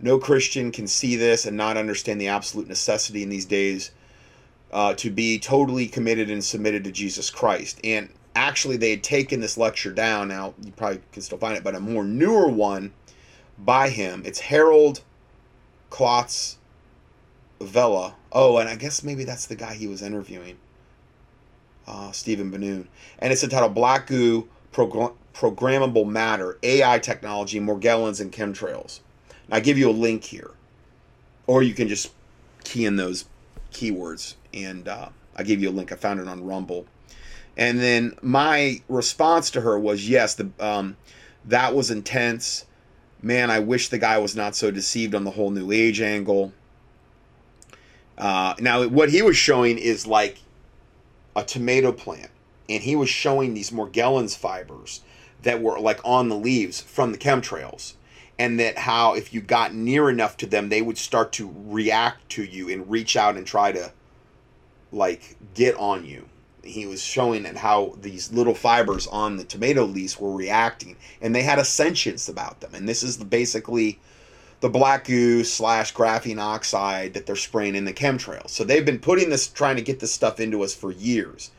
No 0.00 0.18
Christian 0.18 0.72
can 0.72 0.86
see 0.86 1.16
this 1.16 1.46
and 1.46 1.56
not 1.56 1.76
understand 1.76 2.20
the 2.20 2.28
absolute 2.28 2.68
necessity 2.68 3.22
in 3.22 3.28
these 3.28 3.44
days 3.44 3.92
uh, 4.72 4.94
to 4.94 5.10
be 5.10 5.38
totally 5.38 5.86
committed 5.86 6.28
and 6.28 6.44
submitted 6.44 6.84
to 6.84 6.92
Jesus 6.92 7.30
Christ. 7.30 7.80
And 7.84 8.10
actually, 8.36 8.76
they 8.76 8.90
had 8.90 9.02
taken 9.02 9.40
this 9.40 9.56
lecture 9.58 9.92
down. 9.92 10.28
Now, 10.28 10.54
you 10.62 10.70
probably 10.72 11.00
can 11.10 11.22
still 11.22 11.38
find 11.38 11.56
it, 11.56 11.64
but 11.64 11.74
a 11.74 11.80
more 11.80 12.04
newer 12.04 12.48
one 12.48 12.92
by 13.58 13.88
him. 13.88 14.22
It's 14.24 14.38
Harold 14.38 15.02
Klotz 15.90 16.58
Vela. 17.60 18.14
Oh, 18.30 18.58
and 18.58 18.68
I 18.68 18.76
guess 18.76 19.02
maybe 19.02 19.24
that's 19.24 19.46
the 19.46 19.56
guy 19.56 19.74
he 19.74 19.86
was 19.86 20.02
interviewing, 20.02 20.58
uh, 21.86 22.12
Stephen 22.12 22.50
Ben-Nun. 22.50 22.88
And 23.18 23.32
it's 23.32 23.42
entitled 23.42 23.74
Black 23.74 24.06
Goo 24.06 24.48
Progr- 24.72 25.14
Programmable 25.34 26.06
Matter 26.06 26.58
AI 26.62 26.98
Technology, 26.98 27.58
Morgellons, 27.58 28.20
and 28.20 28.30
Chemtrails. 28.30 29.00
And 29.46 29.54
I 29.54 29.60
give 29.60 29.78
you 29.78 29.88
a 29.88 29.92
link 29.92 30.24
here, 30.24 30.50
or 31.46 31.62
you 31.62 31.72
can 31.72 31.88
just 31.88 32.12
key 32.64 32.84
in 32.84 32.96
those 32.96 33.24
keywords, 33.72 34.34
and 34.52 34.86
uh, 34.86 35.08
I 35.34 35.42
gave 35.42 35.62
you 35.62 35.70
a 35.70 35.72
link. 35.72 35.92
I 35.92 35.96
found 35.96 36.20
it 36.20 36.28
on 36.28 36.44
Rumble. 36.44 36.86
And 37.56 37.80
then 37.80 38.16
my 38.22 38.82
response 38.88 39.50
to 39.52 39.62
her 39.62 39.78
was, 39.78 40.08
yes, 40.08 40.34
the 40.34 40.50
um, 40.60 40.96
that 41.46 41.74
was 41.74 41.90
intense. 41.90 42.66
Man, 43.22 43.50
I 43.50 43.60
wish 43.60 43.88
the 43.88 43.98
guy 43.98 44.18
was 44.18 44.36
not 44.36 44.54
so 44.54 44.70
deceived 44.70 45.14
on 45.14 45.24
the 45.24 45.30
whole 45.30 45.50
New 45.50 45.72
Age 45.72 46.00
angle. 46.00 46.52
Uh, 48.18 48.54
now, 48.60 48.86
what 48.86 49.10
he 49.10 49.22
was 49.22 49.36
showing 49.36 49.78
is 49.78 50.06
like 50.06 50.38
a 51.34 51.44
tomato 51.44 51.92
plant, 51.92 52.30
and 52.68 52.82
he 52.82 52.94
was 52.94 53.08
showing 53.08 53.54
these 53.54 53.70
Morgellons 53.70 54.36
fibers 54.36 55.02
that 55.42 55.62
were 55.62 55.78
like 55.78 56.00
on 56.04 56.28
the 56.28 56.36
leaves 56.36 56.80
from 56.80 57.12
the 57.12 57.18
chemtrails, 57.18 57.94
and 58.38 58.60
that 58.60 58.78
how 58.78 59.14
if 59.14 59.32
you 59.32 59.40
got 59.40 59.74
near 59.74 60.10
enough 60.10 60.36
to 60.38 60.46
them, 60.46 60.68
they 60.68 60.82
would 60.82 60.98
start 60.98 61.32
to 61.32 61.54
react 61.66 62.28
to 62.30 62.44
you 62.44 62.68
and 62.68 62.90
reach 62.90 63.16
out 63.16 63.36
and 63.36 63.46
try 63.46 63.72
to 63.72 63.92
like 64.92 65.36
get 65.54 65.74
on 65.76 66.04
you. 66.04 66.28
He 66.66 66.86
was 66.86 67.02
showing 67.02 67.44
that 67.44 67.56
how 67.56 67.94
these 68.00 68.32
little 68.32 68.54
fibers 68.54 69.06
on 69.06 69.36
the 69.36 69.44
tomato 69.44 69.84
leaves 69.84 70.18
were 70.18 70.32
reacting, 70.32 70.96
and 71.20 71.34
they 71.34 71.42
had 71.42 71.58
a 71.58 71.64
sentience 71.64 72.28
about 72.28 72.60
them. 72.60 72.74
And 72.74 72.88
this 72.88 73.02
is 73.02 73.16
basically 73.16 73.98
the 74.60 74.68
black 74.68 75.04
goo 75.04 75.44
slash 75.44 75.94
graphene 75.94 76.40
oxide 76.40 77.14
that 77.14 77.26
they're 77.26 77.36
spraying 77.36 77.74
in 77.74 77.84
the 77.84 77.92
chemtrails. 77.92 78.50
So 78.50 78.64
they've 78.64 78.84
been 78.84 78.98
putting 78.98 79.30
this, 79.30 79.48
trying 79.48 79.76
to 79.76 79.82
get 79.82 80.00
this 80.00 80.12
stuff 80.12 80.40
into 80.40 80.62
us 80.62 80.74
for 80.74 80.92
years. 80.92 81.50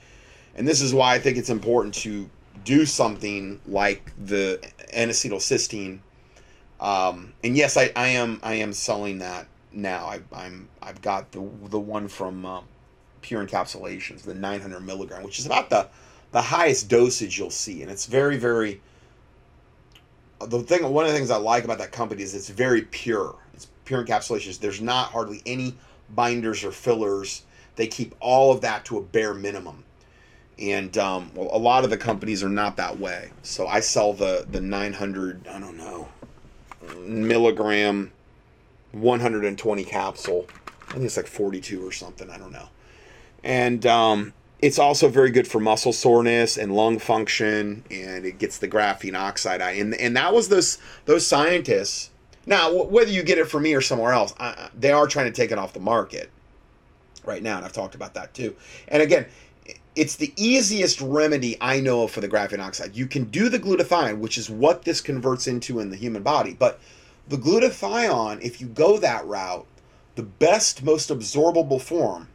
And 0.56 0.68
this 0.68 0.82
is 0.82 0.94
why 0.94 1.14
I 1.14 1.20
think 1.20 1.38
it's 1.38 1.50
important 1.50 1.94
to 1.96 2.30
do 2.64 2.86
something 2.86 3.62
like 3.68 4.12
the 4.18 4.60
N-acetylcysteine. 4.92 6.00
Um, 6.80 7.34
and 7.44 7.56
yes, 7.56 7.78
I, 7.78 7.92
I 7.96 8.08
am 8.10 8.40
I 8.44 8.56
am 8.56 8.74
selling 8.74 9.20
that 9.20 9.48
now. 9.72 10.06
I, 10.06 10.20
I'm 10.32 10.70
I've 10.82 11.02
got 11.02 11.32
the 11.32 11.48
the 11.70 11.80
one 11.80 12.08
from 12.08 12.46
um, 12.46 12.66
Pure 13.28 13.46
Encapsulations, 13.46 14.22
the 14.22 14.34
900 14.34 14.80
milligram, 14.80 15.22
which 15.22 15.38
is 15.38 15.46
about 15.46 15.70
the 15.70 15.88
the 16.32 16.42
highest 16.42 16.90
dosage 16.90 17.38
you'll 17.38 17.50
see, 17.50 17.82
and 17.82 17.92
it's 17.92 18.06
very 18.06 18.38
very. 18.38 18.82
The 20.40 20.60
thing, 20.60 20.88
one 20.94 21.04
of 21.04 21.12
the 21.12 21.18
things 21.18 21.32
I 21.32 21.38
like 21.38 21.64
about 21.64 21.80
that 21.80 21.92
company 21.92 22.22
is 22.22 22.36
it's 22.36 22.50
very 22.50 22.84
pure. 22.84 23.36
It's 23.54 23.68
pure 23.86 24.06
encapsulations. 24.06 24.60
There's 24.60 24.80
not 24.80 25.12
hardly 25.12 25.42
any 25.46 25.76
binders 26.16 26.64
or 26.64 26.72
fillers. 26.72 27.44
They 27.76 27.88
keep 27.88 28.16
all 28.20 28.52
of 28.54 28.62
that 28.62 28.86
to 28.86 28.98
a 28.98 29.02
bare 29.02 29.34
minimum 29.34 29.84
and 30.60 30.98
um, 30.98 31.32
well, 31.36 31.50
a 31.52 31.58
lot 31.58 31.84
of 31.84 31.90
the 31.90 31.98
companies 31.98 32.44
are 32.44 32.50
not 32.50 32.78
that 32.78 33.00
way. 33.00 33.32
So 33.44 33.68
I 33.68 33.80
sell 33.80 34.14
the 34.14 34.46
the 34.50 34.62
900, 34.62 35.48
I 35.48 35.60
don't 35.60 35.78
know, 35.78 36.08
milligram, 37.00 38.12
120 38.94 39.84
capsule. 39.84 40.48
I 40.90 40.94
think 40.94 41.06
it's 41.06 41.18
like 41.18 41.28
42 41.28 41.86
or 41.86 41.92
something. 41.92 42.30
I 42.30 42.38
don't 42.38 42.52
know. 42.52 42.70
And 43.44 43.86
um, 43.86 44.34
it's 44.60 44.80
also 44.80 45.08
very 45.08 45.32
good 45.32 45.48
for 45.48 45.60
muscle 45.60 45.94
soreness 45.94 46.58
and 46.58 46.76
lung 46.76 47.00
function, 47.00 47.84
and 47.92 48.26
it 48.26 48.40
gets 48.40 48.58
the 48.58 48.68
graphene 48.68 49.18
oxide 49.18 49.62
out. 49.62 49.74
And 49.76 49.94
and 49.96 50.16
that 50.18 50.34
was 50.34 50.50
those 50.50 50.78
those 51.06 51.26
scientists. 51.26 52.10
Now, 52.46 52.74
whether 52.74 53.12
you 53.12 53.24
get 53.24 53.38
it 53.38 53.50
from 53.50 53.64
me 53.64 53.74
or 53.74 53.82
somewhere 53.82 54.14
else, 54.14 54.34
I, 54.40 54.70
they 54.78 54.92
are 54.92 55.06
trying 55.06 55.26
to 55.26 55.34
take 55.34 55.52
it 55.52 55.58
off 55.58 55.74
the 55.74 55.82
market 55.82 56.32
right 57.26 57.44
now, 57.44 57.58
and 57.58 57.66
I've 57.66 57.74
talked 57.74 57.94
about 57.94 58.14
that 58.14 58.34
too. 58.34 58.56
And 58.88 59.04
again, 59.04 59.26
it's 59.96 60.16
the 60.16 60.34
easiest 60.38 61.02
remedy 61.02 61.58
I 61.60 61.82
know 61.82 62.04
of 62.04 62.12
for 62.12 62.22
the 62.22 62.30
graphene 62.30 62.60
oxide. 62.60 62.96
You 62.96 63.06
can 63.06 63.26
do 63.26 63.50
the 63.50 63.60
glutathione, 63.60 64.20
which 64.20 64.38
is 64.38 64.50
what 64.50 64.84
this 64.84 65.02
converts 65.02 65.46
into 65.46 65.80
in 65.80 65.90
the 65.90 65.98
human 65.98 66.24
body, 66.24 66.56
but 66.58 66.80
the 67.28 67.38
glutathione, 67.38 68.42
if 68.42 68.62
you 68.62 68.68
go 68.68 68.98
that 68.98 69.26
route, 69.26 69.66
the 70.16 70.24
best, 70.24 70.84
most 70.84 71.10
absorbable 71.10 71.82
form, 71.82 72.30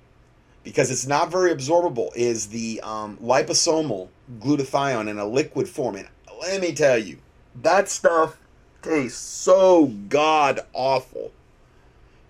because 0.64 0.90
it's 0.90 1.06
not 1.06 1.30
very 1.30 1.54
absorbable, 1.54 2.14
is 2.14 2.48
the 2.48 2.80
um, 2.82 3.16
liposomal 3.18 4.08
glutathione 4.38 5.08
in 5.08 5.18
a 5.18 5.26
liquid 5.26 5.68
form. 5.68 5.96
And 5.96 6.08
let 6.40 6.60
me 6.60 6.72
tell 6.72 6.98
you, 6.98 7.18
that 7.62 7.88
stuff 7.88 8.38
tastes 8.82 9.18
so 9.18 9.86
god 10.08 10.60
awful. 10.72 11.32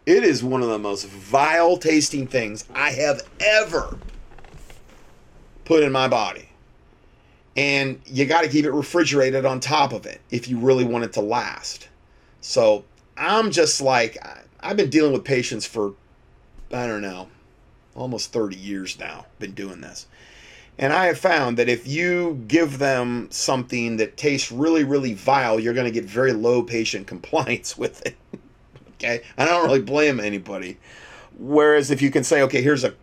It 0.05 0.25
is 0.25 0.43
one 0.43 0.63
of 0.63 0.69
the 0.69 0.79
most 0.79 1.07
vile 1.07 1.77
tasting 1.77 2.27
things 2.27 2.65
I 2.75 2.91
have 2.91 3.23
ever 3.41 3.99
put 5.65 5.83
in 5.83 5.93
my 5.93 6.09
body. 6.09 6.49
And 7.57 8.01
you 8.07 8.25
got 8.25 8.43
to 8.43 8.49
keep 8.49 8.65
it 8.65 8.73
refrigerated 8.73 9.45
on 9.45 9.61
top 9.61 9.93
of 9.93 10.07
it 10.07 10.21
if 10.31 10.49
you 10.49 10.59
really 10.59 10.85
want 10.85 11.05
it 11.05 11.13
to 11.15 11.21
last. 11.21 11.89
So 12.41 12.85
I'm 13.17 13.51
just 13.51 13.81
like, 13.81 14.17
I've 14.61 14.77
been 14.77 14.91
dealing 14.91 15.13
with 15.13 15.25
patients 15.25 15.67
for, 15.67 15.95
I 16.73 16.87
don't 16.87 17.03
know, 17.03 17.29
almost 17.95 18.33
30 18.33 18.57
years 18.57 18.99
now, 18.99 19.27
been 19.39 19.53
doing 19.53 19.81
this. 19.81 20.07
And 20.79 20.93
I 20.93 21.07
have 21.07 21.19
found 21.19 21.59
that 21.59 21.69
if 21.69 21.87
you 21.87 22.43
give 22.49 22.79
them 22.79 23.29
something 23.31 23.99
that 23.99 24.17
tastes 24.17 24.51
really, 24.51 24.85
really 24.85 25.13
vile, 25.13 25.61
you're 25.61 25.75
going 25.75 25.87
to 25.87 25.93
get 25.93 26.05
very 26.05 26.33
low 26.33 26.63
patient 26.63 27.07
compliance 27.07 27.77
with 27.77 28.05
it. 28.07 28.17
okay? 28.95 29.23
And 29.37 29.49
I 29.49 29.53
don't 29.53 29.67
really 29.67 29.83
blame 29.83 30.19
anybody. 30.19 30.79
Whereas 31.39 31.91
if 31.91 32.01
you 32.03 32.11
can 32.11 32.25
say, 32.25 32.43
okay, 32.43 32.63
here's 32.63 32.85
a 32.85 32.95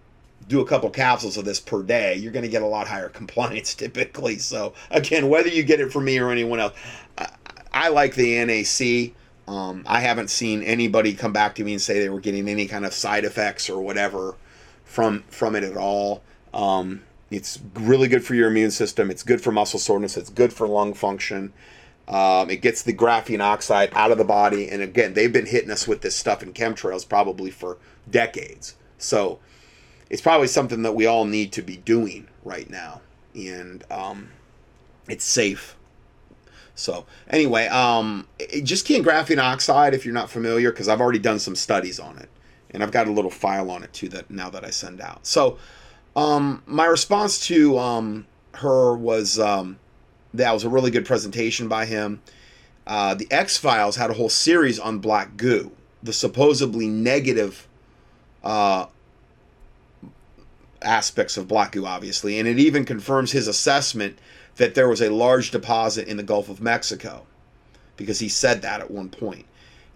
do 0.48 0.62
a 0.62 0.66
couple 0.66 0.90
capsules 0.90 1.38
of 1.38 1.46
this 1.46 1.60
per 1.60 1.84
day, 1.84 2.16
you're 2.16 2.32
going 2.32 2.44
to 2.44 2.50
get 2.50 2.64
a 2.64 2.66
lot 2.66 2.88
higher 2.88 3.10
compliance 3.22 3.76
typically. 3.76 4.40
So 4.40 4.74
again, 4.90 5.30
whether 5.30 5.50
you 5.50 5.62
get 5.62 5.80
it 5.80 5.94
from 5.94 6.06
me 6.06 6.18
or 6.18 6.32
anyone 6.32 6.60
else, 6.60 6.74
I, 7.18 7.30
I 7.72 7.90
like 7.90 8.16
the 8.16 8.44
NAC. 8.44 9.14
Um, 9.48 9.84
I 9.88 10.00
haven't 10.00 10.30
seen 10.30 10.64
anybody 10.64 11.14
come 11.14 11.34
back 11.34 11.56
to 11.56 11.64
me 11.64 11.74
and 11.74 11.82
say 11.82 12.00
they 12.00 12.10
were 12.10 12.20
getting 12.20 12.48
any 12.50 12.68
kind 12.68 12.86
of 12.86 12.94
side 12.94 13.26
effects 13.26 13.70
or 13.70 13.82
whatever 13.82 14.36
from 14.90 15.24
from 15.30 15.56
it 15.56 15.64
at 15.64 15.78
all. 15.78 16.24
Um, 16.54 17.04
it's 17.30 17.60
really 17.76 18.08
good 18.08 18.26
for 18.26 18.34
your 18.34 18.50
immune 18.50 18.72
system. 18.72 19.12
It's 19.12 19.24
good 19.24 19.40
for 19.40 19.52
muscle 19.52 19.80
soreness. 19.80 20.18
It's 20.18 20.32
good 20.32 20.52
for 20.52 20.68
lung 20.68 20.96
function. 20.96 21.54
Um, 22.08 22.50
it 22.50 22.64
gets 22.64 22.82
the 22.82 22.94
graphene 22.94 23.40
oxide 23.40 23.92
out 23.94 24.12
of 24.12 24.18
the 24.18 24.24
body. 24.24 24.68
And 24.68 24.82
again, 24.82 25.14
they've 25.14 25.32
been 25.32 25.46
hitting 25.46 25.70
us 25.70 25.88
with 25.88 26.02
this 26.02 26.16
stuff 26.16 26.42
in 26.42 26.54
chemtrails 26.54 27.08
probably 27.08 27.52
for 27.52 27.78
decades. 28.10 28.74
So 28.98 29.38
it's 30.10 30.22
probably 30.22 30.48
something 30.48 30.82
that 30.82 30.96
we 30.96 31.06
all 31.06 31.26
need 31.26 31.52
to 31.52 31.62
be 31.62 31.78
doing 31.78 32.28
right 32.44 32.68
now, 32.68 33.02
and 33.36 33.84
um, 33.92 34.30
it's 35.08 35.24
safe. 35.24 35.76
So 36.74 37.06
anyway, 37.30 37.68
um, 37.68 38.28
just 38.64 38.86
key 38.86 38.96
in 38.96 39.04
graphene 39.04 39.38
oxide 39.38 39.94
if 39.94 40.04
you're 40.04 40.14
not 40.16 40.32
familiar, 40.32 40.72
because 40.72 40.88
I've 40.88 41.00
already 41.00 41.20
done 41.20 41.38
some 41.38 41.56
studies 41.56 42.00
on 42.00 42.18
it, 42.18 42.30
and 42.72 42.84
I've 42.84 42.92
got 42.92 43.08
a 43.08 43.12
little 43.12 43.32
file 43.32 43.72
on 43.72 43.84
it 43.84 43.94
too 43.94 44.10
that 44.10 44.30
now 44.30 44.50
that 44.50 44.64
I 44.64 44.70
send 44.70 45.02
out. 45.02 45.26
So 45.26 45.58
um, 46.16 46.64
my 46.66 46.86
response 46.86 47.46
to 47.48 47.78
um, 47.78 48.28
her 48.56 48.96
was 48.96 49.40
um, 49.40 49.80
that 50.34 50.52
was 50.52 50.64
a 50.64 50.70
really 50.70 50.92
good 50.92 51.06
presentation 51.06 51.68
by 51.68 51.86
him. 51.86 52.22
Uh, 52.86 53.14
the 53.14 53.28
X 53.32 53.58
Files 53.58 53.96
had 53.96 54.10
a 54.10 54.14
whole 54.14 54.30
series 54.30 54.80
on 54.80 55.00
black 55.00 55.38
goo, 55.38 55.72
the 56.02 56.14
supposedly 56.14 56.88
negative 56.88 57.68
uh, 58.44 58.88
aspects 60.82 61.38
of 61.38 61.48
black 61.48 61.74
goo, 61.74 61.86
obviously, 61.86 62.40
and 62.40 62.48
it 62.48 62.58
even 62.60 62.86
confirms 62.86 63.32
his 63.32 63.48
assessment 63.48 64.18
that 64.56 64.76
there 64.76 64.90
was 64.90 65.02
a 65.02 65.10
large 65.10 65.52
deposit 65.52 66.08
in 66.08 66.18
the 66.18 66.24
Gulf 66.24 66.50
of 66.50 66.62
Mexico 66.62 67.26
because 67.96 68.20
he 68.20 68.30
said 68.30 68.62
that 68.62 68.82
at 68.82 68.90
one 68.90 69.10
point. 69.10 69.46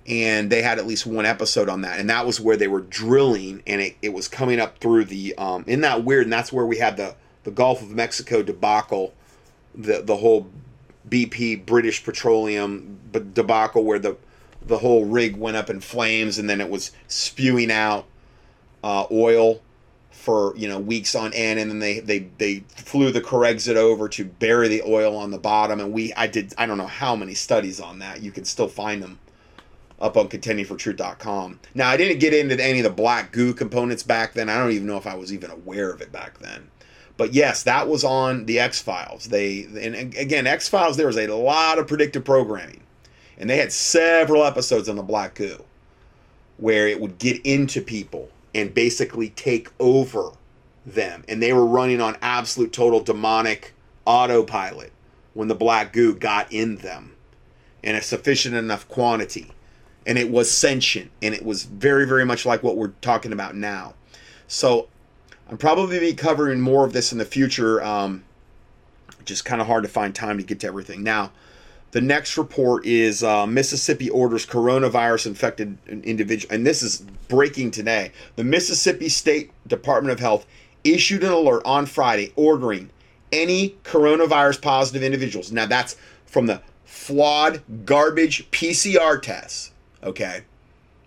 And 0.06 0.50
they 0.50 0.62
had 0.62 0.80
at 0.80 0.86
least 0.86 1.06
one 1.06 1.26
episode 1.26 1.70
on 1.70 1.82
that, 1.82 2.00
and 2.00 2.10
that 2.10 2.26
was 2.26 2.40
where 2.40 2.58
they 2.58 2.68
were 2.68 2.82
drilling, 2.82 3.64
and 3.66 3.80
it, 3.80 3.96
it 4.02 4.12
was 4.12 4.28
coming 4.28 4.60
up 4.60 4.80
through 4.80 5.06
the. 5.06 5.34
Um, 5.36 5.64
that 5.66 6.04
weird? 6.04 6.26
And 6.26 6.34
that's 6.34 6.52
where 6.52 6.66
we 6.66 6.78
had 6.78 6.98
the 6.98 7.16
the 7.44 7.52
Gulf 7.52 7.82
of 7.82 7.92
Mexico 7.92 8.44
debacle, 8.44 9.14
the 9.74 10.02
the 10.02 10.18
whole 10.18 10.50
BP 11.08 11.66
British 11.66 12.04
Petroleum 12.04 13.00
debacle, 13.12 13.86
where 13.86 14.00
the 14.00 14.18
the 14.66 14.80
whole 14.80 15.06
rig 15.06 15.38
went 15.38 15.58
up 15.58 15.70
in 15.70 15.80
flames, 15.80 16.38
and 16.38 16.50
then 16.50 16.60
it 16.60 16.70
was 16.70 16.92
spewing 17.08 17.72
out 17.72 18.06
uh, 18.84 19.06
oil 19.12 19.62
for 20.12 20.56
you 20.56 20.68
know 20.68 20.80
weeks 20.80 21.16
on 21.16 21.34
end, 21.34 21.60
and 21.60 21.70
then 21.70 21.80
they 21.80 22.00
they 22.00 22.20
they 22.38 22.64
flew 22.70 23.12
the 23.12 23.22
Corexit 23.22 23.76
over 23.76 24.08
to 24.10 24.26
bury 24.26 24.68
the 24.68 24.82
oil 24.84 25.18
on 25.18 25.32
the 25.32 25.38
bottom, 25.38 25.80
and 25.80 25.92
we 25.92 26.14
I 26.14 26.28
did 26.28 26.54
I 26.58 26.66
don't 26.66 26.78
know 26.78 26.88
how 26.88 27.16
many 27.16 27.34
studies 27.34 27.80
on 27.80 28.00
that. 28.00 28.22
You 28.22 28.32
can 28.32 28.46
still 28.46 28.70
find 28.70 29.04
them 29.04 29.20
up 30.00 30.18
on 30.18 30.28
contendingfortruth.com. 30.28 31.60
Now 31.74 31.90
I 31.90 31.98
didn't 31.98 32.20
get 32.20 32.34
into 32.34 32.62
any 32.64 32.80
of 32.80 32.84
the 32.84 32.90
black 32.90 33.32
goo 33.32 33.54
components 33.54 34.04
back 34.04 34.34
then. 34.34 34.50
I 34.50 34.58
don't 34.58 34.72
even 34.72 34.88
know 34.88 34.98
if 34.98 35.08
I 35.08 35.16
was 35.16 35.34
even 35.34 35.52
aware 35.52 35.92
of 35.92 36.02
it 36.02 36.12
back 36.12 36.40
then. 36.40 36.70
But 37.16 37.34
yes, 37.34 37.64
that 37.64 37.88
was 37.88 38.04
on 38.04 38.46
the 38.46 38.60
X 38.60 38.82
Files. 38.82 39.26
They 39.26 39.66
and 39.66 40.16
again 40.16 40.48
X 40.48 40.68
Files. 40.68 40.98
There 40.98 41.08
was 41.08 41.18
a 41.18 41.28
lot 41.28 41.78
of 41.78 41.88
predictive 41.88 42.26
programming, 42.26 42.82
and 43.38 43.50
they 43.50 43.58
had 43.58 43.72
several 43.72 44.44
episodes 44.44 44.90
on 44.90 44.96
the 44.96 45.04
black 45.04 45.36
goo, 45.36 45.64
where 46.58 46.88
it 46.88 47.00
would 47.00 47.20
get 47.20 47.46
into 47.46 47.82
people 47.82 48.30
and 48.56 48.74
basically 48.74 49.30
take 49.30 49.70
over 49.80 50.32
them. 50.86 51.24
And 51.28 51.42
they 51.42 51.54
were 51.54 51.66
running 51.66 52.02
on 52.02 52.18
absolute 52.22 52.74
total 52.74 53.00
demonic 53.00 53.74
autopilot 54.06 54.92
when 55.34 55.48
the 55.48 55.56
black 55.56 55.94
goo 55.94 56.16
got 56.16 56.52
in 56.52 56.78
them 56.78 57.16
in 57.82 57.96
a 57.96 58.02
sufficient 58.02 58.56
enough 58.56 58.88
quantity. 58.88 59.53
And 60.06 60.18
it 60.18 60.30
was 60.30 60.52
sentient 60.52 61.12
and 61.22 61.34
it 61.34 61.46
was 61.46 61.64
very, 61.64 62.06
very 62.06 62.26
much 62.26 62.46
like 62.46 62.62
what 62.64 62.76
we're 62.76 62.94
talking 63.02 63.32
about 63.32 63.56
now. 63.56 63.94
So 64.48 64.90
I'm 65.50 65.58
probably 65.58 66.00
be 66.00 66.14
covering 66.14 66.60
more 66.60 66.86
of 66.86 66.94
this 66.94 67.12
in 67.12 67.18
the 67.18 67.26
future. 67.26 67.84
Um, 67.84 68.24
just 69.26 69.46
kind 69.46 69.62
of 69.62 69.68
hard 69.68 69.84
to 69.84 69.90
find 69.90 70.14
time 70.14 70.38
to 70.38 70.44
get 70.44 70.60
to 70.62 70.68
everything. 70.68 71.04
Now, 71.04 71.32
the 71.92 72.02
next 72.02 72.38
report 72.38 72.86
is 72.88 73.24
uh, 73.24 73.46
Mississippi 73.46 74.10
orders 74.10 74.48
coronavirus 74.48 75.28
infected 75.28 75.78
individual, 75.88 76.54
and 76.54 76.66
this 76.66 76.82
is 76.82 77.06
breaking 77.28 77.70
today. 77.70 78.12
The 78.36 78.44
Mississippi 78.44 79.10
State 79.10 79.52
Department 79.68 80.12
of 80.12 80.20
Health 80.20 80.48
issued 80.84 81.24
an 81.24 81.32
alert 81.32 81.62
on 81.66 81.86
Friday 81.86 82.34
ordering 82.36 82.90
any 83.32 83.76
coronavirus 83.84 84.62
positive 84.62 85.04
individuals. 85.04 85.52
Now 85.52 85.68
that's 85.68 85.96
from 86.26 86.48
the 86.48 86.62
flawed 86.84 87.62
garbage 87.86 88.50
PCR 88.50 89.22
tests, 89.22 89.72
okay, 90.04 90.44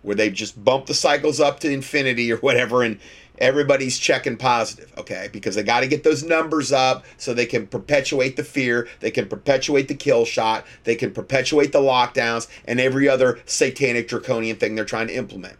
where 0.02 0.14
they've 0.14 0.32
just 0.32 0.62
bump 0.64 0.86
the 0.86 0.94
cycles 0.94 1.40
up 1.40 1.60
to 1.60 1.70
infinity 1.70 2.32
or 2.32 2.36
whatever, 2.38 2.82
and 2.82 2.98
everybody's 3.38 3.98
checking 3.98 4.36
positive, 4.36 4.92
okay? 4.96 5.28
Because 5.32 5.54
they 5.54 5.62
got 5.62 5.80
to 5.80 5.86
get 5.86 6.04
those 6.04 6.22
numbers 6.22 6.72
up 6.72 7.04
so 7.18 7.34
they 7.34 7.46
can 7.46 7.66
perpetuate 7.66 8.36
the 8.36 8.44
fear, 8.44 8.88
they 9.00 9.10
can 9.10 9.28
perpetuate 9.28 9.88
the 9.88 9.94
kill 9.94 10.24
shot, 10.24 10.64
they 10.84 10.94
can 10.94 11.12
perpetuate 11.12 11.72
the 11.72 11.80
lockdowns, 11.80 12.48
and 12.64 12.80
every 12.80 13.08
other 13.08 13.40
satanic 13.44 14.08
draconian 14.08 14.56
thing 14.56 14.74
they're 14.74 14.84
trying 14.84 15.08
to 15.08 15.14
implement. 15.16 15.56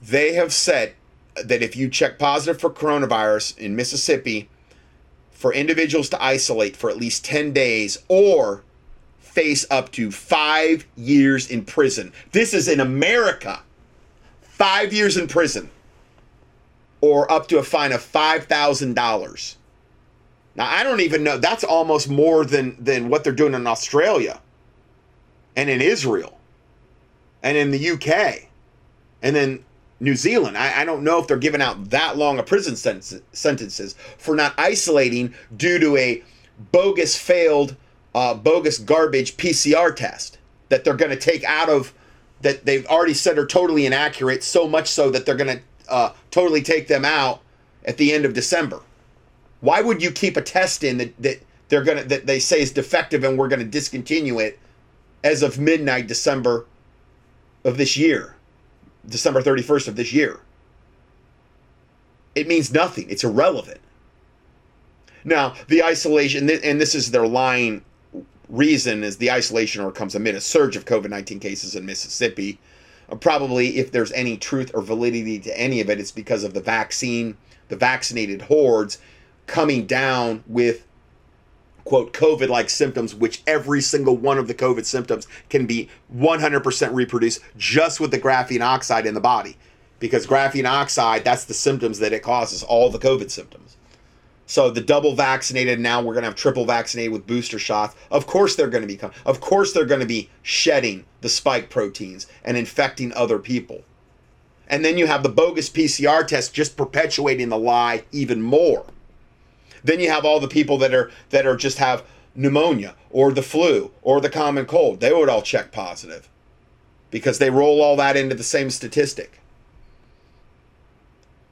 They 0.00 0.34
have 0.34 0.52
said 0.52 0.94
that 1.42 1.62
if 1.62 1.74
you 1.76 1.88
check 1.88 2.18
positive 2.18 2.60
for 2.60 2.70
coronavirus 2.70 3.56
in 3.58 3.74
Mississippi, 3.74 4.48
for 5.30 5.52
individuals 5.52 6.08
to 6.08 6.22
isolate 6.22 6.76
for 6.76 6.88
at 6.88 6.96
least 6.96 7.24
10 7.24 7.52
days 7.52 7.98
or 8.06 8.62
face 9.32 9.64
up 9.70 9.90
to 9.92 10.10
five 10.10 10.86
years 10.96 11.50
in 11.50 11.64
prison. 11.64 12.12
This 12.32 12.52
is 12.52 12.68
in 12.68 12.80
America. 12.80 13.60
Five 14.42 14.92
years 14.92 15.16
in 15.16 15.26
prison 15.26 15.70
or 17.00 17.30
up 17.30 17.48
to 17.48 17.58
a 17.58 17.62
fine 17.62 17.92
of 17.92 18.00
$5,000. 18.00 19.56
Now, 20.54 20.66
I 20.66 20.82
don't 20.82 21.00
even 21.00 21.24
know. 21.24 21.38
That's 21.38 21.64
almost 21.64 22.08
more 22.08 22.44
than, 22.44 22.82
than 22.82 23.08
what 23.08 23.24
they're 23.24 23.32
doing 23.32 23.54
in 23.54 23.66
Australia 23.66 24.40
and 25.56 25.68
in 25.68 25.80
Israel 25.80 26.38
and 27.42 27.56
in 27.56 27.70
the 27.70 27.90
UK 27.90 28.48
and 29.22 29.34
then 29.34 29.64
New 29.98 30.14
Zealand. 30.14 30.58
I, 30.58 30.82
I 30.82 30.84
don't 30.84 31.02
know 31.02 31.18
if 31.18 31.26
they're 31.26 31.38
giving 31.38 31.62
out 31.62 31.90
that 31.90 32.16
long 32.16 32.38
of 32.38 32.46
prison 32.46 32.76
sentence, 32.76 33.14
sentences 33.32 33.94
for 34.18 34.36
not 34.36 34.54
isolating 34.58 35.34
due 35.56 35.78
to 35.78 35.96
a 35.96 36.22
bogus, 36.70 37.16
failed, 37.16 37.76
uh, 38.14 38.34
bogus 38.34 38.78
garbage 38.78 39.36
PCR 39.36 39.94
test 39.94 40.38
that 40.68 40.84
they're 40.84 40.94
going 40.94 41.10
to 41.10 41.16
take 41.16 41.44
out 41.44 41.68
of 41.68 41.92
that 42.42 42.66
they've 42.66 42.86
already 42.86 43.14
said 43.14 43.38
are 43.38 43.46
totally 43.46 43.86
inaccurate, 43.86 44.42
so 44.42 44.66
much 44.66 44.88
so 44.88 45.10
that 45.10 45.24
they're 45.24 45.36
going 45.36 45.58
to 45.58 45.62
uh, 45.88 46.12
totally 46.30 46.62
take 46.62 46.88
them 46.88 47.04
out 47.04 47.40
at 47.84 47.96
the 47.96 48.12
end 48.12 48.24
of 48.24 48.34
December. 48.34 48.80
Why 49.60 49.80
would 49.80 50.02
you 50.02 50.10
keep 50.10 50.36
a 50.36 50.42
test 50.42 50.82
in 50.82 50.98
that, 50.98 51.22
that 51.22 51.42
they're 51.68 51.84
gonna 51.84 52.04
that 52.04 52.26
they 52.26 52.38
say 52.38 52.60
is 52.60 52.72
defective 52.72 53.24
and 53.24 53.38
we're 53.38 53.48
gonna 53.48 53.64
discontinue 53.64 54.38
it 54.40 54.58
as 55.22 55.42
of 55.42 55.58
midnight 55.58 56.08
December 56.08 56.66
of 57.64 57.78
this 57.78 57.96
year, 57.96 58.34
December 59.08 59.40
31st 59.40 59.88
of 59.88 59.96
this 59.96 60.12
year? 60.12 60.40
It 62.34 62.48
means 62.48 62.72
nothing. 62.72 63.08
It's 63.08 63.24
irrelevant. 63.24 63.80
Now, 65.24 65.54
the 65.68 65.84
isolation, 65.84 66.50
and 66.50 66.80
this 66.80 66.94
is 66.94 67.10
their 67.10 67.26
lying 67.26 67.84
reason, 68.52 69.02
is 69.02 69.16
the 69.16 69.32
isolation 69.32 69.82
order 69.82 69.92
comes 69.92 70.14
amid 70.14 70.36
a 70.36 70.40
surge 70.40 70.76
of 70.76 70.84
COVID 70.84 71.10
19 71.10 71.40
cases 71.40 71.74
in 71.74 71.84
Mississippi 71.84 72.60
uh, 73.12 73.16
probably 73.16 73.78
if 73.78 73.92
there's 73.92 74.12
any 74.12 74.36
truth 74.36 74.70
or 74.74 74.82
validity 74.82 75.38
to 75.40 75.58
any 75.58 75.80
of 75.80 75.90
it, 75.90 76.00
it's 76.00 76.12
because 76.12 76.44
of 76.44 76.54
the 76.54 76.60
vaccine, 76.60 77.36
the 77.68 77.76
vaccinated 77.76 78.42
hordes 78.42 78.98
coming 79.46 79.86
down 79.86 80.42
with 80.46 80.86
quote 81.84 82.12
COVID 82.12 82.48
like 82.48 82.70
symptoms, 82.70 83.14
which 83.14 83.42
every 83.46 83.80
single 83.80 84.16
one 84.16 84.38
of 84.38 84.48
the 84.48 84.54
COVID 84.54 84.84
symptoms 84.84 85.26
can 85.48 85.66
be 85.66 85.88
100% 86.16 86.94
reproduced 86.94 87.40
just 87.56 88.00
with 88.00 88.10
the 88.10 88.20
graphene 88.20 88.62
oxide 88.62 89.06
in 89.06 89.14
the 89.14 89.20
body. 89.20 89.56
Because 89.98 90.26
graphene 90.26 90.68
oxide, 90.68 91.24
that's 91.24 91.44
the 91.44 91.54
symptoms 91.54 91.98
that 91.98 92.12
it 92.12 92.22
causes, 92.22 92.62
all 92.62 92.90
the 92.90 92.98
COVID 92.98 93.30
symptoms. 93.30 93.76
So 94.46 94.70
the 94.70 94.80
double 94.80 95.14
vaccinated 95.14 95.80
now 95.80 96.00
we're 96.00 96.14
going 96.14 96.22
to 96.22 96.28
have 96.28 96.36
triple 96.36 96.64
vaccinated 96.64 97.12
with 97.12 97.26
booster 97.26 97.58
shots. 97.58 97.94
Of 98.10 98.26
course 98.26 98.54
they're 98.54 98.68
going 98.68 98.86
to 98.86 98.94
be 98.96 99.00
of 99.24 99.40
course 99.40 99.72
they're 99.72 99.84
going 99.84 100.00
to 100.00 100.06
be 100.06 100.30
shedding 100.42 101.04
the 101.20 101.28
spike 101.28 101.70
proteins 101.70 102.26
and 102.44 102.56
infecting 102.56 103.12
other 103.12 103.38
people. 103.38 103.82
And 104.68 104.84
then 104.84 104.98
you 104.98 105.06
have 105.06 105.22
the 105.22 105.28
bogus 105.28 105.68
PCR 105.68 106.26
test 106.26 106.54
just 106.54 106.76
perpetuating 106.76 107.48
the 107.48 107.58
lie 107.58 108.04
even 108.10 108.42
more. 108.42 108.86
Then 109.84 110.00
you 110.00 110.10
have 110.10 110.24
all 110.24 110.40
the 110.40 110.48
people 110.48 110.78
that 110.78 110.94
are 110.94 111.10
that 111.30 111.46
are 111.46 111.56
just 111.56 111.78
have 111.78 112.04
pneumonia 112.34 112.94
or 113.10 113.32
the 113.32 113.42
flu 113.42 113.90
or 114.02 114.20
the 114.20 114.30
common 114.30 114.66
cold. 114.66 115.00
They 115.00 115.12
would 115.12 115.28
all 115.28 115.42
check 115.42 115.72
positive 115.72 116.28
because 117.10 117.38
they 117.38 117.50
roll 117.50 117.82
all 117.82 117.96
that 117.96 118.16
into 118.16 118.34
the 118.34 118.42
same 118.42 118.70
statistic. 118.70 119.41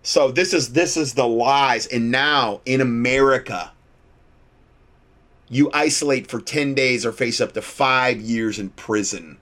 So 0.03 0.31
this 0.31 0.55
is 0.55 0.73
this 0.73 0.97
is 0.97 1.15
the 1.15 1.27
lies. 1.27 1.87
And 1.87 2.11
now 2.11 2.61
in 2.65 2.81
America, 2.81 3.73
you 5.49 5.71
isolate 5.75 6.31
for 6.31 6.41
10 6.41 6.75
days 6.75 7.05
or 7.05 7.13
face 7.13 7.41
up 7.41 7.53
to 7.53 7.63
five 7.63 8.21
years 8.21 8.59
in 8.59 8.71
prison. 8.71 9.39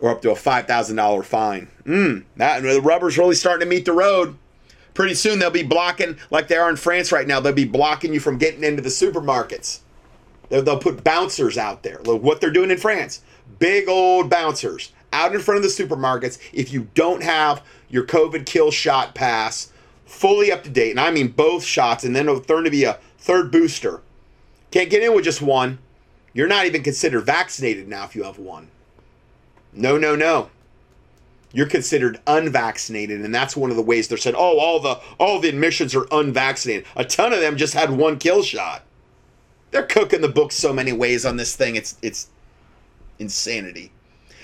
Or 0.00 0.10
up 0.10 0.20
to 0.22 0.32
a 0.32 0.34
$5,000 0.34 1.24
fine. 1.24 1.68
Mm, 1.86 2.24
that, 2.36 2.62
the 2.62 2.80
rubber's 2.80 3.16
really 3.16 3.36
starting 3.36 3.66
to 3.66 3.74
meet 3.74 3.84
the 3.84 3.92
road. 3.92 4.36
Pretty 4.92 5.14
soon 5.14 5.38
they'll 5.38 5.50
be 5.50 5.62
blocking, 5.62 6.18
like 6.30 6.48
they 6.48 6.56
are 6.56 6.68
in 6.68 6.76
France 6.76 7.12
right 7.12 7.26
now, 7.26 7.40
they'll 7.40 7.52
be 7.52 7.64
blocking 7.64 8.12
you 8.12 8.20
from 8.20 8.36
getting 8.36 8.64
into 8.64 8.82
the 8.82 8.88
supermarkets. 8.88 9.78
They'll, 10.48 10.62
they'll 10.62 10.78
put 10.78 11.04
bouncers 11.04 11.56
out 11.56 11.84
there. 11.84 12.00
Look 12.04 12.22
what 12.22 12.40
they're 12.40 12.50
doing 12.50 12.70
in 12.70 12.78
France. 12.78 13.22
Big 13.58 13.88
old 13.88 14.28
bouncers 14.28 14.92
out 15.12 15.34
in 15.34 15.40
front 15.40 15.56
of 15.56 15.62
the 15.62 15.84
supermarkets. 15.84 16.38
If 16.52 16.72
you 16.72 16.88
don't 16.94 17.22
have 17.22 17.62
your 17.88 18.04
COVID 18.06 18.46
kill 18.46 18.70
shot 18.70 19.14
pass 19.14 19.72
fully 20.04 20.52
up 20.52 20.62
to 20.64 20.70
date, 20.70 20.90
and 20.90 21.00
I 21.00 21.10
mean 21.10 21.28
both 21.28 21.64
shots, 21.64 22.04
and 22.04 22.14
then 22.14 22.26
there's 22.26 22.46
to 22.46 22.70
be 22.70 22.84
a 22.84 22.98
third 23.18 23.50
booster. 23.50 24.00
Can't 24.70 24.90
get 24.90 25.02
in 25.02 25.14
with 25.14 25.24
just 25.24 25.42
one. 25.42 25.78
You're 26.32 26.48
not 26.48 26.66
even 26.66 26.82
considered 26.82 27.20
vaccinated 27.22 27.88
now 27.88 28.04
if 28.04 28.16
you 28.16 28.24
have 28.24 28.38
one. 28.38 28.68
No, 29.72 29.96
no, 29.98 30.16
no. 30.16 30.50
You're 31.52 31.66
considered 31.66 32.20
unvaccinated, 32.26 33.20
and 33.20 33.32
that's 33.32 33.56
one 33.56 33.70
of 33.70 33.76
the 33.76 33.82
ways 33.82 34.08
they're 34.08 34.18
saying, 34.18 34.34
"Oh, 34.36 34.58
all 34.58 34.80
the 34.80 35.00
all 35.18 35.38
the 35.38 35.48
admissions 35.48 35.94
are 35.94 36.08
unvaccinated." 36.10 36.84
A 36.96 37.04
ton 37.04 37.32
of 37.32 37.40
them 37.40 37.56
just 37.56 37.74
had 37.74 37.90
one 37.90 38.18
kill 38.18 38.42
shot. 38.42 38.82
They're 39.70 39.86
cooking 39.86 40.20
the 40.20 40.28
books 40.28 40.56
so 40.56 40.72
many 40.72 40.92
ways 40.92 41.24
on 41.24 41.36
this 41.36 41.54
thing. 41.54 41.76
It's 41.76 41.96
it's 42.02 42.28
insanity. 43.20 43.92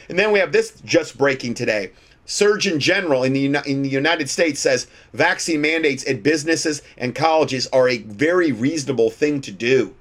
And 0.08 0.16
then 0.18 0.30
we 0.32 0.38
have 0.38 0.52
this 0.52 0.80
just 0.84 1.18
breaking 1.18 1.54
today. 1.54 1.90
Surgeon 2.30 2.78
General 2.78 3.24
in 3.24 3.32
the, 3.32 3.60
in 3.66 3.82
the 3.82 3.88
United 3.88 4.30
States 4.30 4.60
says 4.60 4.86
vaccine 5.12 5.60
mandates 5.60 6.06
at 6.06 6.22
businesses 6.22 6.80
and 6.96 7.12
colleges 7.12 7.66
are 7.72 7.88
a 7.88 7.98
very 7.98 8.52
reasonable 8.52 9.10
thing 9.10 9.40
to 9.40 9.50
do. 9.50 9.96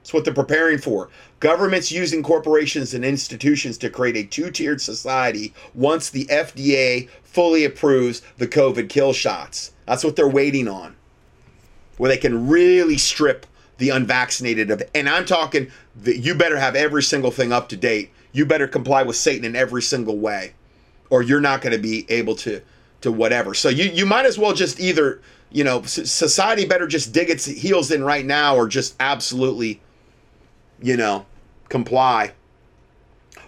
It's 0.00 0.14
what 0.14 0.24
they're 0.24 0.32
preparing 0.32 0.78
for. 0.78 1.10
Governments 1.38 1.92
using 1.92 2.22
corporations 2.22 2.94
and 2.94 3.04
institutions 3.04 3.76
to 3.76 3.90
create 3.90 4.16
a 4.16 4.24
two 4.24 4.50
tiered 4.50 4.80
society 4.80 5.52
once 5.74 6.08
the 6.08 6.24
FDA 6.24 7.10
fully 7.24 7.66
approves 7.66 8.22
the 8.38 8.48
COVID 8.48 8.88
kill 8.88 9.12
shots. 9.12 9.72
That's 9.84 10.04
what 10.04 10.16
they're 10.16 10.26
waiting 10.26 10.66
on. 10.66 10.96
Where 11.98 12.08
they 12.08 12.16
can 12.16 12.48
really 12.48 12.96
strip 12.96 13.44
the 13.76 13.90
unvaccinated 13.90 14.70
of 14.70 14.82
and 14.94 15.10
I'm 15.10 15.26
talking 15.26 15.70
that 16.04 16.20
you 16.20 16.34
better 16.34 16.56
have 16.56 16.74
every 16.74 17.02
single 17.02 17.30
thing 17.30 17.52
up 17.52 17.68
to 17.68 17.76
date. 17.76 18.12
You 18.32 18.46
better 18.46 18.66
comply 18.66 19.02
with 19.02 19.16
Satan 19.16 19.44
in 19.44 19.54
every 19.54 19.82
single 19.82 20.16
way 20.16 20.54
or 21.10 21.22
you're 21.22 21.40
not 21.40 21.62
going 21.62 21.72
to 21.74 21.82
be 21.82 22.06
able 22.08 22.34
to 22.36 22.60
to 23.00 23.12
whatever. 23.12 23.54
So 23.54 23.68
you 23.68 23.84
you 23.84 24.06
might 24.06 24.26
as 24.26 24.38
well 24.38 24.52
just 24.52 24.80
either 24.80 25.20
you 25.50 25.64
know 25.64 25.82
society 25.82 26.64
better 26.66 26.86
just 26.86 27.12
dig 27.12 27.30
its 27.30 27.44
heels 27.44 27.90
in 27.90 28.04
right 28.04 28.24
now 28.24 28.56
or 28.56 28.68
just 28.68 28.94
absolutely 29.00 29.80
you 30.80 30.96
know 30.96 31.26
comply. 31.68 32.32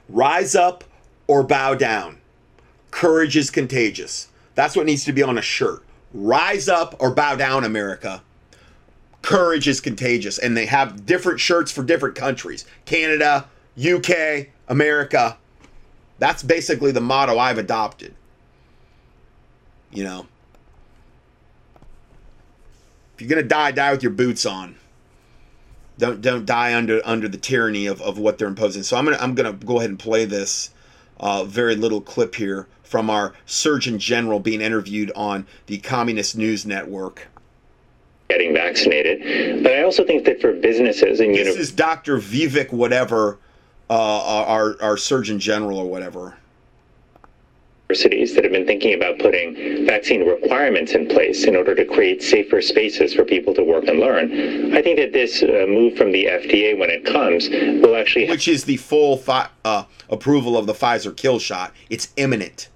Rise 0.08 0.54
up 0.54 0.84
or 1.26 1.42
bow 1.42 1.74
down. 1.74 2.18
Courage 2.90 3.36
is 3.36 3.50
contagious. 3.50 4.28
That's 4.54 4.76
what 4.76 4.86
needs 4.86 5.04
to 5.04 5.12
be 5.12 5.22
on 5.22 5.38
a 5.38 5.42
shirt. 5.42 5.82
Rise 6.12 6.68
up 6.68 6.96
or 6.98 7.14
bow 7.14 7.36
down, 7.36 7.64
America. 7.64 8.22
Courage 9.22 9.68
is 9.68 9.80
contagious. 9.80 10.38
And 10.38 10.56
they 10.56 10.66
have 10.66 11.06
different 11.06 11.40
shirts 11.40 11.70
for 11.70 11.82
different 11.82 12.16
countries 12.16 12.64
Canada, 12.84 13.48
UK, 13.78 14.48
America. 14.68 15.36
That's 16.20 16.42
basically 16.42 16.92
the 16.92 17.00
motto 17.00 17.38
I've 17.38 17.58
adopted. 17.58 18.14
You 19.90 20.04
know, 20.04 20.26
if 23.14 23.20
you're 23.20 23.28
gonna 23.28 23.42
die, 23.42 23.72
die 23.72 23.90
with 23.90 24.04
your 24.04 24.12
boots 24.12 24.46
on. 24.46 24.76
Don't 25.98 26.20
don't 26.20 26.46
die 26.46 26.74
under 26.74 27.00
under 27.04 27.26
the 27.26 27.36
tyranny 27.36 27.86
of, 27.86 28.00
of 28.00 28.18
what 28.18 28.38
they're 28.38 28.48
imposing. 28.48 28.84
So 28.84 28.96
I'm 28.96 29.04
gonna 29.04 29.18
I'm 29.18 29.34
gonna 29.34 29.54
go 29.54 29.78
ahead 29.78 29.90
and 29.90 29.98
play 29.98 30.24
this 30.26 30.70
uh, 31.18 31.44
very 31.44 31.74
little 31.74 32.00
clip 32.00 32.36
here 32.36 32.68
from 32.82 33.10
our 33.10 33.34
Surgeon 33.46 33.98
General 33.98 34.40
being 34.40 34.60
interviewed 34.60 35.10
on 35.16 35.46
the 35.66 35.78
Communist 35.78 36.36
News 36.36 36.64
Network. 36.64 37.28
Getting 38.28 38.54
vaccinated, 38.54 39.62
but 39.62 39.72
I 39.72 39.82
also 39.82 40.04
think 40.04 40.24
that 40.26 40.40
for 40.40 40.52
businesses 40.52 41.18
and 41.18 41.34
this 41.34 41.56
is 41.56 41.72
Dr. 41.72 42.18
Vivek 42.18 42.72
whatever 42.72 43.38
uh, 43.90 44.44
our 44.46 44.80
our 44.80 44.96
Surgeon 44.96 45.38
General 45.38 45.78
or 45.78 45.90
whatever. 45.90 46.36
Universities 47.88 48.36
that 48.36 48.44
have 48.44 48.52
been 48.52 48.66
thinking 48.66 48.94
about 48.94 49.18
putting 49.18 49.84
vaccine 49.84 50.24
requirements 50.24 50.92
in 50.92 51.08
place 51.08 51.42
in 51.42 51.56
order 51.56 51.74
to 51.74 51.84
create 51.84 52.22
safer 52.22 52.62
spaces 52.62 53.12
for 53.12 53.24
people 53.24 53.52
to 53.52 53.64
work 53.64 53.88
and 53.88 53.98
learn. 53.98 54.72
I 54.72 54.80
think 54.80 54.96
that 54.98 55.12
this 55.12 55.42
uh, 55.42 55.66
move 55.66 55.96
from 55.96 56.12
the 56.12 56.26
FDA, 56.26 56.78
when 56.78 56.88
it 56.88 57.04
comes, 57.04 57.48
will 57.48 57.96
actually, 57.96 58.28
which 58.28 58.46
is 58.46 58.62
the 58.62 58.76
full 58.76 59.16
fi- 59.16 59.48
uh, 59.64 59.84
approval 60.08 60.56
of 60.56 60.66
the 60.66 60.72
Pfizer 60.72 61.16
kill 61.16 61.40
shot. 61.40 61.74
It's 61.90 62.12
imminent. 62.16 62.68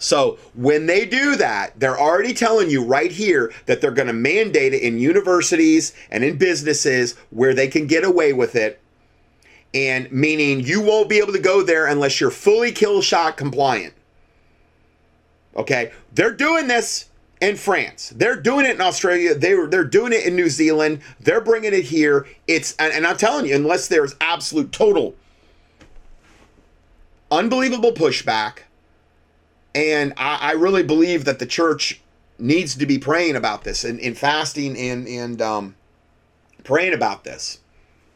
So 0.00 0.38
when 0.54 0.84
they 0.84 1.06
do 1.06 1.34
that, 1.36 1.80
they're 1.80 1.98
already 1.98 2.34
telling 2.34 2.70
you 2.70 2.84
right 2.84 3.10
here 3.10 3.52
that 3.66 3.80
they're 3.80 3.90
going 3.90 4.06
to 4.06 4.12
mandate 4.12 4.74
it 4.74 4.82
in 4.82 4.98
universities 4.98 5.92
and 6.10 6.22
in 6.22 6.36
businesses 6.36 7.16
where 7.30 7.54
they 7.54 7.68
can 7.68 7.86
get 7.86 8.04
away 8.04 8.32
with 8.32 8.54
it 8.54 8.80
and 9.74 10.10
meaning 10.10 10.60
you 10.60 10.80
won't 10.80 11.08
be 11.08 11.18
able 11.18 11.32
to 11.32 11.38
go 11.38 11.62
there 11.62 11.86
unless 11.86 12.20
you're 12.20 12.30
fully 12.30 12.72
kill 12.72 13.02
shot 13.02 13.36
compliant. 13.36 13.94
Okay, 15.56 15.92
they're 16.12 16.34
doing 16.34 16.68
this. 16.68 17.06
in 17.40 17.56
France. 17.56 18.12
They're 18.16 18.40
doing 18.40 18.66
it 18.66 18.74
in 18.74 18.80
Australia. 18.80 19.34
They 19.34 19.54
were 19.54 19.66
they're 19.68 19.84
doing 19.84 20.12
it 20.12 20.24
in 20.26 20.34
New 20.34 20.48
Zealand. 20.48 21.00
They're 21.20 21.40
bringing 21.40 21.72
it 21.72 21.84
here. 21.84 22.26
It's 22.46 22.74
and, 22.78 22.92
and 22.92 23.06
I'm 23.06 23.16
telling 23.16 23.46
you, 23.46 23.54
unless 23.54 23.88
there's 23.88 24.14
absolute 24.20 24.72
total 24.72 25.14
unbelievable 27.30 27.92
pushback, 27.92 28.60
and 29.74 30.14
I, 30.16 30.38
I 30.40 30.52
really 30.52 30.82
believe 30.82 31.24
that 31.26 31.38
the 31.38 31.46
church 31.46 32.00
needs 32.38 32.74
to 32.76 32.86
be 32.86 32.98
praying 32.98 33.36
about 33.36 33.64
this 33.64 33.84
and, 33.84 34.00
and 34.00 34.16
fasting 34.16 34.76
and 34.76 35.06
and 35.06 35.42
um, 35.42 35.76
praying 36.64 36.94
about 36.94 37.24
this. 37.24 37.60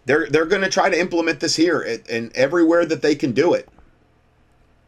They're 0.05 0.27
they're 0.29 0.47
going 0.47 0.63
to 0.63 0.71
try 0.71 0.91
to 0.91 0.99
implement 0.99 1.41
this 1.41 1.57
here 1.57 1.81
and, 1.81 2.03
and 2.11 2.37
everywhere 2.37 2.85
that 2.87 3.03
they 3.03 3.15
can 3.15 3.33
do 3.33 3.55
it 3.55 3.69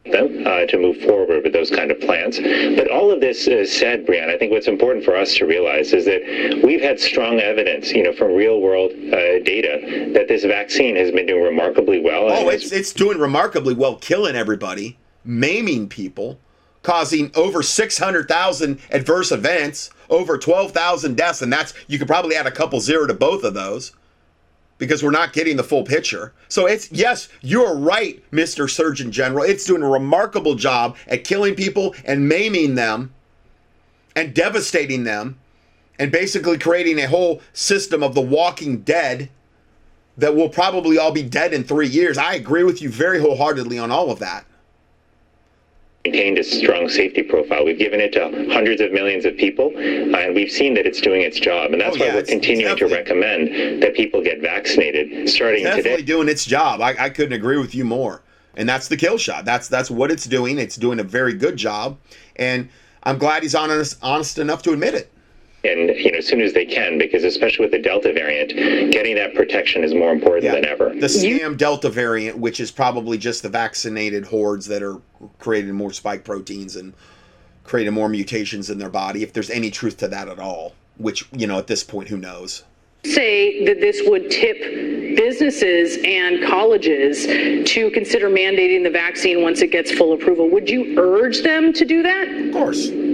uh, 0.07 0.65
to 0.67 0.77
move 0.77 0.97
forward 1.01 1.43
with 1.43 1.53
those 1.53 1.69
kind 1.69 1.91
of 1.91 1.99
plans. 1.99 2.39
But 2.39 2.89
all 2.89 3.11
of 3.11 3.21
this 3.21 3.47
is 3.47 3.71
said, 3.71 4.05
Brian, 4.05 4.29
I 4.29 4.37
think 4.37 4.51
what's 4.51 4.67
important 4.67 5.03
for 5.03 5.15
us 5.15 5.35
to 5.35 5.45
realize 5.45 5.93
is 5.93 6.05
that 6.05 6.61
we've 6.63 6.81
had 6.81 6.99
strong 6.99 7.39
evidence, 7.39 7.91
you 7.91 8.03
know, 8.03 8.13
from 8.13 8.33
real 8.33 8.61
world 8.61 8.91
uh, 8.91 9.39
data 9.43 10.11
that 10.13 10.27
this 10.27 10.43
vaccine 10.43 10.95
has 10.95 11.11
been 11.11 11.25
doing 11.25 11.43
remarkably 11.43 12.01
well. 12.01 12.29
Oh, 12.29 12.49
it's, 12.49 12.71
it's 12.71 12.93
doing 12.93 13.17
remarkably 13.17 13.73
well, 13.73 13.95
killing 13.95 14.35
everybody, 14.35 14.97
maiming 15.23 15.89
people, 15.89 16.39
causing 16.83 17.31
over 17.35 17.63
600,000 17.63 18.79
adverse 18.91 19.31
events, 19.31 19.89
over 20.09 20.37
12,000 20.37 21.17
deaths, 21.17 21.41
and 21.41 21.51
that's, 21.51 21.73
you 21.87 21.97
could 21.97 22.07
probably 22.07 22.35
add 22.35 22.45
a 22.45 22.51
couple 22.51 22.79
zero 22.79 23.07
to 23.07 23.13
both 23.13 23.43
of 23.43 23.55
those 23.55 23.91
because 24.77 25.03
we're 25.03 25.11
not 25.11 25.33
getting 25.33 25.57
the 25.57 25.63
full 25.63 25.83
picture. 25.83 26.33
So 26.47 26.65
it's 26.65 26.91
yes, 26.91 27.29
you're 27.41 27.75
right, 27.75 28.23
Mr. 28.31 28.69
Surgeon 28.69 29.11
General. 29.11 29.43
It's 29.43 29.65
doing 29.65 29.81
a 29.81 29.89
remarkable 29.89 30.55
job 30.55 30.97
at 31.07 31.23
killing 31.23 31.55
people 31.55 31.95
and 32.03 32.27
maiming 32.27 32.75
them 32.75 33.13
and 34.15 34.33
devastating 34.33 35.03
them 35.03 35.37
and 35.97 36.11
basically 36.11 36.57
creating 36.57 36.99
a 36.99 37.07
whole 37.07 37.41
system 37.53 38.03
of 38.03 38.15
the 38.15 38.21
walking 38.21 38.81
dead 38.81 39.29
that 40.17 40.35
will 40.35 40.49
probably 40.49 40.97
all 40.97 41.11
be 41.11 41.23
dead 41.23 41.53
in 41.53 41.63
3 41.63 41.87
years. 41.87 42.17
I 42.17 42.35
agree 42.35 42.63
with 42.63 42.81
you 42.81 42.89
very 42.89 43.19
wholeheartedly 43.19 43.79
on 43.79 43.91
all 43.91 44.11
of 44.11 44.19
that 44.19 44.45
maintained 46.05 46.37
a 46.37 46.43
strong 46.43 46.87
safety 46.89 47.23
profile. 47.23 47.65
We've 47.65 47.77
given 47.77 47.99
it 47.99 48.13
to 48.13 48.51
hundreds 48.53 48.81
of 48.81 48.91
millions 48.91 49.25
of 49.25 49.35
people, 49.37 49.71
uh, 49.75 50.17
and 50.17 50.35
we've 50.35 50.51
seen 50.51 50.75
that 50.75 50.85
it's 50.85 51.01
doing 51.01 51.21
its 51.21 51.39
job. 51.39 51.71
And 51.71 51.81
that's 51.81 51.97
oh, 51.97 51.99
why 51.99 52.13
we're 52.13 52.23
continuing 52.23 52.77
to 52.77 52.85
recommend 52.85 53.81
that 53.81 53.95
people 53.95 54.21
get 54.21 54.41
vaccinated 54.41 55.29
starting 55.29 55.63
definitely 55.63 55.91
today. 55.91 56.03
doing 56.03 56.29
its 56.29 56.45
job. 56.45 56.81
I, 56.81 56.95
I 56.97 57.09
couldn't 57.09 57.33
agree 57.33 57.57
with 57.57 57.73
you 57.73 57.85
more. 57.85 58.21
And 58.57 58.69
that's 58.69 58.87
the 58.87 58.95
kill 58.95 59.17
shot. 59.17 59.43
That's 59.43 59.67
that's 59.67 59.91
what 59.91 60.11
it's 60.11 60.25
doing. 60.25 60.59
It's 60.59 60.77
doing 60.77 60.99
a 60.99 61.03
very 61.03 61.33
good 61.33 61.57
job, 61.57 61.97
and 62.37 62.69
I'm 63.03 63.17
glad 63.17 63.43
he's 63.43 63.55
honest 63.55 63.97
honest 64.01 64.37
enough 64.37 64.61
to 64.63 64.71
admit 64.71 64.93
it 64.93 65.11
and 65.65 65.95
you 65.97 66.11
know 66.11 66.17
as 66.17 66.27
soon 66.27 66.41
as 66.41 66.53
they 66.53 66.65
can 66.65 66.97
because 66.97 67.23
especially 67.23 67.65
with 67.65 67.71
the 67.71 67.81
delta 67.81 68.13
variant 68.13 68.49
getting 68.91 69.15
that 69.15 69.33
protection 69.35 69.83
is 69.83 69.93
more 69.93 70.11
important 70.11 70.43
yeah. 70.43 70.53
than 70.53 70.65
ever. 70.65 70.89
The 70.89 71.07
scam 71.07 71.57
delta 71.57 71.89
variant 71.89 72.37
which 72.37 72.59
is 72.59 72.71
probably 72.71 73.17
just 73.17 73.43
the 73.43 73.49
vaccinated 73.49 74.25
hordes 74.25 74.65
that 74.67 74.83
are 74.83 75.01
creating 75.39 75.73
more 75.73 75.91
spike 75.91 76.23
proteins 76.23 76.75
and 76.75 76.93
creating 77.63 77.93
more 77.93 78.09
mutations 78.09 78.69
in 78.69 78.77
their 78.77 78.89
body 78.89 79.23
if 79.23 79.33
there's 79.33 79.49
any 79.49 79.71
truth 79.71 79.97
to 79.97 80.07
that 80.07 80.27
at 80.27 80.39
all 80.39 80.73
which 80.97 81.27
you 81.31 81.47
know 81.47 81.57
at 81.57 81.67
this 81.67 81.83
point 81.83 82.07
who 82.09 82.17
knows? 82.17 82.63
Say 83.03 83.65
that 83.65 83.79
this 83.81 84.01
would 84.07 84.31
tip 84.31 84.57
businesses 85.15 85.97
and 86.03 86.43
colleges 86.43 87.25
to 87.25 87.91
consider 87.91 88.29
mandating 88.29 88.83
the 88.83 88.89
vaccine 88.89 89.43
once 89.43 89.61
it 89.61 89.71
gets 89.71 89.91
full 89.91 90.13
approval. 90.13 90.49
Would 90.49 90.69
you 90.69 90.97
urge 90.99 91.43
them 91.43 91.71
to 91.73 91.85
do 91.85 92.01
that? 92.01 92.27
Of 92.27 92.53
course. 92.53 92.89
well, 92.89 93.04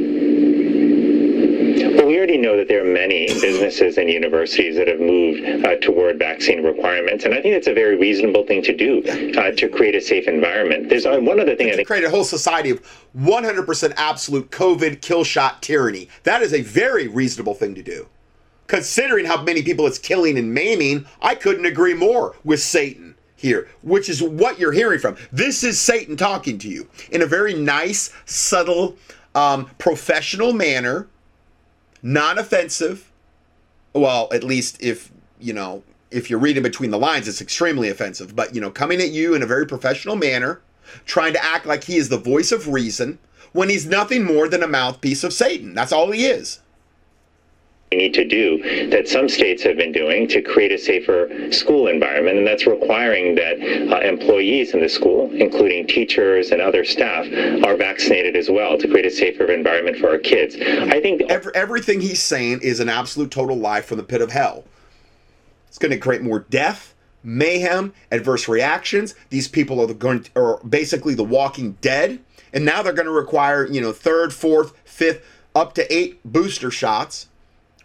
we 2.12 2.18
already 2.18 2.38
know 2.38 2.58
that 2.58 2.68
there 2.68 2.82
are 2.82 2.94
many 2.94 3.28
businesses 3.40 3.98
and 3.98 4.10
universities 4.10 4.76
that 4.76 4.90
have 4.90 5.00
moved 5.00 5.66
uh, 5.66 5.78
toward 5.78 6.20
vaccine 6.20 6.62
requirements, 6.62 7.24
and 7.24 7.34
I 7.34 7.42
think 7.42 7.56
it's 7.56 7.68
a 7.68 7.74
very 7.74 7.96
reasonable 7.96 8.46
thing 8.46 8.62
to 8.64 8.76
do 8.76 9.00
uh, 9.40 9.52
to 9.52 9.70
create 9.70 9.96
a 9.96 10.02
safe 10.02 10.28
environment. 10.28 10.90
There's 10.90 11.06
uh, 11.06 11.18
one 11.20 11.40
other 11.40 11.56
thing 11.56 11.70
I 11.70 11.76
think 11.78 11.88
create 11.88 12.04
a 12.04 12.10
whole 12.10 12.26
society 12.26 12.70
of 12.70 12.82
100% 13.18 13.94
absolute 13.96 14.52
COVID 14.52 15.00
kill 15.00 15.24
shot 15.24 15.62
tyranny. 15.62 16.10
That 16.24 16.42
is 16.42 16.54
a 16.54 16.62
very 16.62 17.08
reasonable 17.08 17.54
thing 17.54 17.76
to 17.76 17.82
do. 17.82 18.10
Considering 18.68 19.26
how 19.26 19.42
many 19.42 19.62
people 19.62 19.88
it's 19.88 19.98
killing 19.98 20.38
and 20.38 20.54
maiming, 20.54 21.06
I 21.22 21.36
couldn't 21.36 21.66
agree 21.66 21.94
more 21.94 22.36
with 22.44 22.62
Satan 22.62 23.16
here, 23.38 23.70
which 23.84 24.10
is 24.10 24.22
what 24.22 24.60
you're 24.60 24.74
hearing 24.74 25.00
from. 25.00 25.16
This 25.32 25.64
is 25.64 25.80
Satan 25.80 26.18
talking 26.18 26.58
to 26.58 26.68
you 26.68 26.90
in 27.10 27.22
a 27.22 27.26
very 27.26 27.54
nice, 27.54 28.12
subtle, 28.26 28.98
um, 29.34 29.70
professional 29.78 30.52
manner 30.52 31.08
non 32.02 32.38
offensive. 32.38 33.12
Well, 33.94 34.30
at 34.32 34.44
least 34.44 34.82
if, 34.82 35.12
you 35.40 35.54
know, 35.54 35.84
if 36.12 36.30
you're 36.30 36.40
reading 36.40 36.64
between 36.64 36.92
the 36.92 36.98
lines, 36.98 37.28
it's 37.28 37.42
extremely 37.42 37.90
offensive. 37.90 38.36
But, 38.36 38.56
you 38.56 38.62
know, 38.62 38.72
coming 38.72 39.02
at 39.02 39.12
you 39.12 39.34
in 39.34 39.44
a 39.44 39.46
very 39.48 39.66
professional 39.66 40.16
manner, 40.16 40.62
trying 41.06 41.34
to 41.34 41.44
act 41.44 41.66
like 41.66 41.84
he 41.84 41.98
is 41.98 42.10
the 42.10 42.18
voice 42.18 42.52
of 42.52 42.70
reason 42.70 43.20
when 43.52 43.70
he's 43.70 43.86
nothing 43.86 44.24
more 44.24 44.48
than 44.48 44.64
a 44.64 44.68
mouthpiece 44.68 45.24
of 45.24 45.34
Satan. 45.34 45.74
That's 45.74 45.92
all 45.92 46.12
he 46.12 46.26
is 46.26 46.62
need 47.98 48.14
to 48.14 48.24
do 48.24 48.90
that 48.90 49.06
some 49.08 49.28
states 49.28 49.62
have 49.64 49.76
been 49.76 49.92
doing 49.92 50.26
to 50.26 50.42
create 50.42 50.72
a 50.72 50.78
safer 50.78 51.52
school 51.52 51.88
environment, 51.88 52.38
and 52.38 52.48
that's 52.48 52.66
requiring 52.66 53.36
that 53.36 53.60
uh, 53.92 54.00
employees 54.08 54.74
in 54.74 54.80
the 54.80 54.88
school, 54.88 55.30
including 55.34 55.86
teachers 55.88 56.52
and 56.52 56.62
other 56.62 56.86
staff, 56.86 57.26
are 57.66 57.76
vaccinated 57.76 58.38
as 58.38 58.50
well 58.50 58.78
to 58.78 58.88
create 58.88 59.06
a 59.06 59.12
safer 59.12 59.52
environment 59.52 59.98
for 59.98 60.10
our 60.10 60.18
kids. 60.18 60.56
I 60.56 61.02
think 61.02 61.24
Every, 61.30 61.54
everything 61.54 62.00
he's 62.00 62.22
saying 62.22 62.62
is 62.62 62.80
an 62.80 62.88
absolute 62.88 63.30
total 63.30 63.58
lie 63.58 63.82
from 63.82 63.98
the 63.98 64.04
pit 64.04 64.22
of 64.22 64.32
hell. 64.32 64.64
It's 65.68 65.78
going 65.78 65.92
to 65.92 65.98
create 65.98 66.22
more 66.22 66.40
death, 66.40 66.96
mayhem, 67.24 67.94
adverse 68.10 68.48
reactions. 68.48 69.16
These 69.30 69.50
people 69.50 69.82
are 69.82 69.94
going 69.94 70.24
to, 70.24 70.32
are 70.38 70.60
basically 70.64 71.14
the 71.14 71.26
walking 71.26 71.74
dead, 71.82 72.20
and 72.54 72.64
now 72.64 72.82
they're 72.82 72.94
going 72.94 73.06
to 73.06 73.12
require 73.12 73.66
you 73.66 73.82
know 73.82 73.92
third, 73.92 74.34
fourth, 74.34 74.74
fifth, 74.86 75.26
up 75.54 75.74
to 75.74 75.94
eight 75.94 76.22
booster 76.24 76.72
shots 76.72 77.28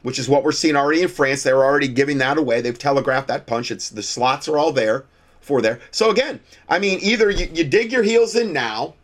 which 0.07 0.20
is 0.20 0.28
what 0.28 0.45
we're 0.45 0.53
seeing 0.53 0.77
already 0.77 1.03
in 1.03 1.09
France. 1.09 1.43
They're 1.43 1.65
already 1.65 1.89
giving 1.89 2.19
that 2.19 2.39
away. 2.39 2.61
They've 2.61 2.78
telegraphed 2.78 3.27
that 3.27 3.45
punch. 3.45 3.73
It's 3.73 3.91
the 3.91 4.05
slots 4.05 4.47
are 4.47 4.57
all 4.57 4.70
there 4.70 5.05
for 5.41 5.61
there. 5.61 5.81
So 5.91 6.11
again, 6.11 6.39
I 6.69 6.78
mean, 6.78 7.01
either 7.03 7.28
you, 7.28 7.49
you 7.53 7.65
dig 7.65 7.91
your 7.91 8.05
heels 8.05 8.37
in 8.37 8.53
now, 8.53 8.95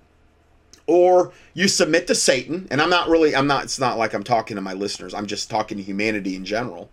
or 0.87 1.33
you 1.55 1.67
submit 1.67 2.07
to 2.07 2.15
Satan. 2.15 2.69
And 2.71 2.81
I'm 2.81 2.89
not 2.89 3.09
really, 3.09 3.35
I'm 3.35 3.49
not. 3.49 3.65
It's 3.65 3.81
not 3.81 3.99
like 3.99 4.15
I'm 4.15 4.23
talking 4.23 4.55
to 4.55 4.61
my 4.61 4.75
listeners. 4.75 5.13
I'm 5.13 5.27
just 5.27 5.51
talking 5.51 5.77
to 5.77 5.83
humanity 5.83 6.37
in 6.37 6.45
general. 6.45 6.89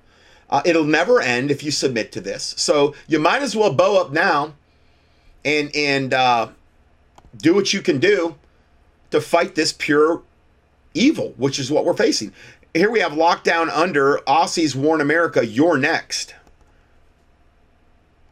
Uh, 0.49 0.63
it'll 0.65 0.85
never 0.85 1.21
end 1.21 1.51
if 1.51 1.63
you 1.63 1.69
submit 1.69 2.11
to 2.13 2.19
this. 2.19 2.55
So 2.57 2.95
you 3.07 3.19
might 3.19 3.43
as 3.43 3.55
well 3.55 3.71
bow 3.71 4.01
up 4.01 4.11
now, 4.11 4.55
and 5.45 5.69
and 5.75 6.15
uh, 6.15 6.49
do 7.37 7.53
what 7.53 7.73
you 7.73 7.83
can 7.83 7.99
do 7.99 8.37
to 9.11 9.21
fight 9.21 9.53
this 9.53 9.71
pure 9.71 10.23
evil, 10.95 11.35
which 11.37 11.59
is 11.59 11.69
what 11.69 11.85
we're 11.85 11.93
facing 11.93 12.33
here 12.73 12.91
we 12.91 12.99
have 12.99 13.13
lockdown 13.13 13.69
under 13.69 14.17
Aussies 14.27 14.75
warn 14.75 15.01
America, 15.01 15.45
you're 15.45 15.77
next. 15.77 16.35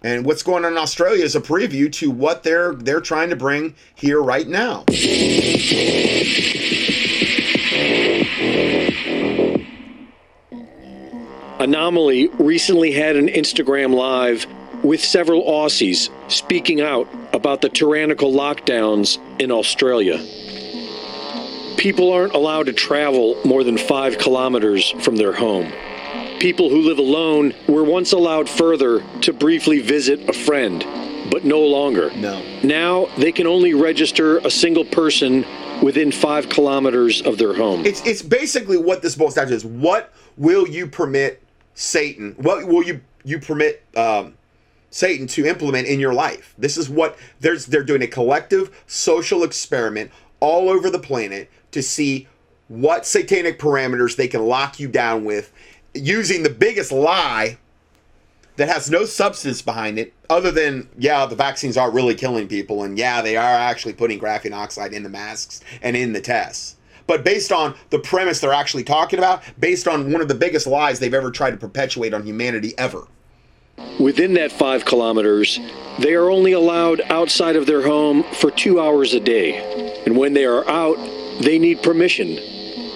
And 0.04 0.26
what's 0.26 0.44
going 0.44 0.64
on 0.64 0.74
in 0.74 0.78
Australia 0.78 1.24
is 1.24 1.36
a 1.36 1.42
preview 1.42 1.92
to 1.94 2.12
what 2.12 2.44
they're 2.44 2.76
they're 2.76 3.02
trying 3.02 3.30
to 3.32 3.36
bring 3.36 3.76
here 3.96 4.22
right 4.22 4.48
now. 4.48 4.86
Anomaly 11.60 12.28
recently 12.40 12.92
had 12.92 13.16
an 13.16 13.28
Instagram 13.28 13.96
live 13.96 14.46
with 14.84 15.04
several 15.04 15.44
Aussies 15.46 16.12
speaking 16.32 16.80
out 16.80 17.08
about 17.34 17.62
the 17.62 17.70
tyrannical 17.70 18.32
lockdowns 18.32 19.18
in 19.40 19.52
Australia 19.52 20.24
people 21.78 22.12
aren't 22.12 22.34
allowed 22.34 22.66
to 22.66 22.74
travel 22.74 23.40
more 23.46 23.64
than 23.64 23.78
five 23.78 24.18
kilometers 24.18 24.92
from 25.02 25.16
their 25.16 25.32
home. 25.32 25.72
People 26.40 26.70
who 26.70 26.82
live 26.82 26.98
alone 26.98 27.54
were 27.68 27.84
once 27.84 28.12
allowed 28.12 28.50
further 28.50 29.04
to 29.22 29.34
briefly 29.34 29.80
visit 29.80 30.28
a 30.30 30.34
friend, 30.34 30.86
but 31.32 31.44
no 31.44 31.62
longer. 31.62 32.12
No. 32.16 32.44
Now 32.64 33.08
they 33.18 33.32
can 33.32 33.48
only 33.48 33.74
register 33.74 34.40
a 34.40 34.50
single 34.50 34.86
person 34.86 35.46
within 35.82 36.12
five 36.12 36.50
kilometers 36.50 37.22
of 37.22 37.38
their 37.38 37.54
home. 37.54 37.86
It's 37.86 38.06
it's 38.06 38.22
basically 38.22 38.78
what 38.78 39.02
this 39.02 39.16
boils 39.16 39.36
down 39.36 39.48
to 39.48 39.54
is 39.54 39.66
what 39.66 40.14
will 40.36 40.68
you 40.68 40.88
permit 40.88 41.42
Satan? 41.74 42.36
What 42.38 42.68
will 42.68 42.84
you 42.84 43.02
you 43.24 43.40
permit 43.40 43.84
um, 43.96 44.34
Satan 44.92 45.28
to 45.28 45.46
implement 45.46 45.88
in 45.88 46.00
your 46.00 46.14
life? 46.14 46.54
This 46.58 46.78
is 46.78 46.90
what 46.90 47.18
there's 47.40 47.66
they're 47.66 47.84
doing 47.84 48.04
a 48.04 48.08
collective 48.08 48.84
social 48.88 49.44
experiment 49.44 50.12
all 50.40 50.70
over 50.70 50.90
the 50.90 51.00
planet 51.00 51.50
to 51.78 51.84
see 51.84 52.28
what 52.68 53.06
satanic 53.06 53.58
parameters 53.60 54.16
they 54.16 54.28
can 54.28 54.46
lock 54.46 54.80
you 54.80 54.88
down 54.88 55.24
with 55.24 55.54
using 55.94 56.44
the 56.44 56.50
biggest 56.50 56.92
lie 56.92 57.58
that 58.58 58.68
has 58.68 58.90
no 58.90 59.06
substance 59.06 59.62
behind 59.62 59.98
it 59.98 60.14
other 60.30 60.52
than 60.52 60.90
yeah 60.98 61.26
the 61.26 61.36
vaccines 61.36 61.78
are 61.78 61.92
really 61.92 62.16
killing 62.16 62.48
people 62.48 62.84
and 62.84 62.98
yeah 62.98 63.22
they 63.22 63.38
are 63.38 63.56
actually 63.56 63.94
putting 63.94 64.20
graphene 64.20 64.54
oxide 64.54 64.92
in 64.92 65.04
the 65.04 65.10
masks 65.10 65.62
and 65.82 65.96
in 65.96 66.12
the 66.14 66.22
tests 66.22 66.76
But 67.06 67.24
based 67.24 67.52
on 67.52 67.76
the 67.90 68.00
premise 68.00 68.42
they're 68.42 68.52
actually 68.52 68.84
talking 68.84 69.18
about, 69.18 69.42
based 69.60 69.88
on 69.88 70.12
one 70.12 70.22
of 70.22 70.28
the 70.28 70.36
biggest 70.36 70.68
lies 70.68 71.00
they've 71.00 71.14
ever 71.14 71.32
tried 71.32 71.52
to 71.52 71.58
perpetuate 71.58 72.14
on 72.14 72.24
humanity 72.24 72.74
ever. 72.78 73.08
Within 74.00 74.34
that 74.34 74.52
five 74.52 74.86
kilometers, 74.86 75.60
they 76.00 76.16
are 76.16 76.30
only 76.30 76.52
allowed 76.52 77.00
outside 77.10 77.56
of 77.56 77.66
their 77.66 77.82
home 77.82 78.24
for 78.34 78.52
two 78.52 78.82
hours 78.82 79.14
a 79.14 79.20
day. 79.20 80.04
And 80.06 80.18
when 80.18 80.34
they 80.34 80.46
are 80.46 80.68
out, 80.68 80.98
they 81.42 81.60
need 81.60 81.84
permission. 81.84 82.36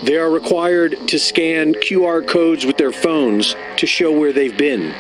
They 0.04 0.18
are 0.18 0.30
required 0.30 1.08
to 1.08 1.20
scan 1.20 1.74
QR 1.76 2.28
codes 2.28 2.66
with 2.66 2.78
their 2.78 2.92
phones 2.92 3.56
to 3.78 3.86
show 3.86 4.12
where 4.12 4.34
they've 4.34 4.58
been. 4.58 4.94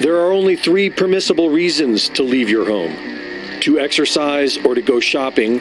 There 0.00 0.16
are 0.16 0.32
only 0.32 0.56
three 0.56 0.90
permissible 0.90 1.48
reasons 1.48 2.08
to 2.10 2.22
leave 2.22 2.50
your 2.50 2.66
home 2.66 2.94
to 3.60 3.78
exercise 3.80 4.58
or 4.58 4.74
to 4.74 4.82
go 4.82 5.00
shopping, 5.00 5.60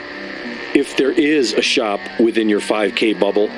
if 0.75 0.97
there 0.97 1.11
is 1.11 1.53
a 1.53 1.61
shop 1.61 1.99
within 2.19 2.49
your 2.49 2.59
5K 2.59 3.19
bubble, 3.19 3.49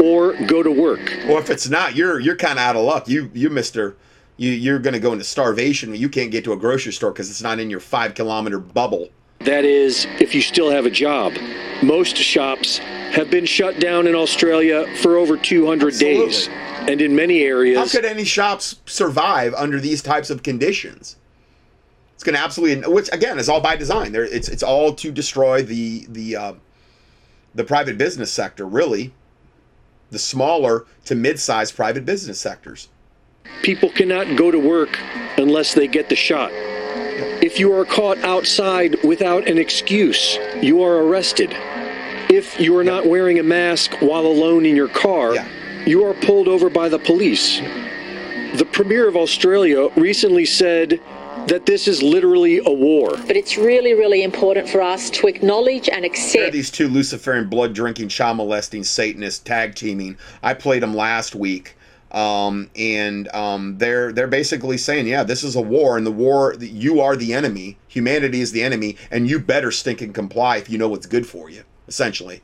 or 0.04 0.34
go 0.46 0.62
to 0.62 0.70
work. 0.70 1.00
Or 1.28 1.38
if 1.38 1.50
it's 1.50 1.68
not, 1.68 1.94
you're 1.94 2.20
you're 2.20 2.36
kind 2.36 2.58
of 2.58 2.64
out 2.64 2.76
of 2.76 2.84
luck. 2.84 3.08
You 3.08 3.30
you 3.32 3.48
Mister, 3.50 3.96
you 4.36 4.50
you're 4.50 4.78
going 4.78 4.94
to 4.94 5.00
go 5.00 5.12
into 5.12 5.24
starvation. 5.24 5.94
You 5.94 6.08
can't 6.08 6.30
get 6.30 6.44
to 6.44 6.52
a 6.52 6.56
grocery 6.56 6.92
store 6.92 7.12
because 7.12 7.30
it's 7.30 7.42
not 7.42 7.60
in 7.60 7.70
your 7.70 7.80
five 7.80 8.14
kilometer 8.14 8.58
bubble. 8.58 9.08
That 9.44 9.64
is, 9.64 10.06
if 10.20 10.34
you 10.34 10.40
still 10.40 10.70
have 10.70 10.86
a 10.86 10.90
job. 10.90 11.34
Most 11.82 12.16
shops 12.16 12.78
have 12.78 13.30
been 13.30 13.44
shut 13.44 13.78
down 13.78 14.06
in 14.06 14.14
Australia 14.14 14.86
for 14.96 15.16
over 15.16 15.36
200 15.36 15.98
days. 15.98 16.48
And 16.88 17.00
in 17.00 17.14
many 17.14 17.42
areas. 17.42 17.78
How 17.78 17.86
could 17.86 18.04
any 18.04 18.24
shops 18.24 18.76
survive 18.86 19.54
under 19.54 19.80
these 19.80 20.02
types 20.02 20.28
of 20.28 20.42
conditions? 20.42 21.16
It's 22.14 22.22
going 22.22 22.34
to 22.34 22.40
absolutely, 22.40 22.86
which 22.92 23.08
again 23.12 23.38
is 23.38 23.48
all 23.48 23.60
by 23.60 23.76
design. 23.76 24.12
There, 24.12 24.24
it's 24.24 24.48
it's 24.48 24.62
all 24.62 24.94
to 24.94 25.10
destroy 25.10 25.62
the 25.62 26.06
the 26.08 26.36
uh, 26.36 26.54
the 27.54 27.64
private 27.64 27.96
business 27.96 28.30
sector, 28.30 28.66
really, 28.66 29.14
the 30.10 30.18
smaller 30.18 30.86
to 31.06 31.14
mid-sized 31.14 31.74
private 31.74 32.04
business 32.04 32.38
sectors. 32.38 32.88
People 33.62 33.90
cannot 33.90 34.36
go 34.36 34.50
to 34.50 34.58
work 34.58 34.98
unless 35.38 35.74
they 35.74 35.86
get 35.86 36.08
the 36.08 36.16
shot. 36.16 36.52
If 37.54 37.60
you 37.60 37.72
are 37.74 37.84
caught 37.84 38.18
outside 38.24 39.00
without 39.04 39.46
an 39.46 39.58
excuse, 39.58 40.40
you 40.60 40.82
are 40.82 40.96
arrested. 41.04 41.54
If 42.28 42.58
you 42.58 42.76
are 42.76 42.82
not 42.82 43.06
wearing 43.06 43.38
a 43.38 43.44
mask 43.44 43.94
while 44.00 44.26
alone 44.26 44.66
in 44.66 44.74
your 44.74 44.88
car, 44.88 45.36
you 45.86 46.04
are 46.04 46.14
pulled 46.14 46.48
over 46.48 46.68
by 46.68 46.88
the 46.88 46.98
police. 46.98 47.60
The 48.58 48.68
Premier 48.72 49.06
of 49.06 49.16
Australia 49.16 49.88
recently 49.94 50.44
said 50.44 51.00
that 51.46 51.64
this 51.64 51.86
is 51.86 52.02
literally 52.02 52.58
a 52.58 52.72
war. 52.72 53.10
But 53.24 53.36
it's 53.36 53.56
really, 53.56 53.94
really 53.94 54.24
important 54.24 54.68
for 54.68 54.82
us 54.82 55.08
to 55.10 55.28
acknowledge 55.28 55.88
and 55.88 56.02
There 56.02 56.10
are 56.10 56.12
accept 56.12 56.52
these 56.52 56.72
two 56.72 56.88
Luciferian 56.88 57.48
blood 57.48 57.72
drinking, 57.72 58.08
child 58.08 58.36
molesting 58.36 58.82
Satanists 58.82 59.38
tag 59.38 59.76
teaming. 59.76 60.18
I 60.42 60.54
played 60.54 60.82
them 60.82 60.96
last 60.96 61.36
week. 61.36 61.76
Um, 62.14 62.70
and 62.76 63.26
um, 63.34 63.78
they're 63.78 64.12
they're 64.12 64.28
basically 64.28 64.78
saying, 64.78 65.08
yeah, 65.08 65.24
this 65.24 65.42
is 65.42 65.56
a 65.56 65.60
war, 65.60 65.96
and 65.96 66.06
the 66.06 66.12
war 66.12 66.54
you 66.60 67.00
are 67.00 67.16
the 67.16 67.34
enemy, 67.34 67.76
humanity 67.88 68.40
is 68.40 68.52
the 68.52 68.62
enemy, 68.62 68.96
and 69.10 69.28
you 69.28 69.40
better 69.40 69.72
stink 69.72 70.00
and 70.00 70.14
comply 70.14 70.58
if 70.58 70.70
you 70.70 70.78
know 70.78 70.88
what's 70.88 71.06
good 71.06 71.26
for 71.26 71.50
you. 71.50 71.64
Essentially, 71.94 72.40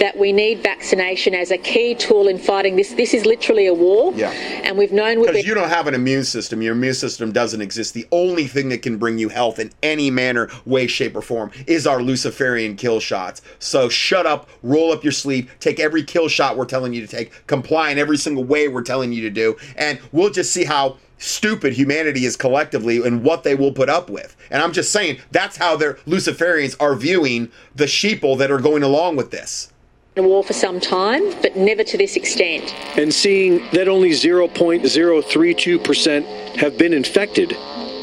that 0.00 0.14
we 0.18 0.32
need 0.32 0.60
vaccination 0.60 1.36
as 1.36 1.52
a 1.52 1.56
key 1.56 1.94
tool 1.94 2.26
in 2.26 2.36
fighting 2.36 2.74
this. 2.74 2.94
This 2.94 3.14
is 3.14 3.24
literally 3.24 3.68
a 3.68 3.72
war. 3.72 4.12
Yeah. 4.12 4.32
And 4.32 4.76
we've 4.76 4.90
known 4.90 5.24
because 5.24 5.46
you 5.46 5.54
don't 5.54 5.68
have 5.68 5.86
an 5.86 5.94
immune 5.94 6.24
system, 6.24 6.60
your 6.62 6.72
immune 6.72 6.94
system 6.94 7.30
doesn't 7.30 7.60
exist. 7.60 7.94
The 7.94 8.08
only 8.10 8.48
thing 8.48 8.68
that 8.70 8.82
can 8.82 8.98
bring 8.98 9.18
you 9.18 9.28
health 9.28 9.60
in 9.60 9.70
any 9.84 10.10
manner, 10.10 10.50
way, 10.64 10.88
shape, 10.88 11.14
or 11.14 11.22
form 11.22 11.52
is 11.68 11.86
our 11.86 12.02
Luciferian 12.02 12.74
kill 12.74 12.98
shots. 12.98 13.40
So 13.60 13.88
shut 13.88 14.26
up, 14.26 14.48
roll 14.64 14.90
up 14.90 15.04
your 15.04 15.12
sleeve, 15.12 15.54
take 15.60 15.78
every 15.78 16.02
kill 16.02 16.26
shot 16.26 16.56
we're 16.56 16.64
telling 16.64 16.92
you 16.92 17.00
to 17.02 17.06
take, 17.06 17.46
comply 17.46 17.90
in 17.90 17.98
every 17.98 18.16
single 18.16 18.42
way 18.42 18.66
we're 18.66 18.82
telling 18.82 19.12
you 19.12 19.22
to 19.22 19.30
do, 19.30 19.56
and 19.76 20.00
we'll 20.10 20.30
just 20.30 20.52
see 20.52 20.64
how 20.64 20.96
stupid 21.18 21.74
humanity 21.74 22.24
is 22.24 22.36
collectively 22.36 23.04
and 23.04 23.22
what 23.22 23.44
they 23.44 23.54
will 23.54 23.72
put 23.72 23.88
up 23.88 24.10
with. 24.10 24.36
And 24.50 24.62
I'm 24.62 24.72
just 24.72 24.92
saying 24.92 25.18
that's 25.30 25.56
how 25.56 25.76
their 25.76 25.94
Luciferians 26.06 26.76
are 26.80 26.94
viewing 26.94 27.50
the 27.74 27.84
sheeple 27.86 28.36
that 28.38 28.50
are 28.50 28.58
going 28.60 28.82
along 28.82 29.16
with 29.16 29.30
this. 29.30 29.72
in 30.16 30.24
a 30.24 30.28
war 30.28 30.42
for 30.42 30.52
some 30.54 30.80
time, 30.80 31.22
but 31.42 31.56
never 31.56 31.84
to 31.84 31.98
this 31.98 32.16
extent. 32.16 32.74
And 32.96 33.12
seeing 33.12 33.58
that 33.72 33.86
only 33.88 34.10
0.032% 34.10 36.56
have 36.56 36.78
been 36.78 36.94
infected, 36.94 37.54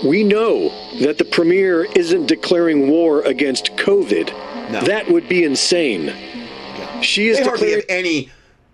we 0.06 0.23
know 0.23 0.69
that 1.02 1.18
the 1.18 1.26
Premier 1.26 1.85
isn't 1.95 2.27
declaring 2.27 2.88
war 2.90 3.22
against 3.23 3.76
COVID. 3.77 4.31
No. 4.72 4.81
That 4.81 5.10
would 5.10 5.27
be 5.27 5.44
insane. 5.44 6.14
She 7.02 7.27
is 7.30 7.38
they 7.38 7.44
hardly 7.44 7.76
declaring. 7.76 7.85
have 7.90 7.90
any 7.90 8.30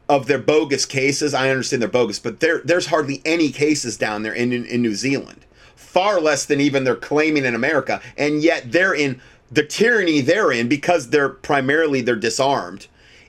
of 0.09 0.25
their 0.25 0.39
bogus 0.39 0.85
cases. 0.85 1.33
I 1.33 1.49
understand 1.51 1.81
they're 1.81 1.89
bogus, 1.89 2.19
but 2.19 2.41
there 2.41 2.61
there's 2.65 2.87
hardly 2.87 3.21
any 3.23 3.51
cases 3.51 3.95
down 3.95 4.23
there 4.23 4.33
in, 4.33 4.51
in 4.51 4.65
in 4.65 4.81
New 4.81 4.95
Zealand. 4.95 5.45
Far 5.75 6.19
less 6.19 6.45
than 6.45 6.59
even 6.59 6.83
they're 6.83 6.95
claiming 6.95 7.45
in 7.45 7.55
America, 7.55 8.01
and 8.17 8.41
yet 8.41 8.71
they're 8.71 8.93
in 8.93 9.21
the 9.51 9.63
tyranny 9.63 10.21
they're 10.21 10.51
in 10.51 10.67
because 10.67 11.09
they're 11.09 11.29
primarily 11.29 12.01
they're 12.01 12.15
disarmed 12.15 12.87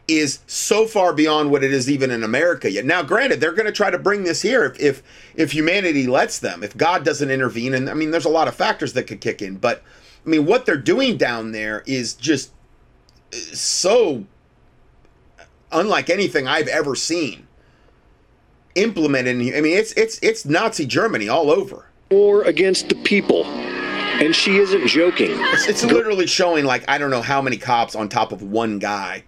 is 0.09 0.40
so 0.47 0.86
far 0.86 1.12
beyond 1.12 1.51
what 1.51 1.62
it 1.62 1.73
is 1.73 1.89
even 1.89 2.11
in 2.11 2.24
America 2.24 2.69
yet. 2.69 2.85
Now, 2.85 3.02
granted, 3.02 3.40
they're 3.40 3.52
going 3.52 3.66
to 3.66 3.73
try 3.73 3.90
to 3.90 3.98
bring 3.98 4.24
this 4.24 4.43
here 4.43 4.65
if, 4.65 4.81
if 4.81 5.02
if 5.36 5.52
humanity 5.52 6.07
lets 6.07 6.39
them, 6.39 6.65
if 6.65 6.77
God 6.77 7.05
doesn't 7.05 7.31
intervene, 7.31 7.74
and 7.74 7.89
I 7.89 7.94
mean, 7.94 8.11
there's 8.11 8.24
a 8.24 8.31
lot 8.31 8.48
of 8.48 8.55
factors 8.55 8.94
that 8.94 9.05
could 9.05 9.20
kick 9.20 9.40
in, 9.40 9.57
but 9.57 9.82
I 10.24 10.28
mean, 10.28 10.47
what 10.47 10.66
they're 10.66 10.77
doing 10.77 11.16
down 11.16 11.52
there 11.52 11.82
is 11.86 12.15
just 12.15 12.52
uh, 13.32 13.36
so 13.36 14.24
unlike 15.72 16.10
anything 16.10 16.47
I've 16.47 16.68
ever 16.68 16.94
seen 16.94 17.47
implemented. 18.74 19.40
In, 19.40 19.55
I 19.55 19.60
mean, 19.60 19.76
it's 19.76 19.92
it's 19.92 20.18
it's 20.22 20.44
Nazi 20.44 20.86
Germany 20.86 21.28
all 21.28 21.51
over. 21.51 21.86
War 22.10 22.42
against 22.42 22.88
the 22.88 22.97
people, 22.97 23.44
and 23.44 24.34
she 24.34 24.59
isn't 24.59 24.86
joking. 24.88 25.30
It's, 25.32 25.68
it's 25.68 25.84
literally 25.84 26.26
showing 26.26 26.64
like 26.64 26.84
I 26.88 26.98
don't 26.98 27.10
know 27.10 27.22
how 27.22 27.40
many 27.40 27.56
cops 27.56 27.94
on 27.94 28.09
top 28.09 28.32
of 28.32 28.42
one 28.42 28.78
guy 28.78 29.24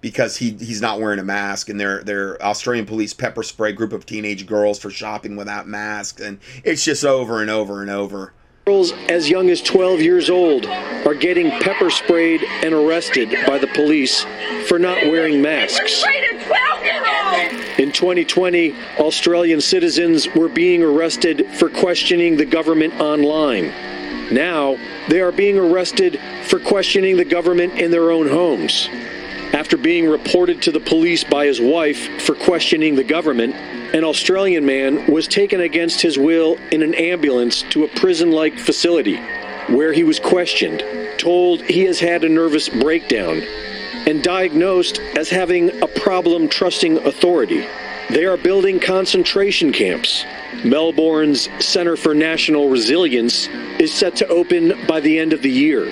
because 0.00 0.36
he 0.36 0.50
he's 0.52 0.80
not 0.80 1.00
wearing 1.00 1.18
a 1.18 1.24
mask, 1.24 1.68
and 1.68 1.78
they're 1.78 2.02
they're 2.02 2.42
Australian 2.42 2.86
police 2.86 3.12
pepper 3.12 3.42
spray 3.42 3.72
group 3.72 3.92
of 3.92 4.06
teenage 4.06 4.46
girls 4.46 4.78
for 4.78 4.90
shopping 4.90 5.36
without 5.36 5.66
masks, 5.66 6.20
and 6.20 6.38
it's 6.64 6.84
just 6.84 7.04
over 7.04 7.40
and 7.40 7.50
over 7.50 7.80
and 7.80 7.90
over. 7.90 8.32
Girls 8.68 8.94
as 9.08 9.30
young 9.30 9.48
as 9.48 9.62
12 9.62 10.02
years 10.02 10.28
old 10.28 10.66
are 10.66 11.14
getting 11.14 11.52
pepper 11.60 11.88
sprayed 11.88 12.42
and 12.64 12.74
arrested 12.74 13.32
by 13.46 13.58
the 13.58 13.68
police 13.68 14.26
for 14.66 14.76
not 14.76 15.06
wearing 15.06 15.40
masks. 15.40 16.02
In 17.78 17.92
2020, 17.92 18.74
Australian 18.98 19.60
citizens 19.60 20.26
were 20.34 20.48
being 20.48 20.82
arrested 20.82 21.46
for 21.52 21.68
questioning 21.70 22.36
the 22.36 22.44
government 22.44 22.92
online. 23.00 23.72
Now, 24.32 24.76
they 25.08 25.20
are 25.20 25.30
being 25.30 25.58
arrested 25.58 26.18
for 26.46 26.58
questioning 26.58 27.16
the 27.16 27.24
government 27.24 27.74
in 27.74 27.92
their 27.92 28.10
own 28.10 28.26
homes. 28.26 28.88
After 29.56 29.78
being 29.78 30.06
reported 30.06 30.60
to 30.62 30.70
the 30.70 30.80
police 30.80 31.24
by 31.24 31.46
his 31.46 31.62
wife 31.62 32.20
for 32.20 32.34
questioning 32.34 32.94
the 32.94 33.02
government, 33.02 33.54
an 33.94 34.04
Australian 34.04 34.66
man 34.66 35.10
was 35.10 35.26
taken 35.26 35.62
against 35.62 36.02
his 36.02 36.18
will 36.18 36.58
in 36.72 36.82
an 36.82 36.92
ambulance 36.94 37.62
to 37.70 37.84
a 37.84 37.88
prison 37.88 38.32
like 38.32 38.58
facility 38.58 39.16
where 39.68 39.94
he 39.94 40.04
was 40.04 40.20
questioned, 40.20 40.84
told 41.16 41.62
he 41.62 41.84
has 41.84 41.98
had 41.98 42.22
a 42.22 42.28
nervous 42.28 42.68
breakdown, 42.68 43.40
and 44.06 44.22
diagnosed 44.22 44.98
as 45.16 45.30
having 45.30 45.70
a 45.82 45.86
problem 45.86 46.48
trusting 46.48 46.98
authority. 47.06 47.66
They 48.10 48.26
are 48.26 48.36
building 48.36 48.78
concentration 48.78 49.72
camps. 49.72 50.26
Melbourne's 50.66 51.48
Center 51.64 51.96
for 51.96 52.14
National 52.14 52.68
Resilience 52.68 53.48
is 53.80 53.90
set 53.90 54.16
to 54.16 54.28
open 54.28 54.74
by 54.86 55.00
the 55.00 55.18
end 55.18 55.32
of 55.32 55.40
the 55.40 55.50
year. 55.50 55.86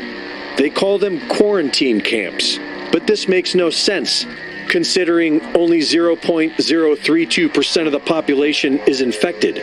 They 0.59 0.69
call 0.69 0.99
them 0.99 1.27
quarantine 1.31 2.03
camps, 2.03 2.59
but 2.95 3.09
this 3.09 3.27
makes 3.27 3.57
no 3.57 3.71
sense 3.71 4.25
considering 4.69 5.43
only 5.57 5.81
0.032% 5.81 7.87
of 7.87 7.93
the 7.93 7.99
population 7.99 8.79
is 8.87 9.01
infected. 9.01 9.57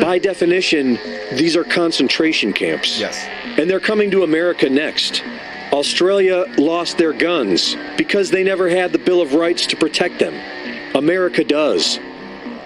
By 0.00 0.18
definition, 0.18 0.98
these 1.34 1.56
are 1.56 1.62
concentration 1.62 2.52
camps. 2.52 2.98
Yes. 2.98 3.24
And 3.60 3.70
they're 3.70 3.78
coming 3.78 4.10
to 4.10 4.24
America 4.24 4.68
next. 4.68 5.22
Australia 5.72 6.46
lost 6.58 6.98
their 6.98 7.12
guns 7.12 7.76
because 7.96 8.28
they 8.28 8.42
never 8.42 8.68
had 8.68 8.92
the 8.92 8.98
Bill 8.98 9.22
of 9.22 9.34
Rights 9.34 9.64
to 9.68 9.76
protect 9.76 10.18
them. 10.18 10.34
America 10.96 11.44
does. 11.44 12.00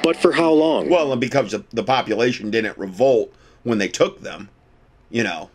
But 0.03 0.17
for 0.17 0.33
how 0.33 0.53
long? 0.53 0.89
Well, 0.89 1.13
and 1.13 1.21
because 1.21 1.51
the- 1.51 1.65
the 1.71 1.85
population 1.85 2.51
didn't 2.51 2.79
revolt 2.79 3.31
when 3.63 3.77
they 3.77 3.89
took 3.89 4.23
them, 4.23 4.49
you 5.11 5.23
know. 5.23 5.51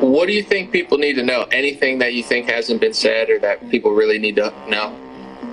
What 0.00 0.28
do 0.28 0.32
you 0.32 0.42
think 0.42 0.72
people 0.72 0.96
need 0.96 1.14
to 1.14 1.22
know? 1.22 1.42
Anything 1.52 1.98
that 1.98 2.14
you 2.14 2.22
think 2.22 2.48
hasn't 2.48 2.80
been 2.80 2.94
said 2.94 3.28
or 3.28 3.38
that 3.40 3.68
people 3.70 3.92
really 3.92 4.18
need 4.18 4.36
to 4.36 4.50
know? 4.66 4.96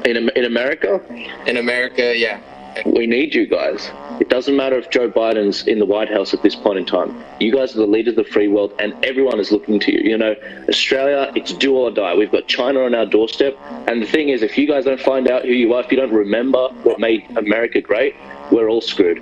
In, 0.06 0.30
in 0.30 0.46
America? 0.46 1.02
In 1.46 1.58
America, 1.58 2.18
yeah. 2.18 2.40
We 2.86 3.08
need 3.08 3.36
you 3.36 3.46
guys. 3.46 3.92
It 4.22 4.30
doesn't 4.30 4.56
matter 4.56 4.78
if 4.78 4.90
Joe 4.90 5.10
Biden's 5.10 5.68
in 5.68 5.80
the 5.80 5.86
White 5.86 6.10
House 6.10 6.34
at 6.34 6.44
this 6.44 6.56
point 6.56 6.80
in 6.80 6.86
time. 6.86 7.22
You 7.42 7.52
guys 7.52 7.76
are 7.76 7.80
the 7.80 7.88
leaders 7.88 8.18
of 8.18 8.26
the 8.26 8.32
free 8.32 8.48
world, 8.48 8.72
and 8.80 8.94
everyone 9.04 9.40
is 9.42 9.52
looking 9.52 9.82
to 9.82 9.92
you. 9.92 10.12
You 10.12 10.18
know, 10.18 10.36
Australia, 10.70 11.30
it's 11.36 11.52
do 11.52 11.76
or 11.76 11.92
die. 11.92 12.16
We've 12.16 12.32
got 12.32 12.48
China 12.48 12.84
on 12.84 12.96
our 12.96 13.06
doorstep. 13.06 13.58
And 13.88 14.02
the 14.02 14.08
thing 14.08 14.30
is, 14.30 14.44
if 14.44 14.58
you 14.58 14.66
guys 14.66 14.86
don't 14.86 15.02
find 15.02 15.30
out 15.30 15.44
who 15.44 15.52
you 15.52 15.74
are, 15.74 15.84
if 15.84 15.92
you 15.92 15.98
don't 15.98 16.14
remember 16.14 16.70
what 16.84 17.02
made 17.02 17.26
America 17.36 17.82
great, 17.82 18.16
we're 18.50 18.70
all 18.70 18.82
screwed. 18.82 19.22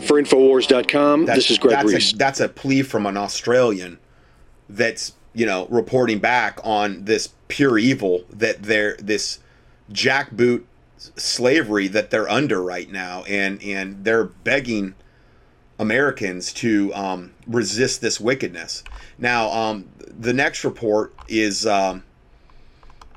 For 0.00 0.20
Infowars.com, 0.20 1.26
this 1.26 1.50
is 1.50 1.58
Greg 1.58 1.76
that's 1.76 1.92
Reese. 1.92 2.12
A, 2.12 2.16
that's 2.16 2.40
a 2.40 2.48
plea 2.48 2.82
from 2.82 3.06
an 3.06 3.16
Australian 3.16 3.98
that's 4.68 5.12
you 5.34 5.46
know 5.46 5.66
reporting 5.66 6.18
back 6.18 6.58
on 6.64 7.04
this 7.04 7.28
pure 7.48 7.78
evil 7.78 8.24
that 8.30 8.62
they're 8.62 8.96
this 8.98 9.38
jackboot 9.92 10.64
slavery 11.16 11.88
that 11.88 12.10
they're 12.10 12.28
under 12.28 12.62
right 12.62 12.90
now, 12.90 13.22
and 13.24 13.62
and 13.62 14.04
they're 14.04 14.24
begging 14.24 14.94
Americans 15.78 16.52
to 16.54 16.92
um, 16.94 17.32
resist 17.46 18.00
this 18.00 18.18
wickedness. 18.20 18.82
Now, 19.18 19.50
um, 19.50 19.88
the 19.98 20.32
next 20.32 20.64
report 20.64 21.14
is. 21.28 21.66
Um, 21.66 22.02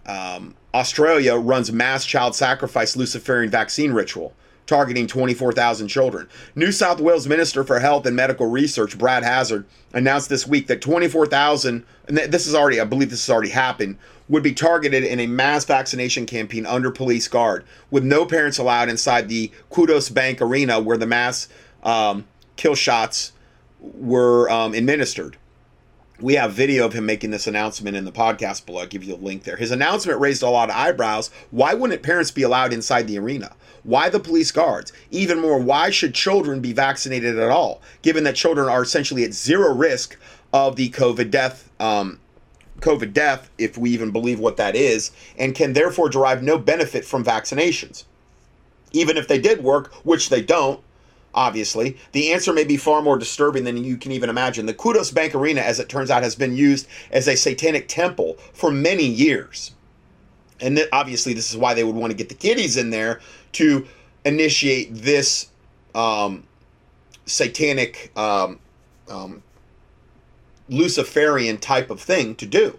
um, 0.05 0.55
Australia 0.73 1.35
runs 1.35 1.71
mass 1.71 2.03
child 2.05 2.35
sacrifice 2.35 2.95
Luciferian 2.95 3.51
vaccine 3.51 3.91
ritual 3.91 4.34
targeting 4.69 5.07
24,000 5.07 5.87
children. 5.87 6.29
New 6.55 6.71
South 6.71 7.01
Wales 7.01 7.27
Minister 7.27 7.63
for 7.63 7.79
Health 7.79 8.05
and 8.05 8.15
Medical 8.15 8.45
Research, 8.45 8.97
Brad 8.97 9.23
Hazzard, 9.23 9.65
announced 9.93 10.29
this 10.29 10.45
week 10.47 10.67
that 10.67 10.79
24,000, 10.79 11.83
and 12.07 12.17
this 12.17 12.45
is 12.45 12.53
already, 12.53 12.79
I 12.79 12.85
believe 12.85 13.09
this 13.09 13.25
has 13.25 13.33
already 13.33 13.49
happened, 13.49 13.97
would 14.29 14.43
be 14.43 14.53
targeted 14.53 15.03
in 15.03 15.19
a 15.19 15.27
mass 15.27 15.65
vaccination 15.65 16.27
campaign 16.27 16.67
under 16.67 16.91
police 16.91 17.27
guard, 17.27 17.65
with 17.89 18.03
no 18.03 18.25
parents 18.25 18.59
allowed 18.59 18.89
inside 18.89 19.27
the 19.27 19.51
Qudos 19.71 20.13
Bank 20.13 20.39
Arena 20.39 20.79
where 20.79 20.97
the 20.97 21.07
mass 21.07 21.49
um, 21.83 22.25
kill 22.55 22.75
shots 22.75 23.33
were 23.79 24.49
um, 24.51 24.75
administered. 24.75 25.35
We 26.21 26.33
have 26.33 26.51
video 26.51 26.85
of 26.85 26.91
him 26.91 27.05
making 27.05 27.31
this 27.31 27.47
announcement 27.47 27.95
in 27.95 28.03
the 28.03 28.11
podcast 28.11 28.65
below. 28.65 28.81
I'll 28.81 28.87
give 28.87 29.05
you 29.05 29.15
a 29.15 29.17
link 29.17 29.43
there. 29.43 29.55
His 29.55 29.71
announcement 29.71 30.19
raised 30.19 30.43
a 30.43 30.49
lot 30.49 30.69
of 30.69 30.75
eyebrows. 30.75 31.31
Why 31.49 31.73
wouldn't 31.73 32.03
parents 32.03 32.29
be 32.29 32.43
allowed 32.43 32.73
inside 32.73 33.07
the 33.07 33.17
arena? 33.17 33.55
Why 33.83 34.09
the 34.09 34.19
police 34.19 34.51
guards? 34.51 34.91
Even 35.11 35.39
more, 35.39 35.57
why 35.57 35.91
should 35.91 36.13
children 36.13 36.59
be 36.59 36.73
vaccinated 36.73 37.39
at 37.39 37.49
all, 37.49 37.81
given 38.01 38.25
that 38.25 38.35
children 38.35 38.67
are 38.67 38.83
essentially 38.83 39.23
at 39.23 39.33
zero 39.33 39.73
risk 39.73 40.17
of 40.51 40.75
the 40.75 40.89
COVID 40.89 41.31
death, 41.31 41.69
um, 41.79 42.19
COVID 42.81 43.13
death, 43.13 43.49
if 43.57 43.77
we 43.77 43.91
even 43.91 44.11
believe 44.11 44.39
what 44.39 44.57
that 44.57 44.75
is, 44.75 45.11
and 45.37 45.55
can 45.55 45.71
therefore 45.71 46.09
derive 46.09 46.43
no 46.43 46.57
benefit 46.57 47.05
from 47.05 47.23
vaccinations. 47.23 48.03
Even 48.91 49.15
if 49.15 49.27
they 49.27 49.39
did 49.39 49.63
work, 49.63 49.93
which 50.03 50.29
they 50.29 50.41
don't, 50.41 50.81
obviously, 51.39 51.95
the 52.11 52.33
answer 52.33 52.51
may 52.51 52.65
be 52.65 52.75
far 52.75 53.01
more 53.01 53.17
disturbing 53.17 53.63
than 53.63 53.77
you 53.77 53.95
can 53.95 54.11
even 54.11 54.29
imagine. 54.29 54.65
The 54.65 54.73
Qudos 54.73 55.13
Bank 55.13 55.33
Arena, 55.33 55.61
as 55.61 55.79
it 55.79 55.87
turns 55.87 56.11
out, 56.11 56.21
has 56.21 56.35
been 56.35 56.53
used 56.53 56.85
as 57.11 57.29
a 57.29 57.37
satanic 57.37 57.87
temple 57.87 58.33
for 58.53 58.69
many 58.69 59.05
years. 59.05 59.71
And 60.59 60.75
th- 60.75 60.89
obviously, 60.91 61.33
this 61.33 61.49
is 61.49 61.55
why 61.55 61.73
they 61.73 61.85
would 61.85 61.95
want 61.95 62.11
to 62.11 62.17
get 62.17 62.27
the 62.27 62.35
kiddies 62.35 62.75
in 62.75 62.89
there 62.89 63.21
to 63.53 63.87
initiate 64.25 64.93
this 64.93 65.47
um, 65.95 66.43
satanic, 67.25 68.11
um, 68.17 68.59
um, 69.09 69.41
Luciferian 70.67 71.57
type 71.57 71.89
of 71.89 72.01
thing 72.01 72.35
to 72.35 72.45
do. 72.45 72.77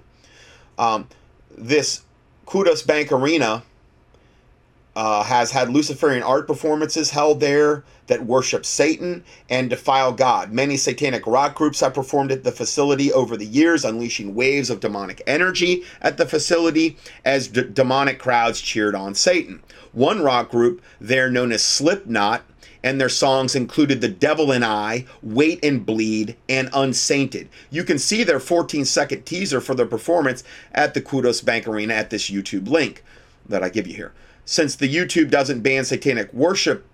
Um, 0.79 1.09
this 1.57 2.03
Qudos 2.47 2.87
Bank 2.87 3.11
Arena 3.11 3.63
uh, 4.97 5.23
has 5.23 5.51
had 5.51 5.71
Luciferian 5.71 6.23
art 6.23 6.47
performances 6.47 7.11
held 7.11 7.41
there 7.41 7.85
that 8.09 8.27
worship 8.27 8.67
Satan 8.67 9.25
and 9.49 9.71
defile 9.71 10.13
God. 10.13 10.53
Many 10.53 10.77
satanic 10.77 11.27
rock 11.27 11.55
groups 11.55 11.81
have 11.81 11.95
performed 11.95 12.33
at 12.33 12.43
the 12.43 12.53
facility 12.53 13.13
over 13.13 13.37
the 13.37 13.47
years, 13.47 13.85
unleashing 13.85 14.35
waves 14.35 14.69
of 14.69 14.81
demonic 14.81 15.23
energy 15.27 15.85
at 16.01 16.17
the 16.17 16.27
facility 16.27 16.97
as 17.25 17.49
d- 17.49 17.69
demonic 17.73 18.19
crowds 18.19 18.61
cheered 18.61 18.95
on 18.97 19.15
Satan. 19.15 19.63
One 19.93 20.23
rock 20.23 20.51
group 20.51 20.83
there, 21.01 21.31
known 21.31 21.53
as 21.53 21.63
Slipknot, 21.63 22.43
and 22.83 23.01
their 23.01 23.09
songs 23.09 23.55
included 23.55 24.01
The 24.01 24.09
Devil 24.09 24.51
and 24.53 24.65
I, 24.65 25.05
Wait 25.23 25.65
and 25.65 25.85
Bleed, 25.85 26.37
and 26.49 26.69
Unsainted. 26.73 27.49
You 27.71 27.85
can 27.85 27.99
see 27.99 28.25
their 28.25 28.41
14 28.41 28.85
second 28.85 29.25
teaser 29.25 29.61
for 29.61 29.75
their 29.75 29.87
performance 29.87 30.43
at 30.73 30.95
the 30.95 31.03
Qudos 31.03 31.45
Bank 31.45 31.69
Arena 31.69 31.95
at 31.95 32.11
this 32.11 32.31
YouTube 32.31 32.69
link 32.69 33.05
that 33.49 33.63
I 33.63 33.69
give 33.69 33.87
you 33.87 33.95
here. 33.95 34.13
Since 34.51 34.75
the 34.75 34.93
YouTube 34.93 35.31
doesn't 35.31 35.61
ban 35.61 35.85
satanic 35.85 36.35
worship 36.35 36.85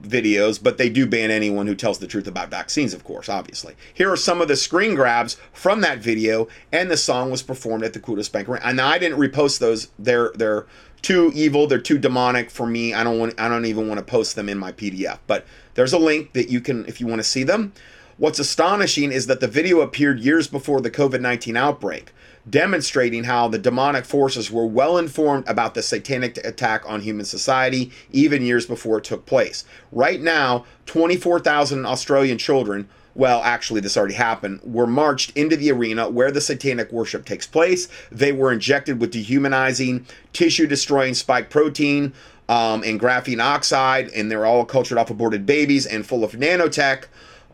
videos, 0.00 0.58
but 0.60 0.78
they 0.78 0.88
do 0.88 1.06
ban 1.06 1.30
anyone 1.30 1.66
who 1.66 1.74
tells 1.74 1.98
the 1.98 2.06
truth 2.06 2.26
about 2.26 2.48
vaccines, 2.48 2.94
of 2.94 3.04
course, 3.04 3.28
obviously. 3.28 3.74
Here 3.92 4.10
are 4.10 4.16
some 4.16 4.40
of 4.40 4.48
the 4.48 4.56
screen 4.56 4.94
grabs 4.94 5.36
from 5.52 5.82
that 5.82 5.98
video, 5.98 6.48
and 6.72 6.90
the 6.90 6.96
song 6.96 7.30
was 7.30 7.42
performed 7.42 7.84
at 7.84 7.92
the 7.92 8.00
Qudos 8.00 8.32
Bank. 8.32 8.48
And 8.48 8.80
I 8.80 8.96
didn't 8.96 9.18
repost 9.18 9.58
those. 9.58 9.88
They're 9.98 10.32
they're 10.34 10.64
too 11.02 11.30
evil. 11.34 11.66
They're 11.66 11.78
too 11.78 11.98
demonic 11.98 12.50
for 12.50 12.66
me. 12.66 12.94
I 12.94 13.04
don't 13.04 13.18
want. 13.18 13.38
I 13.38 13.50
don't 13.50 13.66
even 13.66 13.86
want 13.86 13.98
to 13.98 14.04
post 14.04 14.34
them 14.34 14.48
in 14.48 14.56
my 14.56 14.72
PDF. 14.72 15.18
But 15.26 15.44
there's 15.74 15.92
a 15.92 15.98
link 15.98 16.32
that 16.32 16.48
you 16.48 16.62
can, 16.62 16.86
if 16.86 17.02
you 17.02 17.06
want 17.06 17.18
to 17.18 17.28
see 17.28 17.42
them. 17.42 17.74
What's 18.16 18.38
astonishing 18.38 19.12
is 19.12 19.26
that 19.26 19.40
the 19.40 19.48
video 19.48 19.82
appeared 19.82 20.20
years 20.20 20.48
before 20.48 20.80
the 20.80 20.90
COVID 20.90 21.20
19 21.20 21.54
outbreak, 21.54 22.12
demonstrating 22.48 23.24
how 23.24 23.48
the 23.48 23.58
demonic 23.58 24.04
forces 24.04 24.50
were 24.50 24.66
well 24.66 24.98
informed 24.98 25.48
about 25.48 25.74
the 25.74 25.82
satanic 25.82 26.36
attack 26.44 26.82
on 26.86 27.00
human 27.00 27.24
society 27.24 27.90
even 28.12 28.42
years 28.42 28.66
before 28.66 28.98
it 28.98 29.04
took 29.04 29.26
place. 29.26 29.64
Right 29.92 30.20
now, 30.20 30.64
24,000 30.86 31.86
Australian 31.86 32.38
children 32.38 32.88
well, 33.14 33.42
actually, 33.44 33.80
this 33.80 33.96
already 33.96 34.14
happened, 34.14 34.60
were 34.64 34.86
marched 34.86 35.36
into 35.36 35.56
the 35.56 35.70
arena 35.70 36.10
where 36.10 36.32
the 36.32 36.40
satanic 36.40 36.90
worship 36.90 37.24
takes 37.24 37.46
place. 37.46 37.88
They 38.10 38.32
were 38.32 38.52
injected 38.52 39.00
with 39.00 39.12
dehumanizing, 39.12 40.06
tissue 40.32 40.66
destroying 40.66 41.14
spike 41.14 41.48
protein 41.48 42.12
um, 42.48 42.82
and 42.82 43.00
graphene 43.00 43.40
oxide, 43.42 44.08
and 44.08 44.30
they're 44.30 44.44
all 44.44 44.64
cultured 44.64 44.98
off 44.98 45.10
aborted 45.10 45.46
babies 45.46 45.86
and 45.86 46.04
full 46.04 46.24
of 46.24 46.32
nanotech. 46.32 47.04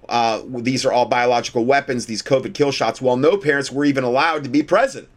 Uh, 0.08 0.42
these 0.46 0.84
are 0.84 0.92
all 0.92 1.06
biological 1.06 1.64
weapons, 1.64 2.06
these 2.06 2.22
COVID 2.22 2.54
kill 2.54 2.72
shots, 2.72 3.00
while 3.00 3.16
no 3.16 3.36
parents 3.36 3.70
were 3.70 3.84
even 3.84 4.04
allowed 4.04 4.44
to 4.44 4.50
be 4.50 4.62
present. 4.62 5.08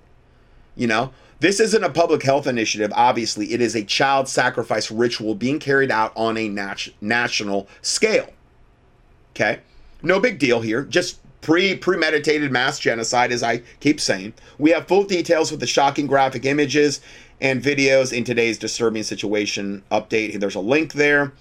You 0.75 0.87
know, 0.87 1.11
this 1.39 1.59
isn't 1.59 1.83
a 1.83 1.89
public 1.89 2.23
health 2.23 2.47
initiative, 2.47 2.91
obviously. 2.95 3.53
It 3.53 3.61
is 3.61 3.75
a 3.75 3.83
child 3.83 4.27
sacrifice 4.27 4.89
ritual 4.89 5.35
being 5.35 5.59
carried 5.59 5.91
out 5.91 6.13
on 6.15 6.37
a 6.37 6.47
nat- 6.47 6.89
national 7.01 7.67
scale. 7.81 8.29
Okay? 9.31 9.59
No 10.01 10.19
big 10.19 10.39
deal 10.39 10.61
here. 10.61 10.83
Just 10.83 11.19
pre 11.41 11.75
premeditated 11.75 12.51
mass 12.51 12.79
genocide, 12.79 13.31
as 13.31 13.43
I 13.43 13.61
keep 13.79 13.99
saying. 13.99 14.33
We 14.57 14.71
have 14.71 14.87
full 14.87 15.03
details 15.03 15.51
with 15.51 15.59
the 15.59 15.67
shocking 15.67 16.07
graphic 16.07 16.45
images 16.45 17.01
and 17.41 17.61
videos 17.61 18.15
in 18.15 18.23
today's 18.23 18.57
disturbing 18.57 19.03
situation 19.03 19.83
update. 19.91 20.39
There's 20.39 20.55
a 20.55 20.61
link 20.61 20.93
there. 20.93 21.33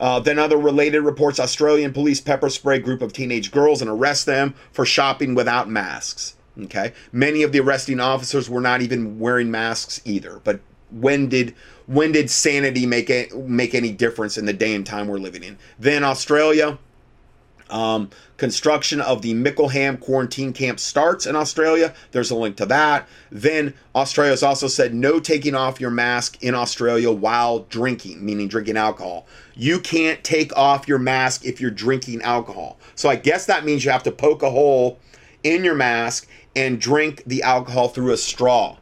Uh, 0.00 0.18
then 0.18 0.38
other 0.38 0.56
related 0.56 1.02
reports 1.02 1.38
Australian 1.38 1.92
police 1.92 2.20
pepper 2.20 2.48
spray 2.48 2.78
group 2.78 3.02
of 3.02 3.12
teenage 3.12 3.52
girls 3.52 3.82
and 3.82 3.90
arrest 3.90 4.24
them 4.26 4.54
for 4.72 4.86
shopping 4.86 5.34
without 5.34 5.68
masks. 5.68 6.36
Okay. 6.62 6.92
Many 7.12 7.42
of 7.42 7.52
the 7.52 7.60
arresting 7.60 8.00
officers 8.00 8.50
were 8.50 8.60
not 8.60 8.82
even 8.82 9.18
wearing 9.18 9.50
masks 9.50 10.00
either. 10.04 10.40
But 10.42 10.60
when 10.90 11.28
did 11.28 11.54
when 11.86 12.12
did 12.12 12.30
sanity 12.30 12.86
make 12.86 13.10
make 13.34 13.74
any 13.74 13.92
difference 13.92 14.38
in 14.38 14.46
the 14.46 14.52
day 14.52 14.74
and 14.74 14.86
time 14.86 15.06
we're 15.06 15.18
living 15.18 15.44
in? 15.44 15.58
Then 15.78 16.02
Australia, 16.02 16.78
um, 17.68 18.10
construction 18.40 19.02
of 19.02 19.20
the 19.20 19.34
Mickleham 19.34 20.00
quarantine 20.00 20.54
camp 20.54 20.80
starts 20.80 21.26
in 21.26 21.36
Australia. 21.36 21.92
There's 22.12 22.30
a 22.30 22.34
link 22.34 22.56
to 22.56 22.64
that. 22.66 23.06
Then 23.30 23.74
Australia 23.94 24.30
has 24.30 24.42
also 24.42 24.66
said 24.66 24.94
no 24.94 25.20
taking 25.20 25.54
off 25.54 25.78
your 25.78 25.90
mask 25.90 26.42
in 26.42 26.54
Australia 26.54 27.12
while 27.12 27.60
drinking, 27.68 28.24
meaning 28.24 28.48
drinking 28.48 28.78
alcohol. 28.78 29.26
You 29.54 29.78
can't 29.78 30.24
take 30.24 30.56
off 30.56 30.88
your 30.88 30.98
mask 30.98 31.44
if 31.44 31.60
you're 31.60 31.70
drinking 31.70 32.22
alcohol. 32.22 32.78
So 32.94 33.10
I 33.10 33.16
guess 33.16 33.44
that 33.44 33.66
means 33.66 33.84
you 33.84 33.90
have 33.90 34.04
to 34.04 34.10
poke 34.10 34.42
a 34.42 34.50
hole 34.50 34.98
in 35.44 35.62
your 35.62 35.74
mask 35.74 36.26
and 36.56 36.80
drink 36.80 37.22
the 37.26 37.42
alcohol 37.42 37.88
through 37.88 38.12
a 38.12 38.16
straw. 38.16 38.78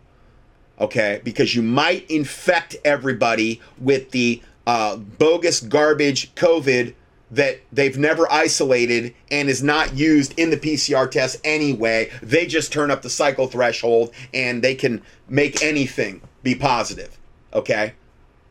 Okay, 0.80 1.20
because 1.24 1.56
you 1.56 1.62
might 1.62 2.08
infect 2.08 2.76
everybody 2.84 3.60
with 3.76 4.12
the 4.12 4.40
uh, 4.68 4.98
bogus 4.98 5.58
garbage 5.58 6.32
COVID 6.36 6.94
that 7.30 7.60
they've 7.72 7.98
never 7.98 8.30
isolated 8.32 9.14
and 9.30 9.48
is 9.48 9.62
not 9.62 9.94
used 9.94 10.38
in 10.38 10.50
the 10.50 10.56
PCR 10.56 11.10
test 11.10 11.38
anyway. 11.44 12.10
They 12.22 12.46
just 12.46 12.72
turn 12.72 12.90
up 12.90 13.02
the 13.02 13.10
cycle 13.10 13.46
threshold 13.46 14.12
and 14.32 14.62
they 14.62 14.74
can 14.74 15.02
make 15.28 15.62
anything 15.62 16.22
be 16.42 16.54
positive. 16.54 17.18
Okay? 17.52 17.94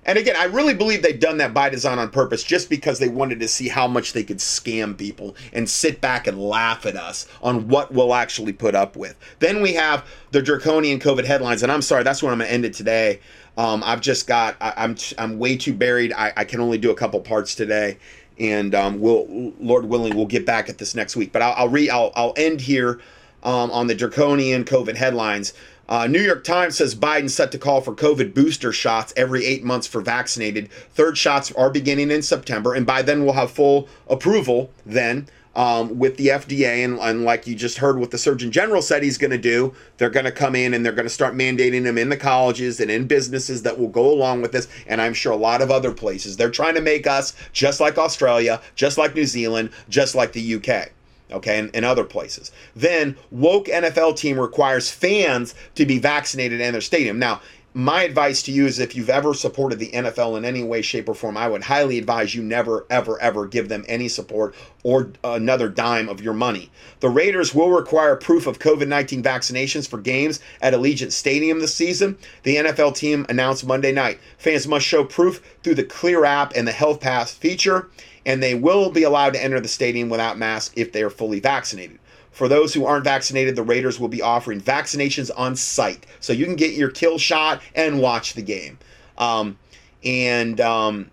And 0.08 0.18
again, 0.18 0.38
I 0.38 0.46
really 0.46 0.74
believe 0.74 1.02
they've 1.02 1.20
done 1.20 1.38
that 1.40 1.54
by 1.54 1.68
design 1.70 2.00
on 2.00 2.10
purpose 2.10 2.42
just 2.42 2.70
because 2.70 2.98
they 2.98 3.10
wanted 3.10 3.42
to 3.42 3.48
see 3.50 3.68
how 3.68 3.90
much 3.90 4.14
they 4.14 4.24
could 4.24 4.38
scam 4.38 4.98
people 4.98 5.36
and 5.52 5.70
sit 5.70 6.00
back 6.00 6.28
and 6.28 6.42
laugh 6.42 6.86
at 6.86 6.96
us 6.96 7.28
on 7.42 7.68
what 7.68 7.94
we'll 7.94 8.14
actually 8.14 8.54
put 8.54 8.74
up 8.74 8.96
with. 8.96 9.18
Then 9.40 9.62
we 9.62 9.74
have 9.74 10.08
the 10.32 10.42
draconian 10.42 11.00
COVID 11.00 11.26
headlines, 11.26 11.62
and 11.62 11.70
I'm 11.70 11.82
sorry, 11.82 12.04
that's 12.04 12.24
where 12.24 12.32
I'm 12.32 12.38
going 12.38 12.48
to 12.48 12.54
end 12.54 12.64
it 12.64 12.74
today. 12.74 13.20
Um, 13.58 13.84
I've 13.86 14.00
just 14.00 14.28
got 14.28 14.56
I, 14.62 14.74
I'm 14.78 14.96
I'm 15.18 15.40
way 15.40 15.58
too 15.58 15.74
buried. 15.74 16.14
I, 16.14 16.32
I 16.38 16.46
can 16.46 16.62
only 16.62 16.78
do 16.78 16.92
a 16.92 16.96
couple 16.96 17.20
parts 17.20 17.54
today, 17.54 17.98
and 18.40 18.74
um, 18.76 19.00
we'll 19.00 19.54
Lord 19.60 19.86
willing 19.86 20.16
we'll 20.16 20.26
get 20.26 20.46
back 20.46 20.70
at 20.70 20.78
this 20.78 20.96
next 20.96 21.16
week. 21.16 21.32
But 21.32 21.42
I'll 21.42 21.54
I'll 21.58 21.70
re 21.70 21.90
I'll, 21.90 22.12
I'll 22.16 22.34
end 22.38 22.62
here 22.62 23.00
um, 23.44 23.72
on 23.72 23.88
the 23.88 23.96
draconian 23.96 24.64
COVID 24.66 24.96
headlines. 24.96 25.54
Uh, 25.90 26.06
New 26.06 26.22
York 26.22 26.44
Times 26.44 26.78
says 26.78 26.96
Biden 26.96 27.30
set 27.30 27.52
to 27.54 27.58
call 27.58 27.80
for 27.80 27.94
COVID 27.94 28.34
booster 28.34 28.74
shots 28.74 29.14
every 29.16 29.46
eight 29.46 29.64
months 29.64 29.88
for 29.88 30.02
vaccinated. 30.02 30.70
Third 30.94 31.18
shots 31.18 31.52
are 31.54 31.70
beginning 31.70 32.12
in 32.12 32.22
September, 32.22 32.74
and 32.74 32.86
by 32.86 33.02
then 33.02 33.24
we'll 33.24 33.34
have 33.34 33.52
full 33.52 33.88
approval 34.10 34.70
then 34.86 35.28
um, 35.58 35.98
with 35.98 36.16
the 36.16 36.28
FDA. 36.28 36.86
And, 36.86 37.00
and 37.00 37.26
like 37.26 37.48
you 37.48 37.56
just 37.56 37.80
heard 37.80 38.00
what 38.00 38.12
the 38.12 38.18
Surgeon 38.18 38.52
General 38.52 38.82
said 38.82 39.04
he's 39.04 39.18
going 39.18 39.32
to 39.32 39.38
do, 39.38 39.74
they're 39.98 40.10
going 40.10 40.26
to 40.26 40.32
come 40.32 40.56
in 40.56 40.74
and 40.74 40.86
they're 40.86 40.94
going 40.94 41.08
to 41.08 41.10
start 41.10 41.34
mandating 41.34 41.84
them 41.84 41.98
in 41.98 42.10
the 42.10 42.16
colleges 42.16 42.80
and 42.80 42.90
in 42.90 43.08
businesses 43.08 43.64
that 43.64 43.78
will 43.78 43.90
go 43.90 44.10
along 44.10 44.42
with 44.42 44.54
this. 44.54 44.70
And 44.86 45.02
I'm 45.02 45.16
sure 45.16 45.34
a 45.34 45.38
lot 45.38 45.62
of 45.62 45.72
other 45.72 45.92
places. 45.92 46.38
They're 46.38 46.52
trying 46.52 46.76
to 46.76 46.82
make 46.82 47.08
us 47.08 47.34
just 47.52 47.82
like 47.82 47.98
Australia, 47.98 48.62
just 48.76 48.98
like 48.98 49.16
New 49.16 49.26
Zealand, 49.26 49.72
just 49.90 50.16
like 50.16 50.32
the 50.32 50.56
UK 50.56 50.92
okay, 51.32 51.60
and, 51.60 51.70
and, 51.74 51.84
other 51.84 52.06
places. 52.06 52.54
Then, 52.74 53.18
woke 53.32 53.68
NFL 53.68 54.16
team 54.16 54.40
requires 54.40 54.90
fans 54.90 55.56
to 55.76 55.86
be 55.86 56.00
vaccinated 56.00 56.62
in 56.62 56.72
their 56.72 56.80
stadium. 56.80 57.20
Now, 57.20 57.42
my 57.78 58.02
advice 58.02 58.42
to 58.42 58.52
you 58.52 58.66
is 58.66 58.80
if 58.80 58.96
you've 58.96 59.08
ever 59.08 59.36
supported 59.36 59.78
the 59.78 59.92
NFL 59.92 60.36
in 60.36 60.46
any 60.46 60.64
way, 60.64 60.82
shape, 60.82 61.08
or 61.08 61.14
form, 61.14 61.38
I 61.38 61.48
would 61.48 61.62
highly 61.62 62.00
advise 62.00 62.34
you 62.34 62.42
never, 62.42 62.88
ever, 62.90 63.22
ever 63.22 63.46
give 63.46 63.70
them 63.70 63.86
any 63.88 64.08
support 64.08 64.56
or 64.82 65.12
another 65.24 65.70
dime 65.70 66.10
of 66.10 66.20
your 66.20 66.34
money. 66.34 66.72
The 67.02 67.10
Raiders 67.10 67.54
will 67.54 67.70
require 67.70 68.16
proof 68.16 68.48
of 68.48 68.58
COVID 68.58 68.88
19 68.88 69.22
vaccinations 69.22 69.88
for 69.88 70.00
games 70.00 70.40
at 70.60 70.74
Allegiant 70.74 71.12
Stadium 71.12 71.60
this 71.60 71.76
season. 71.76 72.18
The 72.42 72.56
NFL 72.56 72.96
team 72.96 73.28
announced 73.30 73.64
Monday 73.64 73.92
night 73.92 74.20
fans 74.40 74.68
must 74.68 74.88
show 74.88 75.04
proof 75.04 75.40
through 75.62 75.76
the 75.76 75.84
Clear 75.84 76.26
app 76.26 76.54
and 76.56 76.68
the 76.68 76.72
Health 76.72 77.00
Pass 77.00 77.32
feature 77.32 77.90
and 78.26 78.42
they 78.42 78.56
will 78.56 78.90
be 78.90 79.04
allowed 79.04 79.34
to 79.34 79.44
enter 79.44 79.60
the 79.60 79.68
stadium 79.68 80.10
without 80.10 80.38
masks 80.38 80.74
if 80.76 80.92
they 80.92 81.04
are 81.04 81.10
fully 81.10 81.40
vaccinated. 81.40 82.00
For 82.38 82.48
those 82.48 82.72
who 82.72 82.86
aren't 82.86 83.04
vaccinated, 83.04 83.56
the 83.56 83.64
Raiders 83.64 84.00
will 84.00 84.10
be 84.10 84.22
offering 84.22 84.62
vaccinations 84.62 85.32
on 85.36 85.56
site, 85.56 86.06
so 86.20 86.34
you 86.34 86.46
can 86.46 86.56
get 86.56 86.76
your 86.76 86.92
kill 86.92 87.18
shot 87.18 87.64
and 87.74 88.00
watch 88.00 88.34
the 88.34 88.44
game. 88.44 88.78
Um, 89.18 89.58
and 90.04 90.62
um, 90.62 91.10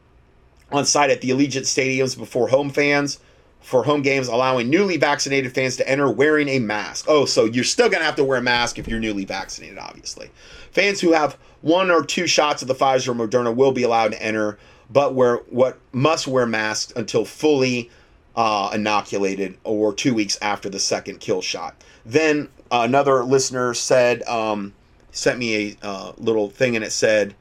on 0.70 0.84
site 0.84 1.08
at 1.08 1.22
the 1.22 1.30
Allegiant 1.30 1.62
stadiums 1.62 2.14
before 2.14 2.48
home 2.48 2.68
fans 2.68 3.20
for 3.62 3.84
home 3.84 4.02
games, 4.02 4.28
allowing 4.28 4.68
newly 4.68 4.98
vaccinated 4.98 5.54
fans 5.54 5.76
to 5.76 5.88
enter 5.88 6.10
wearing 6.10 6.50
a 6.50 6.58
mask. 6.58 7.06
Oh, 7.08 7.24
so 7.24 7.46
you're 7.46 7.64
still 7.64 7.88
going 7.88 8.00
to 8.00 8.04
have 8.04 8.16
to 8.16 8.24
wear 8.24 8.36
a 8.36 8.42
mask 8.42 8.78
if 8.78 8.86
you're 8.86 9.00
newly 9.00 9.24
vaccinated, 9.24 9.78
obviously. 9.78 10.30
Fans 10.72 11.00
who 11.00 11.12
have 11.12 11.38
one 11.62 11.90
or 11.90 12.04
two 12.04 12.26
shots 12.26 12.60
of 12.60 12.68
the 12.68 12.74
Pfizer 12.74 13.08
or 13.08 13.26
Moderna 13.26 13.54
will 13.54 13.72
be 13.72 13.82
allowed 13.82 14.12
to 14.12 14.22
enter 14.22 14.58
but 14.90 15.14
wear 15.14 15.36
what 15.48 15.78
must 15.92 16.26
wear 16.26 16.44
masks 16.44 16.92
until 16.96 17.24
fully 17.24 17.90
uh, 18.36 18.70
inoculated 18.74 19.56
or 19.64 19.94
two 19.94 20.14
weeks 20.14 20.38
after 20.42 20.68
the 20.68 20.80
second 20.80 21.20
kill 21.20 21.42
shot. 21.42 21.82
Then 22.04 22.48
uh, 22.70 22.82
another 22.84 23.24
listener 23.24 23.74
said, 23.74 24.22
um, 24.24 24.74
sent 25.12 25.38
me 25.38 25.70
a 25.70 25.76
uh, 25.82 26.12
little 26.18 26.50
thing 26.50 26.76
and 26.76 26.84
it 26.84 26.92
said, 26.92 27.34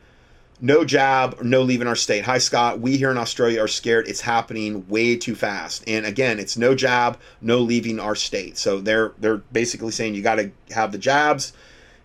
no 0.61 0.86
jab, 0.86 1.41
no 1.41 1.61
leaving 1.61 1.88
our 1.88 1.95
state. 1.95 2.24
Hi, 2.24 2.38
Scott. 2.38 2.80
We 2.80 2.95
here 2.95 3.11
in 3.11 3.18
Australia 3.18 3.61
are 3.61 3.68
scared. 3.68 4.07
It's 4.07 4.22
happening 4.22 4.88
way 4.88 5.18
too 5.18 5.36
fast. 5.36 5.84
And 5.88 6.06
again, 6.06 6.40
it's 6.40 6.56
no 6.56 6.74
jab, 6.74 7.20
no 7.41 7.60
leaving 7.60 7.99
our 7.99 8.15
state. 8.15 8.57
So 8.57 8.80
they're 8.80 9.11
they're 9.18 9.38
basically 9.52 9.91
saying 9.91 10.15
you 10.15 10.22
got 10.22 10.36
to 10.36 10.52
have 10.72 10.94
the 10.94 10.98
jabs 10.98 11.52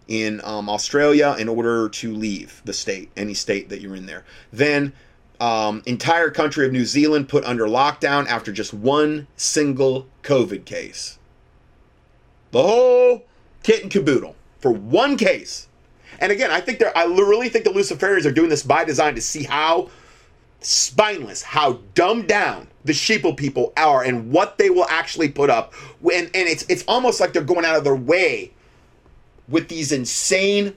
in 0.09 0.40
um, 0.43 0.69
Australia 0.69 1.36
in 1.39 1.48
order 1.48 1.89
to 1.89 2.12
leave 2.12 2.60
the 2.65 2.73
state, 2.73 3.10
any 3.16 3.35
state 3.35 3.69
that 3.69 3.81
you're 3.81 3.94
in 3.94 4.06
there. 4.06 4.24
Then 4.52 4.93
um, 5.40 5.82
entire 5.86 6.31
country 6.31 6.66
of 6.66 6.73
New 6.73 6.85
Zealand 6.85 7.28
put 7.28 7.44
under 7.44 7.66
lockdown 7.66 8.27
after 8.27 8.52
just 8.52 8.74
one 8.74 9.27
single 9.36 10.06
COVID 10.23 10.65
case. 10.65 11.19
The 12.51 12.62
whole 12.62 13.24
kit 13.62 13.82
and 13.82 13.90
caboodle 13.90 14.35
for 14.60 14.73
one 14.73 15.16
case. 15.16 15.69
And 16.20 16.32
again, 16.32 16.51
I 16.51 16.60
think 16.60 16.78
they're, 16.78 16.97
I 16.97 17.05
really 17.05 17.48
think 17.48 17.65
the 17.65 17.70
Luciferians 17.70 18.24
are 18.24 18.32
doing 18.32 18.48
this 18.48 18.62
by 18.62 18.85
design 18.85 19.15
to 19.15 19.20
see 19.20 19.44
how 19.44 19.90
spineless, 20.60 21.43
how 21.43 21.81
dumbed 21.94 22.27
down 22.27 22.66
the 22.85 22.93
sheeple 22.93 23.36
people 23.36 23.73
are 23.77 24.02
and 24.02 24.32
what 24.32 24.59
they 24.59 24.70
will 24.70 24.86
actually 24.89 25.28
put 25.28 25.51
up. 25.51 25.74
When, 26.01 26.24
and 26.24 26.48
it's, 26.48 26.65
it's 26.69 26.85
almost 26.89 27.20
like 27.20 27.32
they're 27.32 27.43
going 27.43 27.65
out 27.65 27.77
of 27.77 27.85
their 27.85 27.94
way 27.94 28.52
with 29.48 29.69
these 29.69 29.93
insane 29.93 30.74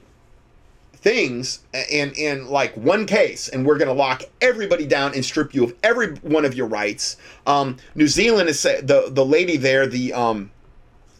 things 1.02 1.60
in 1.90 2.12
in 2.12 2.46
like 2.46 2.76
one 2.76 3.04
case 3.06 3.48
and 3.48 3.66
we're 3.66 3.76
going 3.76 3.88
to 3.88 3.94
lock 3.94 4.22
everybody 4.40 4.86
down 4.86 5.12
and 5.14 5.24
strip 5.24 5.52
you 5.52 5.64
of 5.64 5.74
every 5.82 6.14
one 6.18 6.44
of 6.44 6.54
your 6.54 6.68
rights 6.68 7.16
um, 7.46 7.76
new 7.96 8.06
zealand 8.06 8.48
is 8.48 8.62
the 8.62 9.08
the 9.10 9.24
lady 9.24 9.56
there 9.56 9.86
the 9.86 10.12
um, 10.12 10.50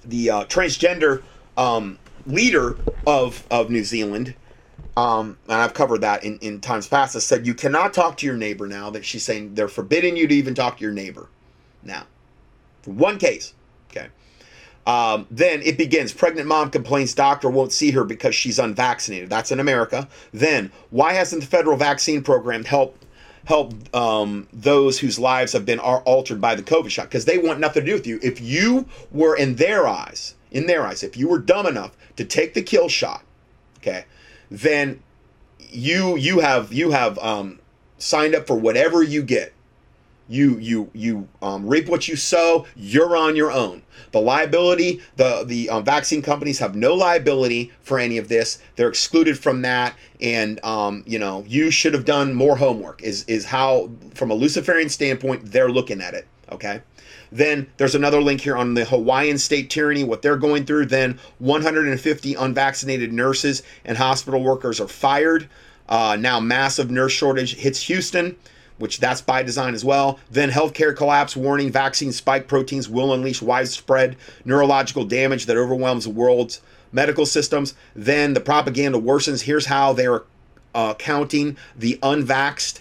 the 0.05 0.31
uh, 0.31 0.45
transgender 0.45 1.23
um, 1.57 1.99
leader 2.27 2.79
of 3.09 3.45
of 3.51 3.71
new 3.71 3.83
zealand 3.83 4.35
um, 4.97 5.39
and 5.49 5.55
I've 5.57 5.75
covered 5.75 6.03
that 6.03 6.23
in, 6.23 6.39
in 6.41 6.61
times 6.61 6.87
past. 6.87 7.17
I 7.17 7.21
said 7.21 7.47
you 7.47 7.55
cannot 7.55 7.95
talk 7.95 8.19
to 8.19 8.27
your 8.27 8.37
neighbor 8.37 8.67
now. 8.67 8.91
That 8.91 9.05
she's 9.05 9.23
saying 9.23 9.55
they're 9.55 9.69
forbidding 9.69 10.17
you 10.17 10.27
to 10.27 10.35
even 10.35 10.55
talk 10.55 10.77
to 10.77 10.83
your 10.83 10.93
neighbor 10.93 11.29
now. 11.83 12.05
For 12.83 12.91
one 12.91 13.19
case, 13.19 13.55
okay. 13.91 14.09
Um, 14.87 15.27
then 15.31 15.63
it 15.63 15.79
begins. 15.79 16.13
Pregnant 16.13 16.49
mom 16.49 16.71
complains 16.71 17.15
doctor 17.15 17.49
won't 17.49 17.73
see 17.73 17.93
her 17.93 18.05
because 18.05 18.35
she's 18.35 18.59
unvaccinated. 18.59 19.31
That's 19.31 19.53
in 19.53 19.61
America. 19.61 20.09
Then 20.33 20.73
why 20.91 21.13
hasn't 21.13 21.43
the 21.43 21.49
federal 21.49 21.77
vaccine 21.77 22.23
program 22.23 22.65
helped 22.65 23.05
help 23.45 23.75
um, 23.95 24.47
those 24.53 25.01
whose 25.01 25.19
lives 25.19 25.53
have 25.53 25.67
been 25.67 25.79
altered 25.79 26.41
by 26.41 26.55
the 26.55 26.63
COVID 26.63 26.91
shot? 26.91 27.07
Because 27.07 27.25
they 27.25 27.39
want 27.39 27.61
nothing 27.61 27.85
to 27.85 27.91
do 27.91 27.95
with 27.95 28.07
you. 28.07 28.19
If 28.23 28.41
you 28.41 28.87
were 29.11 29.37
in 29.37 29.57
their 29.57 29.87
eyes, 29.87 30.35
in 30.51 30.67
their 30.67 30.85
eyes, 30.85 31.03
if 31.03 31.17
you 31.17 31.29
were 31.29 31.39
dumb 31.39 31.67
enough 31.67 31.97
to 32.17 32.25
take 32.25 32.55
the 32.55 32.63
kill 32.63 32.89
shot, 32.89 33.23
okay, 33.79 34.05
then 34.51 35.01
you 35.59 36.17
you 36.17 36.41
have 36.41 36.73
you 36.73 36.91
have 36.91 37.19
um, 37.21 37.61
signed 37.99 38.35
up 38.35 38.47
for 38.49 38.57
whatever 38.57 39.03
you 39.03 39.23
get 39.23 39.53
you 40.33 40.59
you 40.59 40.91
you 40.95 41.29
um, 41.43 41.67
reap 41.67 41.89
what 41.89 42.09
you 42.09 42.17
sow. 42.17 42.67
You're 42.75 43.17
on 43.17 43.37
your 43.37 43.53
own. 43.53 43.83
The 44.13 44.21
liability, 44.21 45.03
the 45.17 45.45
the 45.47 45.69
um, 45.69 45.85
vaccine 45.85 46.23
companies 46.23 46.59
have 46.59 46.75
no 46.75 46.95
liability 46.95 47.71
for 47.83 47.99
any 47.99 48.19
of 48.19 48.29
this. 48.29 48.59
They're 48.77 48.89
excluded 48.89 49.39
from 49.39 49.63
that, 49.63 49.95
and 50.21 50.63
um, 50.65 51.05
you 51.07 51.19
know 51.19 51.45
you 51.47 51.71
should 51.71 51.95
have 51.95 52.05
done 52.05 52.35
more 52.35 52.57
homework. 52.57 53.03
Is 53.03 53.25
is 53.25 53.45
how 53.45 53.91
from 54.15 54.31
a 54.31 54.35
Luciferian 54.35 54.89
standpoint 54.89 55.53
they're 55.53 55.71
looking 55.71 56.01
at 56.01 56.15
it. 56.15 56.27
Okay. 56.51 56.81
Then 57.31 57.67
there's 57.79 57.95
another 57.95 58.21
link 58.21 58.43
here 58.43 58.57
on 58.57 58.75
the 58.75 58.85
Hawaiian 58.85 59.39
state 59.39 59.71
tyranny, 59.71 60.05
what 60.05 60.21
they're 60.21 60.37
going 60.37 60.67
through. 60.67 60.87
Then 60.87 61.19
150 61.39 62.35
unvaccinated 62.35 63.11
nurses 63.11 63.63
and 63.87 63.97
hospital 63.97 64.43
workers 64.43 64.81
are 64.81 64.89
fired. 64.89 65.49
Uh, 65.89 66.17
now 66.21 66.41
massive 66.41 66.91
nurse 66.91 67.13
shortage 67.13 67.55
hits 67.55 67.83
Houston 67.85 68.37
which 68.79 68.99
that's 68.99 69.21
by 69.21 69.43
design 69.43 69.75
as 69.75 69.85
well. 69.85 70.19
Then 70.31 70.51
healthcare 70.51 70.97
collapse 70.97 71.37
warning 71.37 71.71
vaccine 71.71 72.13
spike 72.13 72.49
proteins 72.49 72.89
will 72.89 73.13
unleash 73.13 73.43
widespread 73.43 74.17
neurological 74.45 75.05
damage 75.05 75.47
that 75.47 75.57
overwhelms 75.57 76.05
the 76.05 76.11
world's 76.11 76.61
medical 76.93 77.27
systems. 77.27 77.75
Then 77.95 78.35
the 78.35 78.41
propaganda 78.41 78.99
worsens. 78.99 79.43
Here's 79.43 79.67
how 79.67 79.93
they're 79.93 80.23
uh, 80.75 80.95
counting 80.95 81.57
the 81.77 81.99
unvaxxed, 82.03 82.81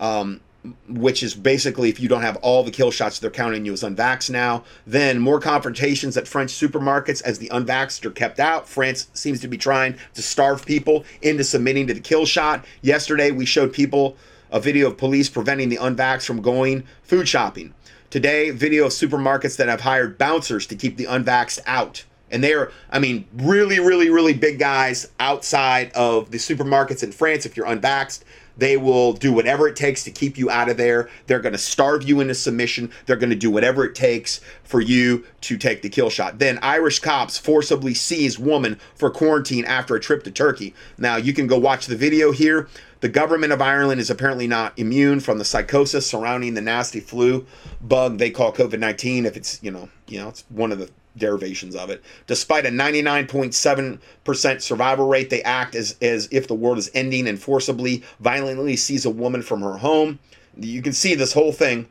um, 0.00 0.40
which 0.88 1.22
is 1.22 1.34
basically 1.34 1.88
if 1.88 1.98
you 1.98 2.08
don't 2.08 2.22
have 2.22 2.36
all 2.36 2.62
the 2.62 2.70
kill 2.70 2.90
shots, 2.90 3.18
they're 3.18 3.30
counting 3.30 3.64
you 3.66 3.72
as 3.72 3.82
unvaxxed 3.82 4.30
now. 4.30 4.64
Then 4.86 5.18
more 5.18 5.40
confrontations 5.40 6.16
at 6.16 6.28
French 6.28 6.52
supermarkets 6.52 7.22
as 7.22 7.38
the 7.38 7.48
unvaxxed 7.48 8.04
are 8.04 8.10
kept 8.10 8.38
out. 8.38 8.68
France 8.68 9.08
seems 9.12 9.40
to 9.40 9.48
be 9.48 9.58
trying 9.58 9.96
to 10.14 10.22
starve 10.22 10.64
people 10.64 11.04
into 11.20 11.44
submitting 11.44 11.86
to 11.88 11.94
the 11.94 12.00
kill 12.00 12.26
shot. 12.26 12.64
Yesterday, 12.82 13.30
we 13.30 13.44
showed 13.44 13.72
people 13.72 14.16
a 14.52 14.60
video 14.60 14.88
of 14.88 14.98
police 14.98 15.28
preventing 15.28 15.70
the 15.70 15.78
unvaxxed 15.78 16.26
from 16.26 16.42
going 16.42 16.84
food 17.02 17.26
shopping. 17.26 17.74
Today, 18.10 18.50
video 18.50 18.84
of 18.84 18.92
supermarkets 18.92 19.56
that 19.56 19.68
have 19.68 19.80
hired 19.80 20.18
bouncers 20.18 20.66
to 20.66 20.76
keep 20.76 20.98
the 20.98 21.06
unvaxxed 21.06 21.60
out. 21.66 22.04
And 22.30 22.44
they're, 22.44 22.70
I 22.90 22.98
mean, 22.98 23.26
really, 23.34 23.80
really, 23.80 24.10
really 24.10 24.34
big 24.34 24.58
guys 24.58 25.10
outside 25.18 25.92
of 25.92 26.30
the 26.30 26.38
supermarkets 26.38 27.02
in 27.02 27.12
France. 27.12 27.46
If 27.46 27.56
you're 27.56 27.66
unvaxxed, 27.66 28.22
they 28.56 28.76
will 28.76 29.12
do 29.12 29.32
whatever 29.32 29.68
it 29.68 29.76
takes 29.76 30.04
to 30.04 30.10
keep 30.10 30.36
you 30.38 30.50
out 30.50 30.68
of 30.68 30.76
there. 30.76 31.08
They're 31.26 31.40
going 31.40 31.52
to 31.52 31.58
starve 31.58 32.02
you 32.02 32.20
into 32.20 32.34
submission. 32.34 32.90
They're 33.06 33.16
going 33.16 33.30
to 33.30 33.36
do 33.36 33.50
whatever 33.50 33.84
it 33.84 33.94
takes 33.94 34.40
for 34.62 34.80
you 34.80 35.24
to 35.42 35.56
take 35.56 35.82
the 35.82 35.88
kill 35.88 36.10
shot. 36.10 36.38
Then 36.38 36.58
Irish 36.62 36.98
cops 36.98 37.38
forcibly 37.38 37.94
seize 37.94 38.38
woman 38.38 38.78
for 38.94 39.10
quarantine 39.10 39.64
after 39.64 39.94
a 39.94 40.00
trip 40.00 40.24
to 40.24 40.30
Turkey. 40.30 40.74
Now 40.98 41.16
you 41.16 41.32
can 41.32 41.46
go 41.46 41.58
watch 41.58 41.86
the 41.86 41.96
video 41.96 42.32
here. 42.32 42.68
The 43.00 43.08
government 43.08 43.52
of 43.52 43.60
Ireland 43.60 44.00
is 44.00 44.10
apparently 44.10 44.46
not 44.46 44.78
immune 44.78 45.18
from 45.18 45.38
the 45.38 45.44
psychosis 45.44 46.06
surrounding 46.06 46.54
the 46.54 46.60
nasty 46.60 47.00
flu 47.00 47.46
bug 47.80 48.18
they 48.18 48.30
call 48.30 48.52
COVID-19 48.52 49.24
if 49.24 49.36
it's, 49.36 49.60
you 49.60 49.72
know, 49.72 49.88
you 50.06 50.20
know, 50.20 50.28
it's 50.28 50.44
one 50.48 50.70
of 50.70 50.78
the 50.78 50.88
derivations 51.16 51.74
of 51.76 51.90
it. 51.90 52.02
Despite 52.26 52.66
a 52.66 52.70
99.7% 52.70 54.62
survival 54.62 55.08
rate, 55.08 55.30
they 55.30 55.42
act 55.42 55.74
as, 55.74 55.96
as 56.00 56.28
if 56.30 56.48
the 56.48 56.54
world 56.54 56.78
is 56.78 56.90
ending 56.94 57.28
and 57.28 57.40
forcibly, 57.40 58.02
violently 58.20 58.76
seize 58.76 59.04
a 59.04 59.10
woman 59.10 59.42
from 59.42 59.60
her 59.62 59.78
home. 59.78 60.18
You 60.56 60.82
can 60.82 60.92
see 60.92 61.14
this 61.14 61.32
whole 61.32 61.52
thing. 61.52 61.88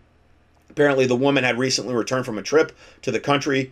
Apparently, 0.69 1.05
the 1.05 1.15
woman 1.15 1.43
had 1.43 1.59
recently 1.59 1.93
returned 1.93 2.25
from 2.25 2.37
a 2.37 2.43
trip 2.43 2.71
to 3.01 3.11
the 3.11 3.19
country, 3.19 3.71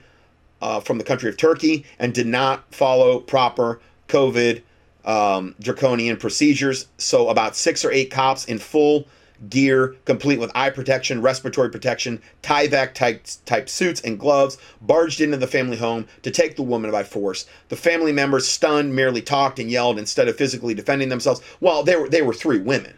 uh, 0.62 0.82
from 0.82 0.98
the 0.98 1.04
country 1.04 1.30
of 1.30 1.38
Turkey, 1.38 1.86
and 1.98 2.14
did 2.14 2.28
not 2.28 2.74
follow 2.74 3.20
proper 3.20 3.80
COVID 4.10 4.62
um, 5.06 5.56
draconian 5.62 6.18
procedures. 6.18 6.88
So, 6.98 7.30
about 7.30 7.56
six 7.56 7.86
or 7.86 7.92
eight 7.92 8.12
cops 8.12 8.46
in 8.46 8.60
full 8.60 9.08
gear, 9.50 9.96
complete 10.06 10.40
with 10.40 10.52
eye 10.56 10.70
protection, 10.70 11.22
respiratory 11.22 11.70
protection, 11.70 12.22
Tyvek 12.44 12.94
type, 12.94 13.26
type 13.46 13.70
suits, 13.70 14.02
and 14.02 14.20
gloves, 14.20 14.58
barged 14.82 15.22
into 15.22 15.38
the 15.38 15.48
family 15.48 15.78
home 15.78 16.08
to 16.24 16.32
take 16.32 16.56
the 16.56 16.64
woman 16.64 16.92
by 16.92 17.04
force. 17.04 17.46
The 17.70 17.76
family 17.76 18.12
members, 18.12 18.48
stunned, 18.48 18.96
merely 18.96 19.22
talked 19.22 19.60
and 19.60 19.72
yelled 19.72 19.98
instead 20.00 20.28
of 20.28 20.36
physically 20.36 20.74
defending 20.74 21.10
themselves. 21.10 21.42
Well, 21.62 21.84
they 21.84 21.96
were, 21.96 22.10
they 22.10 22.22
were 22.22 22.34
three 22.34 22.60
women. 22.60 22.96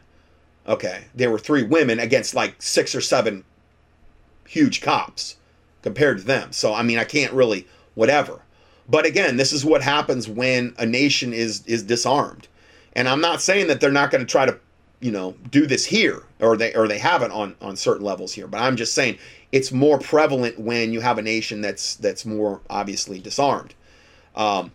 Okay. 0.67 1.05
There 1.13 1.31
were 1.31 1.39
three 1.39 1.63
women 1.63 1.99
against 1.99 2.35
like 2.35 2.61
six 2.61 2.95
or 2.95 3.01
seven 3.01 3.43
huge 4.47 4.81
cops 4.81 5.37
compared 5.81 6.19
to 6.19 6.23
them. 6.23 6.51
So, 6.51 6.73
I 6.73 6.83
mean, 6.83 6.97
I 6.97 7.03
can't 7.03 7.33
really, 7.33 7.67
whatever. 7.95 8.41
But 8.89 9.05
again, 9.05 9.37
this 9.37 9.53
is 9.53 9.63
what 9.63 9.81
happens 9.81 10.27
when 10.27 10.75
a 10.77 10.85
nation 10.85 11.33
is 11.33 11.65
is 11.65 11.83
disarmed. 11.83 12.47
And 12.93 13.07
I'm 13.07 13.21
not 13.21 13.41
saying 13.41 13.67
that 13.67 13.79
they're 13.79 13.91
not 13.91 14.11
going 14.11 14.25
to 14.25 14.29
try 14.29 14.45
to, 14.45 14.59
you 15.01 15.11
know, 15.11 15.35
do 15.49 15.65
this 15.65 15.85
here 15.85 16.23
or 16.39 16.55
they 16.55 16.73
or 16.73 16.87
they 16.87 16.99
haven't 16.99 17.31
on 17.31 17.55
on 17.61 17.75
certain 17.75 18.05
levels 18.05 18.33
here, 18.33 18.47
but 18.47 18.61
I'm 18.61 18.75
just 18.75 18.93
saying 18.93 19.17
it's 19.51 19.71
more 19.71 19.99
prevalent 19.99 20.59
when 20.59 20.93
you 20.93 21.01
have 21.01 21.17
a 21.17 21.21
nation 21.21 21.61
that's 21.61 21.95
that's 21.95 22.25
more 22.25 22.61
obviously 22.69 23.19
disarmed. 23.19 23.73
Um, 24.35 24.71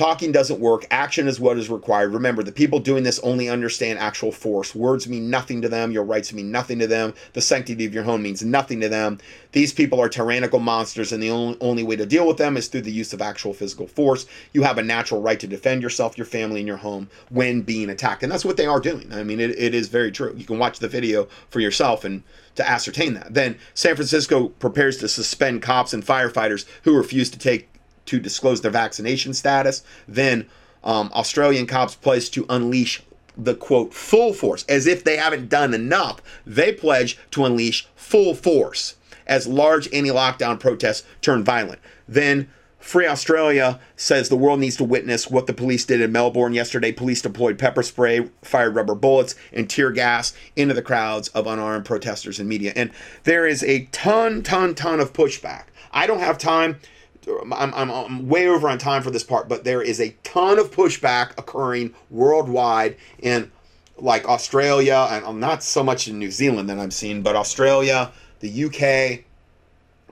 Talking 0.00 0.32
doesn't 0.32 0.60
work. 0.60 0.86
Action 0.90 1.28
is 1.28 1.38
what 1.38 1.58
is 1.58 1.68
required. 1.68 2.14
Remember, 2.14 2.42
the 2.42 2.50
people 2.50 2.78
doing 2.80 3.02
this 3.02 3.18
only 3.18 3.50
understand 3.50 3.98
actual 3.98 4.32
force. 4.32 4.74
Words 4.74 5.06
mean 5.06 5.28
nothing 5.28 5.60
to 5.60 5.68
them. 5.68 5.92
Your 5.92 6.04
rights 6.04 6.32
mean 6.32 6.50
nothing 6.50 6.78
to 6.78 6.86
them. 6.86 7.12
The 7.34 7.42
sanctity 7.42 7.84
of 7.84 7.92
your 7.92 8.04
home 8.04 8.22
means 8.22 8.42
nothing 8.42 8.80
to 8.80 8.88
them. 8.88 9.18
These 9.52 9.74
people 9.74 10.00
are 10.00 10.08
tyrannical 10.08 10.58
monsters, 10.58 11.12
and 11.12 11.22
the 11.22 11.28
only, 11.28 11.58
only 11.60 11.82
way 11.82 11.96
to 11.96 12.06
deal 12.06 12.26
with 12.26 12.38
them 12.38 12.56
is 12.56 12.68
through 12.68 12.80
the 12.80 12.90
use 12.90 13.12
of 13.12 13.20
actual 13.20 13.52
physical 13.52 13.86
force. 13.86 14.24
You 14.54 14.62
have 14.62 14.78
a 14.78 14.82
natural 14.82 15.20
right 15.20 15.38
to 15.38 15.46
defend 15.46 15.82
yourself, 15.82 16.16
your 16.16 16.24
family, 16.24 16.60
and 16.60 16.66
your 16.66 16.78
home 16.78 17.10
when 17.28 17.60
being 17.60 17.90
attacked. 17.90 18.22
And 18.22 18.32
that's 18.32 18.46
what 18.46 18.56
they 18.56 18.64
are 18.64 18.80
doing. 18.80 19.12
I 19.12 19.22
mean, 19.22 19.38
it, 19.38 19.50
it 19.58 19.74
is 19.74 19.88
very 19.88 20.12
true. 20.12 20.34
You 20.34 20.46
can 20.46 20.58
watch 20.58 20.78
the 20.78 20.88
video 20.88 21.28
for 21.50 21.60
yourself 21.60 22.06
and 22.06 22.22
to 22.54 22.66
ascertain 22.66 23.12
that. 23.12 23.34
Then 23.34 23.58
San 23.74 23.96
Francisco 23.96 24.48
prepares 24.48 24.96
to 24.96 25.08
suspend 25.08 25.60
cops 25.60 25.92
and 25.92 26.02
firefighters 26.02 26.64
who 26.84 26.96
refuse 26.96 27.28
to 27.32 27.38
take 27.38 27.68
to 28.10 28.18
disclose 28.18 28.60
their 28.60 28.72
vaccination 28.72 29.32
status. 29.32 29.84
Then 30.08 30.46
um, 30.82 31.12
Australian 31.14 31.68
cops 31.68 31.94
pledge 31.94 32.32
to 32.32 32.44
unleash 32.48 33.02
the 33.36 33.54
quote 33.54 33.94
full 33.94 34.32
force 34.32 34.64
as 34.68 34.88
if 34.88 35.04
they 35.04 35.16
haven't 35.16 35.48
done 35.48 35.72
enough. 35.72 36.20
They 36.44 36.72
pledge 36.72 37.16
to 37.30 37.44
unleash 37.44 37.86
full 37.94 38.34
force 38.34 38.96
as 39.28 39.46
large 39.46 39.86
anti 39.94 40.10
lockdown 40.10 40.58
protests 40.58 41.06
turn 41.20 41.44
violent. 41.44 41.78
Then 42.08 42.48
Free 42.80 43.06
Australia 43.06 43.78
says 43.94 44.28
the 44.28 44.36
world 44.36 44.58
needs 44.58 44.76
to 44.78 44.84
witness 44.84 45.30
what 45.30 45.46
the 45.46 45.52
police 45.52 45.84
did 45.84 46.00
in 46.00 46.10
Melbourne 46.10 46.54
yesterday. 46.54 46.90
Police 46.90 47.22
deployed 47.22 47.58
pepper 47.58 47.84
spray, 47.84 48.28
fired 48.42 48.74
rubber 48.74 48.96
bullets, 48.96 49.36
and 49.52 49.70
tear 49.70 49.92
gas 49.92 50.32
into 50.56 50.74
the 50.74 50.82
crowds 50.82 51.28
of 51.28 51.46
unarmed 51.46 51.84
protesters 51.84 52.40
and 52.40 52.48
media. 52.48 52.72
And 52.74 52.90
there 53.22 53.46
is 53.46 53.62
a 53.62 53.84
ton, 53.92 54.42
ton, 54.42 54.74
ton 54.74 54.98
of 54.98 55.12
pushback. 55.12 55.64
I 55.92 56.06
don't 56.06 56.20
have 56.20 56.38
time 56.38 56.80
I'm, 57.28 57.52
I'm, 57.52 57.90
I'm, 57.90 58.28
way 58.28 58.48
over 58.48 58.68
on 58.68 58.78
time 58.78 59.02
for 59.02 59.10
this 59.10 59.24
part, 59.24 59.48
but 59.48 59.64
there 59.64 59.82
is 59.82 60.00
a 60.00 60.10
ton 60.22 60.58
of 60.58 60.70
pushback 60.70 61.32
occurring 61.38 61.94
worldwide 62.10 62.96
in 63.18 63.50
like 63.98 64.26
Australia, 64.26 65.06
and 65.10 65.40
not 65.40 65.62
so 65.62 65.82
much 65.82 66.08
in 66.08 66.18
New 66.18 66.30
Zealand 66.30 66.70
that 66.70 66.78
I'm 66.78 66.90
seeing, 66.90 67.22
but 67.22 67.36
Australia, 67.36 68.10
the 68.40 68.64
UK, 68.64 69.24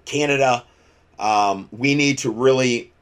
Canada. 0.05 0.65
Um, 1.19 1.69
we 1.73 1.95
need 1.95 2.19
to 2.19 2.31
really 2.31 2.93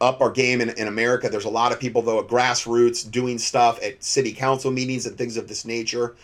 up 0.00 0.20
our 0.20 0.30
game 0.30 0.60
in, 0.60 0.70
in 0.70 0.88
America. 0.88 1.28
There's 1.28 1.44
a 1.44 1.50
lot 1.50 1.72
of 1.72 1.78
people, 1.80 2.02
though, 2.02 2.20
at 2.20 2.26
grassroots 2.26 3.08
doing 3.10 3.38
stuff 3.38 3.82
at 3.82 4.02
city 4.02 4.32
council 4.32 4.70
meetings 4.70 5.06
and 5.06 5.16
things 5.16 5.36
of 5.36 5.46
this 5.46 5.64
nature. 5.64 6.16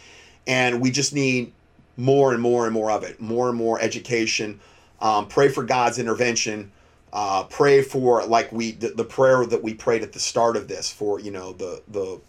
And 0.46 0.80
we 0.80 0.90
just 0.90 1.12
need 1.12 1.52
more 1.96 2.32
and 2.32 2.40
more 2.40 2.64
and 2.64 2.72
more 2.72 2.90
of 2.90 3.02
it, 3.04 3.20
more 3.20 3.48
and 3.48 3.58
more 3.58 3.80
education. 3.80 4.60
Um, 5.00 5.28
pray 5.28 5.48
for 5.48 5.62
God's 5.62 5.98
intervention 5.98 6.72
uh, 7.16 7.44
pray 7.44 7.80
for 7.80 8.22
like 8.26 8.52
we 8.52 8.72
the, 8.72 8.88
the 8.88 9.04
prayer 9.04 9.46
that 9.46 9.62
we 9.62 9.72
prayed 9.72 10.02
at 10.02 10.12
the 10.12 10.20
start 10.20 10.54
of 10.54 10.68
this 10.68 10.92
for 10.92 11.18
you 11.18 11.30
know 11.30 11.54
the 11.54 11.82
the 11.88 12.20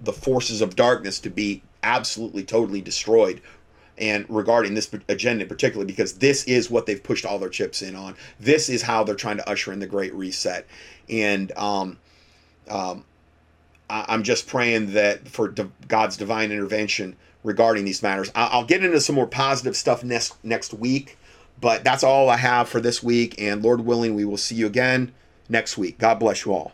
the 0.00 0.12
forces 0.12 0.60
of 0.60 0.76
darkness 0.76 1.18
to 1.18 1.30
be 1.30 1.62
absolutely 1.82 2.44
totally 2.44 2.82
destroyed 2.82 3.40
and 3.96 4.26
regarding 4.28 4.74
this 4.74 4.90
agenda 5.08 5.46
particularly 5.46 5.86
because 5.86 6.18
this 6.18 6.44
is 6.44 6.70
what 6.70 6.84
they've 6.84 7.02
pushed 7.02 7.24
all 7.24 7.38
their 7.38 7.48
chips 7.48 7.80
in 7.80 7.96
on. 7.96 8.14
This 8.38 8.68
is 8.68 8.82
how 8.82 9.02
they're 9.02 9.14
trying 9.14 9.38
to 9.38 9.48
usher 9.48 9.72
in 9.72 9.78
the 9.78 9.86
great 9.86 10.12
reset. 10.12 10.66
And 11.08 11.50
um, 11.56 11.98
um, 12.68 13.04
I, 13.88 14.12
am 14.12 14.24
just 14.24 14.46
praying 14.46 14.92
that 14.92 15.26
for 15.26 15.48
di- 15.48 15.70
god's 15.88 16.18
divine 16.18 16.52
intervention 16.52 17.16
regarding 17.44 17.86
these 17.86 18.02
matters. 18.02 18.30
I- 18.34 18.48
i'll 18.48 18.66
get 18.66 18.84
into 18.84 19.00
some 19.00 19.14
more 19.14 19.26
positive 19.26 19.74
stuff 19.74 20.04
next 20.04 20.34
next 20.44 20.74
week 20.74 21.16
but 21.60 21.84
that's 21.84 22.04
all 22.04 22.28
I 22.30 22.36
have 22.36 22.68
for 22.68 22.80
this 22.80 23.02
week. 23.02 23.40
And 23.40 23.62
Lord 23.62 23.82
willing, 23.82 24.14
we 24.14 24.24
will 24.24 24.36
see 24.36 24.54
you 24.54 24.66
again 24.66 25.12
next 25.48 25.78
week. 25.78 25.98
God 25.98 26.18
bless 26.18 26.44
you 26.44 26.52
all. 26.52 26.72